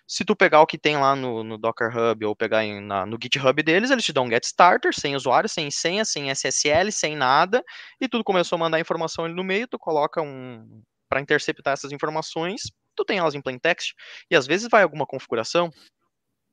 se 0.07 0.25
tu 0.25 0.35
pegar 0.35 0.61
o 0.61 0.67
que 0.67 0.77
tem 0.77 0.97
lá 0.97 1.15
no, 1.15 1.43
no 1.43 1.57
Docker 1.57 1.89
Hub 1.95 2.25
ou 2.25 2.35
pegar 2.35 2.63
em, 2.63 2.81
na, 2.81 3.05
no 3.05 3.17
GitHub 3.21 3.61
deles, 3.63 3.91
eles 3.91 4.03
te 4.03 4.11
dão 4.11 4.25
um 4.25 4.29
get 4.29 4.43
starter, 4.43 4.93
sem 4.93 5.15
usuário, 5.15 5.47
sem 5.47 5.71
senha, 5.71 6.03
sem 6.03 6.29
SSL, 6.29 6.91
sem 6.91 7.15
nada, 7.15 7.63
e 7.99 8.07
tudo 8.07 8.23
começou 8.23 8.57
a 8.57 8.59
mandar 8.59 8.79
informação 8.79 9.25
ali 9.25 9.33
no 9.33 9.43
meio, 9.43 9.67
tu 9.67 9.79
coloca 9.79 10.21
um 10.21 10.83
para 11.09 11.21
interceptar 11.21 11.73
essas 11.73 11.91
informações, 11.91 12.61
tu 12.95 13.03
tem 13.03 13.17
elas 13.17 13.35
em 13.35 13.41
plain 13.41 13.59
text, 13.59 13.93
e 14.29 14.35
às 14.35 14.47
vezes 14.47 14.69
vai 14.69 14.83
alguma 14.83 15.05
configuração. 15.05 15.69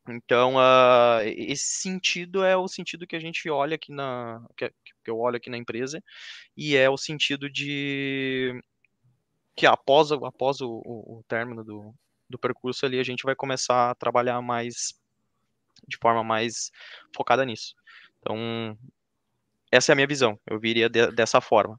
Então, 0.09 0.57
uh, 0.57 1.21
esse 1.25 1.81
sentido 1.81 2.43
é 2.45 2.57
o 2.57 2.67
sentido 2.67 3.07
que 3.07 3.15
a 3.15 3.21
gente 3.21 3.49
olha 3.51 3.75
aqui 3.77 3.93
na. 3.93 4.45
Que, 4.57 4.71
que 5.05 5.11
eu 5.11 5.19
olho 5.19 5.37
aqui 5.37 5.51
na 5.51 5.59
empresa, 5.59 6.03
e 6.57 6.77
é 6.77 6.89
o 6.89 6.97
sentido 6.97 7.51
de 7.51 8.59
que 9.57 9.67
após, 9.67 10.13
após 10.13 10.61
o, 10.61 10.81
o, 10.85 11.19
o 11.19 11.25
término 11.29 11.65
do, 11.65 11.95
do 12.29 12.39
percurso 12.39 12.85
ali, 12.85 12.99
a 12.99 13.05
gente 13.05 13.25
vai 13.25 13.35
começar 13.35 13.91
a 13.91 13.95
trabalhar 13.95 14.41
mais 14.43 14.95
de 15.87 15.97
forma 15.97 16.23
mais 16.23 16.71
focada 17.15 17.45
nisso. 17.45 17.75
Então, 18.21 18.77
essa 19.71 19.93
é 19.93 19.95
a 19.95 19.97
minha 19.97 20.07
visão. 20.07 20.39
Eu 20.47 20.59
viria 20.59 20.89
de, 20.89 21.11
dessa 21.13 21.41
forma. 21.41 21.79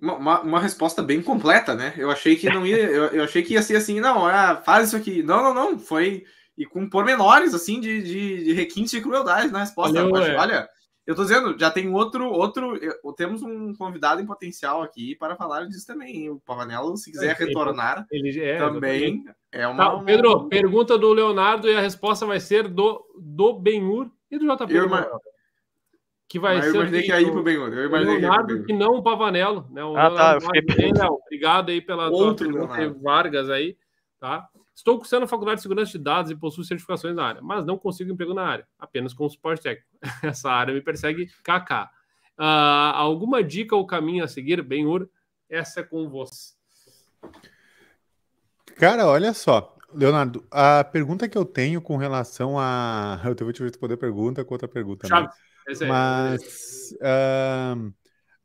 Uma, 0.00 0.40
uma, 0.40 0.60
resposta 0.60 1.02
bem 1.02 1.22
completa, 1.22 1.74
né? 1.74 1.94
Eu 1.96 2.10
achei 2.10 2.36
que 2.36 2.50
não 2.50 2.66
ia, 2.66 2.76
eu, 2.76 3.04
eu 3.06 3.24
achei 3.24 3.42
que 3.42 3.54
ia 3.54 3.62
ser 3.62 3.76
assim, 3.76 4.00
não, 4.00 4.26
ah, 4.26 4.60
faz 4.64 4.88
isso 4.88 4.96
aqui. 4.96 5.22
Não, 5.22 5.42
não, 5.42 5.54
não. 5.54 5.78
Foi 5.78 6.24
e 6.56 6.64
com 6.64 6.88
pormenores 6.88 7.52
assim 7.52 7.80
de, 7.80 8.02
de, 8.02 8.44
de 8.44 8.52
requintes 8.52 8.92
de 8.92 9.00
crueldade 9.00 9.52
na 9.52 9.60
resposta. 9.60 10.02
Valeu, 10.02 10.24
é. 10.24 10.36
Olha, 10.36 10.68
eu 11.06 11.14
tô 11.14 11.22
dizendo, 11.22 11.58
já 11.58 11.70
tem 11.70 11.92
outro, 11.92 12.30
outro. 12.30 12.78
Temos 13.14 13.42
um 13.42 13.74
convidado 13.74 14.22
em 14.22 14.26
potencial 14.26 14.82
aqui 14.82 15.14
para 15.14 15.36
falar 15.36 15.66
disso 15.66 15.86
também. 15.86 16.30
O 16.30 16.40
Pavanello, 16.40 16.96
se 16.96 17.10
quiser 17.10 17.30
é, 17.30 17.44
retornar, 17.44 18.06
ele, 18.10 18.40
é, 18.40 18.56
também 18.56 19.24
é 19.52 19.68
uma, 19.68 19.98
tá, 19.98 20.02
Pedro, 20.02 20.30
uma... 20.30 20.48
pergunta 20.48 20.96
do 20.96 21.12
Leonardo 21.12 21.68
e 21.68 21.76
a 21.76 21.80
resposta 21.80 22.24
vai 22.24 22.40
ser 22.40 22.68
do, 22.68 23.04
do 23.18 23.52
Benhur 23.52 24.10
e 24.30 24.38
do 24.38 24.46
JP. 24.46 24.74
Eu, 24.74 24.88
que 26.26 26.38
vai 26.38 26.62
ser. 26.62 26.68
Eu 26.68 26.74
imaginei 26.76 27.02
que 27.02 27.08
ia 27.08 27.20
ir 27.20 27.30
pro 27.30 27.42
Benhur. 27.42 27.72
Eu 27.72 27.86
imaginei 27.86 28.18
Leonardo, 28.20 28.60
que, 28.60 28.64
que 28.64 28.72
não 28.72 28.94
o 28.94 29.02
Pavanello. 29.02 29.68
Né? 29.70 29.84
O 29.84 29.94
ah, 29.96 30.10
tá. 30.10 30.38
Fiquei... 30.40 30.90
Obrigado 31.26 31.68
aí 31.68 31.82
pela 31.82 32.08
Outro 32.08 32.50
tua 32.50 32.66
pergunta, 32.66 32.98
Vargas 33.02 33.50
aí, 33.50 33.76
tá? 34.18 34.48
Estou 34.74 34.98
cursando 34.98 35.24
a 35.24 35.28
faculdade 35.28 35.58
de 35.58 35.62
segurança 35.62 35.92
de 35.92 35.98
dados 35.98 36.30
e 36.30 36.36
possuo 36.36 36.64
certificações 36.64 37.14
na 37.14 37.24
área, 37.24 37.42
mas 37.42 37.64
não 37.64 37.78
consigo 37.78 38.12
emprego 38.12 38.34
na 38.34 38.44
área, 38.44 38.66
apenas 38.78 39.14
com 39.14 39.28
suporte 39.28 39.62
técnico. 39.62 39.88
Essa 40.22 40.50
área 40.50 40.74
me 40.74 40.80
persegue 40.80 41.26
KK. 41.44 41.90
Uh, 42.36 42.42
ah, 42.42 42.92
alguma 42.96 43.44
dica 43.44 43.76
ou 43.76 43.86
caminho 43.86 44.24
a 44.24 44.28
seguir, 44.28 44.60
Benhur? 44.62 45.08
Essa 45.48 45.80
é 45.80 45.82
com 45.84 46.08
você. 46.08 46.54
Cara, 48.76 49.06
olha 49.06 49.32
só, 49.32 49.76
Leonardo, 49.92 50.44
a 50.50 50.82
pergunta 50.82 51.28
que 51.28 51.38
eu 51.38 51.44
tenho 51.44 51.80
com 51.80 51.96
relação 51.96 52.58
a. 52.58 53.20
Eu 53.38 53.44
vou 53.44 53.52
te 53.52 53.62
responder 53.62 53.94
a 53.94 53.98
pergunta 53.98 54.44
com 54.44 54.54
outra 54.54 54.66
pergunta. 54.66 55.08
Né? 55.08 55.28
Mas 55.88 56.92
uh, 57.00 57.94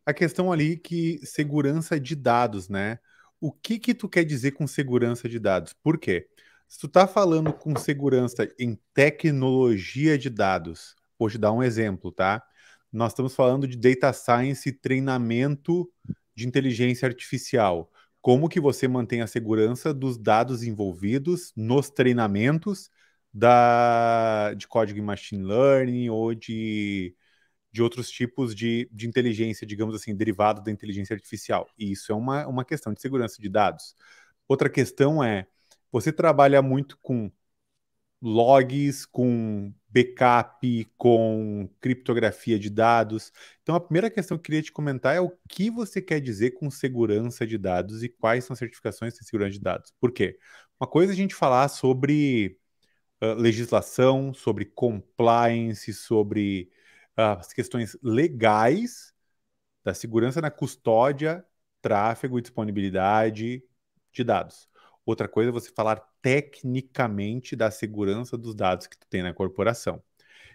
a 0.06 0.14
questão 0.14 0.52
ali 0.52 0.78
que 0.78 1.20
segurança 1.24 2.00
de 2.00 2.16
dados, 2.16 2.70
né? 2.70 3.00
O 3.40 3.52
que 3.52 3.80
que 3.80 3.94
tu 3.94 4.10
quer 4.10 4.24
dizer 4.24 4.52
com 4.52 4.68
segurança 4.68 5.30
de 5.30 5.40
dados? 5.40 5.74
Por 5.74 5.98
quê? 5.98 6.28
Se 6.68 6.80
tu 6.80 6.88
está 6.88 7.08
falando 7.08 7.52
com 7.54 7.76
segurança 7.76 8.48
em 8.60 8.78
tecnologia 8.94 10.18
de 10.18 10.30
dados, 10.30 10.96
vou 11.18 11.30
te 11.30 11.38
dar 11.38 11.52
um 11.52 11.64
exemplo, 11.64 12.12
tá? 12.12 12.44
Nós 12.92 13.12
estamos 13.12 13.36
falando 13.36 13.68
de 13.68 13.78
data 13.78 14.14
science 14.14 14.70
e 14.70 14.72
treinamento 14.72 15.92
de 16.36 16.48
inteligência 16.48 17.08
artificial. 17.08 17.92
Como 18.22 18.50
que 18.50 18.60
você 18.60 18.88
mantém 18.88 19.22
a 19.22 19.28
segurança 19.28 19.94
dos 19.94 20.18
dados 20.18 20.64
envolvidos 20.64 21.54
nos 21.56 21.90
treinamentos 21.90 22.90
da, 23.34 24.54
de 24.56 24.68
código 24.68 25.00
em 25.00 25.04
machine 25.04 25.44
learning 25.44 26.10
ou 26.10 26.34
de 26.34 27.16
de 27.72 27.82
outros 27.82 28.10
tipos 28.10 28.56
de, 28.56 28.90
de 28.92 29.08
inteligência, 29.08 29.66
digamos 29.66 29.96
assim, 29.96 30.16
derivado 30.16 30.62
da 30.64 30.72
inteligência 30.72 31.14
artificial. 31.14 31.70
E 31.78 31.92
isso 31.92 32.12
é 32.12 32.16
uma, 32.16 32.48
uma 32.48 32.66
questão 32.66 32.94
de 32.94 33.02
segurança 33.02 33.42
de 33.42 33.50
dados. 33.50 33.96
Outra 34.48 34.70
questão 34.70 35.24
é, 35.24 35.48
você 35.92 36.12
trabalha 36.12 36.62
muito 36.62 36.98
com 37.02 37.32
logs, 38.22 39.06
com 39.06 39.74
backup, 39.90 40.86
com 40.98 41.70
criptografia 41.80 42.60
de 42.60 42.70
dados. 42.70 43.32
Então, 43.62 43.76
a 43.76 43.80
primeira 43.80 44.10
questão 44.10 44.38
que 44.38 44.42
eu 44.42 44.46
queria 44.46 44.62
te 44.62 44.72
comentar 44.72 45.16
é 45.16 45.22
o 45.22 45.32
que 45.48 45.70
você 45.70 46.02
quer 46.02 46.20
dizer 46.20 46.52
com 46.52 46.70
segurança 46.70 47.46
de 47.48 47.58
dados 47.58 48.04
e 48.04 48.10
quais 48.10 48.44
são 48.44 48.54
as 48.54 48.60
certificações 48.60 49.14
de 49.14 49.26
segurança 49.26 49.52
de 49.52 49.62
dados. 49.62 49.94
Por 50.00 50.12
quê? 50.12 50.38
Uma 50.80 50.88
coisa 50.88 51.12
é 51.12 51.14
a 51.14 51.18
gente 51.18 51.36
falar 51.36 51.68
sobre 51.70 52.58
uh, 53.22 53.34
legislação, 53.36 54.34
sobre 54.34 54.66
compliance, 54.66 55.94
sobre 55.94 56.70
as 57.20 57.52
questões 57.52 57.98
legais 58.02 59.14
da 59.84 59.94
segurança 59.94 60.40
na 60.40 60.50
custódia, 60.50 61.46
tráfego 61.82 62.40
e 62.40 62.42
disponibilidade 62.42 63.64
de 64.12 64.24
dados. 64.24 64.70
Outra 65.06 65.28
coisa 65.28 65.50
é 65.50 65.52
você 65.52 65.72
falar 65.72 65.98
tecnicamente 66.22 67.56
da 67.56 67.72
segurança 67.72 68.38
dos 68.38 68.56
dados 68.56 68.88
que 68.88 68.98
tu 68.98 69.08
tem 69.08 69.22
na 69.22 69.34
corporação. 69.34 70.02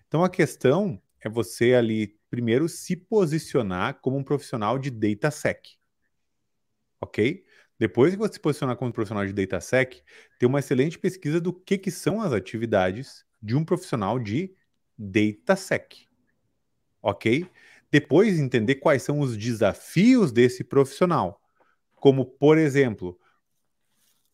Então 0.06 0.24
a 0.24 0.30
questão 0.30 1.00
é 1.20 1.28
você 1.28 1.74
ali 1.74 2.18
primeiro 2.30 2.68
se 2.68 2.96
posicionar 2.96 4.00
como 4.00 4.16
um 4.16 4.24
profissional 4.24 4.78
de 4.78 4.90
DataSec. 4.90 5.76
OK? 7.00 7.44
Depois 7.78 8.12
que 8.12 8.18
você 8.18 8.34
se 8.34 8.40
posicionar 8.40 8.76
como 8.76 8.88
um 8.88 8.92
profissional 8.92 9.26
de 9.26 9.32
DataSec, 9.32 10.02
tem 10.38 10.48
uma 10.48 10.60
excelente 10.60 10.98
pesquisa 10.98 11.40
do 11.40 11.52
que, 11.52 11.76
que 11.76 11.90
são 11.90 12.20
as 12.20 12.32
atividades 12.32 13.24
de 13.42 13.56
um 13.56 13.64
profissional 13.64 14.18
de 14.18 14.54
DataSec 14.96 16.06
ok? 17.04 17.46
Depois 17.92 18.38
entender 18.40 18.76
quais 18.76 19.02
são 19.02 19.20
os 19.20 19.36
desafios 19.36 20.32
desse 20.32 20.64
profissional, 20.64 21.40
como, 21.94 22.24
por 22.24 22.58
exemplo, 22.58 23.18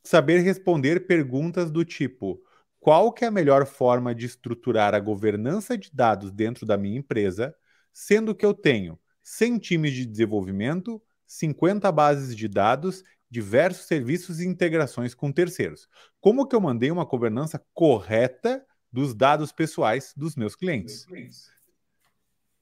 saber 0.02 0.38
responder 0.38 1.06
perguntas 1.06 1.70
do 1.70 1.84
tipo: 1.84 2.40
qual 2.78 3.12
que 3.12 3.24
é 3.24 3.28
a 3.28 3.32
melhor 3.32 3.66
forma 3.66 4.14
de 4.14 4.24
estruturar 4.24 4.94
a 4.94 5.00
governança 5.00 5.76
de 5.76 5.90
dados 5.92 6.30
dentro 6.30 6.64
da 6.64 6.78
minha 6.78 6.98
empresa, 6.98 7.54
sendo 7.92 8.34
que 8.34 8.46
eu 8.46 8.54
tenho 8.54 8.98
100 9.22 9.58
times 9.58 9.92
de 9.92 10.06
desenvolvimento, 10.06 11.02
50 11.26 11.90
bases 11.92 12.34
de 12.34 12.48
dados, 12.48 13.04
diversos 13.30 13.86
serviços 13.86 14.40
e 14.40 14.46
integrações 14.46 15.14
com 15.14 15.30
terceiros. 15.30 15.88
Como 16.20 16.46
que 16.46 16.56
eu 16.56 16.60
mandei 16.60 16.90
uma 16.90 17.04
governança 17.04 17.62
correta 17.74 18.64
dos 18.92 19.14
dados 19.14 19.52
pessoais 19.52 20.12
dos 20.16 20.34
meus 20.34 20.56
clientes? 20.56 21.04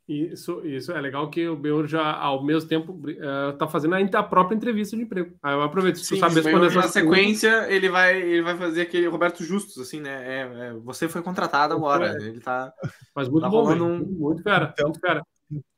Isso, 0.09 0.67
isso 0.67 0.91
é 0.91 0.99
legal 0.99 1.29
que 1.29 1.47
o 1.47 1.55
Beur 1.55 1.87
já, 1.87 2.15
ao 2.15 2.43
mesmo 2.43 2.67
tempo, 2.67 2.99
está 3.11 3.67
uh, 3.67 3.69
fazendo 3.69 3.95
a, 3.95 4.23
própria 4.23 4.57
entrevista 4.57 4.97
de 4.97 5.03
emprego. 5.03 5.37
Aí 5.43 5.53
eu 5.53 5.61
aproveito, 5.61 5.97
se 5.97 6.15
tu 6.15 6.19
sabe 6.19 6.37
responder 6.37 6.75
Na 6.75 6.89
sequência, 6.89 7.71
ele 7.71 7.91
vai, 7.91 8.19
ele 8.19 8.41
vai 8.41 8.57
fazer 8.57 8.81
aquele 8.81 9.07
Roberto 9.07 9.45
Justus, 9.45 9.77
assim, 9.79 10.01
né? 10.01 10.11
É, 10.11 10.69
é, 10.69 10.73
você 10.73 11.11
foi 11.11 11.21
contratado 11.21 11.75
agora. 11.75 12.17
É. 12.23 12.27
Ele 12.27 12.41
tá. 12.41 12.73
Mas 13.15 13.29
muito 13.29 13.43
tá 13.43 13.51
bom, 13.51 13.71
um... 13.71 13.99
muito 13.99 14.43
fera. 14.43 14.71
Então, 14.73 14.87
muito 14.87 15.01
fera. 15.01 15.23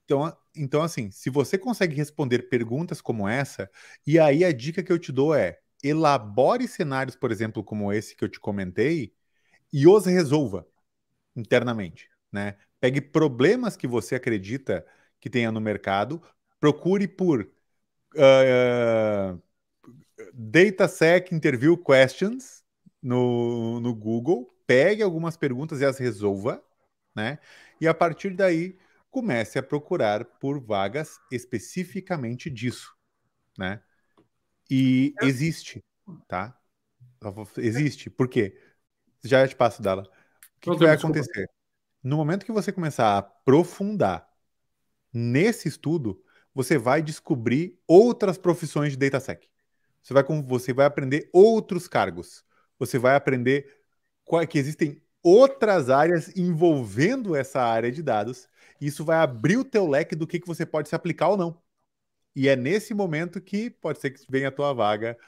Então, 0.05 0.37
então, 0.57 0.83
assim, 0.83 1.11
se 1.11 1.29
você 1.29 1.59
consegue 1.59 1.97
responder 1.97 2.49
perguntas 2.49 3.01
como 3.01 3.29
essa, 3.29 3.69
e 4.07 4.17
aí 4.17 4.45
a 4.45 4.53
dica 4.53 4.81
que 4.81 4.93
eu 4.93 4.99
te 4.99 5.11
dou 5.11 5.35
é 5.35 5.59
elabore 5.83 6.69
cenários, 6.69 7.17
por 7.17 7.33
exemplo, 7.33 7.65
como 7.65 7.93
esse 7.93 8.15
que 8.15 8.23
eu 8.23 8.29
te 8.29 8.39
comentei, 8.39 9.13
e 9.73 9.89
os 9.89 10.07
resolva 10.07 10.65
internamente, 11.35 12.09
né? 12.31 12.57
Pegue 12.81 13.01
problemas 13.01 13.77
que 13.77 13.87
você 13.87 14.15
acredita 14.15 14.87
que 15.21 15.29
tenha 15.29 15.53
no 15.53 15.61
mercado, 15.61 16.23
procure 16.59 17.07
por 17.07 17.43
uh, 18.15 19.43
DataSec 20.33 21.35
Interview 21.35 21.77
Questions 21.77 22.65
no, 23.03 23.81
no 23.81 23.95
Google, 23.95 24.55
pegue 24.67 25.03
algumas 25.03 25.37
perguntas 25.37 25.81
e 25.81 25.85
as 25.85 25.99
resolva, 25.99 26.63
né? 27.15 27.39
E 27.81 27.89
a 27.89 27.95
partir 27.95 28.31
daí 28.31 28.79
comece 29.11 29.59
a 29.59 29.63
procurar 29.63 30.25
por 30.25 30.61
vagas 30.61 31.19
especificamente 31.31 32.49
disso, 32.49 32.95
né? 33.59 33.83
E 34.71 35.15
existe, 35.23 35.85
tá? 36.29 36.57
Existe. 37.59 38.09
Por 38.09 38.29
quê? 38.29 38.57
Já 39.25 39.47
te 39.47 39.57
passo 39.57 39.83
dela. 39.83 40.03
O 40.03 40.61
que, 40.61 40.71
que 40.71 40.79
vai 40.79 40.95
acontecer? 40.95 41.51
No 42.03 42.17
momento 42.17 42.47
que 42.47 42.53
você 42.53 42.73
começar 42.73 43.07
a 43.15 43.19
aprofundar 43.19 44.29
nesse 45.13 45.69
estudo, 45.69 46.23
você 46.55 46.79
vai 46.79 47.03
descobrir 47.03 47.79
outras 47.87 48.39
profissões 48.39 48.93
de 48.93 48.99
DataSec. 48.99 49.49
Você 50.03 50.15
vai, 50.15 50.25
você 50.43 50.73
vai 50.73 50.87
aprender 50.87 51.29
outros 51.33 51.87
cargos. 51.87 52.45
Você 52.79 52.99
vai 52.99 53.15
aprender 53.17 53.81
que 54.49 54.59
existem 54.59 55.03
outras 55.23 55.91
áreas 55.91 56.35
envolvendo 56.37 57.35
essa 57.35 57.61
área 57.61 57.93
de 57.93 58.03
dados. 58.03 58.49
E 58.81 58.87
isso 58.87 59.05
vai 59.05 59.19
abrir 59.19 59.59
o 59.59 59.65
teu 59.65 59.87
leque 59.87 60.17
do 60.17 60.27
que, 60.27 60.41
que 60.41 60.47
você 60.47 60.65
pode 60.65 60.89
se 60.89 60.95
aplicar 60.95 61.29
ou 61.29 61.37
não. 61.37 61.63
E 62.35 62.49
é 62.49 62.57
nesse 62.57 62.95
momento 62.95 63.41
que 63.41 63.69
pode 63.71 64.01
ser 64.01 64.11
que 64.11 64.25
venha 64.31 64.49
a 64.49 64.53
tua 64.53 64.73
vaga, 64.73 65.19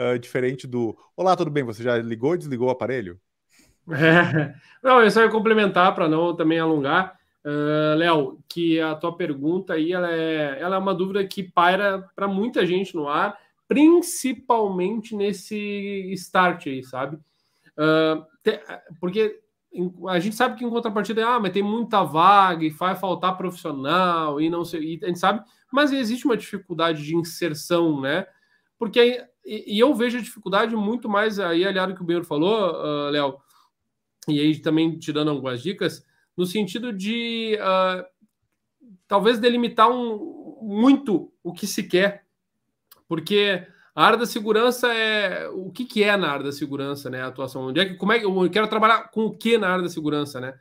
uh, 0.00 0.18
diferente 0.18 0.66
do 0.66 0.96
Olá, 1.16 1.36
tudo 1.36 1.50
bem? 1.50 1.64
Você 1.64 1.82
já 1.82 1.98
ligou 1.98 2.34
e 2.34 2.38
desligou 2.38 2.68
o 2.68 2.70
aparelho? 2.70 3.20
É. 3.90 4.54
Não, 4.82 5.00
eu 5.00 5.10
só 5.10 5.22
ia 5.22 5.30
complementar 5.30 5.94
para 5.94 6.08
não 6.08 6.34
também 6.34 6.58
alongar. 6.58 7.16
Uh, 7.44 7.96
Léo, 7.96 8.38
que 8.48 8.80
a 8.80 8.94
tua 8.96 9.16
pergunta 9.16 9.74
aí 9.74 9.92
ela 9.92 10.10
é, 10.12 10.58
ela 10.60 10.76
é 10.76 10.78
uma 10.78 10.94
dúvida 10.94 11.24
que 11.24 11.42
paira 11.42 12.08
para 12.16 12.26
muita 12.26 12.66
gente 12.66 12.94
no 12.94 13.08
ar, 13.08 13.36
principalmente 13.68 15.14
nesse 15.14 16.12
start 16.14 16.66
aí, 16.66 16.82
sabe? 16.82 17.16
Uh, 17.76 18.24
te, 18.42 18.60
porque 19.00 19.40
a 20.08 20.18
gente 20.18 20.36
sabe 20.36 20.56
que 20.56 20.64
em 20.64 20.70
contrapartida, 20.70 21.26
ah, 21.26 21.40
mas 21.40 21.52
tem 21.52 21.62
muita 21.62 22.02
vaga 22.02 22.64
e 22.64 22.70
vai 22.70 22.94
faltar 22.94 23.36
profissional 23.36 24.40
e 24.40 24.50
não 24.50 24.64
sei, 24.64 24.94
e 24.94 25.00
a 25.04 25.06
gente 25.06 25.18
sabe, 25.18 25.42
mas 25.72 25.92
existe 25.92 26.26
uma 26.26 26.36
dificuldade 26.36 27.04
de 27.04 27.16
inserção, 27.16 28.00
né? 28.00 28.26
Porque 28.78 29.24
e, 29.44 29.76
e 29.76 29.80
eu 29.80 29.94
vejo 29.94 30.18
a 30.18 30.20
dificuldade 30.20 30.76
muito 30.76 31.08
mais 31.08 31.38
aí, 31.38 31.64
aliado 31.64 31.94
que 31.94 32.02
o 32.02 32.04
Benhor 32.04 32.24
falou, 32.24 32.72
uh, 32.72 33.10
Léo, 33.10 33.36
e 34.28 34.40
aí 34.40 34.58
também 34.58 34.98
te 34.98 35.12
dando 35.12 35.30
algumas 35.30 35.62
dicas, 35.62 36.04
no 36.36 36.46
sentido 36.46 36.92
de 36.92 37.58
uh, 37.60 38.04
talvez 39.06 39.38
delimitar 39.38 39.90
um, 39.90 40.58
muito 40.62 41.32
o 41.42 41.52
que 41.52 41.66
se 41.66 41.82
quer, 41.82 42.24
porque 43.08 43.66
a 43.94 44.06
área 44.06 44.18
da 44.18 44.26
segurança 44.26 44.92
é 44.92 45.48
o 45.48 45.70
que, 45.70 45.84
que 45.84 46.02
é 46.02 46.16
na 46.16 46.30
área 46.30 46.46
da 46.46 46.52
segurança, 46.52 47.10
né? 47.10 47.20
A 47.20 47.26
atuação. 47.26 47.66
Onde 47.66 47.80
é 47.80 47.84
que, 47.84 47.94
como 47.94 48.12
é 48.12 48.18
que 48.18 48.24
eu 48.24 48.50
quero 48.50 48.68
trabalhar 48.68 49.10
com 49.10 49.26
o 49.26 49.36
que 49.36 49.58
na 49.58 49.68
área 49.68 49.82
da 49.82 49.90
segurança, 49.90 50.40
né? 50.40 50.54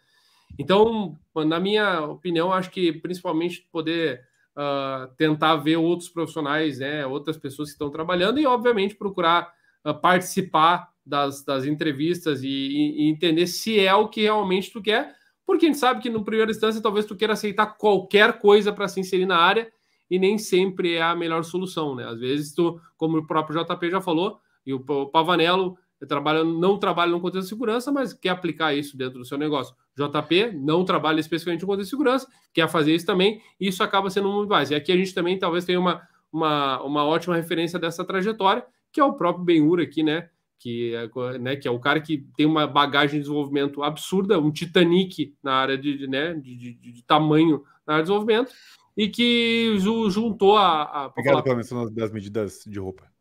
Então, 0.60 1.18
na 1.34 1.60
minha 1.60 2.02
opinião, 2.02 2.52
acho 2.52 2.70
que 2.70 2.92
principalmente 2.92 3.66
poder 3.72 4.22
uh, 4.52 5.08
tentar 5.16 5.56
ver 5.56 5.78
outros 5.78 6.10
profissionais, 6.10 6.80
né? 6.80 7.06
Outras 7.06 7.38
pessoas 7.38 7.70
que 7.70 7.74
estão 7.74 7.90
trabalhando 7.90 8.38
e, 8.38 8.46
obviamente, 8.46 8.96
procurar 8.96 9.54
uh, 9.86 9.94
participar 9.94 10.91
das, 11.06 11.44
das 11.44 11.66
entrevistas 11.66 12.44
e, 12.44 12.48
e, 12.48 13.10
entender 13.10 13.48
se 13.48 13.80
é 13.80 13.94
o 13.94 14.08
que 14.08 14.22
realmente 14.22 14.72
tu 14.72 14.82
quer, 14.82 15.16
porque 15.46 15.66
a 15.66 15.70
gente 15.70 15.80
sabe 15.80 16.02
que, 16.02 16.10
no 16.10 16.24
primeira 16.24 16.52
instância, 16.52 16.82
talvez 16.82 17.06
tu 17.06 17.16
queira 17.16 17.34
aceitar 17.34 17.66
qualquer 17.78 18.40
coisa 18.40 18.72
para 18.72 18.88
se 18.88 19.00
inserir 19.00 19.26
na 19.26 19.38
área 19.38 19.72
e 20.10 20.20
nem 20.20 20.38
sempre 20.38 20.96
é 20.96 21.02
a 21.02 21.16
melhor 21.16 21.44
solução, 21.44 21.96
né? 21.96 22.06
Às 22.06 22.20
vezes 22.20 22.54
tu, 22.54 22.80
como 22.98 23.18
o 23.18 23.26
próprio 23.26 23.64
JP 23.64 23.90
já 23.90 24.02
falou, 24.02 24.40
e 24.66 24.74
o 24.74 24.80
Pavanello 24.80 25.78
trabalha, 26.08 26.44
não 26.44 26.78
trabalha 26.78 27.12
no 27.12 27.20
contexto 27.20 27.44
de 27.44 27.50
segurança, 27.50 27.92
mas 27.92 28.14
quer 28.14 28.30
aplicar 28.30 28.74
isso 28.74 28.98
dentro 28.98 29.20
do 29.20 29.26
seu 29.26 29.38
negócio. 29.38 29.76
JP 29.96 30.52
não 30.54 30.84
trabalha 30.84 31.20
especificamente 31.20 31.62
no 31.62 31.68
contexto 31.68 31.88
de 31.88 31.92
segurança, 31.92 32.28
quer 32.54 32.68
fazer 32.70 32.94
isso 32.94 33.06
também, 33.06 33.42
e 33.60 33.68
isso 33.68 33.84
acaba 33.84 34.10
sendo 34.10 34.32
muito 34.32 34.50
mais. 34.50 34.72
E 34.72 34.76
aqui 34.76 34.92
a 34.92 34.98
gente 34.98 35.14
também 35.14 35.38
talvez 35.38 35.66
tenha 35.66 35.80
uma, 35.80 36.02
uma, 36.32 36.82
uma 36.82 37.06
ótima 37.06 37.36
referência 37.36 37.80
dessa 37.80 38.04
trajetória, 38.04 38.66
que 38.92 39.00
é 39.00 39.04
o 39.04 39.14
próprio 39.14 39.46
Benhur 39.46 39.80
aqui, 39.80 40.04
né? 40.04 40.30
Que 40.62 40.94
é, 40.94 41.40
né, 41.40 41.56
que 41.56 41.68
é 41.68 41.72
o 41.72 41.80
cara 41.80 42.00
que 42.00 42.20
tem 42.38 42.46
uma 42.46 42.68
bagagem 42.68 43.20
de 43.20 43.24
desenvolvimento 43.24 43.82
absurda, 43.82 44.40
um 44.40 44.52
Titanic 44.52 45.36
na 45.42 45.56
área 45.56 45.76
de, 45.76 46.06
né, 46.08 46.36
de, 46.36 46.56
de, 46.56 46.74
de 46.74 47.04
tamanho 47.04 47.64
na 47.86 47.96
área 47.96 48.04
de 48.04 48.10
desenvolvimento, 48.10 48.54
e 48.96 49.10
que 49.10 49.76
juntou 49.80 50.56
a. 50.56 50.84
a 50.84 51.06
Obrigado 51.08 51.34
falar... 51.34 51.44
pela 51.44 51.56
menção 51.56 51.92
das 51.92 52.12
medidas 52.12 52.64
de 52.68 52.80
roupa. 52.80 53.12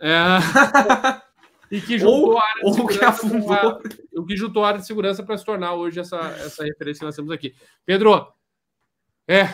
É, 0.00 0.10
e 1.70 1.80
que 1.80 1.98
juntou 1.98 2.32
ou, 2.32 2.38
a 2.38 2.42
área 2.42 2.64
de 2.64 2.74
segurança. 3.16 3.80
Que 3.80 4.16
a, 4.16 4.20
o 4.20 4.26
que 4.26 4.36
juntou 4.36 4.64
a 4.64 4.68
área 4.68 4.80
de 4.80 4.86
segurança 4.86 5.22
para 5.22 5.38
se 5.38 5.44
tornar 5.44 5.74
hoje 5.74 6.00
essa, 6.00 6.16
essa 6.16 6.64
referência 6.64 6.98
que 6.98 7.06
nós 7.06 7.14
temos 7.14 7.30
aqui. 7.30 7.54
Pedro, 7.86 8.26
é, 9.28 9.46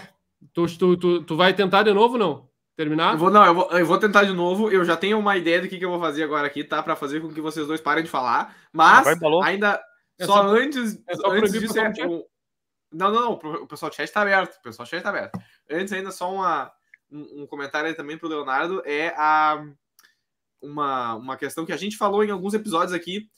tu, 0.54 0.66
tu, 0.78 0.96
tu, 0.96 1.22
tu 1.24 1.36
vai 1.36 1.52
tentar 1.52 1.82
de 1.82 1.92
novo 1.92 2.16
não? 2.16 2.48
Terminar? 2.76 3.12
Eu 3.12 3.18
vou, 3.18 3.30
não, 3.30 3.44
eu 3.44 3.54
vou, 3.54 3.70
eu 3.70 3.86
vou 3.86 3.98
tentar 3.98 4.24
de 4.24 4.32
novo. 4.32 4.70
Eu 4.70 4.84
já 4.84 4.96
tenho 4.96 5.18
uma 5.18 5.36
ideia 5.36 5.60
do 5.60 5.68
que, 5.68 5.78
que 5.78 5.84
eu 5.84 5.90
vou 5.90 6.00
fazer 6.00 6.24
agora 6.24 6.46
aqui, 6.46 6.64
tá? 6.64 6.82
Para 6.82 6.96
fazer 6.96 7.20
com 7.20 7.32
que 7.32 7.40
vocês 7.40 7.66
dois 7.66 7.80
parem 7.80 8.04
de 8.04 8.10
falar. 8.10 8.54
Mas 8.72 9.06
ainda. 9.44 9.82
É 10.18 10.26
só, 10.26 10.34
só, 10.34 10.48
antes, 10.48 11.02
é 11.08 11.14
só 11.16 11.30
antes 11.30 11.52
disso. 11.52 11.78
É, 11.78 12.06
um... 12.06 12.22
Não, 12.92 13.10
não, 13.10 13.20
não. 13.22 13.32
O 13.32 13.66
pessoal 13.66 13.90
do 13.90 13.96
chat 13.96 14.06
está 14.06 14.22
aberto. 14.22 14.56
O 14.56 14.62
pessoal 14.62 14.86
do 14.86 14.90
chat 14.90 14.98
está 14.98 15.10
aberto. 15.10 15.38
Antes, 15.70 15.92
ainda 15.92 16.12
só 16.12 16.32
uma, 16.32 16.72
um, 17.10 17.42
um 17.42 17.46
comentário 17.46 17.88
aí 17.88 17.94
também 17.94 18.16
para 18.16 18.26
o 18.26 18.30
Leonardo. 18.30 18.82
É 18.84 19.08
a, 19.16 19.64
uma, 20.62 21.14
uma 21.16 21.36
questão 21.36 21.66
que 21.66 21.72
a 21.72 21.76
gente 21.76 21.96
falou 21.96 22.22
em 22.22 22.30
alguns 22.30 22.54
episódios 22.54 22.92
aqui. 22.92 23.28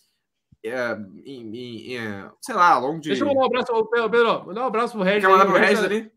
É, 0.64 0.98
em, 1.24 1.56
em, 1.56 1.96
é, 1.96 2.30
sei 2.40 2.54
lá, 2.54 2.72
ao 2.72 2.82
longo 2.82 3.00
de. 3.00 3.08
Deixa 3.08 3.24
eu 3.24 3.28
mandar 3.28 3.40
um 3.40 3.46
abraço, 3.46 3.86
Pedro. 4.10 4.46
Mandar 4.46 4.62
um 4.62 4.66
abraço 4.66 4.94
pro 4.94 5.02
Regis. 5.02 5.24
Quer 5.24 5.30
mandar 5.30 5.46
pro 5.46 5.58
Regis 5.58 5.84
ali? 5.84 6.15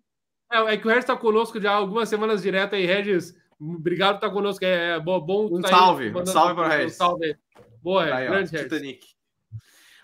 É, 0.51 0.73
é 0.73 0.77
que 0.77 0.85
o 0.85 0.89
Regis 0.89 1.03
está 1.03 1.15
conosco 1.15 1.59
já 1.59 1.71
há 1.71 1.75
algumas 1.75 2.09
semanas 2.09 2.41
direto 2.41 2.75
aí, 2.75 2.85
Regis. 2.85 3.35
Obrigado 3.59 4.19
por 4.19 4.25
estar 4.25 4.29
conosco. 4.31 4.65
É, 4.65 4.95
é 4.95 4.99
bom. 4.99 5.47
Um 5.51 5.61
tá 5.61 5.69
salve, 5.69 6.05
aí, 6.05 6.13
um 6.13 6.25
salve 6.25 6.55
para 6.55 6.65
o 6.65 6.69
Regis. 6.69 6.95
Um 6.95 6.97
salve. 6.97 7.37
Boa, 7.81 8.07
tá 8.07 8.15
aí, 8.15 8.27
grande 8.27 8.55
ó, 8.55 8.59
Titanic. 8.59 9.07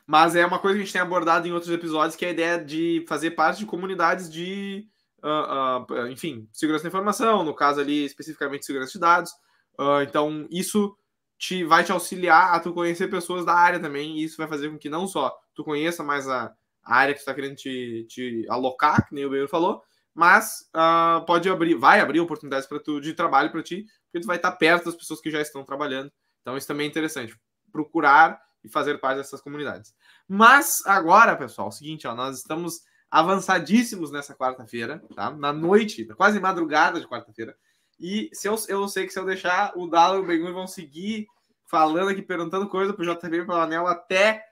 Mas 0.08 0.36
é 0.36 0.46
uma 0.46 0.60
coisa 0.60 0.78
que 0.78 0.84
a 0.84 0.86
gente 0.86 0.94
tem 0.94 1.02
abordado 1.02 1.48
em 1.48 1.52
outros 1.52 1.72
episódios, 1.72 2.16
que 2.16 2.26
é 2.26 2.30
a 2.30 2.32
ideia 2.32 2.64
de 2.64 3.04
fazer 3.08 3.32
parte 3.32 3.60
de 3.60 3.66
comunidades 3.66 4.32
de, 4.32 4.88
uh, 5.24 5.92
uh, 5.92 6.08
enfim, 6.08 6.48
segurança 6.54 6.84
da 6.84 6.90
informação, 6.90 7.44
no 7.44 7.56
caso 7.56 7.82
ali 7.82 8.06
especificamente 8.06 8.66
segurança 8.66 8.92
de 8.92 9.00
dados. 9.00 9.32
Uh, 9.80 10.02
então, 10.08 10.48
isso 10.52 10.96
te 11.38 11.64
vai 11.64 11.84
te 11.84 11.92
auxiliar 11.92 12.54
a 12.54 12.60
tu 12.60 12.72
conhecer 12.72 13.10
pessoas 13.10 13.44
da 13.44 13.54
área 13.54 13.80
também, 13.80 14.20
e 14.20 14.24
isso 14.24 14.38
vai 14.38 14.48
fazer 14.48 14.70
com 14.70 14.78
que 14.78 14.90
não 14.90 15.08
só 15.08 15.36
tu 15.56 15.64
conheça 15.64 16.04
mais 16.04 16.30
a, 16.30 16.54
a 16.84 16.96
área 16.96 17.14
que 17.14 17.20
tu 17.20 17.24
está 17.24 17.34
querendo 17.34 17.56
te, 17.56 18.06
te 18.08 18.46
alocar, 18.48 19.08
que 19.08 19.16
nem 19.16 19.26
o 19.26 19.30
Beiro 19.30 19.48
falou, 19.48 19.82
mas 20.16 20.62
uh, 20.74 21.26
pode 21.26 21.50
abrir, 21.50 21.76
vai 21.76 22.00
abrir 22.00 22.22
oportunidades 22.22 22.66
para 22.66 22.80
tu 22.80 23.02
de 23.02 23.14
trabalho 23.14 23.52
para 23.52 23.62
ti, 23.62 23.86
porque 24.06 24.22
tu 24.22 24.28
vai 24.28 24.38
estar 24.38 24.54
perto 24.54 24.86
das 24.86 24.96
pessoas 24.96 25.20
que 25.20 25.30
já 25.30 25.42
estão 25.42 25.66
trabalhando. 25.66 26.10
Então 26.42 26.56
isso 26.56 26.68
também 26.68 26.88
é 26.88 26.90
interessante, 26.90 27.38
procurar 27.70 28.42
e 28.64 28.70
fazer 28.70 28.98
parte 29.00 29.18
dessas 29.18 29.42
comunidades. 29.42 29.94
Mas 30.28 30.82
agora, 30.86 31.36
pessoal, 31.36 31.68
é 31.68 31.70
o 31.70 31.74
seguinte, 31.74 32.08
ó, 32.08 32.16
nós 32.16 32.38
estamos 32.38 32.82
avançadíssimos 33.12 34.10
nessa 34.10 34.34
quarta-feira, 34.34 35.04
tá? 35.14 35.32
Na 35.32 35.52
noite, 35.52 36.06
quase 36.16 36.40
madrugada 36.40 37.00
de 37.00 37.08
quarta-feira. 37.08 37.56
E 38.00 38.30
se 38.34 38.48
eu, 38.48 38.56
eu 38.68 38.88
sei 38.88 39.06
que 39.06 39.14
se 39.14 39.20
eu 39.20 39.26
deixar 39.26 39.74
o 39.76 39.88
Dalo 39.88 40.18
e 40.18 40.20
o 40.22 40.26
Bengu 40.26 40.52
vão 40.54 40.68
seguir 40.68 41.28
falando 41.66 42.10
aqui, 42.10 42.22
perguntando 42.22 42.70
coisa 42.70 42.94
pro 42.94 43.06
JB 43.06 43.38
e 43.38 43.46
pro 43.46 43.56
Anel 43.56 43.88
até 43.88 44.44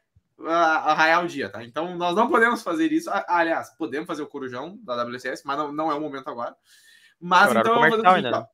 arraiar 0.46 1.24
o 1.24 1.28
dia, 1.28 1.50
tá? 1.50 1.64
Então 1.64 1.96
nós 1.96 2.16
não 2.16 2.30
podemos 2.30 2.62
fazer 2.62 2.92
isso. 2.92 3.10
Aliás, 3.28 3.70
podemos 3.78 4.08
fazer 4.08 4.22
o 4.22 4.28
corujão 4.28 4.78
da 4.84 5.04
WCS, 5.04 5.44
mas 5.46 5.58
não, 5.58 5.72
não 5.72 5.92
é 5.92 5.96
o 5.96 6.02
momento 6.02 6.30
agora. 6.30 6.56
Mas 7.20 7.56
é 7.56 7.60
então 7.60 7.84
seguinte, 7.84 8.32
né? 8.32 8.46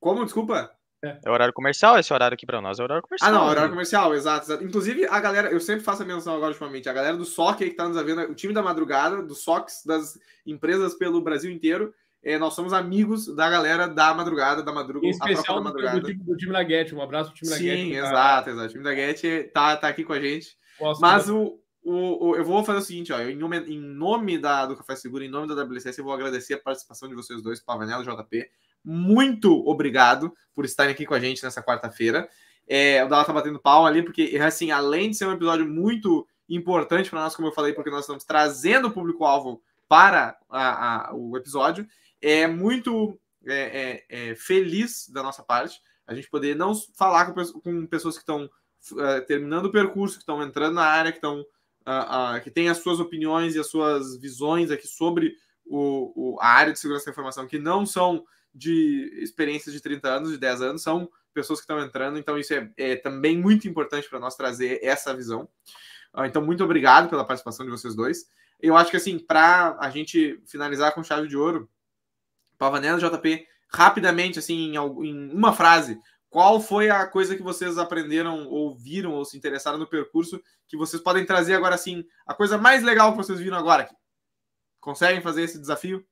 Como? 0.00 0.24
Desculpa? 0.24 0.70
É. 1.04 1.18
é 1.24 1.30
horário 1.30 1.52
comercial 1.52 1.98
esse 1.98 2.12
horário 2.12 2.34
aqui 2.34 2.46
para 2.46 2.60
nós, 2.60 2.78
é 2.78 2.82
horário 2.82 3.02
comercial. 3.02 3.30
Ah, 3.30 3.34
não, 3.34 3.46
horário 3.46 3.70
comercial, 3.70 4.14
exato, 4.14 4.46
exato, 4.46 4.64
Inclusive, 4.64 5.06
a 5.06 5.20
galera, 5.20 5.50
eu 5.50 5.60
sempre 5.60 5.84
faço 5.84 6.02
a 6.02 6.06
menção 6.06 6.34
agora 6.34 6.52
ultimamente, 6.52 6.88
a 6.88 6.92
galera 6.92 7.16
do 7.16 7.24
SOC 7.24 7.62
aí 7.62 7.70
que 7.70 7.76
tá 7.76 7.86
nos 7.86 8.02
vendo, 8.02 8.22
o 8.22 8.34
time 8.34 8.54
da 8.54 8.62
madrugada, 8.62 9.22
do 9.22 9.34
SOCs, 9.34 9.84
das 9.84 10.18
empresas 10.46 10.94
pelo 10.94 11.20
Brasil 11.20 11.50
inteiro, 11.50 11.92
é, 12.22 12.38
nós 12.38 12.54
somos 12.54 12.72
amigos 12.72 13.26
da 13.26 13.48
galera 13.48 13.86
da 13.86 14.12
madrugada, 14.14 14.62
da 14.62 14.72
madrugada. 14.72 15.06
Em 15.06 15.10
especial 15.10 15.56
da 15.56 15.60
madrugada. 15.60 16.00
Do, 16.00 16.06
time, 16.06 16.24
do 16.24 16.36
time 16.36 16.52
da 16.52 16.64
Get, 16.64 16.92
um 16.92 17.00
abraço 17.00 17.30
pro 17.30 17.38
time 17.38 17.50
da 17.50 17.58
Get. 17.58 17.78
Sim, 17.78 17.96
exato, 17.96 18.50
exato. 18.50 18.66
O 18.66 18.70
time 18.70 18.84
da 18.84 18.94
Get 18.94 19.52
tá, 19.52 19.76
tá 19.76 19.88
aqui 19.88 20.02
com 20.02 20.12
a 20.12 20.20
gente. 20.20 20.56
Posso 20.78 21.00
Mas 21.00 21.28
o, 21.28 21.60
o, 21.82 22.28
o, 22.28 22.36
eu 22.36 22.44
vou 22.44 22.64
fazer 22.64 22.78
o 22.78 22.82
seguinte, 22.82 23.12
ó, 23.12 23.20
em 23.20 23.36
nome, 23.36 23.58
em 23.60 23.80
nome 23.80 24.38
da, 24.38 24.66
do 24.66 24.76
Café 24.76 24.96
Seguro, 24.96 25.24
em 25.24 25.28
nome 25.28 25.46
da 25.46 25.62
WCS, 25.62 25.98
eu 25.98 26.04
vou 26.04 26.12
agradecer 26.12 26.54
a 26.54 26.58
participação 26.58 27.08
de 27.08 27.14
vocês 27.14 27.42
dois, 27.42 27.60
Pavanello 27.60 28.02
e 28.02 28.06
JP. 28.06 28.50
Muito 28.84 29.52
obrigado 29.66 30.32
por 30.54 30.64
estarem 30.64 30.92
aqui 30.92 31.06
com 31.06 31.14
a 31.14 31.20
gente 31.20 31.42
nessa 31.42 31.62
quarta-feira. 31.62 32.28
É, 32.68 33.04
o 33.04 33.08
Dala 33.08 33.24
tá 33.24 33.32
batendo 33.32 33.60
pau 33.60 33.86
ali, 33.86 34.02
porque, 34.02 34.36
assim, 34.42 34.70
além 34.70 35.10
de 35.10 35.16
ser 35.16 35.26
um 35.26 35.32
episódio 35.32 35.66
muito 35.66 36.26
importante 36.48 37.10
para 37.10 37.20
nós, 37.20 37.34
como 37.34 37.48
eu 37.48 37.52
falei, 37.52 37.72
porque 37.72 37.90
nós 37.90 38.00
estamos 38.00 38.24
trazendo 38.24 38.88
o 38.88 38.92
público-alvo 38.92 39.62
para 39.88 40.36
a, 40.48 41.08
a, 41.10 41.14
o 41.14 41.36
episódio, 41.36 41.86
é 42.20 42.46
muito 42.46 43.18
é, 43.46 44.04
é, 44.08 44.30
é 44.30 44.34
feliz 44.34 45.08
da 45.08 45.22
nossa 45.22 45.42
parte 45.42 45.80
a 46.06 46.14
gente 46.14 46.30
poder 46.30 46.54
não 46.54 46.72
falar 46.96 47.32
com, 47.32 47.60
com 47.60 47.86
pessoas 47.86 48.14
que 48.14 48.22
estão 48.22 48.48
uh, 48.92 49.24
terminando 49.26 49.66
o 49.66 49.72
percurso, 49.72 50.16
que 50.16 50.22
estão 50.22 50.42
entrando 50.42 50.74
na 50.74 50.84
área, 50.84 51.12
que 51.12 51.18
estão 51.18 51.40
uh, 51.40 52.36
uh, 52.36 52.40
que 52.42 52.50
têm 52.50 52.68
as 52.68 52.78
suas 52.78 53.00
opiniões 53.00 53.54
e 53.54 53.58
as 53.58 53.68
suas 53.68 54.16
visões 54.18 54.70
aqui 54.70 54.86
sobre 54.86 55.34
o, 55.64 56.34
o, 56.34 56.40
a 56.40 56.48
área 56.48 56.72
de 56.72 56.78
segurança 56.78 57.06
da 57.06 57.12
informação, 57.12 57.46
que 57.46 57.58
não 57.58 57.84
são 57.84 58.24
de 58.54 59.10
experiências 59.22 59.74
de 59.74 59.80
30 59.80 60.08
anos, 60.08 60.30
de 60.30 60.38
10 60.38 60.62
anos, 60.62 60.82
são 60.82 61.10
pessoas 61.34 61.58
que 61.58 61.64
estão 61.64 61.80
entrando, 61.80 62.18
então 62.18 62.38
isso 62.38 62.54
é, 62.54 62.70
é 62.78 62.96
também 62.96 63.36
muito 63.36 63.68
importante 63.68 64.08
para 64.08 64.18
nós 64.18 64.34
trazer 64.34 64.80
essa 64.82 65.14
visão. 65.14 65.46
então, 66.24 66.42
muito 66.42 66.64
obrigado 66.64 67.10
pela 67.10 67.26
participação 67.26 67.66
de 67.66 67.70
vocês 67.70 67.94
dois. 67.94 68.24
Eu 68.58 68.74
acho 68.74 68.90
que, 68.90 68.96
assim, 68.96 69.18
para 69.18 69.76
a 69.78 69.90
gente 69.90 70.40
finalizar 70.46 70.94
com 70.94 71.04
chave 71.04 71.28
de 71.28 71.36
ouro, 71.36 71.68
Pavanello 72.56 72.98
JP, 72.98 73.46
rapidamente, 73.68 74.38
assim, 74.38 74.74
em 74.74 74.78
uma 75.32 75.52
frase, 75.52 76.00
qual 76.36 76.60
foi 76.60 76.90
a 76.90 77.06
coisa 77.06 77.34
que 77.34 77.42
vocês 77.42 77.78
aprenderam, 77.78 78.46
ou 78.48 78.76
viram, 78.76 79.14
ou 79.14 79.24
se 79.24 79.38
interessaram 79.38 79.78
no 79.78 79.86
percurso, 79.86 80.38
que 80.68 80.76
vocês 80.76 81.02
podem 81.02 81.24
trazer 81.24 81.54
agora, 81.54 81.74
assim, 81.74 82.04
a 82.26 82.34
coisa 82.34 82.58
mais 82.58 82.82
legal 82.82 83.12
que 83.12 83.16
vocês 83.16 83.40
viram 83.40 83.56
agora? 83.56 83.88
Conseguem 84.78 85.22
fazer 85.22 85.44
esse 85.44 85.58
desafio? 85.58 86.06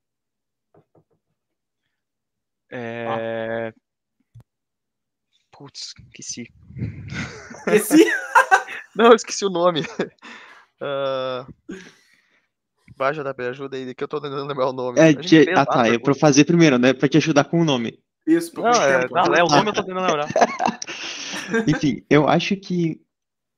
É... 2.72 3.74
Putz, 5.52 5.92
esqueci. 6.06 6.50
Esqueci? 7.66 8.10
Não, 8.96 9.12
esqueci 9.12 9.44
o 9.44 9.50
nome. 9.50 9.82
Uh... 10.80 11.52
Vai, 12.96 13.12
JP, 13.12 13.42
ajuda 13.42 13.76
aí, 13.76 13.94
que 13.94 14.02
eu 14.02 14.08
tô 14.08 14.22
tentando 14.22 14.46
lembrar 14.46 14.70
o 14.70 14.72
nome. 14.72 14.98
É, 14.98 15.12
de... 15.12 15.50
Ah, 15.50 15.66
tá, 15.66 15.86
é 15.86 15.98
pra 15.98 16.14
fazer 16.14 16.46
primeiro, 16.46 16.78
né? 16.78 16.94
Pra 16.94 17.10
te 17.10 17.18
ajudar 17.18 17.44
com 17.44 17.60
o 17.60 17.64
nome. 17.64 18.02
Isso, 18.26 18.54
não, 18.54 18.70
é, 18.70 19.08
não, 19.10 19.34
é 19.34 19.44
o 19.44 19.48
nome 19.48 19.68
eu 19.68 19.74
tô 19.74 19.82
tentando 19.82 20.06
lembrar. 20.06 20.28
Enfim, 21.68 22.04
eu 22.08 22.26
acho 22.26 22.56
que. 22.56 23.00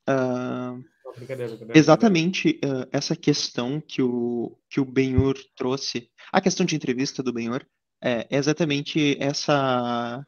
Uh... 0.09 0.83
Brincadeira, 1.17 1.51
brincadeira. 1.53 1.79
Exatamente 1.79 2.61
uh, 2.65 2.87
essa 2.93 3.17
questão 3.17 3.81
que 3.81 4.03
o, 4.03 4.59
que 4.69 4.81
o 4.81 4.85
Benhur 4.85 5.35
trouxe, 5.57 6.11
a 6.33 6.41
questão 6.41 6.67
de 6.67 6.75
entrevista 6.75 7.23
do 7.23 7.33
Benhur, 7.33 7.65
é 8.03 8.27
exatamente 8.31 9.17
essa 9.21 10.25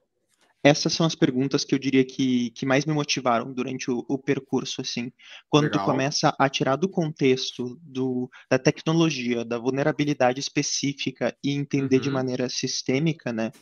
essas 0.62 0.92
são 0.92 1.06
as 1.06 1.14
perguntas 1.14 1.64
que 1.64 1.74
eu 1.74 1.78
diria 1.78 2.04
que, 2.04 2.50
que 2.50 2.66
mais 2.66 2.84
me 2.84 2.92
motivaram 2.92 3.52
durante 3.52 3.90
o, 3.90 4.04
o 4.08 4.18
percurso, 4.18 4.80
assim. 4.80 5.12
Quando 5.48 5.64
Legal. 5.64 5.80
tu 5.80 5.86
começa 5.86 6.34
a 6.38 6.48
tirar 6.48 6.76
do 6.76 6.88
contexto 6.88 7.78
do, 7.80 8.28
da 8.50 8.58
tecnologia, 8.58 9.44
da 9.44 9.58
vulnerabilidade 9.58 10.40
específica 10.40 11.36
e 11.44 11.52
entender 11.52 11.96
uhum. 11.96 12.02
de 12.02 12.10
maneira 12.10 12.48
sistêmica, 12.48 13.32
né, 13.32 13.52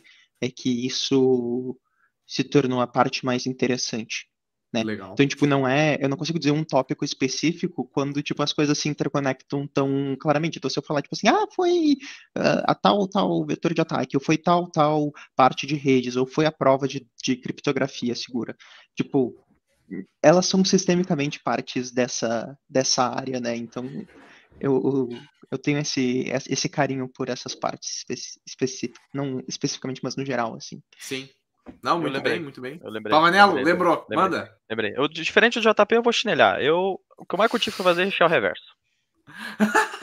é 0.41 0.51
que 0.51 0.87
isso 0.87 1.79
se 2.27 2.43
tornou 2.45 2.81
a 2.81 2.87
parte 2.87 3.25
mais 3.25 3.47
interessante. 3.47 4.27
Né? 4.73 4.83
Legal. 4.83 5.13
Então, 5.13 5.27
tipo, 5.27 5.47
não 5.47 5.67
é. 5.67 5.97
Eu 6.01 6.09
não 6.09 6.17
consigo 6.17 6.39
dizer 6.39 6.51
um 6.51 6.65
tópico 6.65 7.05
específico 7.05 7.89
quando, 7.93 8.23
tipo, 8.23 8.43
as 8.43 8.53
coisas 8.53 8.77
se 8.77 8.89
interconectam 8.89 9.67
tão 9.67 10.17
claramente. 10.21 10.59
Então, 10.59 10.69
se 10.69 10.79
eu 10.79 10.83
falar, 10.83 11.03
tipo 11.03 11.15
assim, 11.15 11.29
ah, 11.29 11.47
foi 11.55 11.97
uh, 12.37 12.63
a 12.65 12.75
tal, 12.75 13.07
tal 13.09 13.47
vetor 13.47 13.73
de 13.73 13.81
ataque, 13.81 14.17
ou 14.17 14.23
foi 14.23 14.37
tal, 14.37 14.69
tal 14.71 15.13
parte 15.35 15.67
de 15.67 15.77
redes, 15.77 16.17
ou 16.17 16.27
foi 16.27 16.47
a 16.47 16.53
prova 16.53 16.87
de, 16.89 17.07
de 17.23 17.37
criptografia 17.37 18.15
segura. 18.15 18.57
Tipo, 18.95 19.35
elas 20.23 20.47
são 20.47 20.65
sistemicamente 20.65 21.41
partes 21.43 21.93
dessa, 21.93 22.59
dessa 22.69 23.05
área, 23.05 23.41
né? 23.41 23.57
Então, 23.57 23.85
eu, 24.61 24.73
eu, 24.85 25.09
eu 25.51 25.59
tenho 25.59 25.79
esse, 25.79 26.31
esse 26.49 26.69
carinho 26.69 27.09
por 27.09 27.29
essas 27.29 27.55
partes 27.55 28.05
específicas, 28.47 29.01
não 29.13 29.43
especificamente, 29.49 30.01
mas 30.03 30.17
no 30.17 30.25
geral, 30.25 30.55
assim. 30.55 30.83
Sim. 30.99 31.29
Não, 31.83 32.01
muito 32.01 32.21
bem, 32.21 32.41
muito 32.41 32.61
bem. 32.61 32.81
Eu 32.83 32.91
lembrei. 32.91 33.11
Pavanello, 33.11 33.55
lembrei, 33.55 33.73
lembrou. 33.73 34.07
Lembrei, 34.09 34.19
Manda. 34.19 34.57
Lembrei. 34.71 34.95
Eu, 34.97 35.09
diferente 35.09 35.59
do 35.61 35.69
JP, 35.69 35.97
eu 35.97 36.03
vou 36.03 36.13
chinelhar. 36.13 36.61
Eu, 36.61 37.01
o 37.19 37.27
que 37.27 37.35
eu 37.35 37.39
mais 37.39 37.51
curti 37.51 37.71
foi 37.71 37.85
fazer 37.85 38.11
shell 38.11 38.29
reverso. 38.29 38.65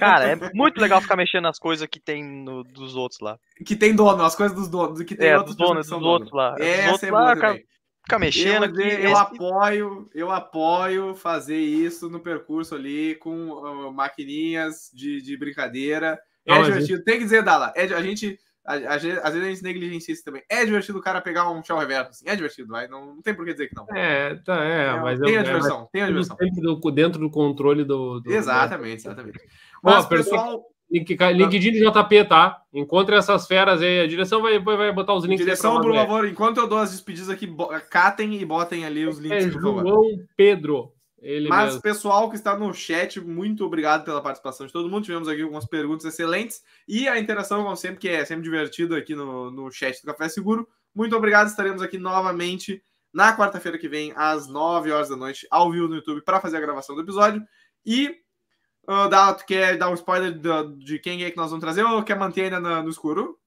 Cara, 0.00 0.32
é 0.32 0.36
muito 0.52 0.80
legal 0.80 1.00
ficar 1.00 1.14
mexendo 1.16 1.44
nas 1.44 1.58
coisas 1.58 1.86
que 1.86 2.00
tem 2.00 2.24
no, 2.24 2.64
dos 2.64 2.96
outros 2.96 3.20
lá. 3.20 3.38
Que 3.64 3.76
tem 3.76 3.94
dono, 3.94 4.24
as 4.24 4.34
coisas 4.34 4.56
dos 4.56 4.68
donos. 4.68 5.00
Que 5.02 5.14
tem 5.14 5.28
é, 5.28 5.42
dos 5.42 5.54
donos, 5.54 5.88
dos 5.88 6.02
outros 6.02 6.32
lá. 6.32 6.56
É, 6.58 6.90
outros 6.90 7.04
é 7.04 7.12
lá, 7.12 7.36
cara, 7.36 7.60
ficar 8.04 8.18
mexendo. 8.18 8.80
Eu, 8.80 8.86
eu, 8.86 9.10
eu 9.10 9.16
apoio, 9.16 10.10
eu 10.14 10.30
apoio 10.30 11.14
fazer 11.14 11.58
isso 11.58 12.08
no 12.08 12.20
percurso 12.20 12.74
ali 12.74 13.16
com 13.16 13.50
uh, 13.50 13.92
maquininhas 13.92 14.90
de, 14.94 15.20
de 15.20 15.36
brincadeira. 15.36 16.18
É 16.46 16.54
Não, 16.54 16.62
divertido. 16.62 16.98
Gente... 16.98 17.04
Tem 17.04 17.18
que 17.18 17.24
dizer, 17.24 17.42
Dala, 17.42 17.72
é, 17.74 17.84
a 17.84 18.02
gente 18.02 18.38
às 18.66 19.02
vezes 19.02 19.22
a 19.22 19.30
gente 19.30 19.62
negligencia 19.62 20.14
isso 20.14 20.24
também. 20.24 20.42
É 20.48 20.64
divertido 20.64 20.98
o 20.98 21.02
cara 21.02 21.20
pegar 21.20 21.50
um 21.50 21.62
shell 21.62 21.76
reverso, 21.76 22.10
assim. 22.10 22.24
É 22.26 22.34
divertido, 22.34 22.68
vai. 22.68 22.88
Não, 22.88 23.16
não 23.16 23.22
tem 23.22 23.34
por 23.34 23.44
que 23.44 23.52
dizer 23.52 23.68
que 23.68 23.76
não. 23.76 23.86
É, 23.94 24.36
tá, 24.36 24.64
é, 24.64 24.86
é 24.86 25.00
mas 25.00 25.20
tem 25.20 25.36
a 25.36 25.42
diversão, 25.42 25.88
tem 25.92 26.02
a 26.02 26.06
diversão. 26.06 26.36
Do, 26.36 26.90
dentro 26.90 27.20
do 27.20 27.30
controle 27.30 27.84
do. 27.84 28.20
do 28.20 28.32
exatamente, 28.32 29.06
exatamente. 29.06 29.38
Mas, 29.82 30.06
pessoal. 30.06 30.64
Link, 30.90 31.16
LinkedIn 31.16 31.72
de 31.72 31.80
JP, 31.80 32.24
tá? 32.28 32.62
Encontre 32.72 33.16
essas 33.16 33.46
feras 33.46 33.82
aí. 33.82 34.00
A 34.00 34.06
direção 34.06 34.40
vai, 34.40 34.58
vai 34.58 34.92
botar 34.92 35.14
os 35.14 35.24
links. 35.24 35.44
Direção, 35.44 35.80
por 35.80 35.94
favor, 35.94 36.28
enquanto 36.28 36.58
eu 36.58 36.68
dou 36.68 36.78
as 36.78 36.92
despedidas 36.92 37.30
aqui, 37.30 37.48
catem 37.90 38.34
e 38.40 38.44
botem 38.44 38.84
ali 38.84 39.06
os 39.06 39.18
links, 39.18 39.46
é 39.46 39.50
por 39.50 39.62
favor. 39.62 39.82
João 39.82 40.02
Pedro. 40.36 40.92
Ele 41.24 41.48
Mas, 41.48 41.66
mesmo. 41.66 41.80
pessoal 41.80 42.28
que 42.28 42.36
está 42.36 42.56
no 42.56 42.72
chat, 42.74 43.18
muito 43.18 43.64
obrigado 43.64 44.04
pela 44.04 44.20
participação 44.20 44.66
de 44.66 44.72
todo 44.72 44.90
mundo. 44.90 45.04
Tivemos 45.04 45.26
aqui 45.26 45.40
algumas 45.40 45.64
perguntas 45.64 46.04
excelentes 46.04 46.62
e 46.86 47.08
a 47.08 47.18
interação, 47.18 47.64
como 47.64 47.74
sempre, 47.76 47.96
que 47.96 48.08
é 48.10 48.22
sempre 48.26 48.44
divertido 48.44 48.94
aqui 48.94 49.14
no, 49.14 49.50
no 49.50 49.70
chat 49.70 49.98
do 50.02 50.06
Café 50.06 50.28
Seguro. 50.28 50.68
Muito 50.94 51.16
obrigado. 51.16 51.48
Estaremos 51.48 51.80
aqui 51.80 51.96
novamente 51.96 52.82
na 53.10 53.34
quarta-feira 53.34 53.78
que 53.78 53.88
vem, 53.88 54.12
às 54.14 54.46
9 54.48 54.92
horas 54.92 55.08
da 55.08 55.16
noite, 55.16 55.46
ao 55.50 55.72
vivo 55.72 55.88
no 55.88 55.94
YouTube, 55.94 56.20
para 56.20 56.40
fazer 56.40 56.58
a 56.58 56.60
gravação 56.60 56.94
do 56.94 57.00
episódio. 57.00 57.42
E 57.86 58.16
uh, 58.88 59.08
dá, 59.08 59.34
quer 59.34 59.76
dar 59.76 59.90
um 59.90 59.94
spoiler 59.94 60.32
de, 60.32 60.84
de, 60.84 60.98
quem 60.98 61.24
é 61.24 61.30
que 61.30 61.36
nós 61.36 61.50
vamos 61.50 61.62
trazer 61.62 61.84
ou 61.84 62.02
quer 62.02 62.18
manter 62.18 62.44
ainda 62.44 62.60
no, 62.60 62.82
no 62.82 62.88
escuro? 62.88 63.38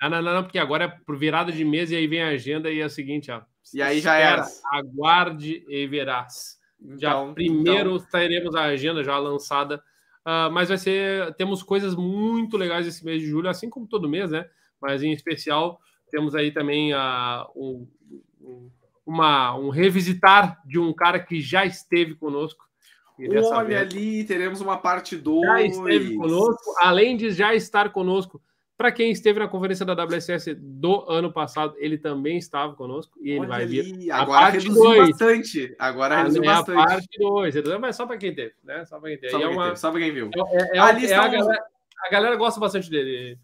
Não, 0.00 0.10
não, 0.10 0.22
não, 0.22 0.42
porque 0.42 0.58
agora 0.58 0.84
é 0.84 0.88
por 0.88 1.16
virada 1.16 1.50
de 1.50 1.64
mês 1.64 1.90
e 1.90 1.96
aí 1.96 2.06
vem 2.06 2.22
a 2.22 2.28
agenda 2.28 2.70
e 2.70 2.80
é 2.80 2.86
o 2.86 2.90
seguinte, 2.90 3.30
ó. 3.30 3.42
E 3.74 3.82
aí 3.82 4.00
já 4.00 4.16
era. 4.16 4.46
Aguarde 4.72 5.64
e 5.68 5.86
verás. 5.86 6.58
Já 6.96 7.10
então, 7.10 7.34
primeiro 7.34 7.96
então... 7.96 8.06
teremos 8.10 8.54
a 8.54 8.64
agenda 8.64 9.02
já 9.02 9.18
lançada, 9.18 9.82
uh, 10.24 10.50
mas 10.52 10.68
vai 10.68 10.78
ser 10.78 11.34
temos 11.34 11.62
coisas 11.62 11.94
muito 11.96 12.56
legais 12.56 12.86
esse 12.86 13.04
mês 13.04 13.20
de 13.20 13.28
julho, 13.28 13.48
assim 13.48 13.68
como 13.68 13.88
todo 13.88 14.08
mês, 14.08 14.30
né? 14.30 14.48
Mas 14.80 15.02
em 15.02 15.12
especial 15.12 15.80
temos 16.10 16.34
aí 16.34 16.52
também 16.52 16.94
uh, 16.94 17.44
um, 17.56 17.88
um, 18.40 18.70
uma, 19.04 19.56
um 19.56 19.70
revisitar 19.70 20.62
de 20.64 20.78
um 20.78 20.92
cara 20.92 21.18
que 21.18 21.40
já 21.40 21.64
esteve 21.64 22.14
conosco. 22.14 22.67
Olha 23.18 23.64
vez, 23.64 23.80
ali, 23.80 24.24
teremos 24.24 24.60
uma 24.60 24.78
parte 24.78 25.16
2. 25.16 25.46
Já 25.46 25.62
esteve 25.62 26.16
conosco, 26.16 26.74
além 26.80 27.16
de 27.16 27.30
já 27.30 27.54
estar 27.54 27.90
conosco, 27.90 28.40
para 28.78 28.92
quem 28.92 29.10
esteve 29.10 29.40
na 29.40 29.48
conferência 29.48 29.84
da 29.84 29.92
WSS 30.04 30.54
do 30.54 31.04
ano 31.10 31.32
passado, 31.32 31.74
ele 31.78 31.98
também 31.98 32.38
estava 32.38 32.74
conosco 32.74 33.18
e 33.20 33.30
ele 33.30 33.40
Olha 33.40 33.48
vai 33.48 33.66
vir. 33.66 33.92
Ali. 33.92 34.10
Agora 34.12 34.48
reduziu 34.50 34.74
dois. 34.74 35.08
bastante. 35.10 35.74
Agora 35.76 36.14
ah, 36.14 36.18
reduziu 36.18 36.42
é 36.44 36.46
bastante. 36.46 36.78
A 36.78 36.86
parte 36.86 37.18
2, 37.18 37.54
mas 37.80 37.96
só 37.96 38.06
para 38.06 38.16
quem 38.16 38.32
teve, 38.32 38.54
né? 38.62 38.84
Só 38.84 39.00
para 39.00 39.08
quem 39.08 39.18
teve. 39.18 39.32
Só 39.32 39.38
para 39.40 39.48
quem, 39.48 39.56
uma... 39.58 39.76
Só 39.76 39.92
quem 39.92 40.12
viu. 40.12 40.30
É, 40.32 40.62
é, 40.62 40.76
é 40.76 40.78
a, 40.78 41.28
galera, 41.28 41.66
a 42.06 42.10
galera 42.10 42.36
gosta 42.36 42.60
bastante 42.60 42.88
dele. 42.88 43.36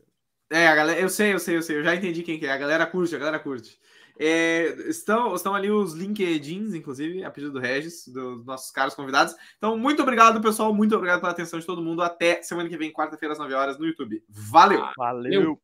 É, 0.51 0.69
a 0.69 0.75
galera, 0.77 1.01
eu 1.01 1.09
sei, 1.09 1.35
eu 1.35 1.41
sei, 1.41 1.57
eu 1.57 1.63
sei. 1.63 1.79
Eu 1.79 1.83
já 1.83 1.97
entendi 1.97 2.23
quem 2.23 2.39
que 2.39 2.47
é. 2.47 2.53
A 2.53 2.57
galera 2.57 2.87
curte, 2.87 3.17
a 3.17 3.19
galera 3.19 3.41
curte. 3.41 3.77
É, 4.19 4.75
estão, 4.89 5.35
estão 5.35 5.55
ali 5.55 5.71
os 5.71 5.93
LinkedIns, 5.93 6.75
inclusive, 6.75 7.25
a 7.25 7.31
pedido 7.31 7.53
do 7.53 7.59
Regis, 7.59 8.07
dos 8.09 8.45
nossos 8.45 8.71
caros 8.71 8.95
convidados. 8.95 9.35
Então, 9.57 9.77
muito 9.77 10.03
obrigado, 10.03 10.41
pessoal. 10.41 10.73
Muito 10.73 10.95
obrigado 10.95 11.21
pela 11.21 11.33
atenção 11.33 11.59
de 11.59 11.67
todo 11.67 11.83
mundo. 11.83 12.03
Até 12.03 12.43
semana 12.43 12.69
que 12.69 12.77
vem, 12.77 12.93
quarta-feira, 12.93 13.33
às 13.33 13.39
9 13.39 13.55
horas, 13.55 13.79
no 13.79 13.87
YouTube. 13.87 14.23
Valeu! 14.29 14.85
Valeu! 14.97 15.61